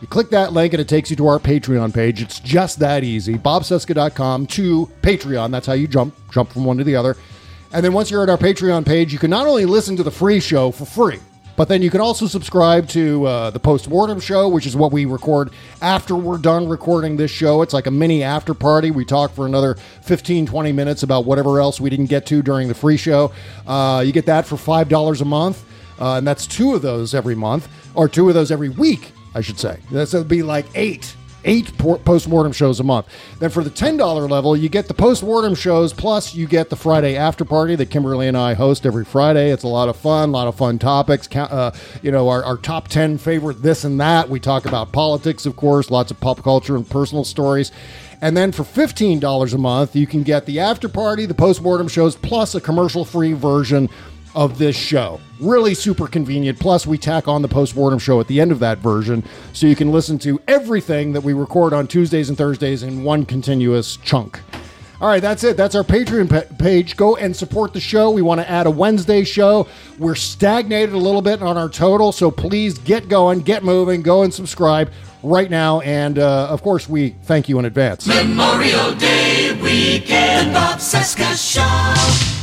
You 0.00 0.06
click 0.06 0.30
that 0.30 0.52
link, 0.52 0.72
and 0.74 0.80
it 0.80 0.88
takes 0.88 1.10
you 1.10 1.16
to 1.16 1.26
our 1.26 1.38
Patreon 1.40 1.92
page. 1.92 2.22
It's 2.22 2.38
just 2.38 2.78
that 2.78 3.02
easy. 3.02 3.34
bobcesca.com 3.34 4.46
to 4.46 4.86
Patreon. 5.02 5.50
That's 5.50 5.66
how 5.66 5.72
you 5.72 5.88
jump 5.88 6.14
jump 6.30 6.52
from 6.52 6.64
one 6.64 6.78
to 6.78 6.84
the 6.84 6.94
other. 6.94 7.16
And 7.72 7.84
then 7.84 7.92
once 7.92 8.10
you're 8.10 8.22
at 8.22 8.30
our 8.30 8.38
Patreon 8.38 8.86
page, 8.86 9.12
you 9.12 9.18
can 9.18 9.30
not 9.30 9.46
only 9.46 9.66
listen 9.66 9.96
to 9.96 10.02
the 10.02 10.10
free 10.10 10.40
show 10.40 10.70
for 10.70 10.84
free, 10.84 11.18
but 11.56 11.68
then 11.68 11.82
you 11.82 11.90
can 11.90 12.00
also 12.00 12.28
subscribe 12.28 12.88
to 12.90 13.26
uh, 13.26 13.50
the 13.50 13.58
post-mortem 13.58 14.20
show, 14.20 14.48
which 14.48 14.64
is 14.64 14.76
what 14.76 14.92
we 14.92 15.04
record 15.04 15.50
after 15.82 16.14
we're 16.14 16.38
done 16.38 16.68
recording 16.68 17.16
this 17.16 17.32
show. 17.32 17.62
It's 17.62 17.74
like 17.74 17.88
a 17.88 17.90
mini 17.90 18.22
after 18.22 18.54
party. 18.54 18.92
We 18.92 19.04
talk 19.04 19.34
for 19.34 19.44
another 19.44 19.74
15, 20.02 20.46
20 20.46 20.72
minutes 20.72 21.02
about 21.02 21.24
whatever 21.24 21.58
else 21.58 21.80
we 21.80 21.90
didn't 21.90 22.06
get 22.06 22.24
to 22.26 22.42
during 22.42 22.68
the 22.68 22.74
free 22.74 22.96
show. 22.96 23.32
Uh, 23.66 24.04
you 24.06 24.12
get 24.12 24.26
that 24.26 24.46
for 24.46 24.54
$5 24.54 25.20
a 25.20 25.24
month, 25.24 25.64
uh, 26.00 26.14
and 26.14 26.26
that's 26.26 26.46
two 26.46 26.76
of 26.76 26.82
those 26.82 27.12
every 27.12 27.34
month, 27.34 27.68
or 27.96 28.08
two 28.08 28.28
of 28.28 28.34
those 28.34 28.52
every 28.52 28.68
week, 28.68 29.10
I 29.34 29.40
should 29.40 29.58
say. 29.58 29.78
That's 29.90 30.12
would 30.12 30.28
be 30.28 30.42
like 30.42 30.66
eight 30.74 31.14
eight 31.44 31.76
post-mortem 31.78 32.52
shows 32.52 32.80
a 32.80 32.84
month. 32.84 33.06
Then 33.38 33.50
for 33.50 33.62
the 33.62 33.70
$10 33.70 34.28
level, 34.28 34.56
you 34.56 34.68
get 34.68 34.88
the 34.88 34.94
post-mortem 34.94 35.54
shows 35.54 35.92
plus 35.92 36.34
you 36.34 36.46
get 36.46 36.68
the 36.68 36.76
Friday 36.76 37.16
after 37.16 37.44
party 37.44 37.74
that 37.76 37.90
Kimberley 37.90 38.28
and 38.28 38.36
I 38.36 38.54
host 38.54 38.84
every 38.84 39.04
Friday. 39.04 39.50
It's 39.50 39.62
a 39.62 39.68
lot 39.68 39.88
of 39.88 39.96
fun, 39.96 40.30
a 40.30 40.32
lot 40.32 40.48
of 40.48 40.56
fun 40.56 40.78
topics. 40.78 41.28
Uh, 41.34 41.74
you 42.02 42.10
know, 42.10 42.28
our, 42.28 42.44
our 42.44 42.56
top 42.56 42.88
10 42.88 43.18
favorite 43.18 43.62
this 43.62 43.84
and 43.84 44.00
that. 44.00 44.28
We 44.28 44.40
talk 44.40 44.66
about 44.66 44.92
politics, 44.92 45.46
of 45.46 45.56
course, 45.56 45.90
lots 45.90 46.10
of 46.10 46.20
pop 46.20 46.42
culture 46.42 46.76
and 46.76 46.88
personal 46.88 47.24
stories. 47.24 47.72
And 48.20 48.36
then 48.36 48.50
for 48.50 48.64
$15 48.64 49.54
a 49.54 49.58
month, 49.58 49.94
you 49.94 50.06
can 50.06 50.24
get 50.24 50.44
the 50.44 50.58
after 50.58 50.88
party, 50.88 51.24
the 51.24 51.34
post-mortem 51.34 51.86
shows, 51.86 52.16
plus 52.16 52.54
a 52.56 52.60
commercial-free 52.60 53.34
version 53.34 53.88
of 54.34 54.58
this 54.58 54.76
show. 54.76 55.20
Really 55.40 55.74
super 55.74 56.06
convenient. 56.06 56.58
Plus, 56.58 56.86
we 56.86 56.98
tack 56.98 57.28
on 57.28 57.42
the 57.42 57.48
postmortem 57.48 57.98
show 57.98 58.20
at 58.20 58.26
the 58.26 58.40
end 58.40 58.52
of 58.52 58.58
that 58.60 58.78
version 58.78 59.24
so 59.52 59.66
you 59.66 59.76
can 59.76 59.92
listen 59.92 60.18
to 60.20 60.40
everything 60.48 61.12
that 61.12 61.22
we 61.22 61.32
record 61.32 61.72
on 61.72 61.86
Tuesdays 61.86 62.28
and 62.28 62.36
Thursdays 62.36 62.82
in 62.82 63.04
one 63.04 63.24
continuous 63.24 63.96
chunk. 63.98 64.40
All 65.00 65.06
right, 65.06 65.22
that's 65.22 65.44
it. 65.44 65.56
That's 65.56 65.76
our 65.76 65.84
Patreon 65.84 66.58
page. 66.58 66.96
Go 66.96 67.14
and 67.16 67.36
support 67.36 67.72
the 67.72 67.78
show. 67.78 68.10
We 68.10 68.20
want 68.20 68.40
to 68.40 68.50
add 68.50 68.66
a 68.66 68.70
Wednesday 68.70 69.22
show. 69.22 69.68
We're 69.96 70.16
stagnated 70.16 70.92
a 70.92 70.98
little 70.98 71.22
bit 71.22 71.40
on 71.40 71.56
our 71.56 71.68
total, 71.68 72.10
so 72.10 72.32
please 72.32 72.78
get 72.78 73.08
going, 73.08 73.40
get 73.42 73.62
moving, 73.62 74.02
go 74.02 74.24
and 74.24 74.34
subscribe 74.34 74.90
right 75.22 75.50
now. 75.50 75.80
And 75.82 76.18
uh, 76.18 76.48
of 76.48 76.62
course, 76.62 76.88
we 76.88 77.10
thank 77.22 77.48
you 77.48 77.60
in 77.60 77.64
advance. 77.64 78.08
Memorial 78.08 78.92
Day 78.96 79.56
weekend, 79.62 80.52
Bob 80.52 80.80
Cesca 80.80 81.36
Show. 81.36 82.37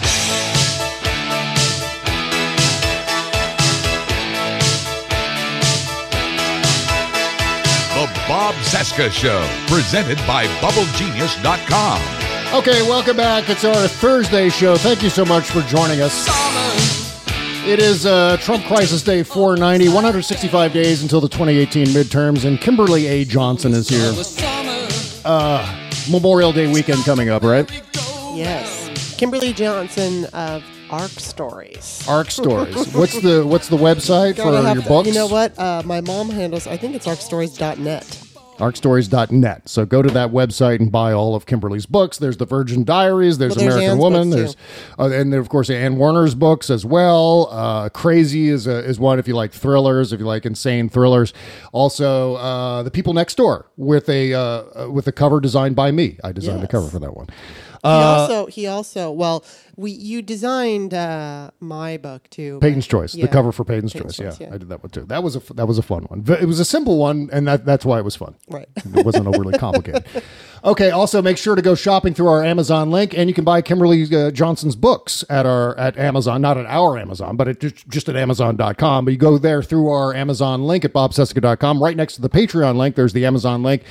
Bob 8.27 8.55
Cesca 8.55 9.11
Show, 9.11 9.47
presented 9.67 10.17
by 10.25 10.47
BubbleGenius.com. 10.59 12.57
Okay, 12.57 12.81
welcome 12.81 13.17
back. 13.17 13.49
It's 13.49 13.63
our 13.63 13.87
Thursday 13.87 14.49
show. 14.49 14.75
Thank 14.77 15.03
you 15.03 15.09
so 15.09 15.25
much 15.25 15.45
for 15.45 15.61
joining 15.61 16.01
us. 16.01 16.27
It 17.67 17.79
is 17.79 18.07
uh, 18.07 18.37
Trump 18.37 18.65
Crisis 18.65 19.03
Day 19.03 19.21
490, 19.21 19.89
165 19.89 20.73
days 20.73 21.03
until 21.03 21.21
the 21.21 21.29
2018 21.29 21.87
midterms, 21.87 22.45
and 22.45 22.59
Kimberley 22.59 23.05
A. 23.05 23.25
Johnson 23.25 23.73
is 23.73 23.89
here. 23.89 24.11
Uh, 25.23 25.89
Memorial 26.09 26.51
Day 26.51 26.71
weekend 26.71 27.03
coming 27.03 27.29
up, 27.29 27.43
right? 27.43 27.69
Yes, 28.33 29.15
Kimberley 29.17 29.53
Johnson 29.53 30.25
of 30.33 30.63
Arc 30.89 31.09
Stories. 31.11 32.05
Arc 32.07 32.29
Stories. 32.31 32.75
What's 32.93 33.19
the 33.21 33.45
What's 33.45 33.67
the 33.69 33.77
website 33.77 34.35
Gotta 34.35 34.57
for 34.61 34.63
have 34.67 34.75
your 34.75 34.83
to- 34.83 34.89
books? 34.89 35.07
You 35.07 35.13
know 35.13 35.27
what? 35.27 35.57
Uh, 35.57 35.81
my 35.85 36.01
mom 36.01 36.29
handles. 36.29 36.67
I 36.67 36.77
think 36.77 36.95
it's 36.95 37.07
arcstories.net. 37.07 38.03
arcstories.net. 38.57 39.67
So 39.67 39.85
go 39.85 40.01
to 40.01 40.09
that 40.11 40.29
website 40.31 40.79
and 40.79 40.91
buy 40.91 41.11
all 41.11 41.35
of 41.35 41.45
Kimberley's 41.45 41.85
books. 41.85 42.17
There's 42.19 42.37
the 42.37 42.45
Virgin 42.45 42.83
Diaries. 42.83 43.37
There's 43.37 43.55
Well, 43.55 43.65
there's 43.65 43.75
American 43.75 43.97
Woman. 43.97 44.29
books, 44.29 44.55
There's 44.55 44.55
uh, 45.13 45.15
and 45.19 45.33
then 45.33 45.39
of 45.39 45.49
course 45.49 45.69
Anne 45.69 45.97
Warner's 45.97 46.35
books 46.35 46.69
as 46.69 46.85
well. 46.85 47.49
Uh, 47.51 47.89
Crazy 47.89 48.49
is 48.49 48.67
a, 48.67 48.77
is 48.85 48.99
one 48.99 49.17
if 49.19 49.27
you 49.27 49.35
like 49.35 49.51
thrillers, 49.51 50.13
if 50.13 50.19
you 50.19 50.25
like 50.27 50.45
insane 50.45 50.87
thrillers. 50.87 51.33
Also, 51.73 52.35
uh, 52.35 52.83
The 52.83 52.91
People 52.91 53.13
Next 53.13 53.35
Door 53.35 53.71
with 53.75 54.07
a 54.07 54.33
uh, 54.33 54.89
with 54.89 55.07
a 55.07 55.11
cover 55.11 55.39
designed 55.41 55.75
by 55.75 55.91
me. 55.91 56.17
I 56.23 56.31
designed 56.31 56.59
the 56.59 56.63
Yes. 56.65 56.71
cover 56.71 56.87
for 56.89 56.99
that 56.99 57.15
one. 57.17 57.27
He 57.85 57.91
Uh, 57.91 57.93
also, 57.93 58.45
he 58.47 58.65
also, 58.65 59.11
well, 59.11 59.43
we 59.75 59.91
you 59.91 60.23
designed 60.23 60.93
uh, 60.93 61.51
my 61.59 61.97
book 61.97 62.27
too. 62.31 62.57
Peyton's 62.59 62.87
Choice, 62.87 63.13
yeah. 63.13 63.25
the 63.25 63.31
cover 63.31 63.51
for 63.51 63.63
Peyton's, 63.63 63.93
Peyton's 63.93 64.17
Choice. 64.17 64.37
Choice, 64.37 64.39
Yeah, 64.41 64.47
yeah. 64.47 64.55
I 64.55 64.57
did 64.57 64.69
that 64.69 64.81
one 64.81 64.89
too. 64.89 65.05
That 65.05 65.21
was 65.21 65.35
a 65.35 65.53
that 65.53 65.67
was 65.67 65.77
a 65.77 65.83
fun 65.83 66.03
one. 66.03 66.23
It 66.41 66.47
was 66.47 66.59
a 66.59 66.65
simple 66.65 66.97
one, 66.97 67.29
and 67.31 67.47
that 67.47 67.63
that's 67.63 67.85
why 67.85 67.99
it 67.99 68.03
was 68.03 68.15
fun. 68.15 68.35
Right. 68.49 68.67
It 68.95 69.05
wasn't 69.05 69.27
overly 69.27 69.57
complicated. 69.57 70.05
Okay. 70.63 70.89
Also, 70.89 71.21
make 71.21 71.37
sure 71.37 71.53
to 71.55 71.61
go 71.61 71.75
shopping 71.75 72.13
through 72.13 72.27
our 72.27 72.43
Amazon 72.43 72.89
link, 72.89 73.13
and 73.15 73.29
you 73.29 73.33
can 73.33 73.43
buy 73.43 73.61
Kimberley 73.61 74.03
uh, 74.15 74.31
Johnson's 74.31 74.75
books 74.75 75.23
at 75.29 75.45
our 75.45 75.77
at 75.77 75.97
Amazon, 75.97 76.41
not 76.41 76.57
at 76.57 76.65
our 76.65 76.97
Amazon, 76.97 77.35
but 77.35 77.47
at 77.47 77.59
just, 77.59 77.87
just 77.89 78.09
at 78.09 78.15
Amazon.com. 78.15 79.05
But 79.05 79.11
you 79.11 79.17
go 79.17 79.37
there 79.37 79.61
through 79.61 79.89
our 79.89 80.13
Amazon 80.13 80.63
link 80.63 80.85
at 80.85 80.93
bobcesca.com. 80.93 81.83
Right 81.83 81.97
next 81.97 82.15
to 82.15 82.21
the 82.21 82.29
Patreon 82.29 82.77
link, 82.77 82.95
there's 82.95 83.13
the 83.13 83.25
Amazon 83.25 83.63
link. 83.63 83.83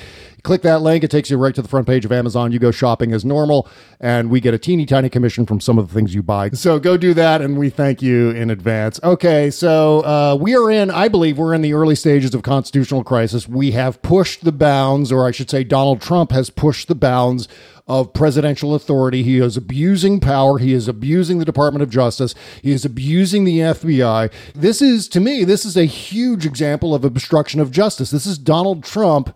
Click 0.45 0.61
that 0.61 0.83
link. 0.83 1.03
It 1.03 1.11
takes 1.11 1.31
you 1.31 1.39
right 1.39 1.55
to 1.55 1.63
the 1.63 1.69
front 1.69 1.87
page 1.87 2.05
of 2.05 2.13
Amazon. 2.13 2.53
You 2.53 2.59
go 2.59 2.71
shopping 2.71 3.15
as 3.15 3.25
normal, 3.25 3.67
and 3.99 4.29
we 4.29 4.41
get 4.41 4.53
a 4.53 4.59
teeny 4.59 4.85
tiny 4.85 5.09
commission 5.09 5.47
from 5.47 5.59
some 5.59 5.79
of 5.79 5.89
the 5.89 5.95
things 5.95 6.15
you 6.15 6.23
buy. 6.23 6.51
So 6.51 6.79
go 6.79 6.99
do 6.99 7.15
that, 7.15 7.41
and 7.41 7.57
we 7.57 7.71
thank 7.71 8.03
you 8.03 8.29
in 8.29 8.51
advance. 8.51 9.01
Okay, 9.03 9.51
so 9.51 10.05
uh, 10.05 10.37
we 10.39 10.55
are 10.55 10.71
in, 10.71 10.91
I 10.91 11.09
believe, 11.09 11.39
we're 11.39 11.55
in 11.55 11.63
the 11.63 11.73
early 11.73 11.95
stages 11.95 12.35
of 12.35 12.43
constitutional 12.43 13.03
crisis. 13.03 13.49
We 13.49 13.71
have 13.71 14.03
pushed 14.03 14.45
the 14.45 14.53
bounds, 14.53 15.11
or 15.11 15.27
I 15.27 15.31
should 15.31 15.49
say, 15.49 15.65
Donald 15.65 16.03
Trump 16.03 16.31
has 16.33 16.51
pushed 16.51 16.89
the 16.89 16.95
bounds 16.95 17.49
of 17.87 18.13
presidential 18.13 18.75
authority. 18.75 19.23
He 19.23 19.39
is 19.39 19.57
abusing 19.57 20.21
power. 20.21 20.59
He 20.59 20.75
is 20.75 20.89
abusing 20.89 21.39
the 21.39 21.47
Department 21.47 21.83
of 21.83 21.89
Justice. 21.89 22.35
He 22.61 22.73
is 22.73 22.85
abusing 22.85 23.45
the 23.45 23.61
FBI. 23.61 24.31
This 24.55 24.83
is, 24.83 25.09
to 25.09 25.21
me, 25.21 25.45
this 25.45 25.65
is 25.65 25.75
a 25.79 25.87
huge 25.87 26.45
example 26.45 26.95
of 26.95 27.03
obstruction 27.03 27.61
of 27.61 27.71
justice. 27.71 28.11
This 28.11 28.27
is 28.27 28.37
Donald 28.37 28.85
Trump 28.85 29.35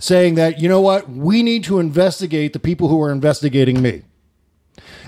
saying 0.00 0.34
that, 0.34 0.58
you 0.58 0.68
know 0.68 0.80
what, 0.80 1.08
we 1.08 1.42
need 1.42 1.62
to 1.64 1.78
investigate 1.78 2.52
the 2.52 2.58
people 2.58 2.88
who 2.88 3.00
are 3.00 3.12
investigating 3.12 3.80
me. 3.80 4.02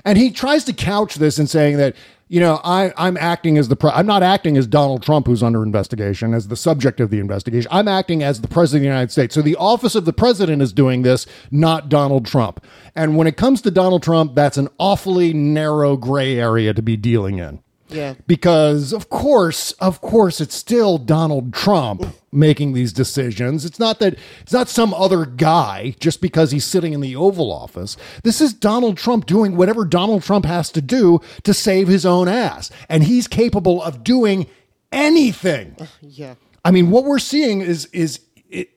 And 0.05 0.18
he 0.18 0.30
tries 0.30 0.64
to 0.64 0.72
couch 0.72 1.16
this 1.16 1.38
in 1.38 1.47
saying 1.47 1.78
that, 1.78 1.97
you 2.28 2.40
know, 2.40 2.61
I, 2.64 2.93
I'm 2.97 3.16
acting 3.16 3.59
as 3.59 3.68
the, 3.68 3.76
pre- 3.76 3.90
I'm 3.90 4.07
not 4.07 4.22
acting 4.22 4.57
as 4.57 4.66
Donald 4.66 5.03
Trump, 5.03 5.26
who's 5.26 5.43
under 5.43 5.62
investigation, 5.62 6.34
as 6.34 6.49
the 6.49 6.57
subject 6.57 7.01
of 7.01 7.11
the 7.11 7.18
investigation. 7.18 7.68
I'm 7.70 7.88
acting 7.88 8.22
as 8.22 8.40
the 8.40 8.49
president 8.49 8.80
of 8.80 8.82
the 8.82 8.88
United 8.88 9.12
States. 9.12 9.34
So 9.34 9.43
the 9.43 9.57
office 9.57 9.95
of 9.95 10.05
the 10.05 10.12
president 10.12 10.62
is 10.62 10.72
doing 10.72 11.03
this, 11.03 11.26
not 11.51 11.88
Donald 11.88 12.26
Trump. 12.26 12.64
And 12.95 13.16
when 13.16 13.26
it 13.26 13.36
comes 13.36 13.61
to 13.62 13.70
Donald 13.70 14.03
Trump, 14.03 14.34
that's 14.34 14.57
an 14.57 14.68
awfully 14.78 15.32
narrow 15.32 15.97
gray 15.97 16.38
area 16.38 16.72
to 16.74 16.82
be 16.82 16.97
dealing 16.97 17.38
in 17.38 17.62
Yeah. 17.93 18.14
because 18.26 18.93
of 18.93 19.09
course 19.11 19.72
of 19.72 20.01
course 20.01 20.40
it's 20.40 20.55
still 20.55 20.99
donald 20.99 21.53
trump 21.53 22.05
making 22.32 22.72
these 22.72 22.93
decisions 22.93 23.64
it's 23.64 23.78
not 23.78 23.99
that 24.01 24.16
it's 24.40 24.53
not 24.53 24.68
some 24.68 24.95
other 24.95 25.26
guy 25.26 25.95
just 26.01 26.20
because 26.20 26.51
he's 26.51 26.64
sitting 26.64 26.93
in 26.93 27.01
the 27.01 27.14
oval 27.16 27.53
office 27.53 27.97
this 28.22 28.40
is 28.40 28.53
donald 28.55 28.97
trump 28.97 29.26
doing 29.26 29.57
whatever 29.57 29.84
donald 29.84 30.22
trump 30.22 30.45
has 30.45 30.70
to 30.72 30.80
do 30.80 31.20
to 31.43 31.53
save 31.53 31.88
his 31.88 32.07
own 32.07 32.28
ass 32.28 32.70
and 32.88 33.05
he's 33.05 33.28
capable 33.28 33.82
of 33.82 34.03
doing 34.03 34.47
anything 34.90 35.76
Yeah. 36.01 36.34
I 36.64 36.70
mean, 36.70 36.90
what 36.90 37.05
we're 37.05 37.18
seeing 37.18 37.61
is 37.61 37.86
is 37.86 38.20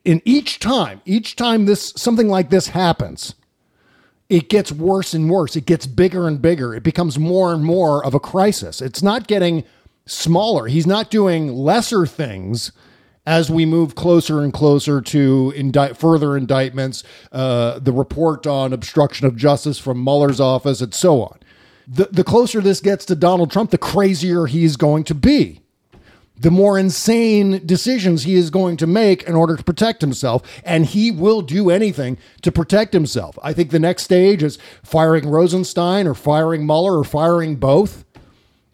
in 0.03 0.21
each 0.25 0.57
time, 0.59 1.01
each 1.05 1.35
time 1.35 1.65
this 1.65 1.93
something 1.95 2.27
like 2.27 2.49
this 2.49 2.69
happens, 2.69 3.35
it 4.29 4.49
gets 4.49 4.71
worse 4.71 5.13
and 5.13 5.29
worse. 5.29 5.55
It 5.55 5.65
gets 5.65 5.85
bigger 5.85 6.27
and 6.27 6.41
bigger. 6.41 6.73
It 6.73 6.83
becomes 6.83 7.19
more 7.19 7.53
and 7.53 7.63
more 7.63 8.03
of 8.03 8.13
a 8.13 8.19
crisis. 8.19 8.81
It's 8.81 9.03
not 9.03 9.27
getting 9.27 9.63
smaller. 10.05 10.67
He's 10.67 10.87
not 10.87 11.11
doing 11.11 11.53
lesser 11.53 12.05
things 12.05 12.71
as 13.27 13.49
we 13.49 13.65
move 13.65 13.95
closer 13.95 14.41
and 14.41 14.53
closer 14.53 15.01
to 15.01 15.51
further 15.95 16.37
indictments, 16.37 17.03
uh, 17.31 17.79
the 17.79 17.91
report 17.91 18.45
on 18.45 18.71
obstruction 18.71 19.25
of 19.25 19.35
justice 19.35 19.79
from 19.79 20.03
Mueller's 20.03 20.39
office, 20.39 20.81
and 20.81 20.93
so 20.93 21.23
on. 21.23 21.39
The, 21.87 22.07
the 22.11 22.23
closer 22.23 22.61
this 22.61 22.79
gets 22.79 23.05
to 23.05 23.15
Donald 23.15 23.51
Trump, 23.51 23.71
the 23.71 23.77
crazier 23.77 24.45
he's 24.45 24.75
going 24.75 25.03
to 25.05 25.15
be. 25.15 25.61
The 26.37 26.51
more 26.51 26.77
insane 26.77 27.65
decisions 27.65 28.23
he 28.23 28.35
is 28.35 28.49
going 28.49 28.77
to 28.77 28.87
make 28.87 29.23
in 29.23 29.35
order 29.35 29.55
to 29.55 29.63
protect 29.63 30.01
himself, 30.01 30.41
and 30.63 30.85
he 30.85 31.09
will 31.09 31.41
do 31.41 31.69
anything 31.69 32.17
to 32.41 32.51
protect 32.51 32.93
himself. 32.93 33.39
I 33.41 33.53
think 33.53 33.71
the 33.71 33.79
next 33.79 34.03
stage 34.03 34.43
is 34.43 34.57
firing 34.83 35.27
Rosenstein 35.29 36.07
or 36.07 36.13
firing 36.13 36.65
Mueller 36.65 36.99
or 36.99 37.03
firing 37.03 37.55
both 37.55 38.03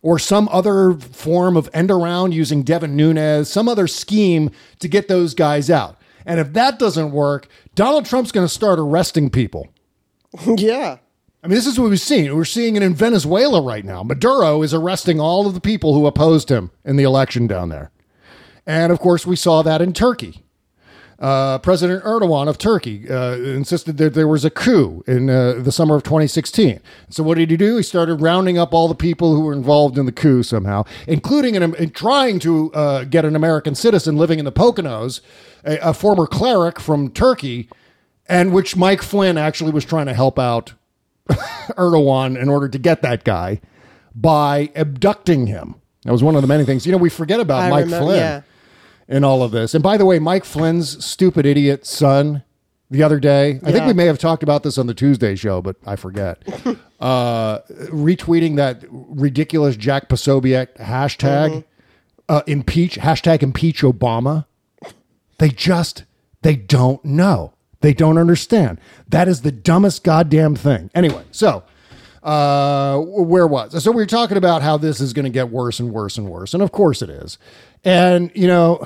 or 0.01 0.17
some 0.17 0.49
other 0.51 0.93
form 0.93 1.55
of 1.55 1.69
end 1.73 1.91
around 1.91 2.33
using 2.33 2.63
Devin 2.63 2.95
Nunes, 2.95 3.49
some 3.49 3.69
other 3.69 3.87
scheme 3.87 4.49
to 4.79 4.87
get 4.87 5.07
those 5.07 5.33
guys 5.33 5.69
out. 5.69 6.01
And 6.25 6.39
if 6.39 6.53
that 6.53 6.79
doesn't 6.79 7.11
work, 7.11 7.47
Donald 7.75 8.05
Trump's 8.05 8.31
going 8.31 8.47
to 8.47 8.53
start 8.53 8.79
arresting 8.79 9.29
people. 9.29 9.69
yeah. 10.57 10.97
I 11.43 11.47
mean, 11.47 11.55
this 11.55 11.65
is 11.65 11.79
what 11.79 11.89
we've 11.89 11.99
seen. 11.99 12.35
We're 12.35 12.45
seeing 12.45 12.75
it 12.75 12.83
in 12.83 12.93
Venezuela 12.93 13.61
right 13.61 13.83
now. 13.83 14.03
Maduro 14.03 14.61
is 14.61 14.75
arresting 14.75 15.19
all 15.19 15.47
of 15.47 15.55
the 15.55 15.61
people 15.61 15.95
who 15.95 16.05
opposed 16.05 16.49
him 16.49 16.69
in 16.85 16.97
the 16.97 17.03
election 17.03 17.47
down 17.47 17.69
there. 17.69 17.89
And 18.67 18.91
of 18.91 18.99
course, 18.99 19.25
we 19.25 19.35
saw 19.35 19.63
that 19.63 19.81
in 19.81 19.91
Turkey. 19.91 20.43
Uh, 21.17 21.57
President 21.59 22.03
Erdogan 22.03 22.47
of 22.47 22.57
Turkey 22.57 23.09
uh, 23.09 23.35
insisted 23.35 23.97
that 23.97 24.13
there 24.13 24.27
was 24.27 24.45
a 24.45 24.49
coup 24.49 25.03
in 25.05 25.29
uh, 25.29 25.53
the 25.53 25.71
summer 25.71 25.95
of 25.95 26.03
2016. 26.03 26.79
So 27.09 27.23
what 27.23 27.37
did 27.37 27.49
he 27.49 27.57
do? 27.57 27.77
He 27.77 27.83
started 27.83 28.15
rounding 28.15 28.57
up 28.57 28.73
all 28.73 28.87
the 28.87 28.95
people 28.95 29.35
who 29.35 29.41
were 29.41 29.53
involved 29.53 29.97
in 29.97 30.07
the 30.07 30.11
coup 30.11 30.41
somehow, 30.43 30.83
including 31.07 31.55
an, 31.55 31.75
in 31.75 31.91
trying 31.91 32.39
to 32.39 32.71
uh, 32.73 33.03
get 33.03 33.25
an 33.25 33.35
American 33.35 33.75
citizen 33.75 34.15
living 34.15 34.39
in 34.39 34.45
the 34.45 34.51
Poconos, 34.51 35.21
a, 35.63 35.77
a 35.77 35.93
former 35.93 36.25
cleric 36.25 36.79
from 36.79 37.09
Turkey, 37.11 37.67
and 38.27 38.51
which 38.51 38.75
Mike 38.75 39.03
Flynn 39.03 39.37
actually 39.37 39.71
was 39.71 39.85
trying 39.85 40.07
to 40.07 40.13
help 40.15 40.39
out 40.39 40.73
Erdogan 41.77 42.39
in 42.41 42.49
order 42.49 42.67
to 42.69 42.77
get 42.79 43.01
that 43.01 43.23
guy 43.23 43.61
by 44.15 44.71
abducting 44.75 45.47
him. 45.47 45.75
That 46.03 46.11
was 46.11 46.23
one 46.23 46.35
of 46.35 46.41
the 46.41 46.47
many 46.47 46.65
things. 46.65 46.85
You 46.85 46.91
know, 46.91 46.97
we 46.97 47.09
forget 47.09 47.39
about 47.39 47.61
I 47.63 47.69
Mike 47.69 47.85
remember- 47.85 48.05
Flynn 48.07 48.19
yeah. 48.19 48.41
in 49.07 49.23
all 49.23 49.43
of 49.43 49.51
this. 49.51 49.73
And 49.73 49.83
by 49.83 49.97
the 49.97 50.05
way, 50.05 50.19
Mike 50.19 50.45
Flynn's 50.45 51.03
stupid 51.05 51.45
idiot 51.45 51.85
son 51.85 52.43
the 52.89 53.03
other 53.03 53.21
day, 53.21 53.61
I 53.63 53.71
think 53.71 53.85
we 53.87 53.93
may 53.93 54.05
have 54.07 54.19
talked 54.19 54.43
about 54.43 54.63
this 54.63 54.77
on 54.77 54.85
the 54.87 54.93
Tuesday 54.93 55.35
show, 55.37 55.61
but 55.61 55.77
I 55.85 55.95
forget. 55.95 56.43
uh, 56.99 57.59
retweeting 57.89 58.57
that 58.57 58.83
ridiculous 58.89 59.77
Jack 59.77 60.09
Posobiec 60.09 60.75
hashtag, 60.75 61.49
Mm-hmm. 61.51 61.59
uh, 62.27 62.41
impeach, 62.47 62.97
hashtag 62.97 63.43
impeach 63.43 63.81
Obama. 63.81 64.45
They 65.37 65.49
just, 65.49 66.03
they 66.41 66.55
don't 66.57 67.03
know. 67.05 67.53
They 67.81 67.93
don't 67.93 68.17
understand. 68.17 68.79
That 69.09 69.27
is 69.27 69.41
the 69.41 69.51
dumbest 69.51 70.03
goddamn 70.03 70.55
thing. 70.55 70.89
Anyway, 70.95 71.23
so 71.31 71.63
uh, 72.23 72.99
where 72.99 73.47
was? 73.47 73.83
So 73.83 73.91
we 73.91 73.97
were 73.97 74.05
talking 74.05 74.37
about 74.37 74.61
how 74.61 74.77
this 74.77 75.01
is 75.01 75.13
going 75.13 75.25
to 75.25 75.31
get 75.31 75.49
worse 75.49 75.79
and 75.79 75.91
worse 75.91 76.17
and 76.17 76.29
worse, 76.29 76.53
and 76.53 76.61
of 76.63 76.71
course 76.71 77.01
it 77.01 77.09
is. 77.09 77.37
And 77.83 78.31
you 78.35 78.47
know, 78.47 78.83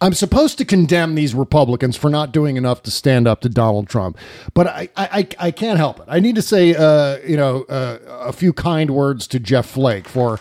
I'm 0.00 0.12
supposed 0.12 0.58
to 0.58 0.64
condemn 0.64 1.14
these 1.14 1.34
Republicans 1.34 1.96
for 1.96 2.10
not 2.10 2.32
doing 2.32 2.56
enough 2.56 2.82
to 2.82 2.90
stand 2.90 3.26
up 3.28 3.40
to 3.42 3.48
Donald 3.48 3.88
Trump, 3.88 4.18
but 4.54 4.66
I 4.66 4.88
I, 4.96 5.08
I- 5.38 5.46
I 5.46 5.50
can't 5.52 5.78
help 5.78 6.00
it. 6.00 6.04
I 6.08 6.18
need 6.20 6.34
to 6.34 6.42
say 6.42 6.74
uh, 6.74 7.18
you 7.26 7.36
know 7.36 7.62
uh, 7.68 7.98
a 8.06 8.32
few 8.32 8.52
kind 8.52 8.90
words 8.90 9.26
to 9.28 9.38
Jeff 9.40 9.66
Flake 9.66 10.08
for 10.08 10.40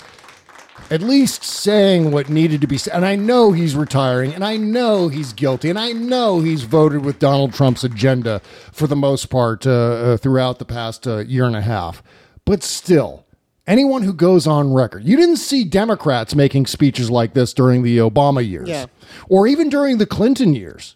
at 0.92 1.02
least 1.02 1.44
saying 1.44 2.12
what 2.12 2.30
needed 2.30 2.62
to 2.62 2.68
be 2.68 2.78
said. 2.78 2.94
And 2.94 3.06
I 3.06 3.16
know 3.16 3.52
he's 3.52 3.76
retiring, 3.76 4.34
and 4.34 4.44
I 4.44 4.58
know 4.58 5.08
he's 5.08 5.34
guilty, 5.34 5.70
and 5.70 5.80
I 5.80 5.92
know 5.92 6.42
he's 6.42 6.64
voted 6.64 7.04
with 7.04 7.20
Donald 7.20 7.54
Trump's 7.54 7.84
agenda 7.84 8.40
for 8.72 8.88
the 8.88 8.96
most 8.96 9.28
part 9.30 9.66
uh, 9.66 9.72
uh, 9.72 10.18
throughout 10.18 10.60
the 10.60 10.66
past 10.66 11.08
uh, 11.08 11.18
year 11.20 11.46
and 11.46 11.56
a 11.56 11.62
half. 11.62 12.04
But 12.46 12.62
still, 12.62 13.26
anyone 13.66 14.04
who 14.04 14.14
goes 14.14 14.46
on 14.46 14.74
record, 14.74 15.04
you 15.04 15.18
didn't 15.18 15.38
see 15.38 15.64
Democrats 15.64 16.36
making 16.36 16.68
speeches 16.68 17.10
like 17.10 17.34
this 17.34 17.54
during 17.54 17.82
the 17.82 17.98
Obama 17.98 18.48
years, 18.48 18.70
Yeah. 18.70 18.86
or 19.28 19.48
even 19.48 19.70
during 19.70 19.98
the 19.98 20.06
Clinton 20.06 20.54
years. 20.54 20.96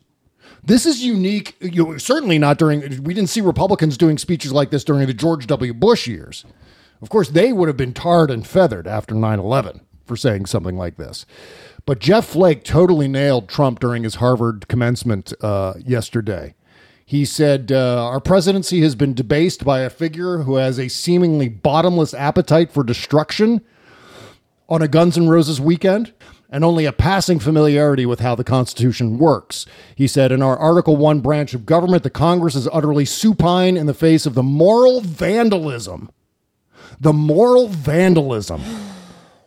This 0.63 0.85
is 0.85 1.03
unique. 1.03 1.55
You 1.61 1.97
certainly 1.97 2.37
not 2.37 2.57
during. 2.59 2.81
We 3.03 3.13
didn't 3.13 3.29
see 3.29 3.41
Republicans 3.41 3.97
doing 3.97 4.17
speeches 4.17 4.51
like 4.51 4.69
this 4.69 4.83
during 4.83 5.07
the 5.07 5.13
George 5.13 5.47
W. 5.47 5.73
Bush 5.73 6.05
years. 6.05 6.45
Of 7.01 7.09
course, 7.09 7.29
they 7.29 7.53
would 7.53 7.67
have 7.67 7.77
been 7.77 7.93
tarred 7.93 8.31
and 8.31 8.45
feathered 8.45 8.87
after 8.87 9.15
9 9.15 9.39
11 9.39 9.81
for 10.05 10.17
saying 10.17 10.47
something 10.47 10.77
like 10.77 10.97
this. 10.97 11.25
But 11.85 11.99
Jeff 11.99 12.25
Flake 12.25 12.63
totally 12.63 13.07
nailed 13.07 13.47
Trump 13.47 13.79
during 13.79 14.03
his 14.03 14.15
Harvard 14.15 14.67
commencement 14.67 15.33
uh, 15.41 15.75
yesterday. 15.83 16.55
He 17.05 17.25
said, 17.25 17.71
uh, 17.71 18.05
Our 18.05 18.19
presidency 18.19 18.81
has 18.81 18.95
been 18.95 19.13
debased 19.13 19.63
by 19.63 19.79
a 19.79 19.89
figure 19.89 20.39
who 20.39 20.55
has 20.55 20.77
a 20.77 20.89
seemingly 20.89 21.49
bottomless 21.49 22.13
appetite 22.13 22.71
for 22.71 22.83
destruction 22.83 23.61
on 24.67 24.81
a 24.81 24.87
Guns 24.87 25.17
N' 25.17 25.29
Roses 25.29 25.59
weekend 25.59 26.13
and 26.51 26.63
only 26.63 26.85
a 26.85 26.91
passing 26.91 27.39
familiarity 27.39 28.05
with 28.05 28.19
how 28.19 28.35
the 28.35 28.43
Constitution 28.43 29.17
works. 29.17 29.65
He 29.95 30.07
said, 30.07 30.31
In 30.31 30.41
our 30.41 30.57
Article 30.57 30.97
1 30.97 31.21
branch 31.21 31.53
of 31.53 31.65
government, 31.65 32.03
the 32.03 32.09
Congress 32.09 32.55
is 32.55 32.67
utterly 32.71 33.05
supine 33.05 33.77
in 33.77 33.85
the 33.85 33.93
face 33.93 34.25
of 34.25 34.35
the 34.35 34.43
moral 34.43 35.01
vandalism 35.01 36.11
the 36.99 37.13
moral 37.13 37.67
vandalism 37.69 38.61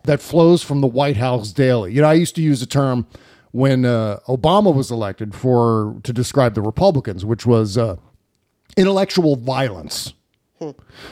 that 0.04 0.20
flows 0.20 0.62
from 0.62 0.80
the 0.80 0.86
White 0.86 1.16
House 1.16 1.52
daily. 1.52 1.92
You 1.92 2.02
know, 2.02 2.08
I 2.08 2.14
used 2.14 2.34
to 2.36 2.42
use 2.42 2.62
a 2.62 2.66
term 2.66 3.06
when 3.52 3.84
uh, 3.84 4.18
Obama 4.28 4.74
was 4.74 4.90
elected 4.90 5.34
for 5.34 5.96
to 6.02 6.12
describe 6.12 6.54
the 6.54 6.62
Republicans, 6.62 7.24
which 7.24 7.44
was 7.46 7.76
uh, 7.78 7.96
intellectual 8.76 9.36
violence. 9.36 10.14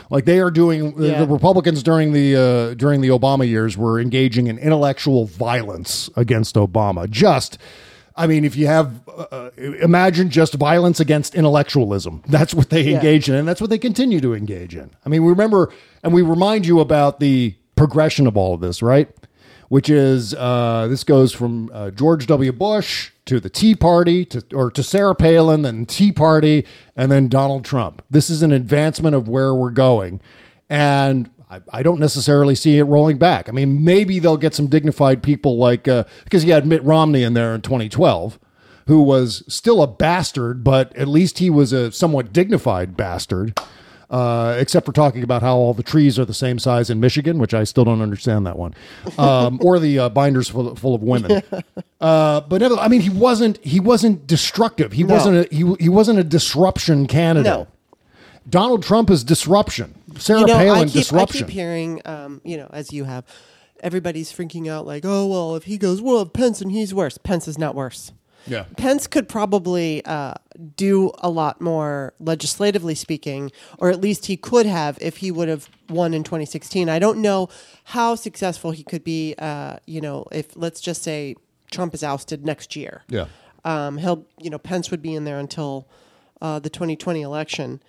Like 0.09 0.23
they 0.23 0.39
are 0.39 0.49
doing 0.49 0.95
the- 0.95 1.07
Yeah. 1.09 1.19
the 1.19 1.27
Republicans 1.27 1.83
during 1.83 2.13
the 2.13 2.35
uh, 2.37 2.73
during 2.75 3.01
the 3.01 3.09
Obama 3.09 3.45
years 3.47 3.77
were 3.77 3.99
engaging 3.99 4.47
in 4.47 4.57
intellectual 4.57 5.25
violence 5.25 6.09
against 6.15 6.55
Obama. 6.55 7.09
Just, 7.09 7.57
I 8.15 8.27
mean, 8.27 8.43
if 8.45 8.55
you 8.55 8.67
have 8.67 9.01
uh, 9.07 9.25
uh, 9.31 9.49
imagine 9.57 10.29
just 10.29 10.53
violence 10.55 10.99
against 10.99 11.33
intellectualism. 11.35 12.21
That's 12.27 12.53
what 12.53 12.69
they 12.69 12.83
Yeah. 12.83 12.95
engage 12.97 13.29
in, 13.29 13.35
and 13.35 13.47
that's 13.47 13.61
what 13.61 13.69
they 13.69 13.77
continue 13.77 14.19
to 14.21 14.33
engage 14.33 14.75
in. 14.75 14.89
I 15.05 15.09
mean, 15.09 15.23
we 15.23 15.29
remember 15.29 15.71
and 16.03 16.13
we 16.13 16.21
remind 16.21 16.65
you 16.65 16.79
about 16.79 17.19
the 17.19 17.55
progression 17.75 18.27
of 18.27 18.35
all 18.37 18.53
of 18.53 18.61
this, 18.61 18.81
right? 18.81 19.07
Which 19.69 19.89
is 19.89 20.33
uh, 20.33 20.87
this 20.89 21.03
goes 21.05 21.31
from 21.31 21.71
uh, 21.73 21.91
George 21.91 22.27
W. 22.27 22.51
Bush 22.51 23.11
to 23.25 23.39
the 23.39 23.49
Tea 23.49 23.73
Party 23.75 24.25
to 24.25 24.43
or 24.53 24.69
to 24.71 24.83
Sarah 24.83 25.15
Palin, 25.15 25.61
then 25.61 25.85
Tea 25.85 26.11
Party, 26.11 26.65
and 26.97 27.09
then 27.11 27.29
Donald 27.29 27.63
Trump. 27.63 28.01
This 28.09 28.29
is 28.29 28.41
an 28.43 28.51
advancement 28.51 29.15
of 29.15 29.29
where 29.29 29.55
we're 29.55 29.69
going, 29.71 30.19
and 30.69 31.29
I, 31.51 31.59
I 31.73 31.83
don't 31.83 31.99
necessarily 31.99 32.55
see 32.55 32.77
it 32.77 32.83
rolling 32.83 33.17
back. 33.17 33.49
I 33.49 33.51
mean, 33.51 33.83
maybe 33.83 34.19
they'll 34.19 34.37
get 34.37 34.55
some 34.55 34.67
dignified 34.67 35.21
people 35.21 35.57
like 35.57 35.87
uh, 35.87 36.05
because 36.23 36.45
you 36.45 36.53
had 36.53 36.65
Mitt 36.65 36.81
Romney 36.83 37.23
in 37.23 37.33
there 37.33 37.53
in 37.53 37.61
2012 37.61 38.39
who 38.87 39.01
was 39.03 39.43
still 39.47 39.83
a 39.83 39.87
bastard, 39.87 40.63
but 40.63 40.95
at 40.95 41.07
least 41.07 41.37
he 41.39 41.49
was 41.49 41.71
a 41.71 41.91
somewhat 41.91 42.33
dignified 42.33 42.97
bastard. 42.97 43.57
Uh, 44.09 44.57
except 44.59 44.85
for 44.85 44.91
talking 44.91 45.23
about 45.23 45.41
how 45.41 45.55
all 45.55 45.73
the 45.73 45.83
trees 45.83 46.19
are 46.19 46.25
the 46.25 46.33
same 46.33 46.59
size 46.59 46.89
in 46.89 46.99
Michigan, 46.99 47.39
which 47.39 47.53
I 47.53 47.63
still 47.63 47.85
don't 47.85 48.01
understand 48.01 48.45
that 48.45 48.57
one, 48.59 48.73
um, 49.17 49.57
or 49.63 49.79
the 49.79 49.99
uh, 49.99 50.09
binders 50.09 50.49
full 50.49 50.67
of, 50.67 50.77
full 50.79 50.93
of 50.93 51.01
women. 51.01 51.41
Uh, 52.01 52.41
but 52.41 52.59
never, 52.59 52.75
I 52.75 52.89
mean, 52.89 52.99
he 52.99 53.09
wasn't 53.09 53.63
he 53.63 53.79
wasn't 53.79 54.27
destructive. 54.27 54.91
He 54.91 55.03
No. 55.05 55.13
wasn't 55.13 55.37
a, 55.49 55.55
he 55.55 55.75
he 55.79 55.87
wasn't 55.87 56.19
a 56.19 56.25
disruption 56.25 57.07
candidate. 57.07 57.45
No. 57.53 57.67
Donald 58.49 58.83
Trump 58.83 59.09
is 59.09 59.23
disruption. 59.23 59.95
Sarah 60.17 60.41
you 60.41 60.47
know, 60.47 60.53
Palin 60.57 60.81
I 60.81 60.83
keep, 60.85 60.93
disruption. 60.93 61.43
I 61.43 61.47
keep 61.47 61.53
hearing, 61.53 62.01
um, 62.05 62.41
you 62.43 62.57
know, 62.57 62.69
as 62.73 62.91
you 62.91 63.03
have, 63.05 63.23
everybody's 63.81 64.31
freaking 64.33 64.67
out 64.69 64.85
like, 64.85 65.03
oh, 65.05 65.27
well, 65.27 65.55
if 65.55 65.63
he 65.65 65.77
goes, 65.77 66.01
well, 66.01 66.21
if 66.21 66.33
Pence 66.33 66.61
and 66.61 66.71
he's 66.71 66.93
worse. 66.93 67.17
Pence 67.17 67.47
is 67.47 67.57
not 67.57 67.75
worse. 67.75 68.11
yeah. 68.47 68.65
Pence 68.77 69.05
could 69.07 69.29
probably 69.29 70.03
uh, 70.05 70.33
do 70.75 71.11
a 71.19 71.29
lot 71.29 71.61
more 71.61 72.13
legislatively 72.19 72.95
speaking, 72.95 73.51
or 73.77 73.89
at 73.89 74.01
least 74.01 74.25
he 74.25 74.35
could 74.37 74.65
have 74.65 74.97
if 75.01 75.17
he 75.17 75.29
would 75.31 75.47
have 75.47 75.69
won 75.89 76.13
in 76.13 76.23
2016. 76.23 76.89
I 76.89 76.97
don't 76.99 77.21
know 77.21 77.47
how 77.85 78.15
successful 78.15 78.71
he 78.71 78.83
could 78.83 79.03
be. 79.03 79.35
Uh, 79.37 79.77
you 79.85 80.01
know, 80.01 80.25
if 80.31 80.55
let's 80.55 80.81
just 80.81 81.03
say 81.03 81.35
Trump 81.69 81.93
is 81.93 82.03
ousted 82.03 82.43
next 82.45 82.75
year, 82.75 83.03
Yeah. 83.07 83.25
um, 83.63 83.97
he'll 83.99 84.25
you 84.39 84.49
know 84.49 84.57
Pence 84.57 84.89
would 84.91 85.01
be 85.03 85.13
in 85.13 85.23
there 85.23 85.37
until 85.39 85.87
uh, 86.41 86.57
the 86.59 86.69
2020 86.69 87.21
election. 87.21 87.81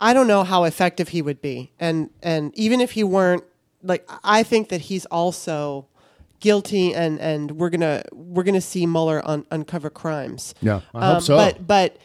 I 0.00 0.12
don't 0.14 0.26
know 0.26 0.44
how 0.44 0.64
effective 0.64 1.08
he 1.08 1.22
would 1.22 1.40
be, 1.42 1.72
and 1.78 2.10
and 2.22 2.56
even 2.56 2.80
if 2.80 2.92
he 2.92 3.04
weren't, 3.04 3.44
like 3.82 4.08
I 4.24 4.42
think 4.42 4.68
that 4.70 4.82
he's 4.82 5.06
also 5.06 5.86
guilty, 6.40 6.94
and 6.94 7.20
and 7.20 7.52
we're 7.52 7.70
gonna 7.70 8.02
we're 8.12 8.42
gonna 8.42 8.60
see 8.60 8.86
Mueller 8.86 9.22
un- 9.24 9.46
uncover 9.50 9.90
crimes. 9.90 10.54
Yeah, 10.62 10.80
I 10.94 11.14
hope 11.14 11.22
so. 11.22 11.36
But 11.36 11.66
but 11.66 11.96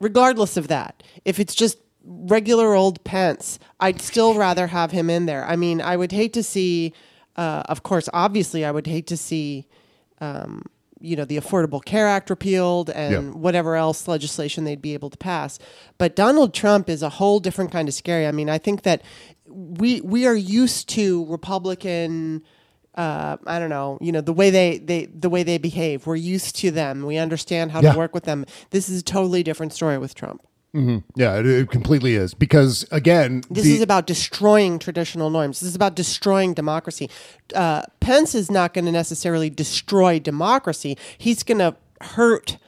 regardless 0.00 0.56
of 0.56 0.68
that, 0.68 1.02
if 1.24 1.38
it's 1.38 1.54
just 1.54 1.78
regular 2.04 2.74
old 2.74 3.02
Pence, 3.04 3.58
I'd 3.80 4.00
still 4.00 4.34
rather 4.34 4.66
have 4.68 4.90
him 4.90 5.10
in 5.10 5.26
there. 5.26 5.44
I 5.44 5.56
mean, 5.56 5.80
I 5.80 5.96
would 5.96 6.12
hate 6.12 6.32
to 6.34 6.42
see, 6.42 6.92
uh, 7.36 7.62
of 7.68 7.82
course, 7.82 8.08
obviously, 8.12 8.64
I 8.64 8.70
would 8.70 8.86
hate 8.86 9.06
to 9.08 9.16
see, 9.16 9.66
um, 10.20 10.62
you 11.00 11.14
know, 11.16 11.24
the 11.24 11.36
Affordable 11.36 11.84
Care 11.84 12.06
Act 12.06 12.30
repealed 12.30 12.88
and 12.90 13.12
Yeah. 13.12 13.20
whatever 13.38 13.76
else 13.76 14.08
legislation 14.08 14.64
they'd 14.64 14.80
be 14.82 14.94
able 14.94 15.10
to 15.10 15.18
pass. 15.18 15.58
But 15.98 16.16
Donald 16.16 16.54
Trump 16.54 16.88
is 16.88 17.02
a 17.02 17.08
whole 17.10 17.38
different 17.40 17.70
kind 17.70 17.86
of 17.88 17.94
scary. 17.94 18.26
I 18.26 18.32
mean, 18.32 18.48
I 18.48 18.58
think 18.58 18.82
that 18.82 19.02
we 19.46 20.00
we 20.00 20.26
are 20.26 20.34
used 20.34 20.88
to 20.90 21.24
Republican. 21.26 22.42
Uh, 22.94 23.36
I 23.46 23.58
don't 23.58 23.68
know, 23.68 23.98
you 24.00 24.10
know, 24.10 24.22
the 24.22 24.32
way 24.32 24.48
they, 24.48 24.78
they 24.78 25.04
the 25.04 25.28
way 25.28 25.42
they 25.42 25.58
behave. 25.58 26.06
We're 26.06 26.16
used 26.16 26.56
to 26.56 26.70
them. 26.70 27.04
We 27.04 27.18
understand 27.18 27.72
how 27.72 27.82
Yeah. 27.82 27.92
to 27.92 27.98
work 27.98 28.14
with 28.14 28.24
them. 28.24 28.46
This 28.70 28.88
is 28.88 29.00
a 29.00 29.04
totally 29.04 29.42
different 29.42 29.74
story 29.74 29.98
with 29.98 30.14
Trump. 30.14 30.40
Hmm 30.72 30.98
Yeah, 31.14 31.38
it, 31.38 31.46
it 31.46 31.70
completely 31.70 32.14
is 32.16 32.34
because 32.34 32.86
again, 32.90 33.42
This 33.50 33.64
the- 33.64 33.74
is 33.76 33.82
about 33.82 34.06
destroying 34.06 34.78
traditional 34.78 35.30
norms. 35.30 35.60
This 35.60 35.68
is 35.70 35.74
about 35.76 35.94
destroying 35.94 36.54
democracy. 36.54 37.08
Uh, 37.54 37.82
Pence 38.00 38.34
is 38.34 38.50
not 38.50 38.74
going 38.74 38.84
to 38.84 38.92
necessarily 38.92 39.50
destroy 39.50 40.18
democracy. 40.18 40.96
He's 41.18 41.42
going 41.42 41.58
to 41.58 41.76
hurt 42.02 42.58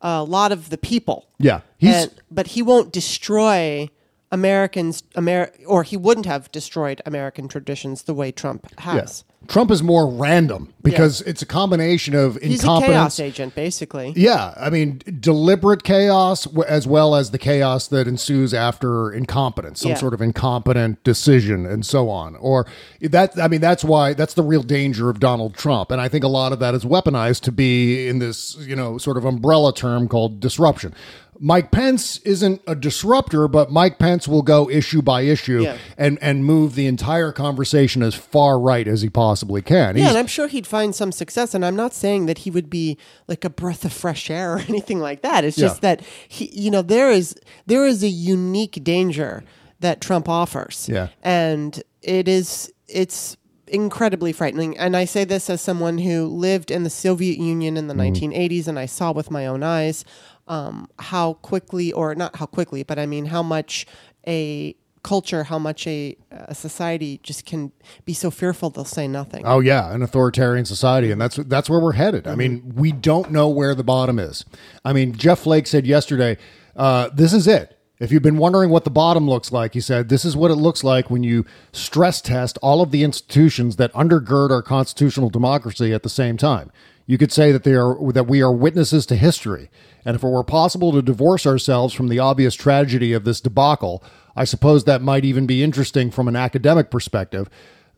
a 0.00 0.22
lot 0.22 0.52
of 0.52 0.70
the 0.70 0.78
people. 0.78 1.26
yeah, 1.38 1.60
he's 1.78 1.94
And- 1.94 2.10
but 2.30 2.48
he 2.48 2.62
won't 2.62 2.92
destroy 2.92 3.88
Americans, 4.36 5.02
Amer- 5.16 5.50
or 5.66 5.82
he 5.82 5.96
wouldn't 5.96 6.26
have 6.26 6.52
destroyed 6.52 7.00
American 7.06 7.48
traditions 7.48 8.02
the 8.02 8.14
way 8.14 8.30
Trump 8.30 8.66
has. 8.80 9.24
Trump 9.48 9.70
is 9.70 9.80
more 9.80 10.08
random 10.12 10.74
because 10.82 11.20
it's 11.22 11.40
a 11.40 11.46
combination 11.46 12.14
of 12.16 12.36
incompetence. 12.38 12.50
He's 12.52 12.64
a 12.64 12.80
chaos 12.80 13.20
agent, 13.20 13.54
basically. 13.54 14.12
Yeah, 14.16 14.52
I 14.56 14.70
mean 14.70 15.00
deliberate 15.20 15.84
chaos 15.84 16.48
as 16.66 16.84
well 16.86 17.14
as 17.14 17.30
the 17.30 17.38
chaos 17.38 17.86
that 17.88 18.08
ensues 18.08 18.52
after 18.52 19.12
incompetence, 19.12 19.80
some 19.82 19.90
Yeah. 19.92 19.98
sort 19.98 20.14
of 20.14 20.20
incompetent 20.20 21.02
decision 21.04 21.64
and 21.64 21.86
so 21.86 22.10
on. 22.10 22.34
Or 22.36 22.66
that 23.00 23.38
I 23.40 23.46
mean 23.46 23.60
that's 23.60 23.84
why 23.84 24.14
that's 24.14 24.34
the 24.34 24.42
real 24.42 24.64
danger 24.64 25.10
of 25.10 25.20
Donald 25.20 25.54
Trump 25.54 25.92
and 25.92 26.00
I 26.00 26.08
think 26.08 26.24
a 26.24 26.28
lot 26.28 26.52
of 26.52 26.58
that 26.58 26.74
is 26.74 26.84
weaponized 26.84 27.42
to 27.42 27.52
be 27.52 28.08
in 28.08 28.18
this, 28.18 28.56
you 28.60 28.74
know, 28.74 28.98
sort 28.98 29.16
of 29.16 29.24
umbrella 29.24 29.72
term 29.72 30.08
called 30.08 30.40
disruption. 30.40 30.92
Mike 31.40 31.70
Pence 31.70 32.18
isn't 32.18 32.62
a 32.66 32.74
disruptor, 32.74 33.48
but 33.48 33.70
Mike 33.70 33.98
Pence 33.98 34.26
will 34.26 34.42
go 34.42 34.68
issue 34.70 35.02
by 35.02 35.22
issue 35.22 35.62
Yeah. 35.62 35.76
and 35.98 36.18
and 36.20 36.44
move 36.44 36.74
the 36.74 36.86
entire 36.86 37.32
conversation 37.32 38.02
as 38.02 38.14
far 38.14 38.58
right 38.58 38.86
as 38.86 39.02
he 39.02 39.08
possibly 39.10 39.62
can. 39.62 39.96
Yeah, 39.96 40.02
He's- 40.02 40.08
and 40.10 40.18
I'm 40.18 40.26
sure 40.26 40.48
he'd 40.48 40.66
find 40.66 40.94
some 40.94 41.12
success. 41.12 41.54
And 41.54 41.64
I'm 41.64 41.76
not 41.76 41.94
saying 41.94 42.26
that 42.26 42.38
he 42.38 42.50
would 42.50 42.70
be 42.70 42.96
like 43.28 43.44
a 43.44 43.50
breath 43.50 43.84
of 43.84 43.92
fresh 43.92 44.30
air 44.30 44.54
or 44.56 44.58
anything 44.60 45.00
like 45.00 45.22
that. 45.22 45.44
It's 45.44 45.56
just 45.56 45.82
Yeah. 45.82 45.96
that 45.96 46.06
he, 46.28 46.50
you 46.52 46.70
know, 46.70 46.82
there 46.82 47.10
is 47.10 47.34
there 47.66 47.86
is 47.86 48.02
a 48.02 48.08
unique 48.08 48.82
danger 48.82 49.44
that 49.80 50.00
Trump 50.00 50.28
offers. 50.28 50.88
Yeah. 50.90 51.08
and 51.22 51.82
it 52.02 52.28
is 52.28 52.72
it's 52.88 53.36
incredibly 53.68 54.32
frightening. 54.32 54.78
And 54.78 54.96
I 54.96 55.04
say 55.04 55.24
this 55.24 55.50
as 55.50 55.60
someone 55.60 55.98
who 55.98 56.26
lived 56.26 56.70
in 56.70 56.84
the 56.84 56.90
Soviet 56.90 57.38
Union 57.38 57.76
in 57.76 57.88
the 57.88 57.94
mm-hmm. 57.94 58.32
1980s, 58.32 58.68
and 58.68 58.78
I 58.78 58.86
saw 58.86 59.12
with 59.12 59.30
my 59.30 59.44
own 59.46 59.62
eyes 59.62 60.04
um, 60.48 60.88
how 60.98 61.34
quickly, 61.34 61.92
or 61.92 62.14
not 62.14 62.36
how 62.36 62.46
quickly, 62.46 62.82
but 62.82 62.98
I 62.98 63.06
mean 63.06 63.26
how 63.26 63.42
much 63.42 63.86
a 64.26 64.76
culture, 65.06 65.44
how 65.44 65.58
much 65.58 65.86
a, 65.86 66.16
a 66.32 66.54
society 66.54 67.20
just 67.22 67.46
can 67.46 67.70
be 68.04 68.12
so 68.12 68.28
fearful 68.28 68.70
they'll 68.70 68.84
say 68.84 69.06
nothing. 69.06 69.46
Oh 69.46 69.60
yeah, 69.60 69.94
an 69.94 70.02
authoritarian 70.02 70.64
society, 70.64 71.12
and 71.12 71.20
that's 71.20 71.36
that's 71.36 71.70
where 71.70 71.80
we're 71.80 71.92
headed. 71.92 72.26
I 72.26 72.34
mean, 72.34 72.72
we 72.74 72.90
don't 72.90 73.30
know 73.30 73.48
where 73.48 73.74
the 73.74 73.84
bottom 73.84 74.18
is. 74.18 74.44
I 74.84 74.92
mean, 74.92 75.12
Jeff 75.12 75.40
Flake 75.40 75.68
said 75.68 75.86
yesterday, 75.86 76.36
uh, 76.74 77.10
"This 77.14 77.32
is 77.32 77.46
it." 77.46 77.78
If 77.98 78.12
you've 78.12 78.22
been 78.22 78.36
wondering 78.36 78.68
what 78.68 78.84
the 78.84 78.90
bottom 78.90 79.26
looks 79.30 79.52
like, 79.52 79.74
he 79.74 79.80
said, 79.80 80.08
"This 80.08 80.24
is 80.24 80.36
what 80.36 80.50
it 80.50 80.56
looks 80.56 80.82
like 80.82 81.08
when 81.08 81.22
you 81.22 81.46
stress 81.72 82.20
test 82.20 82.58
all 82.60 82.82
of 82.82 82.90
the 82.90 83.04
institutions 83.04 83.76
that 83.76 83.92
undergird 83.94 84.50
our 84.50 84.60
constitutional 84.60 85.30
democracy 85.30 85.94
at 85.94 86.02
the 86.02 86.10
same 86.10 86.36
time." 86.36 86.70
You 87.06 87.18
could 87.18 87.32
say 87.32 87.52
that 87.52 87.62
they 87.62 87.74
are 87.74 87.96
that 88.12 88.26
we 88.26 88.42
are 88.42 88.52
witnesses 88.52 89.06
to 89.06 89.16
history, 89.16 89.70
and 90.04 90.16
if 90.16 90.24
it 90.24 90.28
were 90.28 90.42
possible 90.42 90.92
to 90.92 91.02
divorce 91.02 91.46
ourselves 91.46 91.94
from 91.94 92.08
the 92.08 92.18
obvious 92.18 92.54
tragedy 92.54 93.12
of 93.12 93.24
this 93.24 93.40
debacle, 93.40 94.02
I 94.34 94.44
suppose 94.44 94.84
that 94.84 95.02
might 95.02 95.24
even 95.24 95.46
be 95.46 95.62
interesting 95.62 96.10
from 96.10 96.26
an 96.26 96.36
academic 96.36 96.90
perspective 96.90 97.48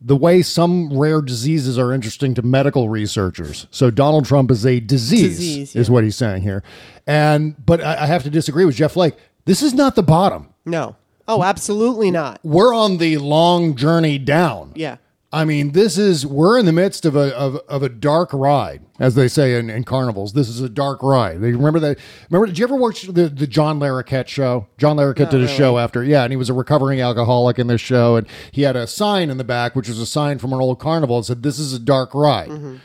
the 0.01 0.15
way 0.15 0.41
some 0.41 0.97
rare 0.97 1.21
diseases 1.21 1.77
are 1.77 1.91
interesting 1.91 2.33
to 2.35 2.41
medical 2.41 2.89
researchers. 2.89 3.67
So 3.71 3.91
Donald 3.91 4.25
Trump 4.25 4.49
is 4.49 4.65
a 4.65 4.79
disease, 4.79 5.37
Disease, 5.37 5.75
is 5.75 5.91
what 5.91 6.03
he's 6.03 6.15
saying 6.15 6.41
here. 6.41 6.63
And 7.05 7.55
but 7.65 7.83
I, 7.83 8.03
I 8.03 8.05
have 8.05 8.23
to 8.23 8.29
disagree 8.29 8.65
with 8.65 8.75
Jeff 8.75 8.93
Flake. 8.93 9.15
This 9.45 9.61
is 9.61 9.73
not 9.73 9.95
the 9.95 10.03
bottom. 10.03 10.53
No. 10.65 10.95
Oh, 11.27 11.43
absolutely 11.43 12.11
not. 12.11 12.39
We're 12.43 12.73
on 12.73 12.97
the 12.97 13.17
long 13.17 13.75
journey 13.75 14.17
down. 14.17 14.71
Yeah. 14.75 14.97
I 15.31 15.45
mean, 15.45 15.73
this 15.73 15.99
is 15.99 16.25
we're 16.25 16.57
in 16.57 16.65
the 16.65 16.73
midst 16.73 17.05
of 17.05 17.15
a 17.15 17.35
of, 17.37 17.57
of 17.67 17.83
a 17.83 17.89
dark 17.89 18.31
ride, 18.33 18.81
as 18.99 19.13
they 19.13 19.27
say 19.27 19.59
in, 19.59 19.69
in 19.69 19.83
carnivals. 19.83 20.33
This 20.33 20.49
is 20.49 20.59
a 20.59 20.69
dark 20.69 21.03
ride. 21.03 21.39
They 21.39 21.51
remember 21.51 21.79
that? 21.81 21.99
Remember? 22.31 22.47
Did 22.47 22.57
you 22.57 22.65
ever 22.65 22.75
watch 22.75 23.03
the 23.03 23.29
the 23.29 23.45
John 23.45 23.79
Larroquette 23.79 24.27
show? 24.27 24.67
John 24.79 24.97
Larroquette 24.97 25.19
Not 25.19 25.31
did 25.31 25.41
a 25.41 25.43
really. 25.43 25.55
show 25.57 25.77
after, 25.77 26.03
yeah, 26.03 26.23
and 26.23 26.33
he 26.33 26.37
was 26.37 26.49
a 26.49 26.53
recovering 26.53 26.99
alcoholic 26.99 27.59
in 27.59 27.67
this 27.67 27.79
show, 27.79 28.15
and 28.15 28.25
he 28.51 28.63
had 28.63 28.75
a 28.75 28.87
sign 28.87 29.29
in 29.29 29.37
the 29.37 29.43
back, 29.43 29.75
which 29.75 29.87
was 29.87 29.99
a 29.99 30.05
sign 30.07 30.39
from 30.39 30.51
an 30.51 30.59
old 30.59 30.79
carnival 30.79 31.19
that 31.19 31.25
said, 31.25 31.43
"This 31.43 31.59
is 31.59 31.73
a 31.73 31.79
dark 31.79 32.15
ride." 32.15 32.49
Mm-hmm. 32.49 32.77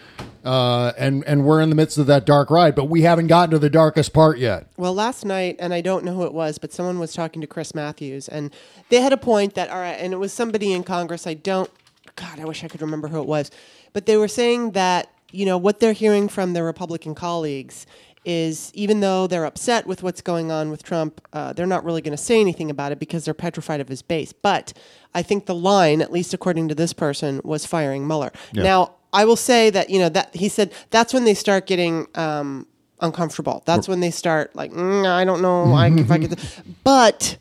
Uh, 0.46 0.92
and 0.98 1.24
and 1.26 1.46
we're 1.46 1.62
in 1.62 1.70
the 1.70 1.74
midst 1.74 1.96
of 1.96 2.06
that 2.08 2.26
dark 2.26 2.50
ride, 2.50 2.74
but 2.74 2.90
we 2.90 3.00
haven't 3.00 3.28
gotten 3.28 3.52
to 3.52 3.58
the 3.58 3.70
darkest 3.70 4.12
part 4.12 4.36
yet. 4.36 4.66
Well, 4.76 4.92
last 4.92 5.24
night, 5.24 5.56
and 5.58 5.72
I 5.72 5.80
don't 5.80 6.04
know 6.04 6.12
who 6.12 6.24
it 6.24 6.34
was, 6.34 6.58
but 6.58 6.70
someone 6.74 6.98
was 6.98 7.14
talking 7.14 7.40
to 7.40 7.46
Chris 7.46 7.74
Matthews, 7.74 8.28
and 8.28 8.52
they 8.90 9.00
had 9.00 9.14
a 9.14 9.16
point 9.16 9.54
that, 9.54 9.70
all 9.70 9.78
right, 9.78 9.96
and 9.98 10.12
it 10.12 10.18
was 10.18 10.34
somebody 10.34 10.74
in 10.74 10.84
Congress. 10.84 11.26
I 11.26 11.32
don't, 11.32 11.70
God, 12.16 12.40
I 12.40 12.44
wish 12.44 12.64
I 12.64 12.68
could 12.68 12.82
remember 12.82 13.08
who 13.08 13.20
it 13.20 13.26
was, 13.26 13.50
but 13.92 14.06
they 14.06 14.16
were 14.16 14.28
saying 14.28 14.72
that, 14.72 15.10
you 15.32 15.46
know, 15.46 15.58
what 15.58 15.80
they're 15.80 15.92
hearing 15.92 16.28
from 16.28 16.52
their 16.52 16.64
Republican 16.64 17.14
colleagues 17.14 17.86
is 18.24 18.70
even 18.74 19.00
though 19.00 19.26
they're 19.26 19.44
upset 19.44 19.86
with 19.86 20.02
what's 20.02 20.22
going 20.22 20.50
on 20.50 20.70
with 20.70 20.82
Trump, 20.82 21.20
uh, 21.32 21.52
they're 21.52 21.66
not 21.66 21.84
really 21.84 22.00
going 22.00 22.16
to 22.16 22.22
say 22.22 22.40
anything 22.40 22.70
about 22.70 22.92
it 22.92 22.98
because 22.98 23.24
they're 23.24 23.34
petrified 23.34 23.80
of 23.80 23.88
his 23.88 24.00
base. 24.00 24.32
But 24.32 24.72
I 25.14 25.22
think 25.22 25.46
the 25.46 25.54
line, 25.54 26.00
at 26.00 26.10
least 26.10 26.32
according 26.32 26.68
to 26.68 26.74
this 26.74 26.92
person, 26.92 27.40
was 27.44 27.66
firing 27.66 28.06
Mueller. 28.06 28.32
Yeah. 28.52 28.62
Now, 28.62 28.94
I 29.12 29.24
will 29.24 29.36
say 29.36 29.70
that, 29.70 29.90
you 29.90 29.98
know, 29.98 30.08
that 30.08 30.34
he 30.34 30.48
said 30.48 30.72
that's 30.90 31.12
when 31.12 31.24
they 31.24 31.34
start 31.34 31.66
getting, 31.66 32.06
um, 32.14 32.66
uncomfortable. 33.00 33.62
That's 33.66 33.88
when 33.88 34.00
they 34.00 34.10
start 34.10 34.56
like, 34.56 34.72
mm, 34.72 35.06
I 35.06 35.24
don't 35.24 35.42
know 35.42 35.72
I, 35.72 35.88
if 35.88 36.10
I 36.10 36.18
could. 36.18 36.38
But 36.84 37.36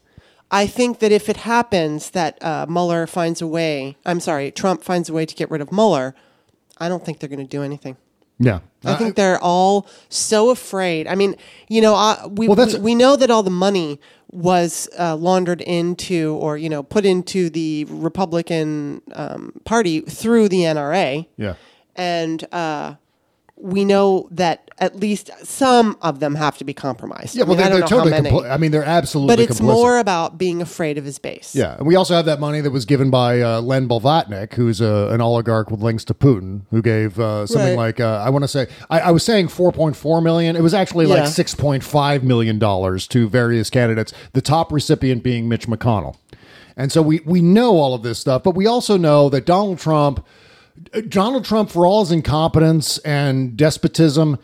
I 0.54 0.68
think 0.68 0.99
that 0.99 1.12
if 1.12 1.30
it 1.30 1.38
happens 1.38 2.12
that 2.12 2.41
uh, 2.43 2.68
Mueller 2.70 3.08
finds 3.08 3.41
a 3.41 3.47
way, 3.47 3.97
I'm 4.06 4.20
sorry, 4.20 4.51
Trump 4.51 4.84
finds 4.84 5.10
a 5.10 5.14
way 5.14 5.26
to 5.26 5.34
get 5.34 5.49
rid 5.49 5.62
of 5.62 5.72
Mueller, 5.72 6.14
I 6.78 6.89
don't 6.89 7.04
think 7.04 7.20
they're 7.20 7.28
going 7.28 7.39
to 7.39 7.58
do 7.58 7.64
anything. 7.64 7.97
Yeah, 8.38 8.60
I 8.84 8.95
think 8.95 9.16
they're 9.16 9.39
all 9.41 9.88
so 10.10 10.49
afraid. 10.49 11.08
I 11.08 11.16
mean, 11.16 11.36
you 11.70 11.82
know, 11.82 11.95
uh, 11.95 12.28
we, 12.30 12.47
Well, 12.47 12.68
we 12.68 12.80
we 12.80 12.95
know 12.95 13.16
that 13.16 13.32
all 13.32 13.41
the 13.41 13.51
money 13.51 13.99
was 14.32 14.89
uh, 14.99 15.16
laundered 15.16 15.62
into 15.62 16.38
or 16.39 16.58
you 16.58 16.70
know 16.70 16.84
put 16.84 17.06
into 17.06 17.49
the 17.49 17.86
Republican 17.89 19.01
um, 19.14 19.54
Party 19.64 20.01
through 20.01 20.49
the 20.49 20.62
NRA 20.62 21.28
yeah. 21.38 21.56
and 21.95 22.43
uh, 22.51 22.95
we 23.56 23.86
know 23.86 24.28
that 24.32 24.70
at 24.80 24.95
least 24.97 25.30
some 25.43 25.95
of 26.01 26.20
them 26.20 26.36
have 26.36 26.58
to 26.58 26.64
be 26.66 26.74
compromised. 26.74 27.36
Yeah, 27.36 27.43
I 27.43 27.47
well, 27.47 27.56
mean, 27.58 27.68
they're, 27.70 27.80
they're 27.80 27.88
totally. 27.88 28.49
I 28.49 28.58
mean, 28.58 28.72
they're 28.72 28.84
absolutely. 28.84 29.36
but 29.36 29.39
it's 29.41 29.62
complicit. 29.62 29.64
more 29.64 29.99
about 29.99 30.38
being 30.38 30.62
afraid 30.62 30.97
of 30.97 31.06
his 31.06 31.20
base. 31.20 31.56
Yeah, 31.56 31.76
and 31.78 31.86
we 31.88 31.95
also 31.95 32.16
have 32.16 32.26
that 32.26 32.39
money 32.39 32.60
that 32.62 32.72
was 32.72 32.86
given 32.86 33.10
by 33.10 33.41
uh, 33.41 33.62
Len 33.62 33.88
Blavatnik, 33.88 34.54
who's 34.54 34.82
a, 34.82 35.10
an 35.12 35.22
oligarch 35.22 35.70
with 35.72 35.82
links 35.82 36.04
to 36.06 36.14
Putin, 36.14 36.64
who 36.72 36.82
gave 36.82 37.20
uh, 37.20 37.45
something 37.45 37.78
Right. 37.78 37.86
like 37.86 37.99
uh, 37.99 38.24
I 38.26 38.30
want 38.32 38.43
to 38.43 38.47
say 38.47 38.68
I, 38.89 38.99
I 39.01 39.12
was 39.12 39.24
saying 39.24 39.47
four 39.49 39.72
point 39.72 39.95
four 39.95 40.20
million. 40.22 40.56
It 40.56 40.62
was 40.64 40.74
actually 40.74 41.06
Yeah. 41.08 41.16
like 41.22 41.28
six 41.28 41.54
point 41.56 41.84
five 41.84 42.24
million 42.24 42.60
dollars 42.60 43.08
to 43.10 43.30
various 43.30 43.70
candidates. 43.70 44.14
The 44.34 44.41
top 44.41 44.72
recipient 44.74 45.24
being 45.24 45.47
Mitch 45.47 45.68
McConnell, 45.68 46.18
and 46.76 46.91
so 46.91 47.01
we 47.01 47.22
we 47.26 47.41
know 47.41 47.78
all 47.78 47.93
of 47.93 48.01
this 48.04 48.20
stuff, 48.20 48.43
but 48.43 48.56
we 48.56 48.66
also 48.68 48.97
know 48.97 49.30
that 49.30 49.45
Donald 49.45 49.78
Trump, 49.80 50.26
Donald 51.09 51.45
Trump, 51.45 51.69
for 51.69 51.86
all 51.86 52.01
his 52.01 52.11
incompetence 52.11 52.97
and 52.99 53.55
despotism. 53.57 54.38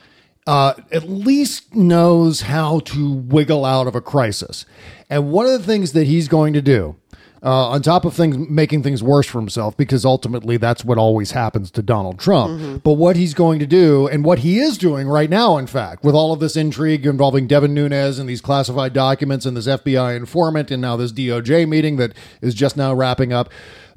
Uh, 0.47 0.73
at 0.91 1.07
least 1.07 1.75
knows 1.75 2.41
how 2.41 2.79
to 2.79 3.13
wiggle 3.13 3.65
out 3.65 3.85
of 3.85 3.93
a 3.93 4.01
crisis. 4.01 4.65
And 5.07 5.31
one 5.31 5.45
of 5.45 5.51
the 5.51 5.59
things 5.59 5.91
that 5.93 6.07
he's 6.07 6.27
going 6.27 6.53
to 6.53 6.61
do, 6.61 6.95
uh, 7.43 7.69
on 7.69 7.83
top 7.83 8.03
of 8.03 8.15
things 8.15 8.49
making 8.49 8.81
things 8.81 9.03
worse 9.03 9.27
for 9.27 9.39
himself, 9.39 9.77
because 9.77 10.05
ultimately 10.05 10.57
that's 10.57 10.83
what 10.83 10.97
always 10.97 11.31
happens 11.31 11.69
to 11.71 11.83
Donald 11.83 12.19
Trump. 12.19 12.81
But 12.83 12.93
what 12.93 13.15
he's 13.15 13.35
going 13.35 13.59
to 13.59 13.67
do, 13.67 14.07
and 14.07 14.25
what 14.25 14.39
he 14.39 14.57
is 14.57 14.77
doing 14.77 15.07
right 15.07 15.29
now, 15.29 15.57
in 15.57 15.67
fact, 15.67 16.03
with 16.03 16.15
all 16.15 16.33
of 16.33 16.39
this 16.39 16.55
intrigue 16.55 17.05
involving 17.05 17.45
Devin 17.45 17.75
Nunes 17.75 18.17
and 18.17 18.27
these 18.27 18.41
classified 18.41 18.93
documents 18.93 19.45
and 19.45 19.55
this 19.55 19.67
FBI 19.67 20.15
informant, 20.17 20.71
and 20.71 20.81
now 20.81 20.95
this 20.95 21.11
DOJ 21.11 21.67
meeting 21.67 21.97
that 21.97 22.13
is 22.41 22.55
just 22.55 22.75
now 22.75 22.91
wrapping 22.93 23.31
up. 23.31 23.49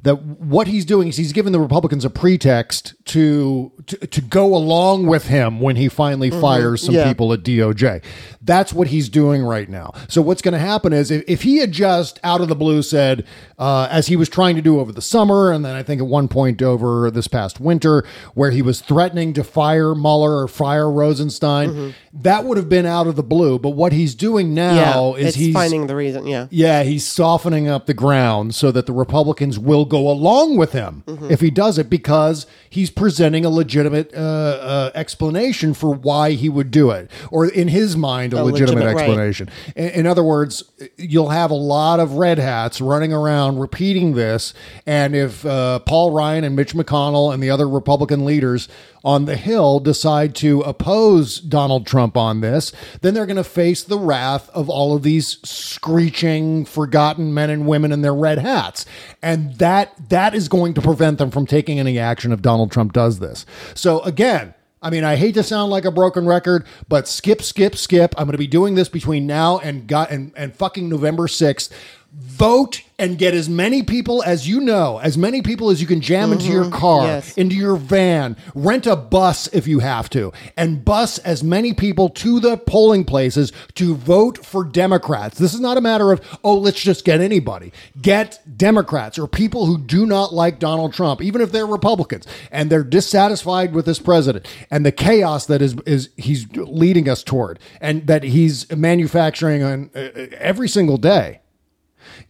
That 0.02 0.16
what 0.22 0.66
he's 0.66 0.84
doing 0.84 1.08
is 1.08 1.16
he's 1.16 1.32
giving 1.32 1.52
the 1.52 1.60
Republicans 1.60 2.04
a 2.04 2.10
pretext 2.10 2.94
to 3.06 3.70
to, 3.86 3.96
to 3.98 4.20
go 4.20 4.54
along 4.54 5.06
with 5.06 5.26
him 5.28 5.60
when 5.60 5.76
he 5.76 5.88
finally 5.88 6.30
fires 6.30 6.82
some 6.82 6.94
Yeah. 6.94 7.06
people 7.08 7.32
at 7.32 7.42
DOJ. 7.42 8.02
That's 8.40 8.72
what 8.72 8.88
he's 8.88 9.08
doing 9.08 9.42
right 9.44 9.68
now. 9.68 9.92
So 10.08 10.20
what's 10.22 10.42
going 10.42 10.52
to 10.52 10.58
happen 10.58 10.92
is 10.92 11.10
if, 11.10 11.22
if 11.28 11.42
he 11.42 11.58
had 11.58 11.72
just 11.72 12.18
out 12.24 12.40
of 12.40 12.48
the 12.48 12.54
blue 12.56 12.82
said, 12.82 13.24
uh, 13.58 13.86
as 13.90 14.08
he 14.08 14.16
was 14.16 14.28
trying 14.28 14.56
to 14.56 14.62
do 14.62 14.80
over 14.80 14.90
the 14.92 15.02
summer, 15.02 15.52
and 15.52 15.64
then 15.64 15.74
I 15.76 15.82
think 15.84 16.00
at 16.00 16.06
one 16.06 16.26
point 16.28 16.60
over 16.62 17.10
this 17.10 17.28
past 17.28 17.60
winter, 17.60 18.04
where 18.34 18.50
he 18.50 18.62
was 18.62 18.80
threatening 18.80 19.32
to 19.34 19.44
fire 19.44 19.94
Mueller 19.94 20.42
or 20.42 20.48
fire 20.48 20.90
Rosenstein, 20.90 21.94
that 22.12 22.44
would 22.44 22.56
have 22.56 22.68
been 22.68 22.86
out 22.86 23.06
of 23.06 23.16
the 23.16 23.22
blue. 23.22 23.58
But 23.58 23.70
what 23.70 23.92
he's 23.92 24.14
doing 24.14 24.54
now 24.54 25.16
yeah, 25.16 25.26
is 25.26 25.34
he's 25.36 25.54
finding 25.54 25.86
the 25.86 25.96
reason. 25.96 26.26
Yeah. 26.26 26.48
yeah, 26.50 26.82
he's 26.82 27.06
softening 27.06 27.68
up 27.68 27.86
the 27.86 27.94
ground 27.94 28.54
so 28.54 28.70
that 28.72 28.86
the 28.86 28.92
Republicans 28.92 29.58
will 29.58 29.84
go 29.92 30.10
along 30.10 30.56
with 30.56 30.72
him 30.72 31.04
Mm-hmm. 31.06 31.30
if 31.30 31.40
he 31.40 31.50
does 31.50 31.78
it 31.78 31.88
because 31.90 32.46
he's 32.70 32.90
presenting 32.90 33.44
a 33.44 33.50
legitimate 33.50 34.12
uh, 34.14 34.18
uh, 34.18 34.90
explanation 34.94 35.74
for 35.74 35.94
why 35.94 36.32
he 36.32 36.48
would 36.48 36.70
do 36.70 36.90
it, 36.90 37.10
or 37.30 37.46
in 37.46 37.68
his 37.68 37.96
mind, 37.96 38.32
a, 38.32 38.40
A 38.40 38.42
legitimate, 38.42 38.84
legitimate- 38.84 38.94
right. 38.94 39.02
explanation. 39.08 39.48
In, 39.76 39.88
in 40.00 40.06
other 40.06 40.22
words, 40.24 40.64
you'll 40.96 41.28
have 41.28 41.50
a 41.50 41.60
lot 41.76 42.00
of 42.00 42.14
red 42.14 42.38
hats 42.38 42.80
running 42.80 43.12
around 43.12 43.58
repeating 43.58 44.14
this, 44.14 44.54
and 44.86 45.14
if 45.14 45.44
uh, 45.44 45.78
Paul 45.80 46.10
Ryan 46.12 46.44
and 46.44 46.56
Mitch 46.56 46.72
McConnell 46.74 47.32
and 47.34 47.42
the 47.42 47.50
other 47.50 47.68
Republican 47.68 48.24
leaders 48.24 48.68
on 49.04 49.24
the 49.24 49.36
Hill 49.36 49.80
decide 49.80 50.34
to 50.36 50.60
oppose 50.60 51.38
Donald 51.40 51.86
Trump 51.86 52.16
on 52.16 52.40
this, 52.40 52.72
then 53.00 53.14
they're 53.14 53.26
going 53.26 53.36
to 53.36 53.44
face 53.44 53.82
the 53.82 53.98
wrath 53.98 54.48
of 54.50 54.68
all 54.68 54.94
of 54.94 55.02
these 55.02 55.38
screeching, 55.48 56.64
forgotten 56.64 57.34
men 57.34 57.50
and 57.50 57.66
women 57.66 57.92
in 57.92 58.02
their 58.02 58.14
red 58.14 58.38
hats, 58.38 58.86
and 59.20 59.54
that 59.54 60.08
that 60.08 60.34
is 60.34 60.48
going 60.48 60.74
to 60.74 60.82
prevent 60.82 61.18
them 61.18 61.30
from 61.30 61.46
taking 61.46 61.78
any 61.78 61.98
action 61.98 62.32
if 62.32 62.42
Donald 62.42 62.70
Trump 62.70 62.92
does 62.92 63.18
this. 63.18 63.46
So 63.74 64.00
again. 64.00 64.54
I 64.84 64.90
mean, 64.90 65.04
I 65.04 65.14
hate 65.14 65.34
to 65.34 65.44
sound 65.44 65.70
like 65.70 65.84
a 65.84 65.92
broken 65.92 66.26
record, 66.26 66.66
but 66.88 67.06
skip, 67.06 67.40
skip, 67.40 67.76
skip. 67.76 68.16
I'm 68.18 68.24
going 68.24 68.32
to 68.32 68.38
be 68.38 68.48
doing 68.48 68.74
this 68.74 68.88
between 68.88 69.28
now 69.28 69.60
and 69.60 69.86
got 69.86 70.10
and, 70.10 70.32
and 70.36 70.52
fucking 70.56 70.88
November 70.88 71.28
6th. 71.28 71.70
Vote 72.14 72.82
and 72.98 73.18
get 73.18 73.34
as 73.34 73.48
many 73.48 73.82
people 73.82 74.22
as 74.22 74.48
you 74.48 74.60
know, 74.60 74.98
as 74.98 75.18
many 75.18 75.42
people 75.42 75.70
as 75.70 75.80
you 75.80 75.88
can 75.88 76.00
jam 76.00 76.30
into 76.30 76.44
your 76.46 76.70
car, 76.70 77.06
yes. 77.06 77.36
into 77.36 77.56
your 77.56 77.74
van, 77.76 78.36
rent 78.54 78.86
a 78.86 78.94
bus 78.94 79.48
if 79.48 79.66
you 79.66 79.80
have 79.80 80.08
to, 80.10 80.32
and 80.56 80.84
bus 80.84 81.18
as 81.18 81.42
many 81.42 81.72
people 81.72 82.08
to 82.08 82.38
the 82.38 82.56
polling 82.56 83.04
places 83.04 83.52
to 83.74 83.96
vote 83.96 84.44
for 84.44 84.62
Democrats. 84.62 85.38
This 85.38 85.52
is 85.52 85.60
not 85.60 85.76
a 85.76 85.80
matter 85.80 86.12
of, 86.12 86.20
oh, 86.44 86.56
let's 86.56 86.80
just 86.80 87.04
get 87.04 87.20
anybody. 87.20 87.72
Get 88.00 88.40
Democrats 88.56 89.18
or 89.18 89.26
people 89.26 89.66
who 89.66 89.78
do 89.78 90.06
not 90.06 90.32
like 90.32 90.58
Donald 90.58 90.92
Trump, 90.92 91.22
even 91.22 91.40
if 91.40 91.50
they're 91.50 91.66
Republicans 91.66 92.26
and 92.52 92.70
they're 92.70 92.84
dissatisfied 92.84 93.74
with 93.74 93.84
this 93.84 93.98
president 93.98 94.46
and 94.70 94.86
the 94.86 94.92
chaos 94.92 95.46
that 95.46 95.60
is 95.60 95.74
is 95.86 96.10
he's 96.16 96.46
leading 96.54 97.08
us 97.08 97.22
toward 97.22 97.58
and 97.80 98.06
that 98.06 98.22
he's 98.22 98.70
manufacturing 98.70 99.62
on 99.62 99.90
uh, 99.94 99.98
every 100.38 100.68
single 100.68 100.98
day 100.98 101.41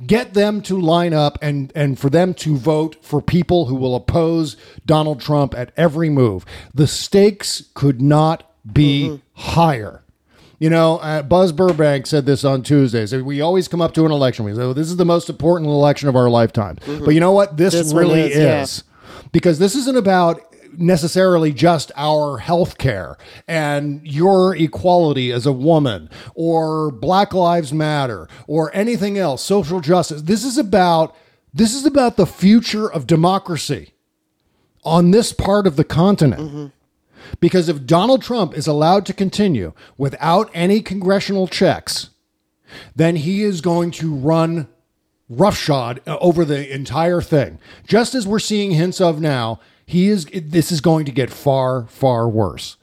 get 0.06 0.34
them 0.34 0.60
to 0.62 0.80
line 0.80 1.12
up 1.14 1.38
and 1.42 1.72
and 1.74 1.98
for 1.98 2.10
them 2.10 2.34
to 2.34 2.56
vote 2.56 2.96
for 3.02 3.20
people 3.20 3.66
who 3.66 3.74
will 3.74 3.94
oppose 3.94 4.56
Donald 4.86 5.20
Trump 5.20 5.54
at 5.54 5.72
every 5.76 6.10
move. 6.10 6.44
The 6.74 6.86
stakes 6.86 7.64
could 7.74 8.00
not 8.00 8.50
be 8.70 9.20
higher. 9.34 10.02
You 10.58 10.70
know, 10.70 10.98
uh, 10.98 11.22
Buzz 11.22 11.50
Burbank 11.50 12.06
said 12.06 12.24
this 12.24 12.44
on 12.44 12.62
Tuesday. 12.62 13.04
So 13.06 13.22
we 13.24 13.40
always 13.40 13.66
come 13.66 13.80
up 13.80 13.94
to 13.94 14.06
an 14.06 14.12
election. 14.12 14.44
We 14.44 14.54
say, 14.54 14.62
oh, 14.62 14.72
this 14.72 14.88
is 14.88 14.96
the 14.96 15.04
most 15.04 15.28
important 15.28 15.68
election 15.68 16.08
of 16.08 16.14
our 16.14 16.30
lifetime. 16.30 16.78
But 16.86 17.14
you 17.14 17.20
know 17.20 17.32
what? 17.32 17.56
This, 17.56 17.72
This 17.74 17.92
really 17.92 18.20
is, 18.20 18.36
is. 18.36 18.84
yeah. 18.84 19.26
Because 19.32 19.58
this 19.58 19.74
isn't 19.74 19.96
about 19.96 20.51
necessarily 20.78 21.52
just 21.52 21.92
our 21.96 22.38
health 22.38 22.78
care 22.78 23.16
and 23.46 24.06
your 24.06 24.54
equality 24.56 25.32
as 25.32 25.46
a 25.46 25.52
woman 25.52 26.08
or 26.34 26.90
Black 26.90 27.32
Lives 27.32 27.72
Matter 27.72 28.28
or 28.46 28.74
anything 28.74 29.18
else, 29.18 29.44
social 29.44 29.80
justice. 29.80 30.22
This 30.22 30.44
is 30.44 30.58
about 30.58 31.16
this 31.54 31.74
is 31.74 31.84
about 31.84 32.16
the 32.16 32.26
future 32.26 32.90
of 32.90 33.06
democracy 33.06 33.92
on 34.84 35.10
this 35.10 35.32
part 35.32 35.66
of 35.66 35.76
the 35.76 35.84
continent. 35.84 36.42
Mm-hmm. 36.42 36.66
Because 37.40 37.68
if 37.68 37.86
Donald 37.86 38.22
Trump 38.22 38.56
is 38.56 38.66
allowed 38.66 39.06
to 39.06 39.12
continue 39.12 39.72
without 39.96 40.50
any 40.54 40.80
congressional 40.80 41.46
checks, 41.46 42.10
then 42.96 43.16
he 43.16 43.42
is 43.42 43.60
going 43.60 43.90
to 43.92 44.14
run 44.14 44.68
roughshod 45.28 46.00
over 46.06 46.44
the 46.44 46.72
entire 46.72 47.20
thing. 47.20 47.58
Just 47.86 48.14
as 48.14 48.26
we're 48.26 48.38
seeing 48.38 48.72
hints 48.72 49.00
of 49.00 49.20
now, 49.20 49.60
he 49.92 50.08
is 50.08 50.24
this 50.24 50.72
is 50.72 50.80
going 50.80 51.04
to 51.04 51.12
get 51.12 51.30
far 51.30 51.86
far 51.86 52.28
worse. 52.28 52.78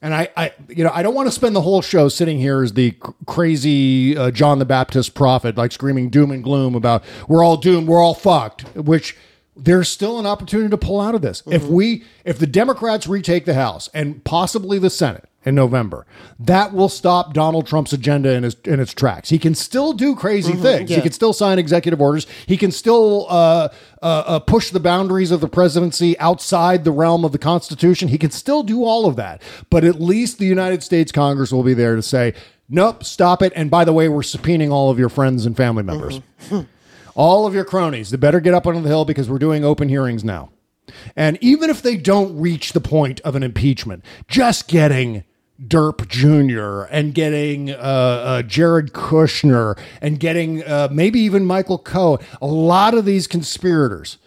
And 0.00 0.14
I, 0.14 0.28
I 0.36 0.52
you 0.68 0.84
know, 0.84 0.92
I 0.94 1.02
don't 1.02 1.14
want 1.14 1.26
to 1.26 1.32
spend 1.32 1.56
the 1.56 1.62
whole 1.62 1.82
show 1.82 2.08
sitting 2.08 2.38
here 2.38 2.62
as 2.62 2.74
the 2.74 2.94
crazy 3.26 4.16
uh, 4.16 4.30
John 4.30 4.60
the 4.60 4.64
Baptist 4.64 5.14
prophet, 5.14 5.56
like 5.56 5.72
screaming 5.72 6.08
doom 6.08 6.30
and 6.30 6.44
gloom 6.44 6.76
about 6.76 7.02
we're 7.26 7.44
all 7.44 7.56
doomed, 7.56 7.88
we're 7.88 8.00
all 8.00 8.14
fucked. 8.14 8.62
Which 8.76 9.16
there's 9.56 9.88
still 9.88 10.20
an 10.20 10.26
opportunity 10.26 10.70
to 10.70 10.78
pull 10.78 11.00
out 11.00 11.16
of 11.16 11.22
this. 11.22 11.42
If 11.46 11.64
we, 11.64 12.04
if 12.24 12.38
the 12.38 12.46
Democrats 12.46 13.08
retake 13.08 13.46
the 13.46 13.54
House 13.54 13.88
and 13.92 14.22
possibly 14.22 14.78
the 14.78 14.90
Senate 14.90 15.28
in 15.46 15.54
November, 15.54 16.04
that 16.40 16.74
will 16.74 16.88
stop 16.88 17.32
Donald 17.32 17.66
Trump's 17.66 17.92
agenda 17.92 18.32
in, 18.34 18.42
his, 18.42 18.56
in 18.64 18.80
its 18.80 18.92
tracks. 18.92 19.28
He 19.30 19.38
can 19.38 19.54
still 19.54 19.92
do 19.92 20.16
crazy 20.16 20.52
things. 20.54 20.90
He 20.90 21.00
can 21.00 21.12
still 21.12 21.32
sign 21.32 21.58
executive 21.58 22.00
orders. 22.00 22.26
He 22.46 22.56
can 22.56 22.72
still 22.72 23.26
uh, 23.30 23.68
uh, 24.02 24.24
uh, 24.26 24.38
push 24.40 24.70
the 24.70 24.80
boundaries 24.80 25.30
of 25.30 25.40
the 25.40 25.48
presidency 25.48 26.18
outside 26.18 26.84
the 26.84 26.90
realm 26.90 27.24
of 27.24 27.30
the 27.30 27.38
Constitution. 27.38 28.08
He 28.08 28.18
can 28.18 28.32
still 28.32 28.64
do 28.64 28.84
all 28.84 29.06
of 29.06 29.14
that. 29.16 29.40
But 29.70 29.84
at 29.84 30.00
least 30.00 30.38
the 30.38 30.46
United 30.46 30.82
States 30.82 31.12
Congress 31.12 31.52
will 31.52 31.62
be 31.62 31.74
there 31.74 31.94
to 31.94 32.02
say, 32.02 32.34
nope, 32.68 33.04
stop 33.04 33.40
it. 33.40 33.52
And 33.54 33.70
by 33.70 33.84
the 33.84 33.92
way, 33.92 34.08
we're 34.08 34.22
subpoenaing 34.22 34.72
all 34.72 34.90
of 34.90 34.98
your 34.98 35.08
friends 35.08 35.46
and 35.46 35.56
family 35.56 35.84
members. 35.84 36.20
all 37.14 37.46
of 37.46 37.54
your 37.54 37.64
cronies. 37.64 38.10
They 38.10 38.16
better 38.16 38.40
get 38.40 38.52
up 38.52 38.66
on 38.66 38.82
the 38.82 38.88
hill 38.88 39.04
because 39.04 39.30
we're 39.30 39.38
doing 39.38 39.64
open 39.64 39.88
hearings 39.88 40.24
now. 40.24 40.50
And 41.14 41.38
even 41.40 41.70
if 41.70 41.82
they 41.82 41.96
don't 41.96 42.38
reach 42.38 42.72
the 42.72 42.80
point 42.80 43.20
of 43.20 43.34
an 43.34 43.42
impeachment, 43.42 44.04
just 44.28 44.68
getting 44.68 45.24
Derp 45.64 46.06
Jr. 46.08 46.92
and 46.94 47.14
getting 47.14 47.70
uh, 47.70 47.74
uh, 47.74 48.42
Jared 48.42 48.92
Kushner 48.92 49.78
and 50.00 50.20
getting 50.20 50.62
uh, 50.64 50.88
maybe 50.90 51.20
even 51.20 51.44
Michael 51.46 51.78
Cohen, 51.78 52.24
a 52.42 52.46
lot 52.46 52.94
of 52.94 53.04
these 53.04 53.26
conspirators 53.26 54.18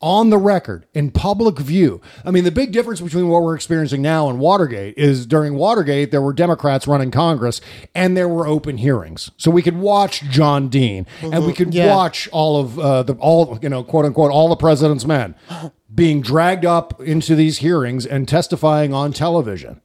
on 0.00 0.28
the 0.28 0.36
record 0.38 0.84
in 0.92 1.10
public 1.10 1.58
view. 1.58 2.00
I 2.24 2.30
mean, 2.30 2.44
the 2.44 2.50
big 2.50 2.70
difference 2.70 3.00
between 3.00 3.28
what 3.28 3.42
we're 3.42 3.54
experiencing 3.56 4.02
now 4.02 4.28
and 4.28 4.38
Watergate 4.38 4.96
is 4.98 5.26
during 5.26 5.54
Watergate, 5.54 6.10
there 6.10 6.20
were 6.20 6.34
Democrats 6.34 6.86
running 6.86 7.10
Congress 7.10 7.60
and 7.94 8.14
there 8.16 8.28
were 8.28 8.46
open 8.46 8.76
hearings. 8.76 9.30
So 9.38 9.50
we 9.50 9.62
could 9.62 9.78
watch 9.78 10.22
John 10.24 10.68
Dean 10.68 11.06
and 11.22 11.46
we 11.46 11.54
could 11.54 11.72
Yeah. 11.74 11.94
watch 11.96 12.28
all 12.30 12.60
of 12.60 12.78
uh, 12.78 13.02
the, 13.04 13.14
all, 13.14 13.58
you 13.62 13.70
know, 13.70 13.82
quote 13.82 14.04
unquote, 14.04 14.30
all 14.30 14.48
the 14.50 14.56
president's 14.56 15.06
men 15.06 15.34
being 15.94 16.20
dragged 16.20 16.66
up 16.66 17.00
into 17.00 17.34
these 17.34 17.58
hearings 17.58 18.04
and 18.04 18.28
testifying 18.28 18.92
on 18.92 19.12
television. 19.14 19.80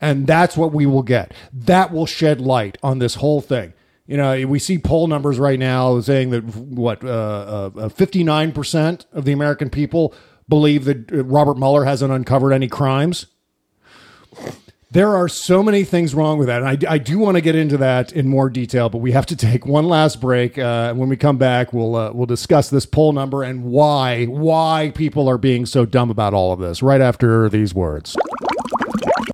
And 0.00 0.26
that's 0.26 0.56
what 0.56 0.72
we 0.72 0.86
will 0.86 1.02
get. 1.02 1.32
That 1.52 1.92
will 1.92 2.06
shed 2.06 2.40
light 2.40 2.78
on 2.82 2.98
this 2.98 3.16
whole 3.16 3.40
thing. 3.40 3.72
You 4.06 4.16
know, 4.16 4.46
we 4.46 4.58
see 4.58 4.78
poll 4.78 5.06
numbers 5.06 5.38
right 5.38 5.58
now 5.58 6.00
saying 6.00 6.30
that 6.30 6.42
what 6.56 7.04
uh, 7.04 7.88
fifty 7.90 8.24
nine 8.24 8.52
percent 8.52 9.04
of 9.12 9.26
the 9.26 9.32
American 9.32 9.68
people 9.68 10.14
believe 10.48 10.86
that 10.86 11.12
uh, 11.12 11.24
Robert 11.24 11.58
Mueller 11.58 11.84
hasn't 11.84 12.12
uncovered 12.12 12.52
any 12.52 12.68
crimes. 12.68 13.26
There 14.90 15.14
are 15.14 15.28
so 15.28 15.62
many 15.62 15.84
things 15.84 16.14
wrong 16.14 16.38
with 16.38 16.46
that, 16.46 16.62
and 16.62 16.86
I, 16.86 16.94
I 16.94 16.96
do 16.96 17.18
want 17.18 17.34
to 17.36 17.42
get 17.42 17.54
into 17.54 17.76
that 17.76 18.10
in 18.12 18.26
more 18.26 18.48
detail. 18.48 18.88
But 18.88 18.98
we 18.98 19.12
have 19.12 19.26
to 19.26 19.36
take 19.36 19.66
one 19.66 19.84
last 19.84 20.22
break. 20.22 20.56
Uh, 20.56 20.94
when 20.94 21.10
we 21.10 21.16
come 21.18 21.36
back, 21.36 21.74
we'll 21.74 21.94
uh, 21.94 22.10
we'll 22.12 22.24
discuss 22.26 22.70
this 22.70 22.86
poll 22.86 23.12
number 23.12 23.42
and 23.42 23.64
why 23.64 24.24
why 24.24 24.90
people 24.94 25.28
are 25.28 25.38
being 25.38 25.66
so 25.66 25.84
dumb 25.84 26.08
about 26.08 26.32
all 26.32 26.52
of 26.52 26.60
this. 26.60 26.82
Right 26.82 27.02
after 27.02 27.50
these 27.50 27.74
words. 27.74 28.16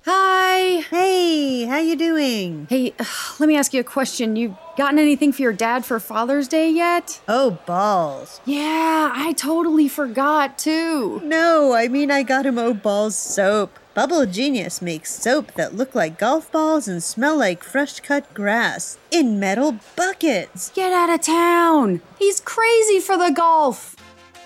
Hi. 0.07 0.81
Hey, 0.91 1.65
how 1.65 1.79
you 1.79 1.95
doing? 1.95 2.67
Hey, 2.69 2.93
let 3.39 3.47
me 3.47 3.57
ask 3.57 3.73
you 3.73 3.79
a 3.79 3.83
question. 3.83 4.35
You 4.35 4.55
gotten 4.77 4.99
anything 4.99 5.31
for 5.31 5.41
your 5.41 5.51
dad 5.51 5.83
for 5.83 5.99
Father's 5.99 6.47
Day 6.47 6.69
yet? 6.69 7.21
Oh, 7.27 7.57
balls. 7.65 8.39
Yeah, 8.45 9.11
I 9.11 9.33
totally 9.33 9.87
forgot 9.87 10.59
too. 10.59 11.21
No, 11.23 11.73
I 11.73 11.87
mean 11.87 12.11
I 12.11 12.21
got 12.21 12.45
him 12.45 12.59
Oh 12.59 12.75
Balls 12.75 13.15
soap. 13.15 13.79
Bubble 13.95 14.27
Genius 14.27 14.79
makes 14.79 15.11
soap 15.11 15.53
that 15.53 15.73
look 15.73 15.95
like 15.95 16.19
golf 16.19 16.51
balls 16.51 16.87
and 16.87 17.01
smell 17.01 17.37
like 17.37 17.63
fresh 17.63 17.99
cut 18.01 18.31
grass 18.35 18.99
in 19.09 19.39
metal 19.39 19.79
buckets. 19.95 20.69
Get 20.69 20.93
out 20.93 21.09
of 21.09 21.21
town. 21.21 22.01
He's 22.19 22.41
crazy 22.41 22.99
for 22.99 23.17
the 23.17 23.31
golf. 23.31 23.94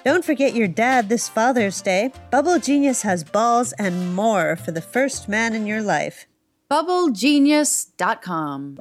Don't 0.06 0.24
forget 0.24 0.56
your 0.56 0.68
dad 0.68 1.10
this 1.10 1.28
Father's 1.28 1.82
Day. 1.82 2.12
Bubble 2.32 2.60
Genius 2.60 3.02
has 3.02 3.24
balls 3.24 3.74
and 3.74 4.16
more 4.16 4.56
for 4.56 4.72
the 4.72 4.82
first 4.82 5.28
man 5.28 5.54
in 5.54 5.68
your 5.68 5.82
life. 5.82 6.26
BubbleGenius.com. 6.72 8.78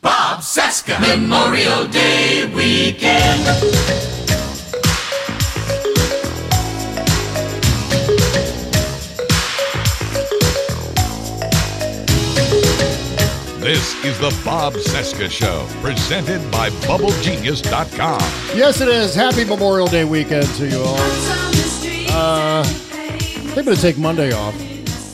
Bob 0.00 0.40
Cesca 0.40 1.00
Memorial 1.00 1.86
Day 1.86 2.52
weekend. 2.54 4.17
This 13.68 14.02
is 14.02 14.18
the 14.18 14.34
Bob 14.46 14.72
Cesca 14.72 15.30
Show, 15.30 15.66
presented 15.82 16.40
by 16.50 16.70
BubbleGenius.com. 16.70 18.18
Yes, 18.56 18.80
it 18.80 18.88
is. 18.88 19.14
Happy 19.14 19.44
Memorial 19.44 19.86
Day 19.86 20.06
weekend 20.06 20.46
to 20.54 20.66
you 20.66 20.80
all. 20.80 20.96
Uh, 22.08 22.64
I'm 22.64 23.54
going 23.62 23.66
to 23.66 23.76
take 23.76 23.98
Monday 23.98 24.32
off. 24.32 24.58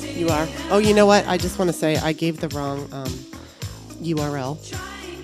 You 0.07 0.29
are. 0.29 0.47
Oh, 0.71 0.79
you 0.79 0.95
know 0.95 1.05
what? 1.05 1.27
I 1.27 1.37
just 1.37 1.59
want 1.59 1.69
to 1.69 1.73
say 1.73 1.97
I 1.97 2.13
gave 2.13 2.39
the 2.39 2.47
wrong 2.51 2.83
um, 2.93 3.09
URL. 4.01 4.57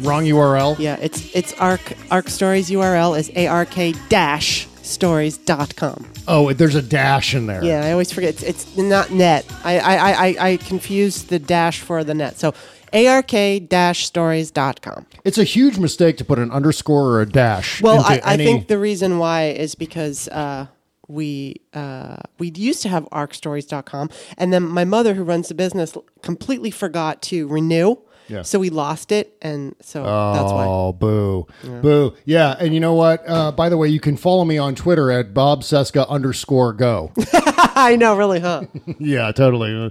Wrong 0.04 0.24
URL. 0.24 0.76
Yeah, 0.80 0.96
it's 1.00 1.32
it's 1.32 1.52
arc 1.60 1.92
arc 2.10 2.28
stories 2.30 2.68
URL 2.68 3.16
is 3.16 3.30
ark 3.46 3.76
dash 4.08 4.66
stories.com. 4.82 6.12
Oh, 6.26 6.52
there's 6.52 6.74
a 6.74 6.82
dash 6.82 7.34
in 7.34 7.46
there. 7.46 7.62
Yeah, 7.64 7.84
I 7.84 7.92
always 7.92 8.10
forget 8.10 8.42
it's, 8.42 8.42
it's 8.42 8.76
not 8.76 9.12
net. 9.12 9.46
I 9.62 9.78
I, 9.78 9.94
I, 9.94 10.10
I 10.10 10.36
I 10.50 10.56
confuse 10.56 11.22
the 11.22 11.38
dash 11.38 11.78
for 11.78 12.02
the 12.02 12.14
net. 12.14 12.36
So 12.36 12.54
ark 12.92 13.68
dash 13.68 14.06
stories.com. 14.06 15.06
It's 15.24 15.38
a 15.38 15.44
huge 15.44 15.78
mistake 15.78 16.16
to 16.18 16.24
put 16.24 16.38
an 16.38 16.50
underscore 16.50 17.06
or 17.10 17.20
a 17.20 17.26
dash. 17.26 17.82
Well, 17.82 18.04
I, 18.04 18.20
I 18.24 18.34
any- 18.34 18.44
think 18.44 18.68
the 18.68 18.78
reason 18.78 19.18
why 19.18 19.48
is 19.48 19.74
because 19.74 20.28
uh, 20.28 20.66
we 21.08 21.60
uh, 21.74 22.16
we 22.38 22.52
used 22.54 22.82
to 22.82 22.88
have 22.88 23.04
arcstories.com, 23.10 24.10
and 24.38 24.52
then 24.52 24.62
my 24.62 24.84
mother, 24.84 25.14
who 25.14 25.24
runs 25.24 25.48
the 25.48 25.54
business, 25.54 25.96
completely 26.22 26.70
forgot 26.70 27.22
to 27.22 27.48
renew. 27.48 27.96
Yeah. 28.28 28.42
So 28.42 28.60
we 28.60 28.70
lost 28.70 29.10
it, 29.10 29.36
and 29.42 29.74
so 29.80 30.04
that's 30.04 30.52
why. 30.52 30.64
Oh, 30.64 30.92
boo. 30.92 31.48
Boo. 31.64 32.14
Yeah. 32.24 32.54
And 32.60 32.72
you 32.72 32.78
know 32.78 32.94
what? 32.94 33.28
Uh, 33.28 33.50
by 33.50 33.68
the 33.68 33.76
way, 33.76 33.88
you 33.88 33.98
can 33.98 34.16
follow 34.16 34.44
me 34.44 34.56
on 34.56 34.76
Twitter 34.76 35.10
at 35.10 35.34
Bob 35.34 35.62
Cesca 35.62 36.08
underscore 36.08 36.72
go. 36.72 37.10
I 37.32 37.96
know, 37.98 38.16
really, 38.16 38.38
huh? 38.38 38.66
yeah, 39.00 39.32
totally. 39.32 39.90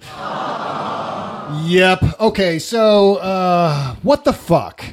Yep. 1.66 2.04
Okay. 2.20 2.60
So, 2.60 3.16
uh, 3.18 3.96
what 4.04 4.24
the 4.24 4.34
fuck? 4.34 4.84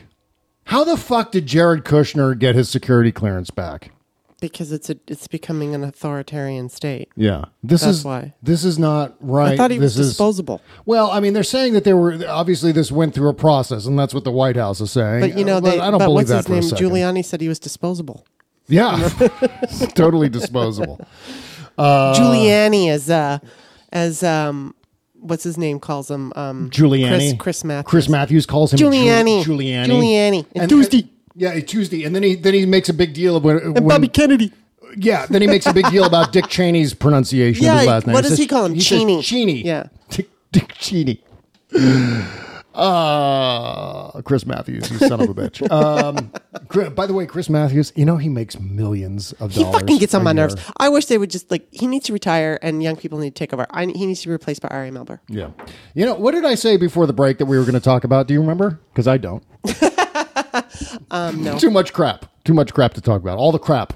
How 0.65 0.85
the 0.85 0.97
fuck 0.97 1.33
did 1.33 1.47
Jared 1.47 1.85
Kushner 1.85 2.37
get 2.39 2.55
his 2.55 2.69
security 2.69 3.13
clearance 3.13 3.51
back? 3.51 3.93
because 4.39 4.71
it's 4.71 4.91
a 4.91 4.97
it's 5.09 5.27
becoming 5.27 5.75
an 5.75 5.83
authoritarian 5.83 6.69
state. 6.69 7.09
Yeah, 7.17 7.47
this 7.63 7.81
That's 7.81 7.99
is 7.99 8.05
why. 8.05 8.35
This 8.43 8.65
is 8.65 8.79
not 8.79 9.15
right. 9.19 9.55
I 9.55 9.57
thought 9.57 9.71
he 9.71 9.79
was 9.79 9.97
This 9.97 10.07
is- 10.07 10.13
disposable. 10.13 10.61
Well, 10.85 11.11
I 11.11 11.21
mean, 11.21 11.33
they're 11.33 11.43
saying 11.43 11.73
that 11.73 11.85
they 11.85 11.95
were 11.95 12.19
obviously 12.29 12.71
this 12.71 12.93
went 12.93 13.15
through 13.15 13.31
a 13.31 13.35
process, 13.35 13.87
and 13.87 13.99
that's 13.99 14.13
what 14.13 14.25
the 14.25 14.31
White 14.31 14.57
House 14.57 14.81
is 14.81 14.91
saying. 14.91 15.21
But 15.21 15.39
you 15.39 15.45
know, 15.45 15.57
Uh, 15.57 15.61
they, 15.61 15.81
I 15.81 15.91
don't 15.91 15.99
but 15.99 16.07
believe 16.07 16.29
what's 16.29 16.47
that 16.47 16.55
his 16.55 16.71
name? 16.71 16.79
Giuliani 16.91 17.25
said 17.25 17.41
he 17.41 17.49
was 17.49 17.59
disposable. 17.59 18.27
Yeah, 18.69 19.09
totally 19.95 20.29
disposable. 20.29 21.01
Uh, 21.79 22.15
Giuliani 22.15 22.91
is 22.91 23.09
uh, 23.09 23.39
as 23.91 24.23
um, 24.23 24.75
what's 25.29 25.45
his 25.45 25.57
name 25.59 25.79
calls 25.81 26.11
him 26.11 26.33
um, 26.37 26.71
Giuliani. 26.71 27.09
Chris, 27.09 27.35
Chris 27.39 27.65
Matthews. 27.65 27.91
Chris 27.91 28.09
Matthews 28.09 28.47
calls 28.47 28.73
him 28.73 28.79
Giuliani. 28.79 29.43
Giul- 29.43 29.59
Giuliani. 29.59 29.87
Giuliani. 29.87 30.47
And 30.55 30.69
Tuesday. 30.69 31.09
Yeah, 31.35 31.61
Tuesday, 31.61 32.05
and 32.05 32.15
then 32.15 32.23
he 32.23 32.35
then 32.35 32.55
he 32.55 32.65
makes 32.65 32.89
a 32.89 32.95
big 32.95 33.13
deal 33.13 33.37
of 33.37 33.45
when, 33.45 33.59
And 33.59 33.75
when- 33.75 33.89
Bobby 33.89 34.09
Kennedy. 34.09 34.53
Yeah, 34.97 35.27
then 35.27 35.43
he 35.43 35.49
makes 35.49 35.67
a 35.67 35.75
big 35.75 35.91
deal 35.91 36.05
about 36.05 36.33
Dick 36.33 36.47
Cheney's 36.49 36.95
pronunciation 36.95 37.65
Yeah, 37.65 37.75
of 37.75 37.79
his 37.81 37.87
last 37.89 38.07
name. 38.07 38.15
what 38.15 38.25
does 38.25 38.39
he 38.39 38.47
call 38.47 38.65
him? 38.67 38.75
says 38.77 38.87
Cheney. 38.87 39.21
Cheney. 39.23 39.63
Yeah. 39.63 39.89
Dick, 40.09 40.29
Dick 40.53 40.73
Cheney. 40.79 41.23
Uh, 42.77 44.21
Chris 44.23 44.45
Matthews, 44.47 44.91
you 44.91 44.99
son 44.99 45.21
of 45.21 45.29
a 45.31 45.35
bitch. 45.35 45.67
Um, 45.77 46.31
Chri- 46.69 46.95
by 46.95 47.07
the 47.07 47.13
way, 47.15 47.27
Chris 47.27 47.49
Matthews, 47.51 47.93
you 47.97 48.05
know 48.05 48.17
he 48.17 48.29
makes 48.29 48.59
millions 48.59 49.33
of 49.35 49.53
dollars. 49.55 49.57
He 49.75 49.81
fucking 49.81 49.99
gets 49.99 50.15
on 50.15 50.23
my 50.23 50.31
year. 50.31 50.43
nerves. 50.49 50.57
I 50.79 50.89
wish 50.89 51.07
they 51.07 51.19
would 51.19 51.31
just 51.31 51.51
like 51.51 51.67
he 51.71 51.87
needs 51.87 52.07
to 52.07 52.13
retire 52.13 52.59
and 52.63 52.83
young 52.83 52.97
people 52.97 53.19
need 53.19 53.35
to 53.35 53.39
take 53.39 53.53
over. 53.53 53.67
I, 53.71 53.87
he 53.87 54.07
needs 54.07 54.21
to 54.23 54.29
be 54.29 54.33
replaced 54.33 54.63
by 54.63 54.69
Ari 54.69 54.91
Melber. 54.91 55.21
Yeah. 55.29 55.51
You 55.95 56.05
know, 56.07 56.15
what 56.15 56.33
did 56.33 56.45
I 56.45 56.55
say 56.55 56.77
before 56.77 57.07
the 57.07 57.13
break 57.13 57.39
that 57.39 57.47
we 57.47 57.57
were 57.59 57.65
going 57.65 57.75
to 57.75 57.81
talk 57.81 58.05
about? 58.05 58.27
Do 58.27 58.35
you 58.35 58.41
remember? 58.41 58.81
Because 58.93 59.07
I 59.09 59.17
don't. 59.19 59.43
Um, 61.11 61.45
no. 61.45 61.59
Too 61.59 61.71
much 61.71 61.93
crap. 61.93 62.27
Too 62.45 62.55
much 62.55 62.73
crap 62.73 62.95
to 62.95 63.01
talk 63.01 63.21
about. 63.21 63.39
All 63.39 63.53
the 63.53 63.59
crap. 63.59 63.93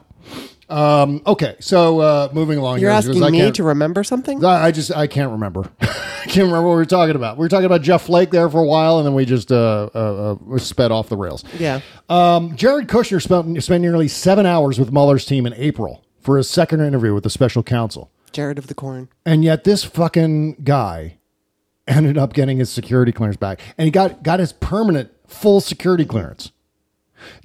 Um, 0.70 1.22
okay, 1.26 1.56
so 1.60 2.00
uh, 2.00 2.28
moving 2.32 2.58
along. 2.58 2.78
You're 2.80 2.90
here, 2.90 2.96
asking 2.98 3.22
I 3.24 3.30
me 3.30 3.38
can't- 3.40 3.54
to 3.56 3.64
remember 3.64 4.04
something? 4.04 4.44
I 4.44 4.66
I 4.66 4.70
just 4.70 4.94
I 4.94 5.06
can't 5.06 5.30
remember. 5.32 5.68
I 5.80 6.24
can't 6.24 6.46
remember 6.46 6.62
what 6.62 6.70
we 6.74 6.76
were 6.76 6.84
talking 6.86 7.16
about. 7.16 7.38
We 7.38 7.44
were 7.44 7.48
talking 7.48 7.64
about 7.66 7.82
Jeff 7.82 8.02
Flake 8.02 8.30
there 8.30 8.48
for 8.48 8.60
a 8.60 8.66
while, 8.66 8.98
and 8.98 9.06
then 9.06 9.14
we 9.14 9.24
just 9.24 9.50
uh, 9.50 9.88
uh, 9.94 10.36
uh, 10.52 10.58
sped 10.58 10.92
off 10.92 11.08
the 11.08 11.16
rails. 11.16 11.42
Yeah. 11.58 11.80
Um, 12.08 12.54
Jared 12.56 12.88
Kushner 12.88 13.20
spent 13.22 13.62
spent 13.62 13.82
nearly 13.82 14.06
seven 14.06 14.46
hours 14.46 14.78
with 14.78 14.92
Mueller's 14.92 15.24
team 15.26 15.46
in 15.46 15.54
April 15.54 16.04
for 16.20 16.36
his 16.36 16.48
second 16.48 16.80
interview 16.82 17.14
with 17.14 17.24
the 17.24 17.30
special 17.30 17.62
counsel, 17.62 18.10
Jared 18.32 18.58
of 18.58 18.66
the 18.68 18.74
Corn. 18.74 19.08
and 19.26 19.42
yet 19.42 19.64
this 19.64 19.82
fucking 19.84 20.56
guy 20.62 21.16
ended 21.88 22.16
up 22.18 22.32
getting 22.34 22.58
his 22.58 22.70
security 22.70 23.10
clearance 23.12 23.38
back, 23.38 23.58
and 23.76 23.86
he 23.86 23.90
got 23.90 24.22
got 24.22 24.38
his 24.38 24.52
permanent 24.52 25.10
full 25.26 25.60
security 25.60 26.04
clearance. 26.04 26.52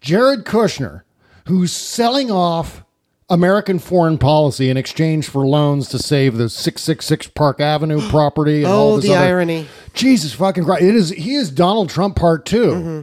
Jared 0.02 0.46
Kushner, 0.46 1.02
who's 1.48 1.72
selling 1.72 2.30
off 2.30 2.84
American 3.30 3.80
foreign 3.80 4.18
policy 4.18 4.70
in 4.70 4.78
exchange 4.78 5.28
for 5.28 5.48
loans 5.48 5.90
to 5.90 5.98
save 6.00 6.38
the 6.38 6.48
666 6.50 7.28
Park 7.30 7.60
Avenue 7.60 8.00
property. 8.10 8.64
And 8.64 8.68
all 8.72 8.94
Oh, 8.94 8.96
this 8.98 9.06
the 9.10 9.16
other- 9.16 9.26
irony. 9.26 9.68
Jesus 9.94 10.34
fucking 10.34 10.64
Christ. 10.66 10.84
It 10.84 10.96
is, 10.96 11.10
he 11.10 11.36
is 11.36 11.50
Donald 11.50 11.90
Trump 11.90 12.16
part 12.16 12.46
2 12.46 12.58
Mm-hmm. 12.68 13.02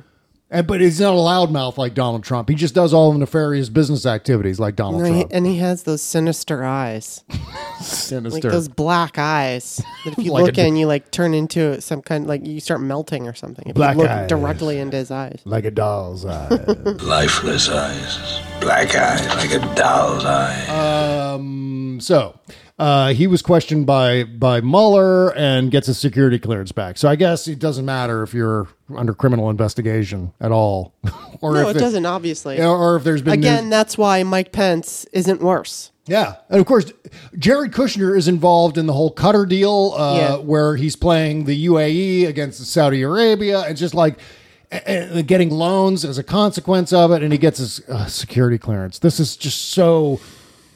And, 0.53 0.67
but 0.67 0.83
he's 0.83 1.01
not 1.01 1.15
a 1.15 1.17
loudmouth 1.17 1.79
like 1.79 1.95
Donald 1.95 2.25
Trump. 2.25 2.49
He 2.51 2.55
just 2.55 2.75
does 2.75 2.93
all 2.93 3.11
the 3.13 3.19
nefarious 3.19 3.71
business 3.71 4.05
activities 4.05 4.61
like 4.61 4.77
Donald 4.77 5.03
No, 5.03 5.09
he- 5.09 5.21
Trump. 5.21 5.31
and 5.33 5.47
he 5.47 5.57
has 5.59 5.85
those 5.85 6.03
sinister 6.03 6.63
eyes, 6.63 7.25
Sinister. 7.81 8.31
like 8.37 8.43
those 8.53 8.69
black 8.69 9.19
eyes 9.19 9.81
that 10.05 10.19
if 10.19 10.25
you 10.25 10.31
Like 10.35 10.45
look 10.45 10.59
a- 10.59 10.67
in, 10.67 10.77
you 10.77 10.87
like 10.87 11.11
turn 11.11 11.33
into 11.33 11.81
some 11.81 12.03
kind, 12.03 12.27
like 12.27 12.47
you 12.47 12.61
start 12.61 12.83
melting 12.83 13.27
or 13.27 13.35
something. 13.35 13.65
If 13.67 13.75
Black 13.75 13.97
you 13.97 14.03
look 14.03 14.11
eyes. 14.11 14.29
directly 14.29 14.79
into 14.79 14.99
his 14.99 15.11
eyes. 15.11 15.41
like 15.47 15.65
a 15.65 15.71
doll's 15.71 16.27
eye. 16.27 16.49
Lifeless 17.03 17.71
eyes, 17.71 18.41
black 18.61 18.95
eyes 18.95 19.27
like 19.29 19.53
a 19.55 19.75
doll's 19.75 20.25
eye. 20.27 21.33
Um, 21.35 21.92
so 22.01 22.39
uh, 22.79 23.13
he 23.13 23.27
was 23.27 23.43
questioned 23.43 23.87
by 23.87 24.25
by 24.25 24.61
Mueller 24.61 25.35
and 25.37 25.71
gets 25.71 25.87
his 25.87 25.99
security 25.99 26.39
clearance 26.39 26.73
back. 26.73 26.99
So 26.99 27.09
I 27.09 27.17
guess 27.17 27.49
it 27.49 27.59
doesn't 27.59 27.85
matter 27.85 28.23
if 28.23 28.35
you're 28.35 28.69
under 28.97 29.15
criminal 29.15 29.51
investigation 29.51 30.33
at 30.41 30.53
all, 30.53 30.95
or 31.41 31.55
no, 31.55 31.69
if 31.69 31.77
it 31.77 31.79
doesn't. 31.79 32.07
Obviously, 32.07 32.61
or, 32.61 32.97
if 32.97 33.05
there's 33.05 33.23
been 33.23 33.35
again, 33.35 33.71
that's 33.71 33.97
why 33.99 34.23
Mike 34.23 34.53
Pence 34.53 35.05
isn't 35.13 35.41
worse. 35.41 35.91
Yeah, 36.07 36.35
and 36.49 36.61
of 36.61 36.67
course, 36.67 36.93
Jared 37.39 37.71
Kushner 37.73 38.17
is 38.19 38.27
involved 38.27 38.77
in 38.77 38.87
the 38.87 38.93
whole 38.93 39.15
Qatar 39.15 39.49
deal, 39.49 39.95
uh, 39.97 40.17
Yeah. 40.17 40.37
where 40.39 40.75
he's 40.75 40.97
playing 40.97 41.45
the 41.45 41.67
UAE 41.67 42.27
against 42.27 42.65
Saudi 42.67 43.03
Arabia. 43.03 43.61
and 43.61 43.77
just 43.77 43.95
like 43.95 44.19
uh, 44.73 45.23
getting 45.23 45.51
loans 45.51 46.05
as 46.05 46.19
a 46.19 46.23
consequence 46.25 46.93
of 46.93 47.13
it, 47.13 47.23
and 47.23 47.31
he 47.33 47.39
gets 47.39 47.59
his 47.59 47.81
uh, 47.89 48.07
security 48.07 48.59
clearance. 48.59 48.99
This 48.99 49.21
is 49.21 49.37
just 49.37 49.69
so 49.71 50.19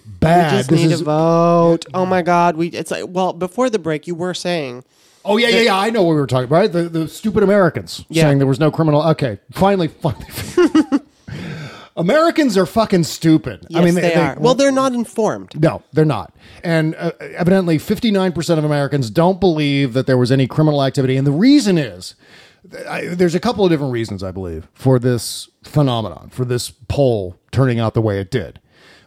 bad. 0.06 0.52
We 0.52 0.58
just 0.58 0.70
This 0.70 0.80
need 0.80 0.92
is- 0.92 0.98
to 1.00 1.04
vote. 1.04 1.86
Oh 1.94 2.06
my 2.06 2.22
God, 2.22 2.56
we. 2.56 2.68
It's 2.68 2.90
like 2.90 3.04
well, 3.08 3.32
before 3.32 3.68
the 3.70 3.78
break, 3.78 4.06
you 4.06 4.14
were 4.14 4.34
saying. 4.34 4.84
Oh 5.24 5.36
yeah, 5.38 5.48
yeah, 5.48 5.60
yeah. 5.62 5.76
I 5.78 5.90
know 5.90 6.02
what 6.04 6.10
we 6.14 6.20
were 6.20 6.26
talking 6.26 6.44
about. 6.44 6.56
Right? 6.56 6.72
The 6.72 6.84
the 6.84 7.08
stupid 7.08 7.42
Americans 7.42 8.04
Yeah. 8.08 8.24
saying 8.24 8.38
there 8.38 8.46
was 8.46 8.60
no 8.60 8.70
criminal. 8.70 9.02
Okay, 9.02 9.38
finally, 9.52 9.88
finally. 10.02 10.26
Americans 11.96 12.58
are 12.58 12.66
fucking 12.66 13.04
stupid. 13.04 13.66
Yes, 13.70 13.80
I 13.80 13.84
mean, 13.84 13.94
they, 13.94 14.14
are. 14.14 14.36
Well, 14.38 14.54
they're 14.54 14.70
not 14.70 14.92
informed. 14.92 15.58
No, 15.60 15.82
they're 15.94 16.04
not. 16.04 16.34
And 16.62 16.94
uh, 16.96 17.12
evidently, 17.20 17.78
59% 17.78 18.58
of 18.58 18.64
Americans 18.64 19.08
don't 19.08 19.40
believe 19.40 19.94
that 19.94 20.06
there 20.06 20.18
was 20.18 20.30
any 20.30 20.46
criminal 20.46 20.84
activity. 20.84 21.16
And 21.16 21.26
the 21.26 21.32
reason 21.32 21.78
is 21.78 22.14
I, 22.86 23.06
there's 23.06 23.34
a 23.34 23.40
couple 23.40 23.64
of 23.64 23.70
different 23.70 23.92
reasons, 23.94 24.22
I 24.22 24.30
believe, 24.30 24.68
for 24.74 24.98
this 24.98 25.48
phenomenon, 25.64 26.28
for 26.30 26.44
this 26.44 26.70
poll 26.70 27.38
turning 27.50 27.80
out 27.80 27.94
the 27.94 28.02
way 28.02 28.20
it 28.20 28.30
did. 28.30 28.60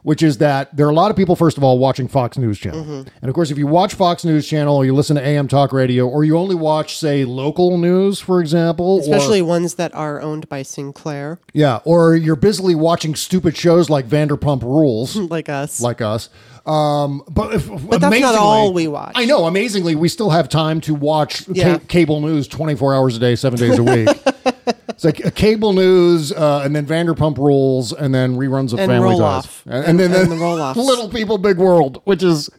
Which 0.03 0.23
is 0.23 0.37
that 0.37 0.75
there 0.75 0.85
are 0.87 0.89
a 0.89 0.93
lot 0.93 1.11
of 1.11 1.17
people, 1.17 1.35
first 1.35 1.57
of 1.57 1.63
all, 1.63 1.77
watching 1.77 2.07
Fox 2.07 2.37
News 2.37 2.57
Channel. 2.57 2.81
Mm-hmm. 2.83 3.09
And 3.21 3.29
of 3.29 3.33
course, 3.35 3.51
if 3.51 3.57
you 3.57 3.67
watch 3.67 3.93
Fox 3.93 4.23
News 4.23 4.47
Channel 4.47 4.75
or 4.75 4.85
you 4.85 4.93
listen 4.95 5.17
to 5.17 5.21
AM 5.21 5.47
Talk 5.49 5.73
Radio 5.73 6.07
or 6.07 6.23
you 6.23 6.37
only 6.37 6.55
watch, 6.55 6.97
say, 6.97 7.25
local 7.25 7.77
news, 7.77 8.19
for 8.19 8.39
example, 8.39 8.95
or- 8.95 8.99
Especially 9.01 9.41
ones 9.41 9.75
that 9.75 9.93
are 9.93 10.21
owned 10.21 10.47
by 10.47 10.61
Sinclair, 10.61 11.39
yeah, 11.53 11.79
or 11.83 12.15
you're 12.15 12.37
busily 12.37 12.75
watching 12.75 13.13
stupid 13.13 13.57
shows 13.57 13.89
like 13.89 14.07
Vanderpump 14.07 14.61
Rules, 14.63 15.15
like 15.17 15.49
us. 15.49 15.81
like 15.81 15.99
us. 16.01 16.29
Um, 16.65 17.23
but 17.29 17.53
if, 17.55 17.67
But 17.67 17.99
that's 17.99 18.19
not 18.19 18.35
all 18.35 18.73
we 18.73 18.87
watch. 18.87 19.13
I 19.15 19.25
know. 19.25 19.45
Amazingly, 19.45 19.95
we 19.95 20.07
still 20.07 20.29
have 20.29 20.47
time 20.49 20.79
to 20.81 20.93
watch 20.93 21.45
ca- 21.55 21.79
cable 21.87 22.21
news 22.21 22.47
24 22.47 22.93
hours 22.95 23.17
a 23.17 23.19
day, 23.19 23.35
seven 23.35 23.57
days 23.59 23.77
a 23.79 23.83
week. 23.83 24.07
it's 24.89 25.03
like 25.03 25.25
uh, 25.25 25.29
cable 25.31 25.73
news, 25.73 26.31
uh, 26.31 26.61
and 26.63 26.75
then 26.75 26.85
Vanderpump 26.85 27.37
Rules, 27.37 27.93
and 27.93 28.13
then 28.13 28.35
reruns 28.37 28.73
of 28.73 28.79
And 28.79 28.89
Family 28.89 29.09
Roll 29.09 29.19
Ties, 29.19 29.45
Off. 29.45 29.63
and, 29.65 29.85
And- 29.85 29.99
then 29.99 30.13
and 30.13 30.31
the 30.31 30.35
the 30.35 30.41
Roloffs. 30.41 30.75
Little 30.75 31.09
People, 31.09 31.37
Big 31.37 31.57
World, 31.57 32.01
which 32.05 32.23
is 32.23 32.49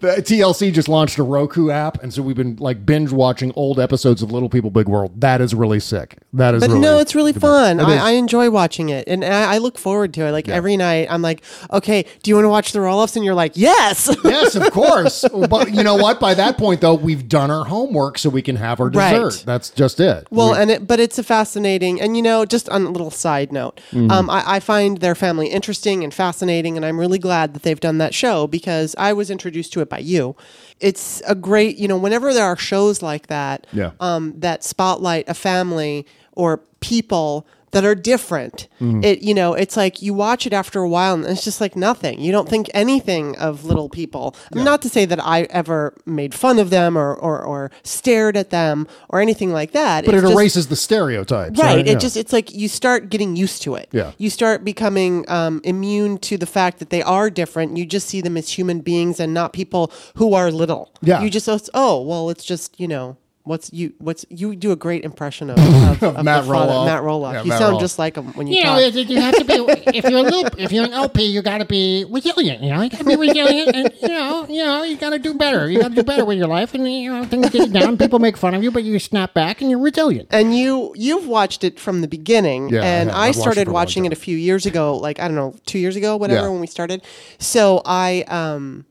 The 0.00 0.22
TLC 0.22 0.72
just 0.72 0.88
launched 0.88 1.18
a 1.18 1.22
Roku 1.22 1.68
app, 1.70 2.02
and 2.02 2.12
so 2.14 2.22
we've 2.22 2.36
been 2.36 2.56
like 2.56 2.86
binge 2.86 3.12
watching 3.12 3.52
old 3.54 3.78
episodes 3.78 4.22
of 4.22 4.32
Little 4.32 4.48
People 4.48 4.70
Big 4.70 4.88
World. 4.88 5.20
That 5.20 5.42
is 5.42 5.54
really 5.54 5.78
sick. 5.80 6.16
That 6.32 6.54
is 6.54 6.60
But 6.62 6.68
really 6.70 6.80
no, 6.80 6.98
it's 7.00 7.14
really 7.14 7.34
fun. 7.34 7.80
It. 7.80 7.84
I, 7.84 7.96
I 7.96 8.10
enjoy 8.12 8.48
watching 8.50 8.88
it, 8.88 9.06
and 9.08 9.22
I, 9.24 9.54
I 9.56 9.58
look 9.58 9.76
forward 9.78 10.14
to 10.14 10.22
it. 10.26 10.32
Like 10.32 10.48
every 10.48 10.76
night, 10.78 11.08
I'm 11.10 11.20
like, 11.20 11.42
okay, 11.70 12.06
do 12.22 12.30
you 12.30 12.34
want 12.36 12.44
to 12.46 12.48
watch 12.48 12.72
the 12.72 12.78
Roloffs? 12.78 13.14
And 13.16 13.24
you're 13.26 13.34
like, 13.34 13.52
yes, 13.56 14.08
yes, 14.24 14.54
of 14.54 14.70
course. 14.72 15.24
but 15.50 15.70
you 15.74 15.82
know 15.82 15.96
what? 15.96 16.18
By 16.18 16.32
that 16.34 16.56
point, 16.56 16.80
though, 16.80 16.94
we've 16.94 17.28
done 17.28 17.50
our 17.50 17.64
homework, 17.66 18.16
so 18.16 18.30
we 18.30 18.40
can 18.42 18.56
have 18.56 18.80
our 18.80 18.88
Right. 18.88 19.12
dessert. 19.20 19.44
That's 19.44 19.68
just 19.68 20.00
it. 20.00 20.26
Well, 20.30 20.52
We- 20.52 20.58
and 20.60 20.70
it, 20.70 20.86
but 20.86 20.98
it's 20.98 21.18
a 21.18 21.22
fascinating, 21.40 22.00
and 22.02 22.16
you 22.16 22.22
know, 22.22 22.44
just 22.44 22.68
on 22.68 22.84
a 22.84 22.90
little 22.90 23.10
side 23.10 23.50
note, 23.52 23.80
Mhm. 23.92 24.10
um, 24.10 24.28
I, 24.28 24.42
I 24.56 24.60
find 24.60 24.98
their 24.98 25.14
family 25.14 25.48
interesting 25.48 26.04
and 26.04 26.12
fascinating, 26.12 26.76
and 26.76 26.84
I'm 26.84 26.98
really 27.00 27.18
glad 27.18 27.54
that 27.54 27.62
they've 27.62 27.80
done 27.80 27.98
that 27.98 28.12
show 28.14 28.46
because 28.46 28.94
I 28.98 29.12
was 29.14 29.30
introduced 29.30 29.72
to 29.72 29.80
it 29.80 29.88
by 29.88 29.98
you. 30.00 30.36
It's 30.80 31.22
a 31.26 31.34
great, 31.34 31.76
you 31.78 31.88
know, 31.88 31.96
whenever 31.96 32.34
there 32.34 32.44
are 32.44 32.56
shows 32.58 33.00
like 33.02 33.28
that, 33.28 33.66
Yeah. 33.72 33.92
um, 34.00 34.34
that 34.38 34.62
spotlight 34.64 35.24
a 35.28 35.34
family 35.34 36.06
or 36.32 36.60
people 36.80 37.46
that 37.72 37.84
are 37.84 37.94
different. 37.94 38.66
Mhm. 38.80 39.04
It, 39.04 39.22
you 39.22 39.32
know, 39.34 39.54
it's 39.54 39.76
like 39.76 40.02
you 40.02 40.12
watch 40.12 40.46
it 40.46 40.52
after 40.52 40.80
a 40.80 40.88
while, 40.88 41.14
and 41.14 41.24
it's 41.26 41.44
just 41.44 41.60
like 41.60 41.76
nothing. 41.76 42.20
You 42.20 42.32
don't 42.32 42.48
think 42.48 42.68
anything 42.74 43.36
of 43.38 43.64
little 43.64 43.88
people. 43.88 44.34
Not 44.52 44.82
to 44.82 44.88
say 44.88 45.04
that 45.04 45.24
I 45.24 45.42
ever 45.50 45.94
made 46.04 46.34
fun 46.34 46.58
of 46.58 46.70
them 46.70 46.96
or 46.98 47.14
or, 47.14 47.40
or 47.40 47.70
stared 47.84 48.36
at 48.36 48.50
them 48.50 48.86
or 49.08 49.20
anything 49.20 49.52
like 49.52 49.72
that. 49.72 50.04
but 50.04 50.14
It's 50.14 50.22
it 50.24 50.26
just- 50.26 50.34
erases 50.36 50.66
the 50.68 50.76
stereotypes, 50.76 51.58
Right. 51.60 51.86
Yeah. 51.86 51.92
It 51.92 52.00
just 52.00 52.16
it's 52.16 52.32
like 52.32 52.52
you 52.52 52.68
start 52.68 53.08
getting 53.10 53.36
used 53.36 53.62
to 53.62 53.74
it. 53.76 53.88
Yeah. 53.92 54.12
You 54.18 54.30
start 54.30 54.64
becoming 54.64 55.24
um, 55.28 55.60
immune 55.64 56.18
to 56.18 56.36
the 56.36 56.46
fact 56.46 56.78
that 56.80 56.90
they 56.90 57.02
are 57.02 57.30
different. 57.30 57.76
You 57.76 57.86
just 57.86 58.08
see 58.08 58.20
them 58.20 58.36
as 58.36 58.48
human 58.50 58.80
beings 58.80 59.20
and 59.20 59.32
not 59.32 59.52
people 59.52 59.92
who 60.16 60.34
are 60.34 60.50
little. 60.50 60.90
Yeah. 61.02 61.22
You 61.22 61.30
just 61.30 61.48
oh 61.74 62.00
well, 62.02 62.30
it's 62.30 62.44
just 62.44 62.78
you 62.80 62.88
know. 62.88 63.16
What's 63.44 63.72
you? 63.72 63.94
What's 63.98 64.26
you 64.28 64.54
do 64.54 64.70
a 64.70 64.76
great 64.76 65.02
impression 65.02 65.48
of, 65.48 65.58
of, 65.58 66.02
of 66.02 66.24
Matt 66.24 66.44
the 66.44 66.50
father- 66.52 66.72
Roloff. 66.72 66.84
Matt 66.86 67.02
Roloff. 67.02 67.32
Yeah, 67.32 67.42
you 67.42 67.48
Matt 67.48 67.58
sound 67.58 67.76
Roloff. 67.76 67.80
just 67.80 67.98
like 67.98 68.16
him 68.16 68.32
when 68.34 68.46
you, 68.46 68.58
You 68.58 68.64
know, 68.64 68.80
talk. 68.80 68.94
it- 68.94 69.08
you 69.08 69.20
have 69.20 69.34
to 69.36 69.44
be. 69.44 69.54
If 69.96 70.04
you're 70.04 70.18
a 70.18 70.22
little, 70.22 70.46
if 70.60 70.70
you're 70.70 70.84
an 70.84 70.92
LP, 70.92 71.24
you 71.24 71.40
got 71.40 71.58
to 71.58 71.64
be 71.64 72.04
resilient. 72.10 72.62
You 72.62 72.70
know, 72.70 72.82
you 72.82 72.90
got 72.90 72.98
to 72.98 73.04
be 73.04 73.16
resilient, 73.16 73.74
and 73.74 73.92
you 74.02 74.08
know, 74.08 74.46
you 74.48 74.62
know, 74.64 74.82
you 74.82 74.96
got 74.98 75.10
to 75.10 75.18
do 75.18 75.32
better. 75.34 75.70
You 75.70 75.80
got 75.80 75.88
to 75.88 75.94
do 75.94 76.02
better 76.02 76.24
with 76.26 76.36
your 76.36 76.48
life, 76.48 76.74
and 76.74 76.86
you 76.90 77.10
know, 77.10 77.24
things 77.24 77.48
get 77.50 77.72
down. 77.72 77.96
People 77.96 78.18
make 78.18 78.36
fun 78.36 78.54
of 78.54 78.62
you, 78.62 78.70
but 78.70 78.84
you 78.84 78.98
snap 78.98 79.32
back, 79.32 79.62
and 79.62 79.70
you're 79.70 79.80
resilient. 79.80 80.28
And 80.30 80.54
you 80.54 80.92
you've 80.94 81.26
watched 81.26 81.64
it 81.64 81.80
from 81.80 82.02
the 82.02 82.08
beginning, 82.08 82.68
Yeah, 82.68 82.82
I 82.82 82.84
and 82.84 83.08
have. 83.10 83.18
I, 83.18 83.20
I've 83.22 83.26
watched 83.28 83.38
it 83.38 83.40
started 83.40 83.64
for 83.64 83.70
a 83.70 83.72
long 83.72 83.80
watching 83.80 84.04
it 84.04 84.12
a 84.12 84.16
few 84.16 84.36
years 84.36 84.66
ago, 84.66 84.96
like 84.98 85.18
I 85.18 85.26
don't 85.28 85.34
know, 85.36 85.54
two 85.64 85.78
years 85.78 85.96
ago, 85.96 86.16
whatever, 86.18 86.42
Yeah. 86.46 86.50
when 86.50 86.60
we 86.60 86.66
started. 86.66 87.02
So 87.38 87.80
I 87.86 88.22
um, 88.28 88.84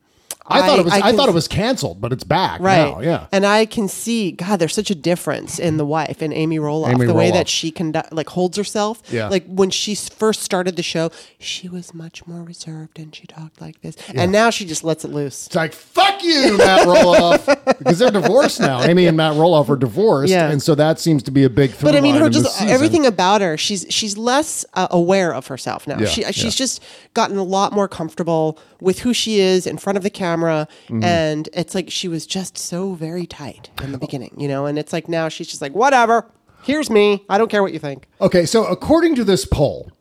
I, 0.49 0.61
thought 0.67 0.79
it 0.79 0.85
was. 0.85 0.93
I, 0.93 1.01
can- 1.01 1.15
thought 1.17 1.29
it 1.29 1.33
was 1.35 1.47
canceled, 1.47 2.01
but 2.01 2.11
it's 2.11 2.23
back 2.23 2.59
right. 2.61 2.91
now. 2.91 3.01
Yeah. 3.01 3.27
and 3.31 3.45
I 3.45 3.65
can 3.65 3.87
see 3.87 4.31
God. 4.31 4.57
There's 4.57 4.73
such 4.73 4.89
a 4.89 4.95
difference 4.95 5.59
in 5.59 5.77
the 5.77 5.85
wife 5.85 6.21
and 6.21 6.33
Amy 6.33 6.57
Roloff, 6.59 6.89
Amy 6.93 7.05
the 7.05 7.13
way 7.13 7.31
that 7.31 7.47
she 7.47 7.71
conduct 7.71 8.11
like 8.13 8.29
holds 8.29 8.57
herself. 8.57 9.01
Yeah. 9.11 9.27
like 9.29 9.45
when 9.47 9.69
she 9.69 9.95
first 9.95 10.41
started 10.41 10.75
the 10.75 10.83
show, 10.83 11.11
she 11.39 11.67
was 11.69 11.93
much 11.93 12.25
more 12.27 12.43
reserved 12.43 12.99
and 12.99 13.13
she 13.13 13.27
talked 13.27 13.61
like 13.61 13.81
this, 13.81 13.95
Yeah. 14.13 14.21
and 14.23 14.31
now 14.31 14.49
she 14.49 14.65
just 14.65 14.83
lets 14.83 15.05
it 15.05 15.09
loose. 15.11 15.47
It's 15.47 15.55
like 15.55 15.73
fuck 15.73 16.23
you, 16.23 16.57
Matt 16.57 16.87
Roloff, 16.87 17.45
because 17.79 17.99
they're 17.99 18.11
divorced 18.11 18.59
now. 18.59 18.81
Amy 18.81 19.05
and 19.07 19.17
Matt 19.17 19.33
Roloff 19.33 19.69
are 19.69 19.75
divorced, 19.75 20.31
Yeah. 20.31 20.49
and 20.49 20.61
so 20.61 20.75
that 20.75 20.99
seems 20.99 21.23
to 21.23 21.31
be 21.31 21.43
a 21.43 21.49
big. 21.49 21.71
Thing. 21.71 21.87
But 21.87 21.95
I 21.95 22.01
mean, 22.01 22.15
her 22.15 22.21
line 22.21 22.27
in 22.27 22.43
this 22.43 22.57
just 22.57 22.61
everything 22.63 23.05
about 23.05 23.41
her. 23.41 23.57
She's 23.57 23.85
she's 23.89 24.17
less 24.17 24.65
uh, 24.73 24.87
aware 24.91 25.33
of 25.33 25.47
herself 25.47 25.87
now. 25.87 25.99
Yeah, 25.99 26.05
she 26.07 26.23
she's 26.31 26.55
just 26.55 26.83
gotten 27.13 27.37
a 27.37 27.43
lot 27.43 27.73
more 27.73 27.87
comfortable 27.87 28.57
with 28.81 28.99
who 28.99 29.13
she 29.13 29.39
is 29.39 29.67
in 29.67 29.77
front 29.77 29.97
of 29.97 30.03
the 30.03 30.09
camera, 30.09 30.38
Mhm. 30.43 31.03
and 31.03 31.49
it's 31.53 31.75
like 31.75 31.89
she 31.89 32.07
was 32.07 32.25
just 32.25 32.57
so 32.57 32.93
very 32.93 33.25
tight 33.25 33.69
in 33.83 33.91
the 33.91 33.97
beginning, 33.97 34.33
you 34.37 34.47
know. 34.47 34.65
And 34.65 34.77
it's 34.79 34.93
like 34.93 35.07
now 35.09 35.29
she's 35.29 35.47
just 35.47 35.61
like, 35.61 35.73
whatever. 35.73 36.25
Here's 36.63 36.89
me. 36.89 37.23
I 37.29 37.37
don't 37.37 37.49
care 37.49 37.61
what 37.63 37.73
you 37.73 37.79
think. 37.79 38.07
Okay, 38.19 38.45
so 38.45 38.65
according 38.65 39.15
to 39.15 39.23
this 39.23 39.45
poll, 39.45 39.91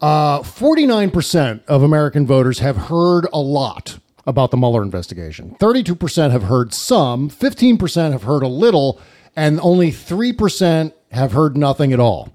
uh, 0.00 0.40
49% 0.42 1.60
of 1.68 1.82
American 1.82 2.26
voters 2.26 2.58
have 2.58 2.76
heard 2.76 3.26
a 3.32 3.38
lot 3.40 3.98
about 4.26 4.50
the 4.50 4.56
Mueller 4.56 4.82
investigation. 4.82 5.56
32% 5.58 6.30
have 6.32 6.44
heard 6.44 6.74
some, 6.74 7.30
15% 7.30 8.12
have 8.12 8.24
heard 8.24 8.42
a 8.42 8.48
little, 8.48 9.00
and 9.34 9.58
only 9.62 9.90
3% 9.90 10.92
have 11.12 11.32
heard 11.32 11.56
nothing 11.56 11.92
at 11.92 12.00
all. 12.00 12.28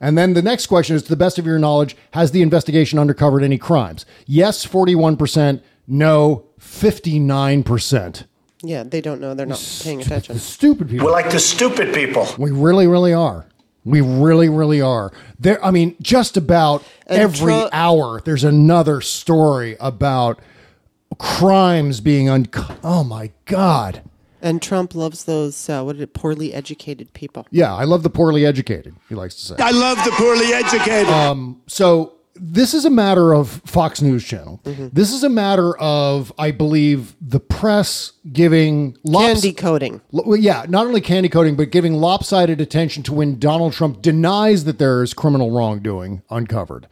And 0.00 0.16
then 0.16 0.32
the 0.32 0.42
next 0.42 0.66
question 0.66 0.96
is 0.96 1.02
to 1.04 1.08
the 1.10 1.16
best 1.16 1.38
of 1.38 1.44
your 1.46 1.58
knowledge, 1.58 1.94
has 2.12 2.30
the 2.32 2.40
investigation 2.42 2.98
uncovered 2.98 3.42
any 3.44 3.58
crimes? 3.58 4.06
Yes, 4.26 4.64
41%, 4.66 5.60
no, 5.86 6.44
59%. 6.70 8.24
Yeah, 8.62 8.82
they 8.82 9.00
don't 9.00 9.20
know. 9.20 9.34
They're 9.34 9.46
not 9.46 9.80
paying 9.82 10.02
attention. 10.02 10.38
Stupid 10.38 10.88
people. 10.90 11.06
We're 11.06 11.12
like 11.12 11.30
the 11.30 11.38
stupid 11.40 11.94
people. 11.94 12.28
We 12.38 12.50
really, 12.50 12.86
really 12.86 13.12
are. 13.14 13.46
We 13.84 14.02
really, 14.02 14.48
really 14.50 14.82
are. 14.82 15.12
There, 15.38 15.62
I 15.64 15.70
mean, 15.70 15.96
just 16.02 16.36
about 16.36 16.84
And 17.06 17.20
every 17.20 17.52
Trump- 17.52 17.70
hour, 17.72 18.20
there's 18.24 18.44
another 18.44 19.00
story 19.00 19.76
about 19.80 20.38
crimes 21.18 22.00
being 22.02 22.28
unco- 22.28 22.76
Oh 22.84 23.02
my 23.02 23.30
God! 23.46 24.02
And 24.42 24.60
Trump 24.60 24.94
loves 24.94 25.24
those 25.24 25.68
uh, 25.68 25.82
what 25.82 25.96
is 25.96 26.02
it, 26.02 26.12
poorly 26.12 26.52
educated 26.52 27.12
people. 27.14 27.46
Yeah, 27.50 27.74
I 27.74 27.84
love 27.84 28.02
the 28.02 28.10
poorly 28.10 28.44
educated. 28.44 28.94
He 29.08 29.14
likes 29.14 29.34
to 29.36 29.40
say. 29.46 29.54
I 29.58 29.70
love 29.70 29.96
the 30.04 30.10
poorly 30.12 30.52
educated. 30.52 31.08
Um, 31.08 31.62
so 31.66 32.12
this 32.34 32.74
is 32.74 32.84
a 32.84 32.90
matter 32.90 33.34
of 33.34 33.48
Fox 33.66 34.00
News 34.00 34.24
Channel. 34.24 34.60
Mm-hmm. 34.64 34.88
This 34.92 35.12
is 35.12 35.24
a 35.24 35.28
matter 35.28 35.76
of, 35.78 36.32
I 36.38 36.50
believe, 36.50 37.14
the 37.20 37.40
press 37.40 38.12
giving 38.32 38.96
lops- 39.04 39.26
Candy 39.42 39.52
coding. 39.52 40.00
L- 40.14 40.24
well, 40.26 40.36
yeah, 40.36 40.64
not 40.68 40.86
only 40.86 41.00
candy 41.00 41.28
coating, 41.28 41.56
but 41.56 41.70
giving 41.70 41.94
lopsided 41.94 42.60
attention 42.60 43.02
to 43.04 43.14
when 43.14 43.38
Donald 43.38 43.72
Trump 43.72 44.02
denies 44.02 44.64
that 44.64 44.78
there 44.78 45.02
is 45.02 45.12
criminal 45.12 45.50
wrongdoing 45.50 46.22
uncovered. 46.30 46.86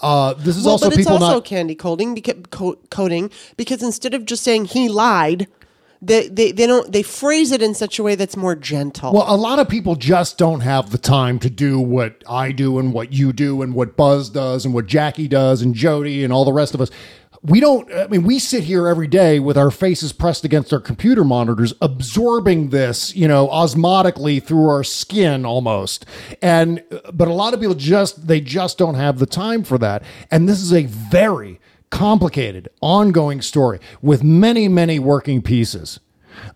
Uh, 0.00 0.34
this 0.34 0.56
is 0.56 0.64
well, 0.64 0.72
also 0.72 0.86
but 0.86 0.98
it's 0.98 1.06
people 1.06 1.22
also 1.22 1.34
not. 1.34 1.44
candy 1.44 1.76
coding 1.76 2.12
because 2.14 2.34
co- 2.50 2.78
coding 2.90 3.30
because 3.56 3.82
instead 3.82 4.14
of 4.14 4.24
just 4.26 4.42
saying 4.42 4.64
he 4.64 4.88
lied, 4.88 5.46
they, 6.02 6.28
they 6.28 6.50
they 6.50 6.66
don't 6.66 6.92
they 6.92 7.02
phrase 7.02 7.52
it 7.52 7.62
in 7.62 7.74
such 7.74 7.98
a 7.98 8.02
way 8.02 8.16
that's 8.16 8.36
more 8.36 8.56
gentle. 8.56 9.12
Well, 9.12 9.24
a 9.26 9.36
lot 9.36 9.60
of 9.60 9.68
people 9.68 9.94
just 9.94 10.36
don't 10.36 10.60
have 10.60 10.90
the 10.90 10.98
time 10.98 11.38
to 11.38 11.48
do 11.48 11.78
what 11.78 12.24
I 12.28 12.50
do 12.50 12.80
and 12.80 12.92
what 12.92 13.12
you 13.12 13.32
do 13.32 13.62
and 13.62 13.72
what 13.72 13.96
Buzz 13.96 14.28
does 14.28 14.64
and 14.64 14.74
what 14.74 14.86
Jackie 14.86 15.28
does 15.28 15.62
and 15.62 15.74
Jody 15.74 16.24
and 16.24 16.32
all 16.32 16.44
the 16.44 16.52
rest 16.52 16.74
of 16.74 16.80
us. 16.80 16.90
We 17.44 17.58
don't, 17.58 17.92
I 17.92 18.06
mean, 18.06 18.22
we 18.22 18.38
sit 18.38 18.64
here 18.64 18.86
every 18.86 19.08
day 19.08 19.40
with 19.40 19.58
our 19.58 19.72
faces 19.72 20.12
pressed 20.12 20.44
against 20.44 20.72
our 20.72 20.78
computer 20.78 21.24
monitors, 21.24 21.74
absorbing 21.80 22.70
this, 22.70 23.16
you 23.16 23.26
know, 23.26 23.48
osmotically 23.48 24.40
through 24.40 24.68
our 24.68 24.84
skin 24.84 25.44
almost. 25.44 26.06
And, 26.40 26.84
but 27.12 27.26
a 27.26 27.32
lot 27.32 27.52
of 27.52 27.58
people 27.58 27.74
just, 27.74 28.28
they 28.28 28.40
just 28.40 28.78
don't 28.78 28.94
have 28.94 29.18
the 29.18 29.26
time 29.26 29.64
for 29.64 29.76
that. 29.78 30.04
And 30.30 30.48
this 30.48 30.60
is 30.60 30.72
a 30.72 30.86
very 30.86 31.58
complicated, 31.92 32.68
ongoing 32.80 33.40
story 33.42 33.78
with 34.00 34.24
many, 34.24 34.66
many 34.66 34.98
working 34.98 35.42
pieces. 35.42 36.00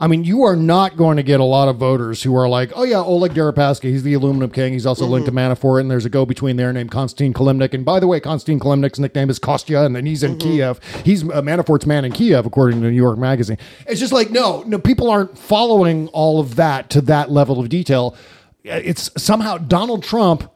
I 0.01 0.07
mean, 0.09 0.25
you 0.25 0.43
are 0.43 0.57
not 0.57 0.97
going 0.97 1.19
to 1.19 1.23
get 1.23 1.39
a 1.39 1.45
lot 1.45 1.69
of 1.69 1.77
voters 1.77 2.23
who 2.23 2.35
are 2.35 2.49
like, 2.49 2.73
oh, 2.75 2.83
yeah, 2.83 2.97
Oleg 2.97 3.35
Deripaska, 3.35 3.83
he's 3.83 4.03
the 4.03 4.15
aluminum 4.15 4.51
king. 4.51 4.73
He's 4.73 4.87
also 4.87 5.05
linked 5.05 5.27
to 5.27 5.33
Manafort, 5.33 5.83
and 5.83 5.91
there's 5.91 6.07
a 6.07 6.09
go 6.09 6.25
between 6.25 6.57
there 6.57 6.73
named 6.73 6.91
Konstantin 6.91 7.35
Kilimnik. 7.35 7.75
And 7.75 7.85
by 7.85 8.01
the 8.01 8.07
way, 8.07 8.19
Konstantin 8.19 8.59
Kilimnik's 8.59 8.99
nickname 8.99 9.29
is 9.29 9.39
Kostya, 9.39 9.85
and 9.85 9.95
then 9.95 10.07
he's 10.07 10.23
in 10.23 10.39
Kiev. 10.39 10.81
He's 11.05 11.23
uh, 11.23 11.43
Manafort's 11.43 11.85
man 11.85 12.07
in 12.07 12.13
Kiev, 12.13 12.47
according 12.47 12.81
to 12.81 12.87
New 12.89 12.97
York 12.97 13.19
Magazine. 13.19 13.59
It's 13.87 14.01
just 14.01 14.15
like, 14.15 14.31
no, 14.31 14.63
no, 14.63 14.79
people 14.79 15.11
aren't 15.11 15.39
following 15.39 16.09
all 16.09 16.41
of 16.41 16.57
that 16.57 16.89
to 16.91 17.03
that 17.03 17.31
level 17.31 17.61
of 17.61 17.69
detail. 17.69 18.17
It's 18.65 19.11
somehow 19.23 19.59
Donald 19.59 20.03
Trump 20.03 20.51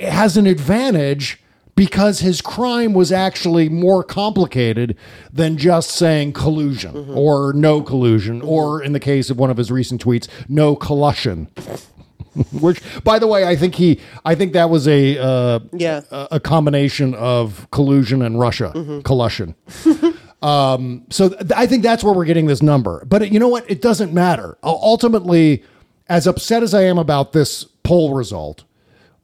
has 0.00 0.36
an 0.36 0.46
advantage 0.48 1.40
because 1.76 2.20
his 2.20 2.40
crime 2.40 2.92
was 2.94 3.10
actually 3.12 3.68
more 3.68 4.02
complicated 4.04 4.96
than 5.32 5.56
just 5.56 5.90
saying 5.90 6.32
collusion 6.32 7.10
or 7.14 7.52
no 7.52 7.82
collusion, 7.82 8.40
or 8.42 8.82
in 8.82 8.92
the 8.92 9.00
case 9.00 9.30
of 9.30 9.38
one 9.38 9.50
of 9.50 9.56
his 9.56 9.70
recent 9.70 10.04
tweets, 10.04 10.28
no 10.48 10.76
collusion. 10.76 11.48
Which, 12.52 12.80
by 13.04 13.20
the 13.20 13.28
way, 13.28 13.44
I 13.44 13.54
think 13.54 13.76
he, 13.76 14.00
I 14.24 14.34
think 14.34 14.54
that 14.54 14.68
was 14.68 14.88
a 14.88 15.18
uh, 15.18 15.60
Yeah. 15.72 16.00
a, 16.10 16.28
a 16.32 16.40
combination 16.40 17.14
of 17.14 17.68
collusion 17.70 18.22
and 18.22 18.40
Russia 18.40 19.00
collusion. 19.04 19.54
um, 20.42 21.04
so 21.10 21.28
th- 21.28 21.52
I 21.54 21.66
think 21.66 21.82
that's 21.84 22.02
where 22.02 22.12
we're 22.12 22.24
getting 22.24 22.46
this 22.46 22.60
number. 22.62 23.04
But 23.06 23.30
you 23.30 23.38
know 23.38 23.48
what? 23.48 23.70
It 23.70 23.80
doesn't 23.80 24.12
matter. 24.12 24.58
U- 24.64 24.70
Ultimately, 24.70 25.62
as 26.08 26.26
upset 26.26 26.62
as 26.64 26.74
I 26.74 26.82
am 26.82 26.98
about 26.98 27.32
this 27.34 27.64
poll 27.84 28.14
result, 28.14 28.64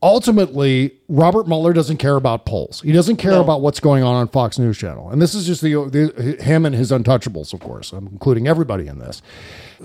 ultimately 0.02 0.92
Robert 1.08 1.46
Mueller 1.46 1.72
doesn't 1.72 1.98
care 1.98 2.16
about 2.16 2.46
polls. 2.46 2.80
He 2.80 2.92
doesn't 2.92 3.16
care 3.16 3.38
about 3.38 3.60
what's 3.60 3.80
going 3.80 4.02
on 4.02 4.14
on 4.14 4.28
Fox 4.28 4.58
News 4.58 4.78
Channel. 4.78 5.10
And 5.10 5.20
this 5.20 5.34
is 5.34 5.46
just 5.46 5.60
the, 5.60 5.74
the 5.74 6.42
him 6.42 6.64
and 6.64 6.74
his 6.74 6.90
untouchables, 6.90 7.52
of 7.52 7.60
course. 7.60 7.92
I'm 7.92 8.06
including 8.06 8.48
everybody 8.48 8.86
in 8.86 8.98
this. 8.98 9.22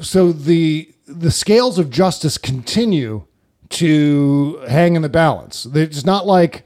So 0.02 0.32
the 0.32 0.92
the 1.08 1.32
scales 1.32 1.78
of 1.78 1.90
justice 1.90 2.38
continue 2.38 3.26
to 3.70 4.60
hang 4.68 4.96
in 4.96 5.02
the 5.02 5.10
balance. 5.10 5.66
It's 5.66 6.06
not 6.06 6.26
like 6.26 6.66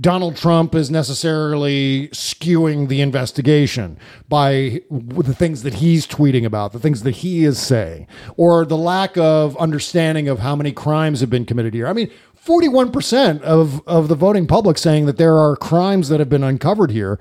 Donald 0.00 0.36
Trump 0.36 0.74
is 0.74 0.90
necessarily 0.90 2.08
skewing 2.08 2.88
the 2.88 3.02
investigation 3.02 3.98
by 4.28 4.80
the 4.90 5.34
things 5.34 5.62
that 5.62 5.74
he's 5.74 6.06
tweeting 6.06 6.46
about, 6.46 6.72
the 6.72 6.78
things 6.78 7.02
that 7.02 7.16
he 7.16 7.44
is 7.44 7.58
saying, 7.58 8.06
or 8.36 8.64
the 8.64 8.78
lack 8.78 9.18
of 9.18 9.56
understanding 9.58 10.26
of 10.26 10.38
how 10.38 10.56
many 10.56 10.72
crimes 10.72 11.20
have 11.20 11.28
been 11.28 11.44
committed 11.44 11.74
here. 11.74 11.86
I 11.86 11.92
mean, 11.92 12.10
41% 12.44 13.42
of, 13.42 13.86
of 13.86 14.08
the 14.08 14.14
voting 14.14 14.46
public 14.46 14.78
saying 14.78 15.06
that 15.06 15.18
there 15.18 15.36
are 15.36 15.56
crimes 15.56 16.08
that 16.08 16.20
have 16.20 16.28
been 16.28 16.44
uncovered 16.44 16.90
here 16.90 17.18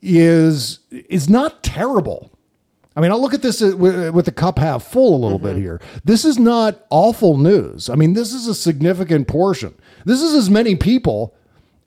is 0.00 0.80
is 0.90 1.28
not 1.28 1.62
terrible. 1.62 2.30
I 2.94 3.00
mean, 3.00 3.10
I'll 3.10 3.20
look 3.20 3.34
at 3.34 3.42
this 3.42 3.60
with, 3.60 4.12
with 4.12 4.24
the 4.24 4.32
cup 4.32 4.58
half 4.58 4.84
full 4.84 5.14
a 5.14 5.22
little 5.22 5.38
bit 5.38 5.56
here. 5.56 5.80
This 6.04 6.24
is 6.24 6.38
not 6.38 6.84
awful 6.90 7.36
news. 7.36 7.88
I 7.88 7.94
mean, 7.94 8.14
this 8.14 8.32
is 8.32 8.48
a 8.48 8.54
significant 8.54 9.28
portion. 9.28 9.74
This 10.04 10.20
is 10.20 10.34
as 10.34 10.50
many 10.50 10.74
people, 10.74 11.34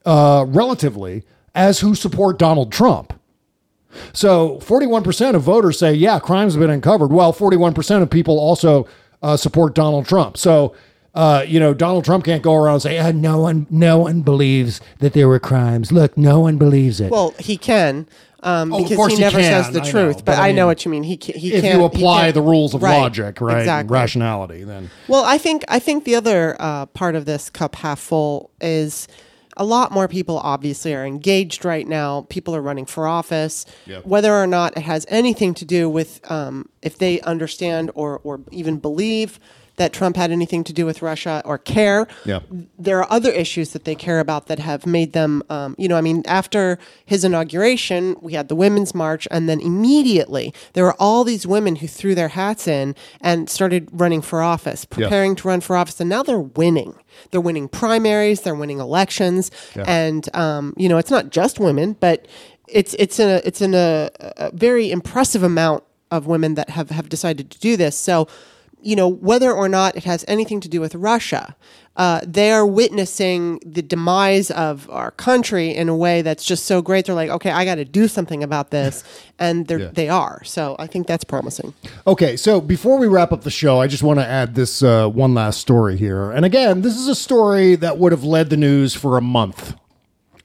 uh, 0.06 0.46
relatively, 0.48 1.24
as 1.54 1.80
who 1.80 1.94
support 1.94 2.38
Donald 2.38 2.72
Trump. 2.72 3.12
So 4.14 4.58
41% 4.62 5.34
of 5.34 5.42
voters 5.42 5.78
say, 5.78 5.92
yeah, 5.92 6.18
crimes 6.18 6.54
have 6.54 6.60
been 6.60 6.70
uncovered. 6.70 7.12
Well, 7.12 7.34
41% 7.34 8.02
of 8.02 8.08
people 8.08 8.38
also 8.38 8.88
uh, 9.22 9.36
support 9.36 9.74
Donald 9.74 10.06
Trump. 10.06 10.38
So, 10.38 10.74
uh, 11.14 11.44
you 11.46 11.60
know, 11.60 11.74
Donald 11.74 12.04
Trump 12.04 12.24
can't 12.24 12.42
go 12.42 12.54
around 12.54 12.74
and 12.74 12.82
say, 12.82 12.98
ah, 12.98 13.12
no 13.12 13.38
one, 13.38 13.66
no 13.70 13.98
one 13.98 14.22
believes 14.22 14.80
that 15.00 15.12
there 15.12 15.28
were 15.28 15.38
crimes. 15.38 15.92
Look, 15.92 16.16
no 16.16 16.40
one 16.40 16.56
believes 16.58 17.00
it. 17.00 17.10
Well, 17.10 17.34
he 17.38 17.56
can. 17.56 18.06
Um, 18.44 18.72
Oh, 18.72 18.78
of 18.78 18.82
because 18.84 18.96
course 18.96 19.12
he 19.12 19.16
he 19.18 19.22
never 19.22 19.38
can, 19.38 19.62
says 19.64 19.72
the 19.72 19.82
I 19.82 19.90
truth, 19.90 20.16
know, 20.16 20.22
but, 20.24 20.24
but 20.24 20.38
I 20.38 20.48
I 20.48 20.52
know 20.52 20.62
mean, 20.62 20.66
what 20.66 20.84
you 20.84 20.90
mean. 20.90 21.02
He 21.04 21.16
ca- 21.16 21.38
he 21.38 21.52
if 21.54 21.60
can't. 21.62 21.74
you 21.74 21.80
he 21.80 21.84
apply 21.86 22.22
can't- 22.22 22.34
the 22.34 22.42
rules 22.42 22.74
of 22.74 22.82
Right, 22.82 22.98
logic, 22.98 23.40
right, 23.40 23.52
and 23.52 23.60
Exactly. 23.60 23.92
rationality, 23.94 24.64
then 24.64 24.90
Well, 25.06 25.22
I 25.24 25.38
think 25.38 25.62
I 25.68 25.78
think 25.78 26.04
the 26.04 26.16
other 26.16 26.56
uh, 26.58 26.86
part 26.86 27.14
of 27.14 27.24
this 27.24 27.48
cup 27.50 27.76
half 27.76 28.00
full 28.00 28.50
is 28.60 29.06
a 29.56 29.64
lot 29.64 29.92
more 29.92 30.08
people 30.08 30.38
obviously 30.38 30.92
are 30.92 31.04
engaged 31.06 31.64
right 31.64 31.86
now. 31.86 32.26
People 32.30 32.56
are 32.56 32.62
running 32.62 32.86
for 32.86 33.06
office, 33.06 33.64
Yep. 33.86 34.06
whether 34.06 34.32
or 34.34 34.46
not 34.48 34.76
it 34.76 34.82
has 34.82 35.06
anything 35.08 35.54
to 35.54 35.64
do 35.64 35.88
with 35.88 36.20
um, 36.28 36.68
if 36.82 36.98
they 36.98 37.20
understand 37.20 37.92
or 37.94 38.20
or 38.24 38.40
even 38.50 38.78
believe 38.78 39.38
that 39.76 39.92
Trump 39.92 40.16
had 40.16 40.30
anything 40.30 40.62
to 40.64 40.72
do 40.72 40.84
with 40.84 41.00
Russia 41.02 41.40
or 41.44 41.56
care. 41.58 42.06
Yeah. 42.24 42.40
There 42.78 42.98
are 43.02 43.10
other 43.10 43.30
issues 43.30 43.70
that 43.70 43.84
they 43.84 43.94
care 43.94 44.20
about 44.20 44.46
that 44.46 44.58
have 44.58 44.86
made 44.86 45.12
them, 45.12 45.42
um, 45.48 45.74
you 45.78 45.88
know, 45.88 45.96
I 45.96 46.00
mean, 46.02 46.22
after 46.26 46.78
his 47.06 47.24
inauguration, 47.24 48.16
we 48.20 48.34
had 48.34 48.48
the 48.48 48.54
Women's 48.54 48.94
March, 48.94 49.26
and 49.30 49.48
then 49.48 49.60
immediately 49.60 50.52
there 50.74 50.84
were 50.84 50.96
all 51.00 51.24
these 51.24 51.46
women 51.46 51.76
who 51.76 51.86
threw 51.86 52.14
their 52.14 52.28
hats 52.28 52.68
in 52.68 52.94
and 53.20 53.48
started 53.48 53.88
running 53.92 54.20
for 54.22 54.42
office, 54.42 54.86
Yeah. 54.90 55.04
preparing 55.04 55.36
to 55.36 55.48
run 55.48 55.60
for 55.60 55.76
office, 55.76 56.00
and 56.00 56.10
now 56.10 56.22
they're 56.22 56.38
winning. 56.38 56.94
They're 57.30 57.40
winning 57.40 57.68
primaries, 57.68 58.42
they're 58.42 58.54
winning 58.54 58.78
elections, 58.78 59.50
Yeah. 59.76 59.84
and 59.86 60.28
um, 60.34 60.74
you 60.76 60.88
know, 60.88 60.98
it's 60.98 61.10
not 61.10 61.30
just 61.30 61.58
women, 61.58 61.96
but 61.98 62.26
it's 62.68 62.94
it's 62.98 63.18
in 63.18 63.28
a 63.28 63.40
it's 63.44 63.60
in 63.60 63.74
a, 63.74 64.10
a 64.38 64.50
very 64.52 64.90
impressive 64.90 65.42
amount 65.42 65.82
of 66.10 66.26
women 66.26 66.54
that 66.54 66.70
have 66.70 66.90
have 66.90 67.08
decided 67.08 67.50
to 67.50 67.58
do 67.58 67.76
this. 67.76 67.96
So 67.96 68.28
you 68.82 68.96
know, 68.96 69.08
whether 69.08 69.52
or 69.52 69.68
not 69.68 69.96
it 69.96 70.04
has 70.04 70.24
anything 70.28 70.60
to 70.60 70.68
do 70.68 70.80
with 70.80 70.94
Russia, 70.94 71.56
uh, 71.96 72.20
they 72.26 72.50
are 72.50 72.66
witnessing 72.66 73.60
the 73.66 73.82
demise 73.82 74.50
of 74.50 74.88
our 74.90 75.10
country 75.10 75.70
in 75.74 75.88
a 75.90 75.96
way 75.96 76.22
that's 76.22 76.42
just 76.44 76.64
so 76.64 76.80
great. 76.80 77.04
They're 77.04 77.14
like, 77.14 77.28
okay, 77.30 77.50
I 77.50 77.64
got 77.66 77.74
to 77.74 77.84
do 77.84 78.08
something 78.08 78.42
about 78.42 78.70
this, 78.70 79.04
and 79.38 79.66
they're 79.66 79.78
Yeah. 79.80 79.90
they 79.92 80.08
are. 80.08 80.42
So 80.44 80.74
I 80.78 80.86
think 80.86 81.06
that's 81.06 81.24
promising. 81.24 81.74
Okay, 82.06 82.36
so 82.36 82.60
before 82.60 82.98
we 82.98 83.06
wrap 83.08 83.30
up 83.32 83.42
the 83.42 83.50
show, 83.50 83.80
I 83.80 83.86
just 83.88 84.02
want 84.02 84.20
to 84.20 84.26
add 84.26 84.54
this 84.54 84.82
uh, 84.82 85.06
one 85.08 85.34
last 85.34 85.60
story 85.60 85.96
here. 85.98 86.30
And 86.30 86.44
again, 86.46 86.80
this 86.82 86.96
is 86.96 87.08
a 87.08 87.14
story 87.14 87.74
that 87.76 87.98
would 87.98 88.12
have 88.12 88.24
led 88.24 88.48
the 88.50 88.56
news 88.56 88.94
for 88.94 89.18
a 89.18 89.22
month 89.22 89.74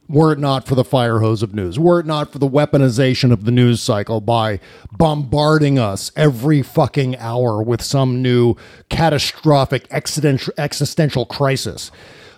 were 0.08 0.32
it 0.32 0.38
not 0.38 0.66
for 0.66 0.74
the 0.74 0.84
fire 0.84 1.18
hose 1.18 1.42
of 1.42 1.54
news, 1.54 1.78
were 1.78 2.00
it 2.00 2.06
not 2.06 2.32
for 2.32 2.38
the 2.38 2.48
weaponization 2.48 3.30
of 3.30 3.44
the 3.44 3.50
news 3.50 3.82
cycle 3.82 4.20
by 4.20 4.58
bombarding 4.96 5.78
us 5.78 6.10
every 6.16 6.62
fucking 6.62 7.16
hour 7.16 7.62
with 7.62 7.82
some 7.82 8.22
new 8.22 8.56
catastrophic 8.88 9.86
existential, 9.90 10.52
existential 10.56 11.26
crisis. 11.26 11.90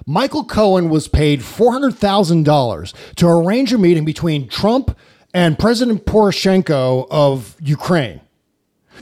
Michael 0.07 0.45
Cohen 0.45 0.91
was 0.91 1.07
paid 1.07 1.41
$400,000 1.41 3.15
to 3.17 3.29
arrange 3.29 3.73
a 3.73 3.79
meeting 3.79 4.05
between 4.05 4.49
Trump 4.49 4.97
and 5.33 5.59
President 5.59 6.07
Poroshenko 6.07 7.07
of 7.11 7.57
Ukraine. 7.61 8.21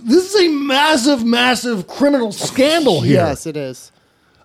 This 0.00 0.34
is 0.34 0.42
a 0.42 0.48
massive, 0.48 1.24
massive 1.24 1.86
criminal 1.86 2.32
scandal 2.32 3.00
here. 3.00 3.14
Yes, 3.14 3.46
it 3.46 3.56
is. 3.56 3.90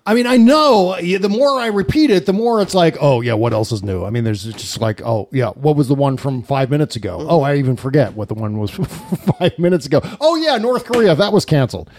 I 0.06 0.12
mean, 0.12 0.26
I 0.26 0.36
know 0.36 0.96
the 1.00 1.28
more 1.30 1.58
I 1.58 1.68
repeat 1.68 2.10
it, 2.10 2.26
the 2.26 2.34
more 2.34 2.60
it's 2.60 2.74
like, 2.74 2.96
oh, 3.00 3.22
yeah, 3.22 3.32
what 3.32 3.54
else 3.54 3.72
is 3.72 3.82
new? 3.82 4.04
I 4.04 4.10
mean, 4.10 4.22
there's 4.24 4.44
just 4.44 4.78
like, 4.78 5.00
oh, 5.02 5.28
yeah, 5.32 5.50
what 5.50 5.76
was 5.76 5.88
the 5.88 5.94
one 5.94 6.18
from 6.18 6.42
five 6.42 6.68
minutes 6.68 6.94
ago? 6.94 7.24
Oh, 7.26 7.40
I 7.40 7.56
even 7.56 7.76
forget 7.76 8.12
what 8.14 8.28
the 8.28 8.34
one 8.34 8.58
was 8.58 8.70
five 9.38 9.58
minutes 9.58 9.86
ago. 9.86 10.00
Oh, 10.20 10.36
yeah, 10.36 10.58
North 10.58 10.84
Korea, 10.84 11.14
that 11.14 11.32
was 11.32 11.46
canceled. 11.46 11.90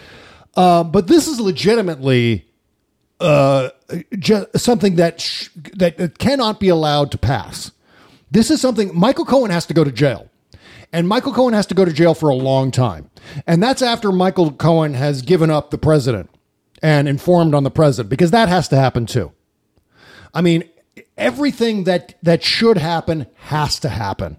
Uh, 0.55 0.83
but 0.83 1.07
this 1.07 1.27
is 1.27 1.39
legitimately 1.39 2.47
uh, 3.19 3.69
ju- 4.19 4.45
something 4.55 4.97
that, 4.97 5.19
sh- 5.19 5.49
that 5.73 6.19
cannot 6.19 6.59
be 6.59 6.69
allowed 6.69 7.11
to 7.11 7.17
pass. 7.17 7.71
This 8.29 8.51
is 8.51 8.61
something 8.61 8.91
Michael 8.93 9.25
Cohen 9.25 9.49
has 9.49 9.65
to 9.65 9.73
go 9.73 9.83
to 9.83 9.91
jail. 9.91 10.29
And 10.93 11.07
Michael 11.07 11.33
Cohen 11.33 11.55
has 11.55 11.65
to 11.67 11.73
go 11.73 11.83
to 11.83 11.91
jail 11.91 12.13
for 12.13 12.29
a 12.29 12.35
long 12.35 12.69
time. 12.69 13.09
And 13.47 13.63
that's 13.63 13.81
after 13.81 14.11
Michael 14.11 14.51
Cohen 14.51 14.93
has 14.93 15.23
given 15.23 15.49
up 15.49 15.71
the 15.71 15.77
president 15.79 16.29
and 16.86 17.07
informed 17.07 17.55
on 17.55 17.63
the 17.63 17.71
president, 17.71 18.11
because 18.11 18.29
that 18.29 18.47
has 18.47 18.67
to 18.67 18.75
happen 18.75 19.07
too. 19.07 19.31
I 20.36 20.41
mean, 20.41 20.69
everything 21.17 21.86
that 21.86 22.13
that 22.21 22.43
should 22.43 22.77
happen 22.77 23.25
has 23.47 23.79
to 23.79 23.89
happen. 23.89 24.38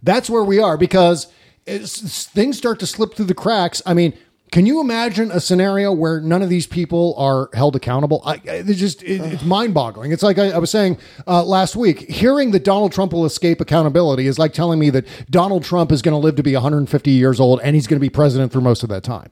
That's 0.00 0.30
where 0.30 0.44
we 0.44 0.60
are 0.60 0.76
because 0.76 1.26
things 1.66 2.56
start 2.56 2.78
to 2.78 2.86
slip 2.86 3.14
through 3.14 3.24
the 3.26 3.34
cracks. 3.34 3.82
I 3.84 3.94
mean, 3.94 4.16
can 4.52 4.64
you 4.64 4.80
imagine 4.80 5.32
a 5.32 5.40
scenario 5.40 5.92
where 5.92 6.20
none 6.20 6.40
of 6.40 6.48
these 6.50 6.68
people 6.68 7.16
are 7.18 7.50
held 7.52 7.74
accountable? 7.74 8.22
I- 8.24 8.40
it's 8.44 8.78
just 8.78 9.02
it, 9.02 9.20
it's 9.20 9.44
mind-boggling. 9.44 10.12
It's 10.12 10.22
like 10.22 10.38
I, 10.38 10.50
I 10.50 10.58
was 10.58 10.70
saying 10.70 10.98
uh, 11.26 11.42
last 11.42 11.74
week. 11.74 12.08
Hearing 12.08 12.52
that 12.52 12.62
Donald 12.62 12.92
Trump 12.92 13.12
will 13.12 13.24
escape 13.24 13.60
accountability 13.60 14.28
is 14.28 14.38
like 14.38 14.52
telling 14.52 14.78
me 14.78 14.90
that 14.90 15.04
Donald 15.28 15.64
Trump 15.64 15.90
is 15.90 16.00
going 16.00 16.12
to 16.12 16.18
live 16.18 16.36
to 16.36 16.44
be 16.44 16.54
150 16.54 17.10
years 17.10 17.40
old 17.40 17.60
and 17.64 17.74
he's 17.74 17.88
going 17.88 17.98
to 17.98 18.00
be 18.00 18.08
president 18.10 18.52
for 18.52 18.60
most 18.60 18.84
of 18.84 18.88
that 18.88 19.02
time. 19.02 19.30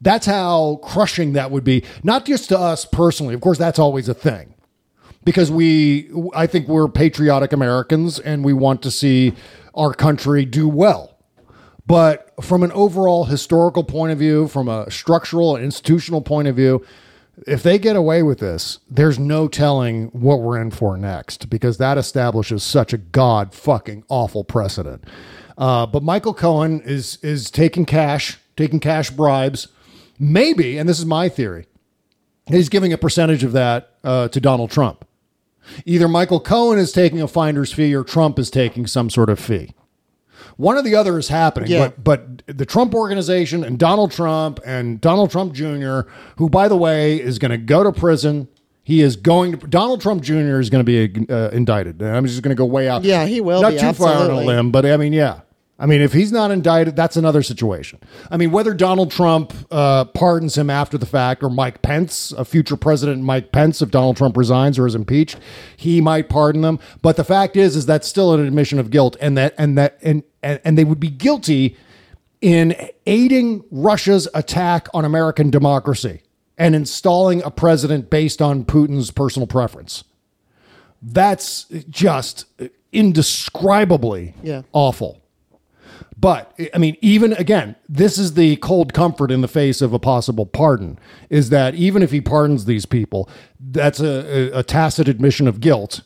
That's 0.00 0.26
how 0.26 0.80
crushing 0.82 1.32
that 1.34 1.50
would 1.50 1.64
be, 1.64 1.84
not 2.02 2.24
just 2.26 2.48
to 2.50 2.58
us 2.58 2.84
personally. 2.84 3.34
Of 3.34 3.40
course, 3.40 3.58
that's 3.58 3.78
always 3.78 4.08
a 4.08 4.14
thing 4.14 4.54
because 5.24 5.50
we 5.50 6.10
I 6.34 6.46
think 6.46 6.68
we're 6.68 6.88
patriotic 6.88 7.52
Americans 7.52 8.18
and 8.18 8.44
we 8.44 8.52
want 8.52 8.82
to 8.82 8.90
see 8.90 9.34
our 9.74 9.94
country 9.94 10.44
do 10.44 10.68
well. 10.68 11.16
But 11.86 12.32
from 12.42 12.62
an 12.62 12.72
overall 12.72 13.24
historical 13.24 13.84
point 13.84 14.12
of 14.12 14.18
view, 14.18 14.48
from 14.48 14.68
a 14.68 14.90
structural 14.90 15.54
and 15.54 15.64
institutional 15.64 16.22
point 16.22 16.48
of 16.48 16.56
view, 16.56 16.84
if 17.46 17.62
they 17.62 17.78
get 17.78 17.96
away 17.96 18.22
with 18.22 18.38
this, 18.38 18.78
there's 18.88 19.18
no 19.18 19.48
telling 19.48 20.06
what 20.06 20.40
we're 20.40 20.60
in 20.60 20.70
for 20.70 20.96
next 20.96 21.50
because 21.50 21.78
that 21.78 21.98
establishes 21.98 22.62
such 22.62 22.92
a 22.92 22.98
god 22.98 23.54
fucking 23.54 24.04
awful 24.08 24.44
precedent. 24.44 25.04
Uh, 25.58 25.86
but 25.86 26.02
Michael 26.02 26.34
Cohen 26.34 26.80
is 26.82 27.18
is 27.22 27.50
taking 27.50 27.84
cash, 27.84 28.38
taking 28.56 28.80
cash 28.80 29.10
bribes, 29.10 29.68
maybe, 30.18 30.78
and 30.78 30.88
this 30.88 30.98
is 30.98 31.06
my 31.06 31.28
theory, 31.28 31.66
he's 32.46 32.68
giving 32.68 32.92
a 32.92 32.98
percentage 32.98 33.44
of 33.44 33.52
that 33.52 33.90
uh, 34.04 34.28
to 34.28 34.40
Donald 34.40 34.70
Trump. 34.70 35.04
Either 35.86 36.08
Michael 36.08 36.40
Cohen 36.40 36.78
is 36.78 36.92
taking 36.92 37.22
a 37.22 37.28
finder's 37.28 37.72
fee 37.72 37.94
or 37.94 38.04
Trump 38.04 38.38
is 38.38 38.50
taking 38.50 38.86
some 38.86 39.08
sort 39.08 39.30
of 39.30 39.38
fee. 39.40 39.72
One 40.56 40.76
or 40.76 40.82
the 40.82 40.94
other 40.94 41.18
is 41.18 41.28
happening, 41.28 41.70
Yeah. 41.70 41.88
but 41.88 42.44
but 42.46 42.58
the 42.58 42.66
Trump 42.66 42.94
organization 42.94 43.64
and 43.64 43.78
Donald 43.78 44.12
Trump 44.12 44.60
and 44.64 45.00
Donald 45.00 45.30
Trump 45.30 45.52
Jr., 45.54 46.00
who 46.36 46.48
by 46.50 46.68
the 46.68 46.76
way 46.76 47.16
is 47.20 47.38
going 47.38 47.50
to 47.50 47.56
go 47.56 47.82
to 47.82 47.92
prison. 47.92 48.48
He 48.86 49.00
is 49.00 49.16
going 49.16 49.58
to 49.58 49.66
Donald 49.66 50.02
Trump 50.02 50.22
Jr. 50.22 50.60
is 50.60 50.68
going 50.68 50.84
to 50.84 51.08
be 51.08 51.26
uh, 51.32 51.48
indicted. 51.48 52.02
I'm 52.02 52.26
just 52.26 52.42
going 52.42 52.54
to 52.54 52.58
go 52.58 52.66
way 52.66 52.86
out. 52.86 53.02
Yeah, 53.02 53.24
he 53.24 53.40
will 53.40 53.62
Not 53.62 53.72
be, 53.72 53.78
too 53.78 53.94
far 53.94 54.08
on 54.08 54.16
a 54.16 54.20
absolutely. 54.20 54.46
limb, 54.46 54.70
but 54.70 54.84
I 54.84 54.98
mean, 54.98 55.14
yeah. 55.14 55.40
I 55.76 55.86
mean, 55.86 56.00
if 56.00 56.12
he's 56.12 56.30
not 56.30 56.52
indicted, 56.52 56.94
that's 56.94 57.16
another 57.16 57.42
situation. 57.42 57.98
I 58.30 58.36
mean, 58.36 58.52
whether 58.52 58.72
Donald 58.74 59.10
Trump 59.10 59.52
uh, 59.72 60.04
pardons 60.04 60.56
him 60.56 60.70
after 60.70 60.96
the 60.96 61.06
fact, 61.06 61.42
or 61.42 61.50
Mike 61.50 61.82
Pence, 61.82 62.30
a 62.32 62.44
future 62.44 62.76
president 62.76 63.22
Mike 63.24 63.50
Pence, 63.50 63.82
if 63.82 63.90
Donald 63.90 64.16
Trump 64.16 64.36
resigns 64.36 64.78
or 64.78 64.86
is 64.86 64.94
impeached, 64.94 65.36
he 65.76 66.00
might 66.00 66.28
pardon 66.28 66.62
them. 66.62 66.78
But 67.02 67.16
the 67.16 67.24
fact 67.24 67.56
is, 67.56 67.74
is 67.74 67.86
that's 67.86 68.06
still 68.06 68.32
an 68.32 68.46
admission 68.46 68.78
of 68.78 68.90
guilt, 68.90 69.16
and 69.20 69.36
that 69.36 69.52
and 69.58 69.76
that 69.76 69.98
and 70.00 70.22
and, 70.44 70.60
and 70.64 70.78
they 70.78 70.84
would 70.84 71.00
be 71.00 71.10
guilty 71.10 71.76
in 72.40 72.76
aiding 73.06 73.64
Russia's 73.72 74.28
attack 74.32 74.86
on 74.94 75.04
American 75.04 75.50
democracy 75.50 76.22
and 76.56 76.76
installing 76.76 77.42
a 77.42 77.50
president 77.50 78.10
based 78.10 78.40
on 78.40 78.64
Putin's 78.64 79.10
personal 79.10 79.48
preference. 79.48 80.04
That's 81.02 81.64
just 81.90 82.44
indescribably 82.92 84.34
Yeah. 84.42 84.62
awful. 84.72 85.20
But 86.18 86.58
I 86.72 86.78
mean, 86.78 86.96
even 87.00 87.32
again, 87.34 87.76
this 87.88 88.18
is 88.18 88.34
the 88.34 88.56
cold 88.56 88.94
comfort 88.94 89.30
in 89.30 89.40
the 89.40 89.48
face 89.48 89.82
of 89.82 89.92
a 89.92 89.98
possible 89.98 90.46
pardon 90.46 90.98
is 91.28 91.50
that 91.50 91.74
even 91.74 92.02
if 92.02 92.10
he 92.10 92.20
pardons 92.20 92.64
these 92.64 92.86
people, 92.86 93.28
that's 93.60 94.00
a, 94.00 94.54
a, 94.54 94.60
a 94.60 94.62
tacit 94.62 95.08
admission 95.08 95.46
of 95.48 95.60
guilt. 95.60 96.02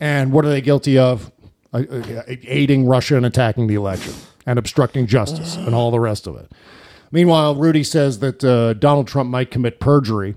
And 0.00 0.32
what 0.32 0.44
are 0.44 0.48
they 0.48 0.60
guilty 0.60 0.98
of? 0.98 1.30
Aiding 1.72 2.86
Russia 2.86 3.16
and 3.16 3.26
attacking 3.26 3.66
the 3.66 3.74
election 3.74 4.14
and 4.46 4.58
obstructing 4.58 5.06
justice 5.06 5.56
and 5.56 5.74
all 5.74 5.90
the 5.90 6.00
rest 6.00 6.26
of 6.26 6.36
it. 6.36 6.52
Meanwhile, 7.10 7.56
Rudy 7.56 7.84
says 7.84 8.18
that 8.20 8.42
uh, 8.44 8.74
Donald 8.74 9.06
Trump 9.06 9.30
might 9.30 9.50
commit 9.50 9.78
perjury 9.78 10.36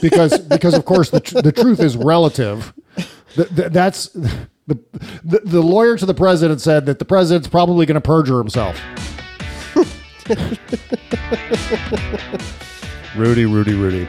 because, 0.00 0.38
because 0.38 0.74
of 0.74 0.84
course, 0.84 1.10
the, 1.10 1.20
tr- 1.20 1.40
the 1.40 1.52
truth 1.52 1.80
is 1.80 1.96
relative. 1.96 2.74
Th- 3.34 3.48
th- 3.48 3.72
that's 3.72 4.16
the, 4.72 5.08
the 5.24 5.40
the 5.44 5.62
lawyer 5.62 5.96
to 5.96 6.06
the 6.06 6.14
president 6.14 6.60
said 6.60 6.86
that 6.86 6.98
the 6.98 7.04
president's 7.04 7.48
probably 7.48 7.86
going 7.86 7.94
to 7.94 8.00
perjure 8.00 8.38
himself. 8.38 8.78
Rudy, 13.16 13.46
Rudy, 13.46 13.74
Rudy. 13.74 14.08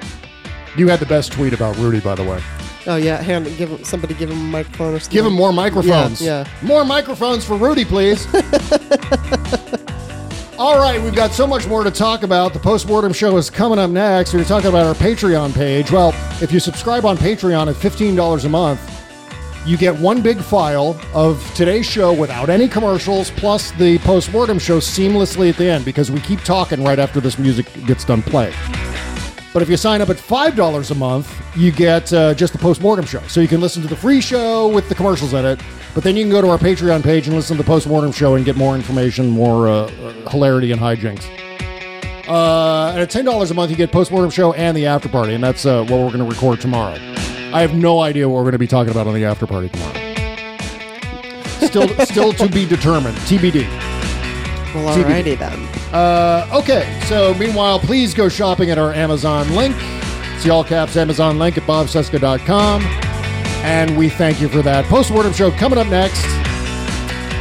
You 0.77 0.88
had 0.88 0.99
the 0.99 1.06
best 1.06 1.31
tweet 1.31 1.53
about 1.53 1.77
Rudy, 1.77 1.99
by 1.99 2.15
the 2.15 2.23
way. 2.23 2.41
Oh 2.85 2.98
yeah, 2.98 3.22
hand 3.22 3.45
give 3.57 3.69
him 3.69 3.84
somebody 3.84 4.14
give 4.14 4.30
him 4.30 4.38
a 4.38 4.44
microphone 4.44 4.95
or 4.95 4.99
something. 4.99 5.15
Give 5.15 5.26
him 5.26 5.34
more 5.34 5.53
microphones. 5.53 6.22
Yeah, 6.22 6.48
More 6.61 6.84
microphones 6.84 7.45
for 7.45 7.57
Rudy, 7.57 7.85
please. 7.85 8.27
All 10.60 10.77
right, 10.77 11.02
we've 11.02 11.15
got 11.15 11.31
so 11.31 11.48
much 11.48 11.68
more 11.68 11.84
to 11.84 11.91
talk 11.91 12.23
about. 12.23 12.53
The 12.53 12.60
postmortem 12.60 13.11
show 13.11 13.35
is 13.38 13.49
coming 13.49 13.80
up 13.80 13.90
next. 13.90 14.34
We're 14.34 14.44
talking 14.44 14.69
about 14.69 14.85
our 14.85 14.94
Patreon 14.94 15.53
page. 15.53 15.91
Well, 15.91 16.14
if 16.41 16.52
you 16.52 16.60
subscribe 16.60 17.06
on 17.06 17.18
Patreon 17.18 17.69
at 17.69 17.76
$15 17.76 18.45
a 18.45 18.49
month, 18.49 18.80
you 19.65 19.77
get 19.77 19.95
one 19.95 20.22
big 20.22 20.40
file 20.40 20.99
of 21.14 21.44
today's 21.56 21.85
show 21.85 22.14
without 22.14 22.49
any 22.49 22.68
commercials, 22.68 23.31
plus 23.31 23.72
the 23.72 23.98
postmortem 23.99 24.60
show 24.60 24.80
seamlessly 24.80 25.49
at 25.49 25.57
the 25.57 25.65
end 25.65 25.85
because 25.85 26.11
we 26.11 26.19
keep 26.19 26.41
talking 26.41 26.84
right 26.84 26.99
after 26.99 27.19
this 27.19 27.40
music 27.40 27.68
gets 27.85 28.03
done 28.03 28.22
playing. 28.22 28.56
But 29.53 29.61
if 29.61 29.69
you 29.69 29.77
sign 29.77 30.02
up 30.02 30.10
at 30.10 30.18
$5 30.18 30.91
a 30.91 30.95
month, 30.95 31.41
you 31.56 31.72
get 31.72 32.11
uh, 32.11 32.34
just 32.34 32.53
the 32.53 32.60
postmortem 32.60 33.06
show. 33.06 33.22
So 33.27 33.40
you 33.40 33.48
can 33.48 33.61
listen 33.61 33.84
to 33.84 33.88
the 33.88 33.95
free 33.95 34.19
show 34.19 34.68
with 34.68 34.90
the 34.90 34.95
commercials 34.95 35.34
in 35.34 35.45
it, 35.45 35.61
but 35.94 36.03
then 36.03 36.18
you 36.18 36.23
can 36.23 36.31
go 36.31 36.41
to 36.41 36.49
our 36.49 36.57
Patreon 36.57 37.03
page 37.03 37.27
and 37.27 37.35
listen 37.35 37.56
to 37.57 37.64
the 37.64 37.68
postmortem 37.68 38.11
show 38.11 38.34
and 38.34 38.44
get 38.44 38.56
more 38.56 38.76
information, 38.76 39.30
more 39.30 39.68
uh, 39.68 39.73
uh, 39.73 40.30
hilarity 40.31 40.72
and 40.72 40.81
hijinks. 40.81 41.26
Uh, 42.27 42.91
and 42.91 43.02
at 43.02 43.11
$10 43.11 43.52
a 43.52 43.53
month, 43.53 43.69
you 43.69 43.77
get 43.77 43.91
postmortem 43.91 44.31
show 44.31 44.53
and 44.53 44.76
the 44.76 44.88
after 44.88 45.07
party, 45.07 45.35
and 45.35 45.44
that's 45.44 45.65
uh, 45.65 45.81
what 45.81 45.91
we're 45.91 46.07
going 46.07 46.18
to 46.18 46.26
record 46.26 46.60
tomorrow. 46.60 47.12
I 47.54 47.62
have 47.62 47.76
no 47.76 48.00
idea 48.00 48.28
what 48.28 48.38
we're 48.38 48.42
going 48.42 48.54
to 48.54 48.58
be 48.58 48.68
talking 48.68 48.90
about 48.90 49.06
on 49.06 49.14
the 49.14 49.26
after 49.26 49.46
party 49.46 49.70
tomorrow. 49.70 49.94
Still, 51.68 51.88
still 52.06 52.34
to 52.34 52.50
be 52.50 52.66
determined. 52.66 53.16
TBD. 53.18 53.68
Well, 54.74 54.98
TBD. 54.98 55.04
alrighty 55.04 55.38
then. 55.38 55.94
Uh, 55.94 56.50
okay, 56.52 57.00
so 57.06 57.36
meanwhile, 57.36 57.78
please 57.78 58.16
go 58.16 58.28
shopping 58.28 58.72
at 58.72 58.80
our 58.80 58.92
Amazon 58.92 59.54
link. 59.56 59.76
It's 60.34 60.44
the 60.44 60.50
all 60.50 60.64
caps 60.64 60.98
Amazon 60.98 61.38
link 61.38 61.58
at 61.58 61.64
bobcesca.com. 61.64 62.82
And 63.64 63.96
we 63.98 64.10
thank 64.10 64.42
you 64.42 64.50
for 64.50 64.64
that. 64.64 64.86
Post 64.86 65.10
Postmortem 65.10 65.34
show 65.34 65.52
coming 65.52 65.78
up 65.78 65.88
next. 65.88 66.43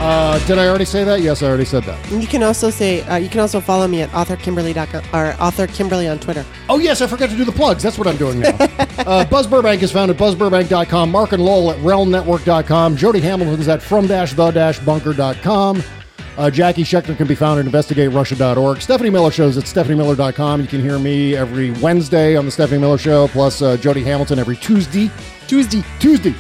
Uh, 0.01 0.45
did 0.47 0.59
I 0.59 0.69
already 0.69 0.85
say 0.85 1.05
that? 1.05 1.21
Yes, 1.21 1.43
I 1.43 1.47
already 1.47 1.65
said 1.65 1.85
that. 1.85 2.11
You 2.11 2.27
can 2.27 2.43
also 2.43 2.71
say 2.71 3.03
uh, 3.03 3.17
you 3.17 3.29
can 3.29 3.41
also 3.41 3.61
follow 3.61 3.87
me 3.87 4.03
at 4.03 4.11
authorkimberly.com 4.11 5.05
or 5.15 5.35
author 5.41 5.67
Kimberly 5.67 6.09
on 6.09 6.19
Twitter. 6.19 6.45
Oh, 6.69 6.79
yes, 6.79 7.01
I 7.01 7.07
forgot 7.07 7.31
to 7.31 7.37
do 7.37 7.45
the 7.45 7.53
plugs. 7.53 7.83
That's 7.83 7.99
what 7.99 8.09
I'm 8.09 8.17
doing 8.17 8.41
now. 8.41 8.57
uh, 8.99 9.25
Buzz 9.27 9.47
Burbank 9.47 9.83
is 9.83 9.93
found 9.93 10.11
at 10.11 10.17
buzzburbank.com. 10.17 11.11
Mark 11.11 11.33
and 11.33 11.45
Lowell 11.45 11.71
at 11.71 11.79
realmnetwork.com. 11.79 12.97
Jody 12.97 13.21
Hamilton's 13.21 13.69
at 13.69 13.83
from-the-bunker.com. 13.83 15.83
Uh, 16.39 16.51
Jackie 16.51 16.83
Schechter 16.83 17.15
can 17.17 17.27
be 17.27 17.35
found 17.35 17.61
at 17.61 17.67
investigaterussia.org. 17.67 18.81
Stephanie 18.81 19.11
Miller 19.11 19.31
shows 19.31 19.59
at 19.59 19.65
stephaniemiller.com. 19.65 20.63
You 20.63 20.67
can 20.67 20.81
hear 20.81 20.99
me 20.99 21.37
every 21.37 21.73
Wednesday 21.73 22.37
on 22.37 22.47
the 22.47 22.51
Stephanie 22.51 22.81
Miller 22.81 22.99
Show, 22.99 23.29
plus 23.29 23.61
uh, 23.61 23.77
Jody 23.77 24.03
Hamilton 24.03 24.39
every 24.39 24.57
Tuesday. 24.57 25.11
Tuesday. 25.47 25.85
Tuesday. 25.99 26.35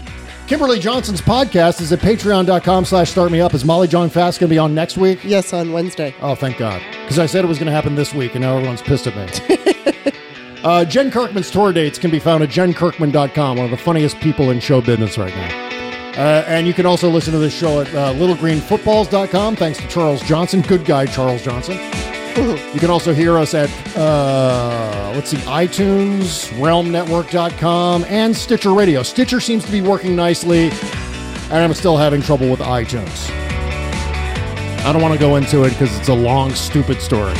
Kimberley 0.52 0.80
Johnson's 0.80 1.22
podcast 1.22 1.80
is 1.80 1.94
at 1.94 2.00
patreon.com 2.00 2.84
slash 2.84 3.10
start 3.10 3.32
me 3.32 3.40
up. 3.40 3.54
Is 3.54 3.64
Molly 3.64 3.88
Jong-Fast 3.88 4.38
going 4.38 4.50
to 4.50 4.54
be 4.54 4.58
on 4.58 4.74
next 4.74 4.98
week? 4.98 5.24
Yes, 5.24 5.54
on 5.54 5.72
Wednesday. 5.72 6.14
Oh, 6.20 6.34
thank 6.34 6.58
God. 6.58 6.82
Because 7.00 7.18
I 7.18 7.24
said 7.24 7.42
it 7.42 7.48
was 7.48 7.58
going 7.58 7.68
to 7.68 7.72
happen 7.72 7.94
this 7.94 8.12
week, 8.12 8.34
and 8.34 8.42
now 8.42 8.56
everyone's 8.58 8.82
pissed 8.82 9.06
at 9.06 9.16
me. 9.16 10.12
uh, 10.62 10.84
Jen 10.84 11.10
Kirkman's 11.10 11.50
tour 11.50 11.72
dates 11.72 11.98
can 11.98 12.10
be 12.10 12.18
found 12.18 12.42
at 12.42 12.50
jenkirkman.com, 12.50 13.56
one 13.56 13.64
of 13.64 13.70
the 13.70 13.78
funniest 13.78 14.20
people 14.20 14.50
in 14.50 14.60
show 14.60 14.82
business 14.82 15.16
right 15.16 15.34
now. 15.34 15.68
Uh, 16.18 16.44
and 16.46 16.66
you 16.66 16.74
can 16.74 16.84
also 16.84 17.08
listen 17.08 17.32
to 17.32 17.38
this 17.38 17.54
show 17.54 17.80
at 17.80 17.88
uh, 17.94 18.12
littlegreenfootballs.com, 18.12 19.56
thanks 19.56 19.78
to 19.78 19.88
Charles 19.88 20.20
Johnson, 20.20 20.60
good 20.60 20.84
guy 20.84 21.06
Charles 21.06 21.42
Johnson. 21.42 21.78
You 22.36 22.80
can 22.80 22.90
also 22.90 23.12
hear 23.12 23.36
us 23.36 23.52
at, 23.52 23.68
uh, 23.96 25.12
let's 25.14 25.30
see, 25.30 25.36
iTunes, 25.38 26.48
realmnetwork.com, 26.54 28.04
and 28.08 28.34
Stitcher 28.34 28.72
Radio. 28.72 29.02
Stitcher 29.02 29.38
seems 29.38 29.64
to 29.66 29.72
be 29.72 29.82
working 29.82 30.16
nicely, 30.16 30.70
and 30.70 31.52
I'm 31.52 31.74
still 31.74 31.96
having 31.98 32.22
trouble 32.22 32.50
with 32.50 32.60
iTunes. 32.60 33.30
I 34.84 34.92
don't 34.92 35.02
want 35.02 35.12
to 35.14 35.20
go 35.20 35.36
into 35.36 35.64
it 35.64 35.70
because 35.70 35.96
it's 35.98 36.08
a 36.08 36.14
long, 36.14 36.54
stupid 36.54 37.00
story. 37.02 37.34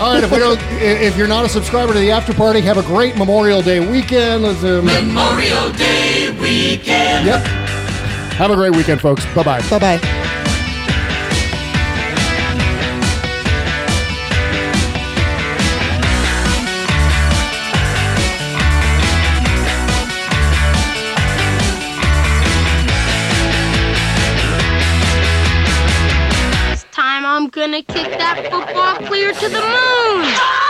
All 0.00 0.14
right, 0.14 0.22
if 0.24 0.30
we 0.32 0.38
don't, 0.38 0.60
if 0.80 1.16
you're 1.16 1.28
not 1.28 1.44
a 1.44 1.48
subscriber 1.48 1.92
to 1.92 1.98
the 1.98 2.10
after 2.10 2.32
party, 2.32 2.60
have 2.62 2.78
a 2.78 2.82
great 2.82 3.16
Memorial 3.16 3.60
Day 3.60 3.80
weekend. 3.80 4.42
Let's, 4.42 4.62
um, 4.64 4.84
Memorial 4.86 5.70
Day 5.72 6.30
weekend. 6.40 7.26
Yep. 7.26 7.44
Have 8.34 8.50
a 8.50 8.54
great 8.54 8.74
weekend, 8.74 9.00
folks. 9.00 9.24
Bye 9.34 9.42
bye. 9.42 9.68
Bye 9.68 9.78
bye. 9.78 10.38
gonna 27.72 27.82
kick 27.84 28.18
that 28.18 28.36
football 28.50 28.96
clear 29.06 29.32
to 29.32 29.48
the 29.48 29.60
moon! 29.62 30.61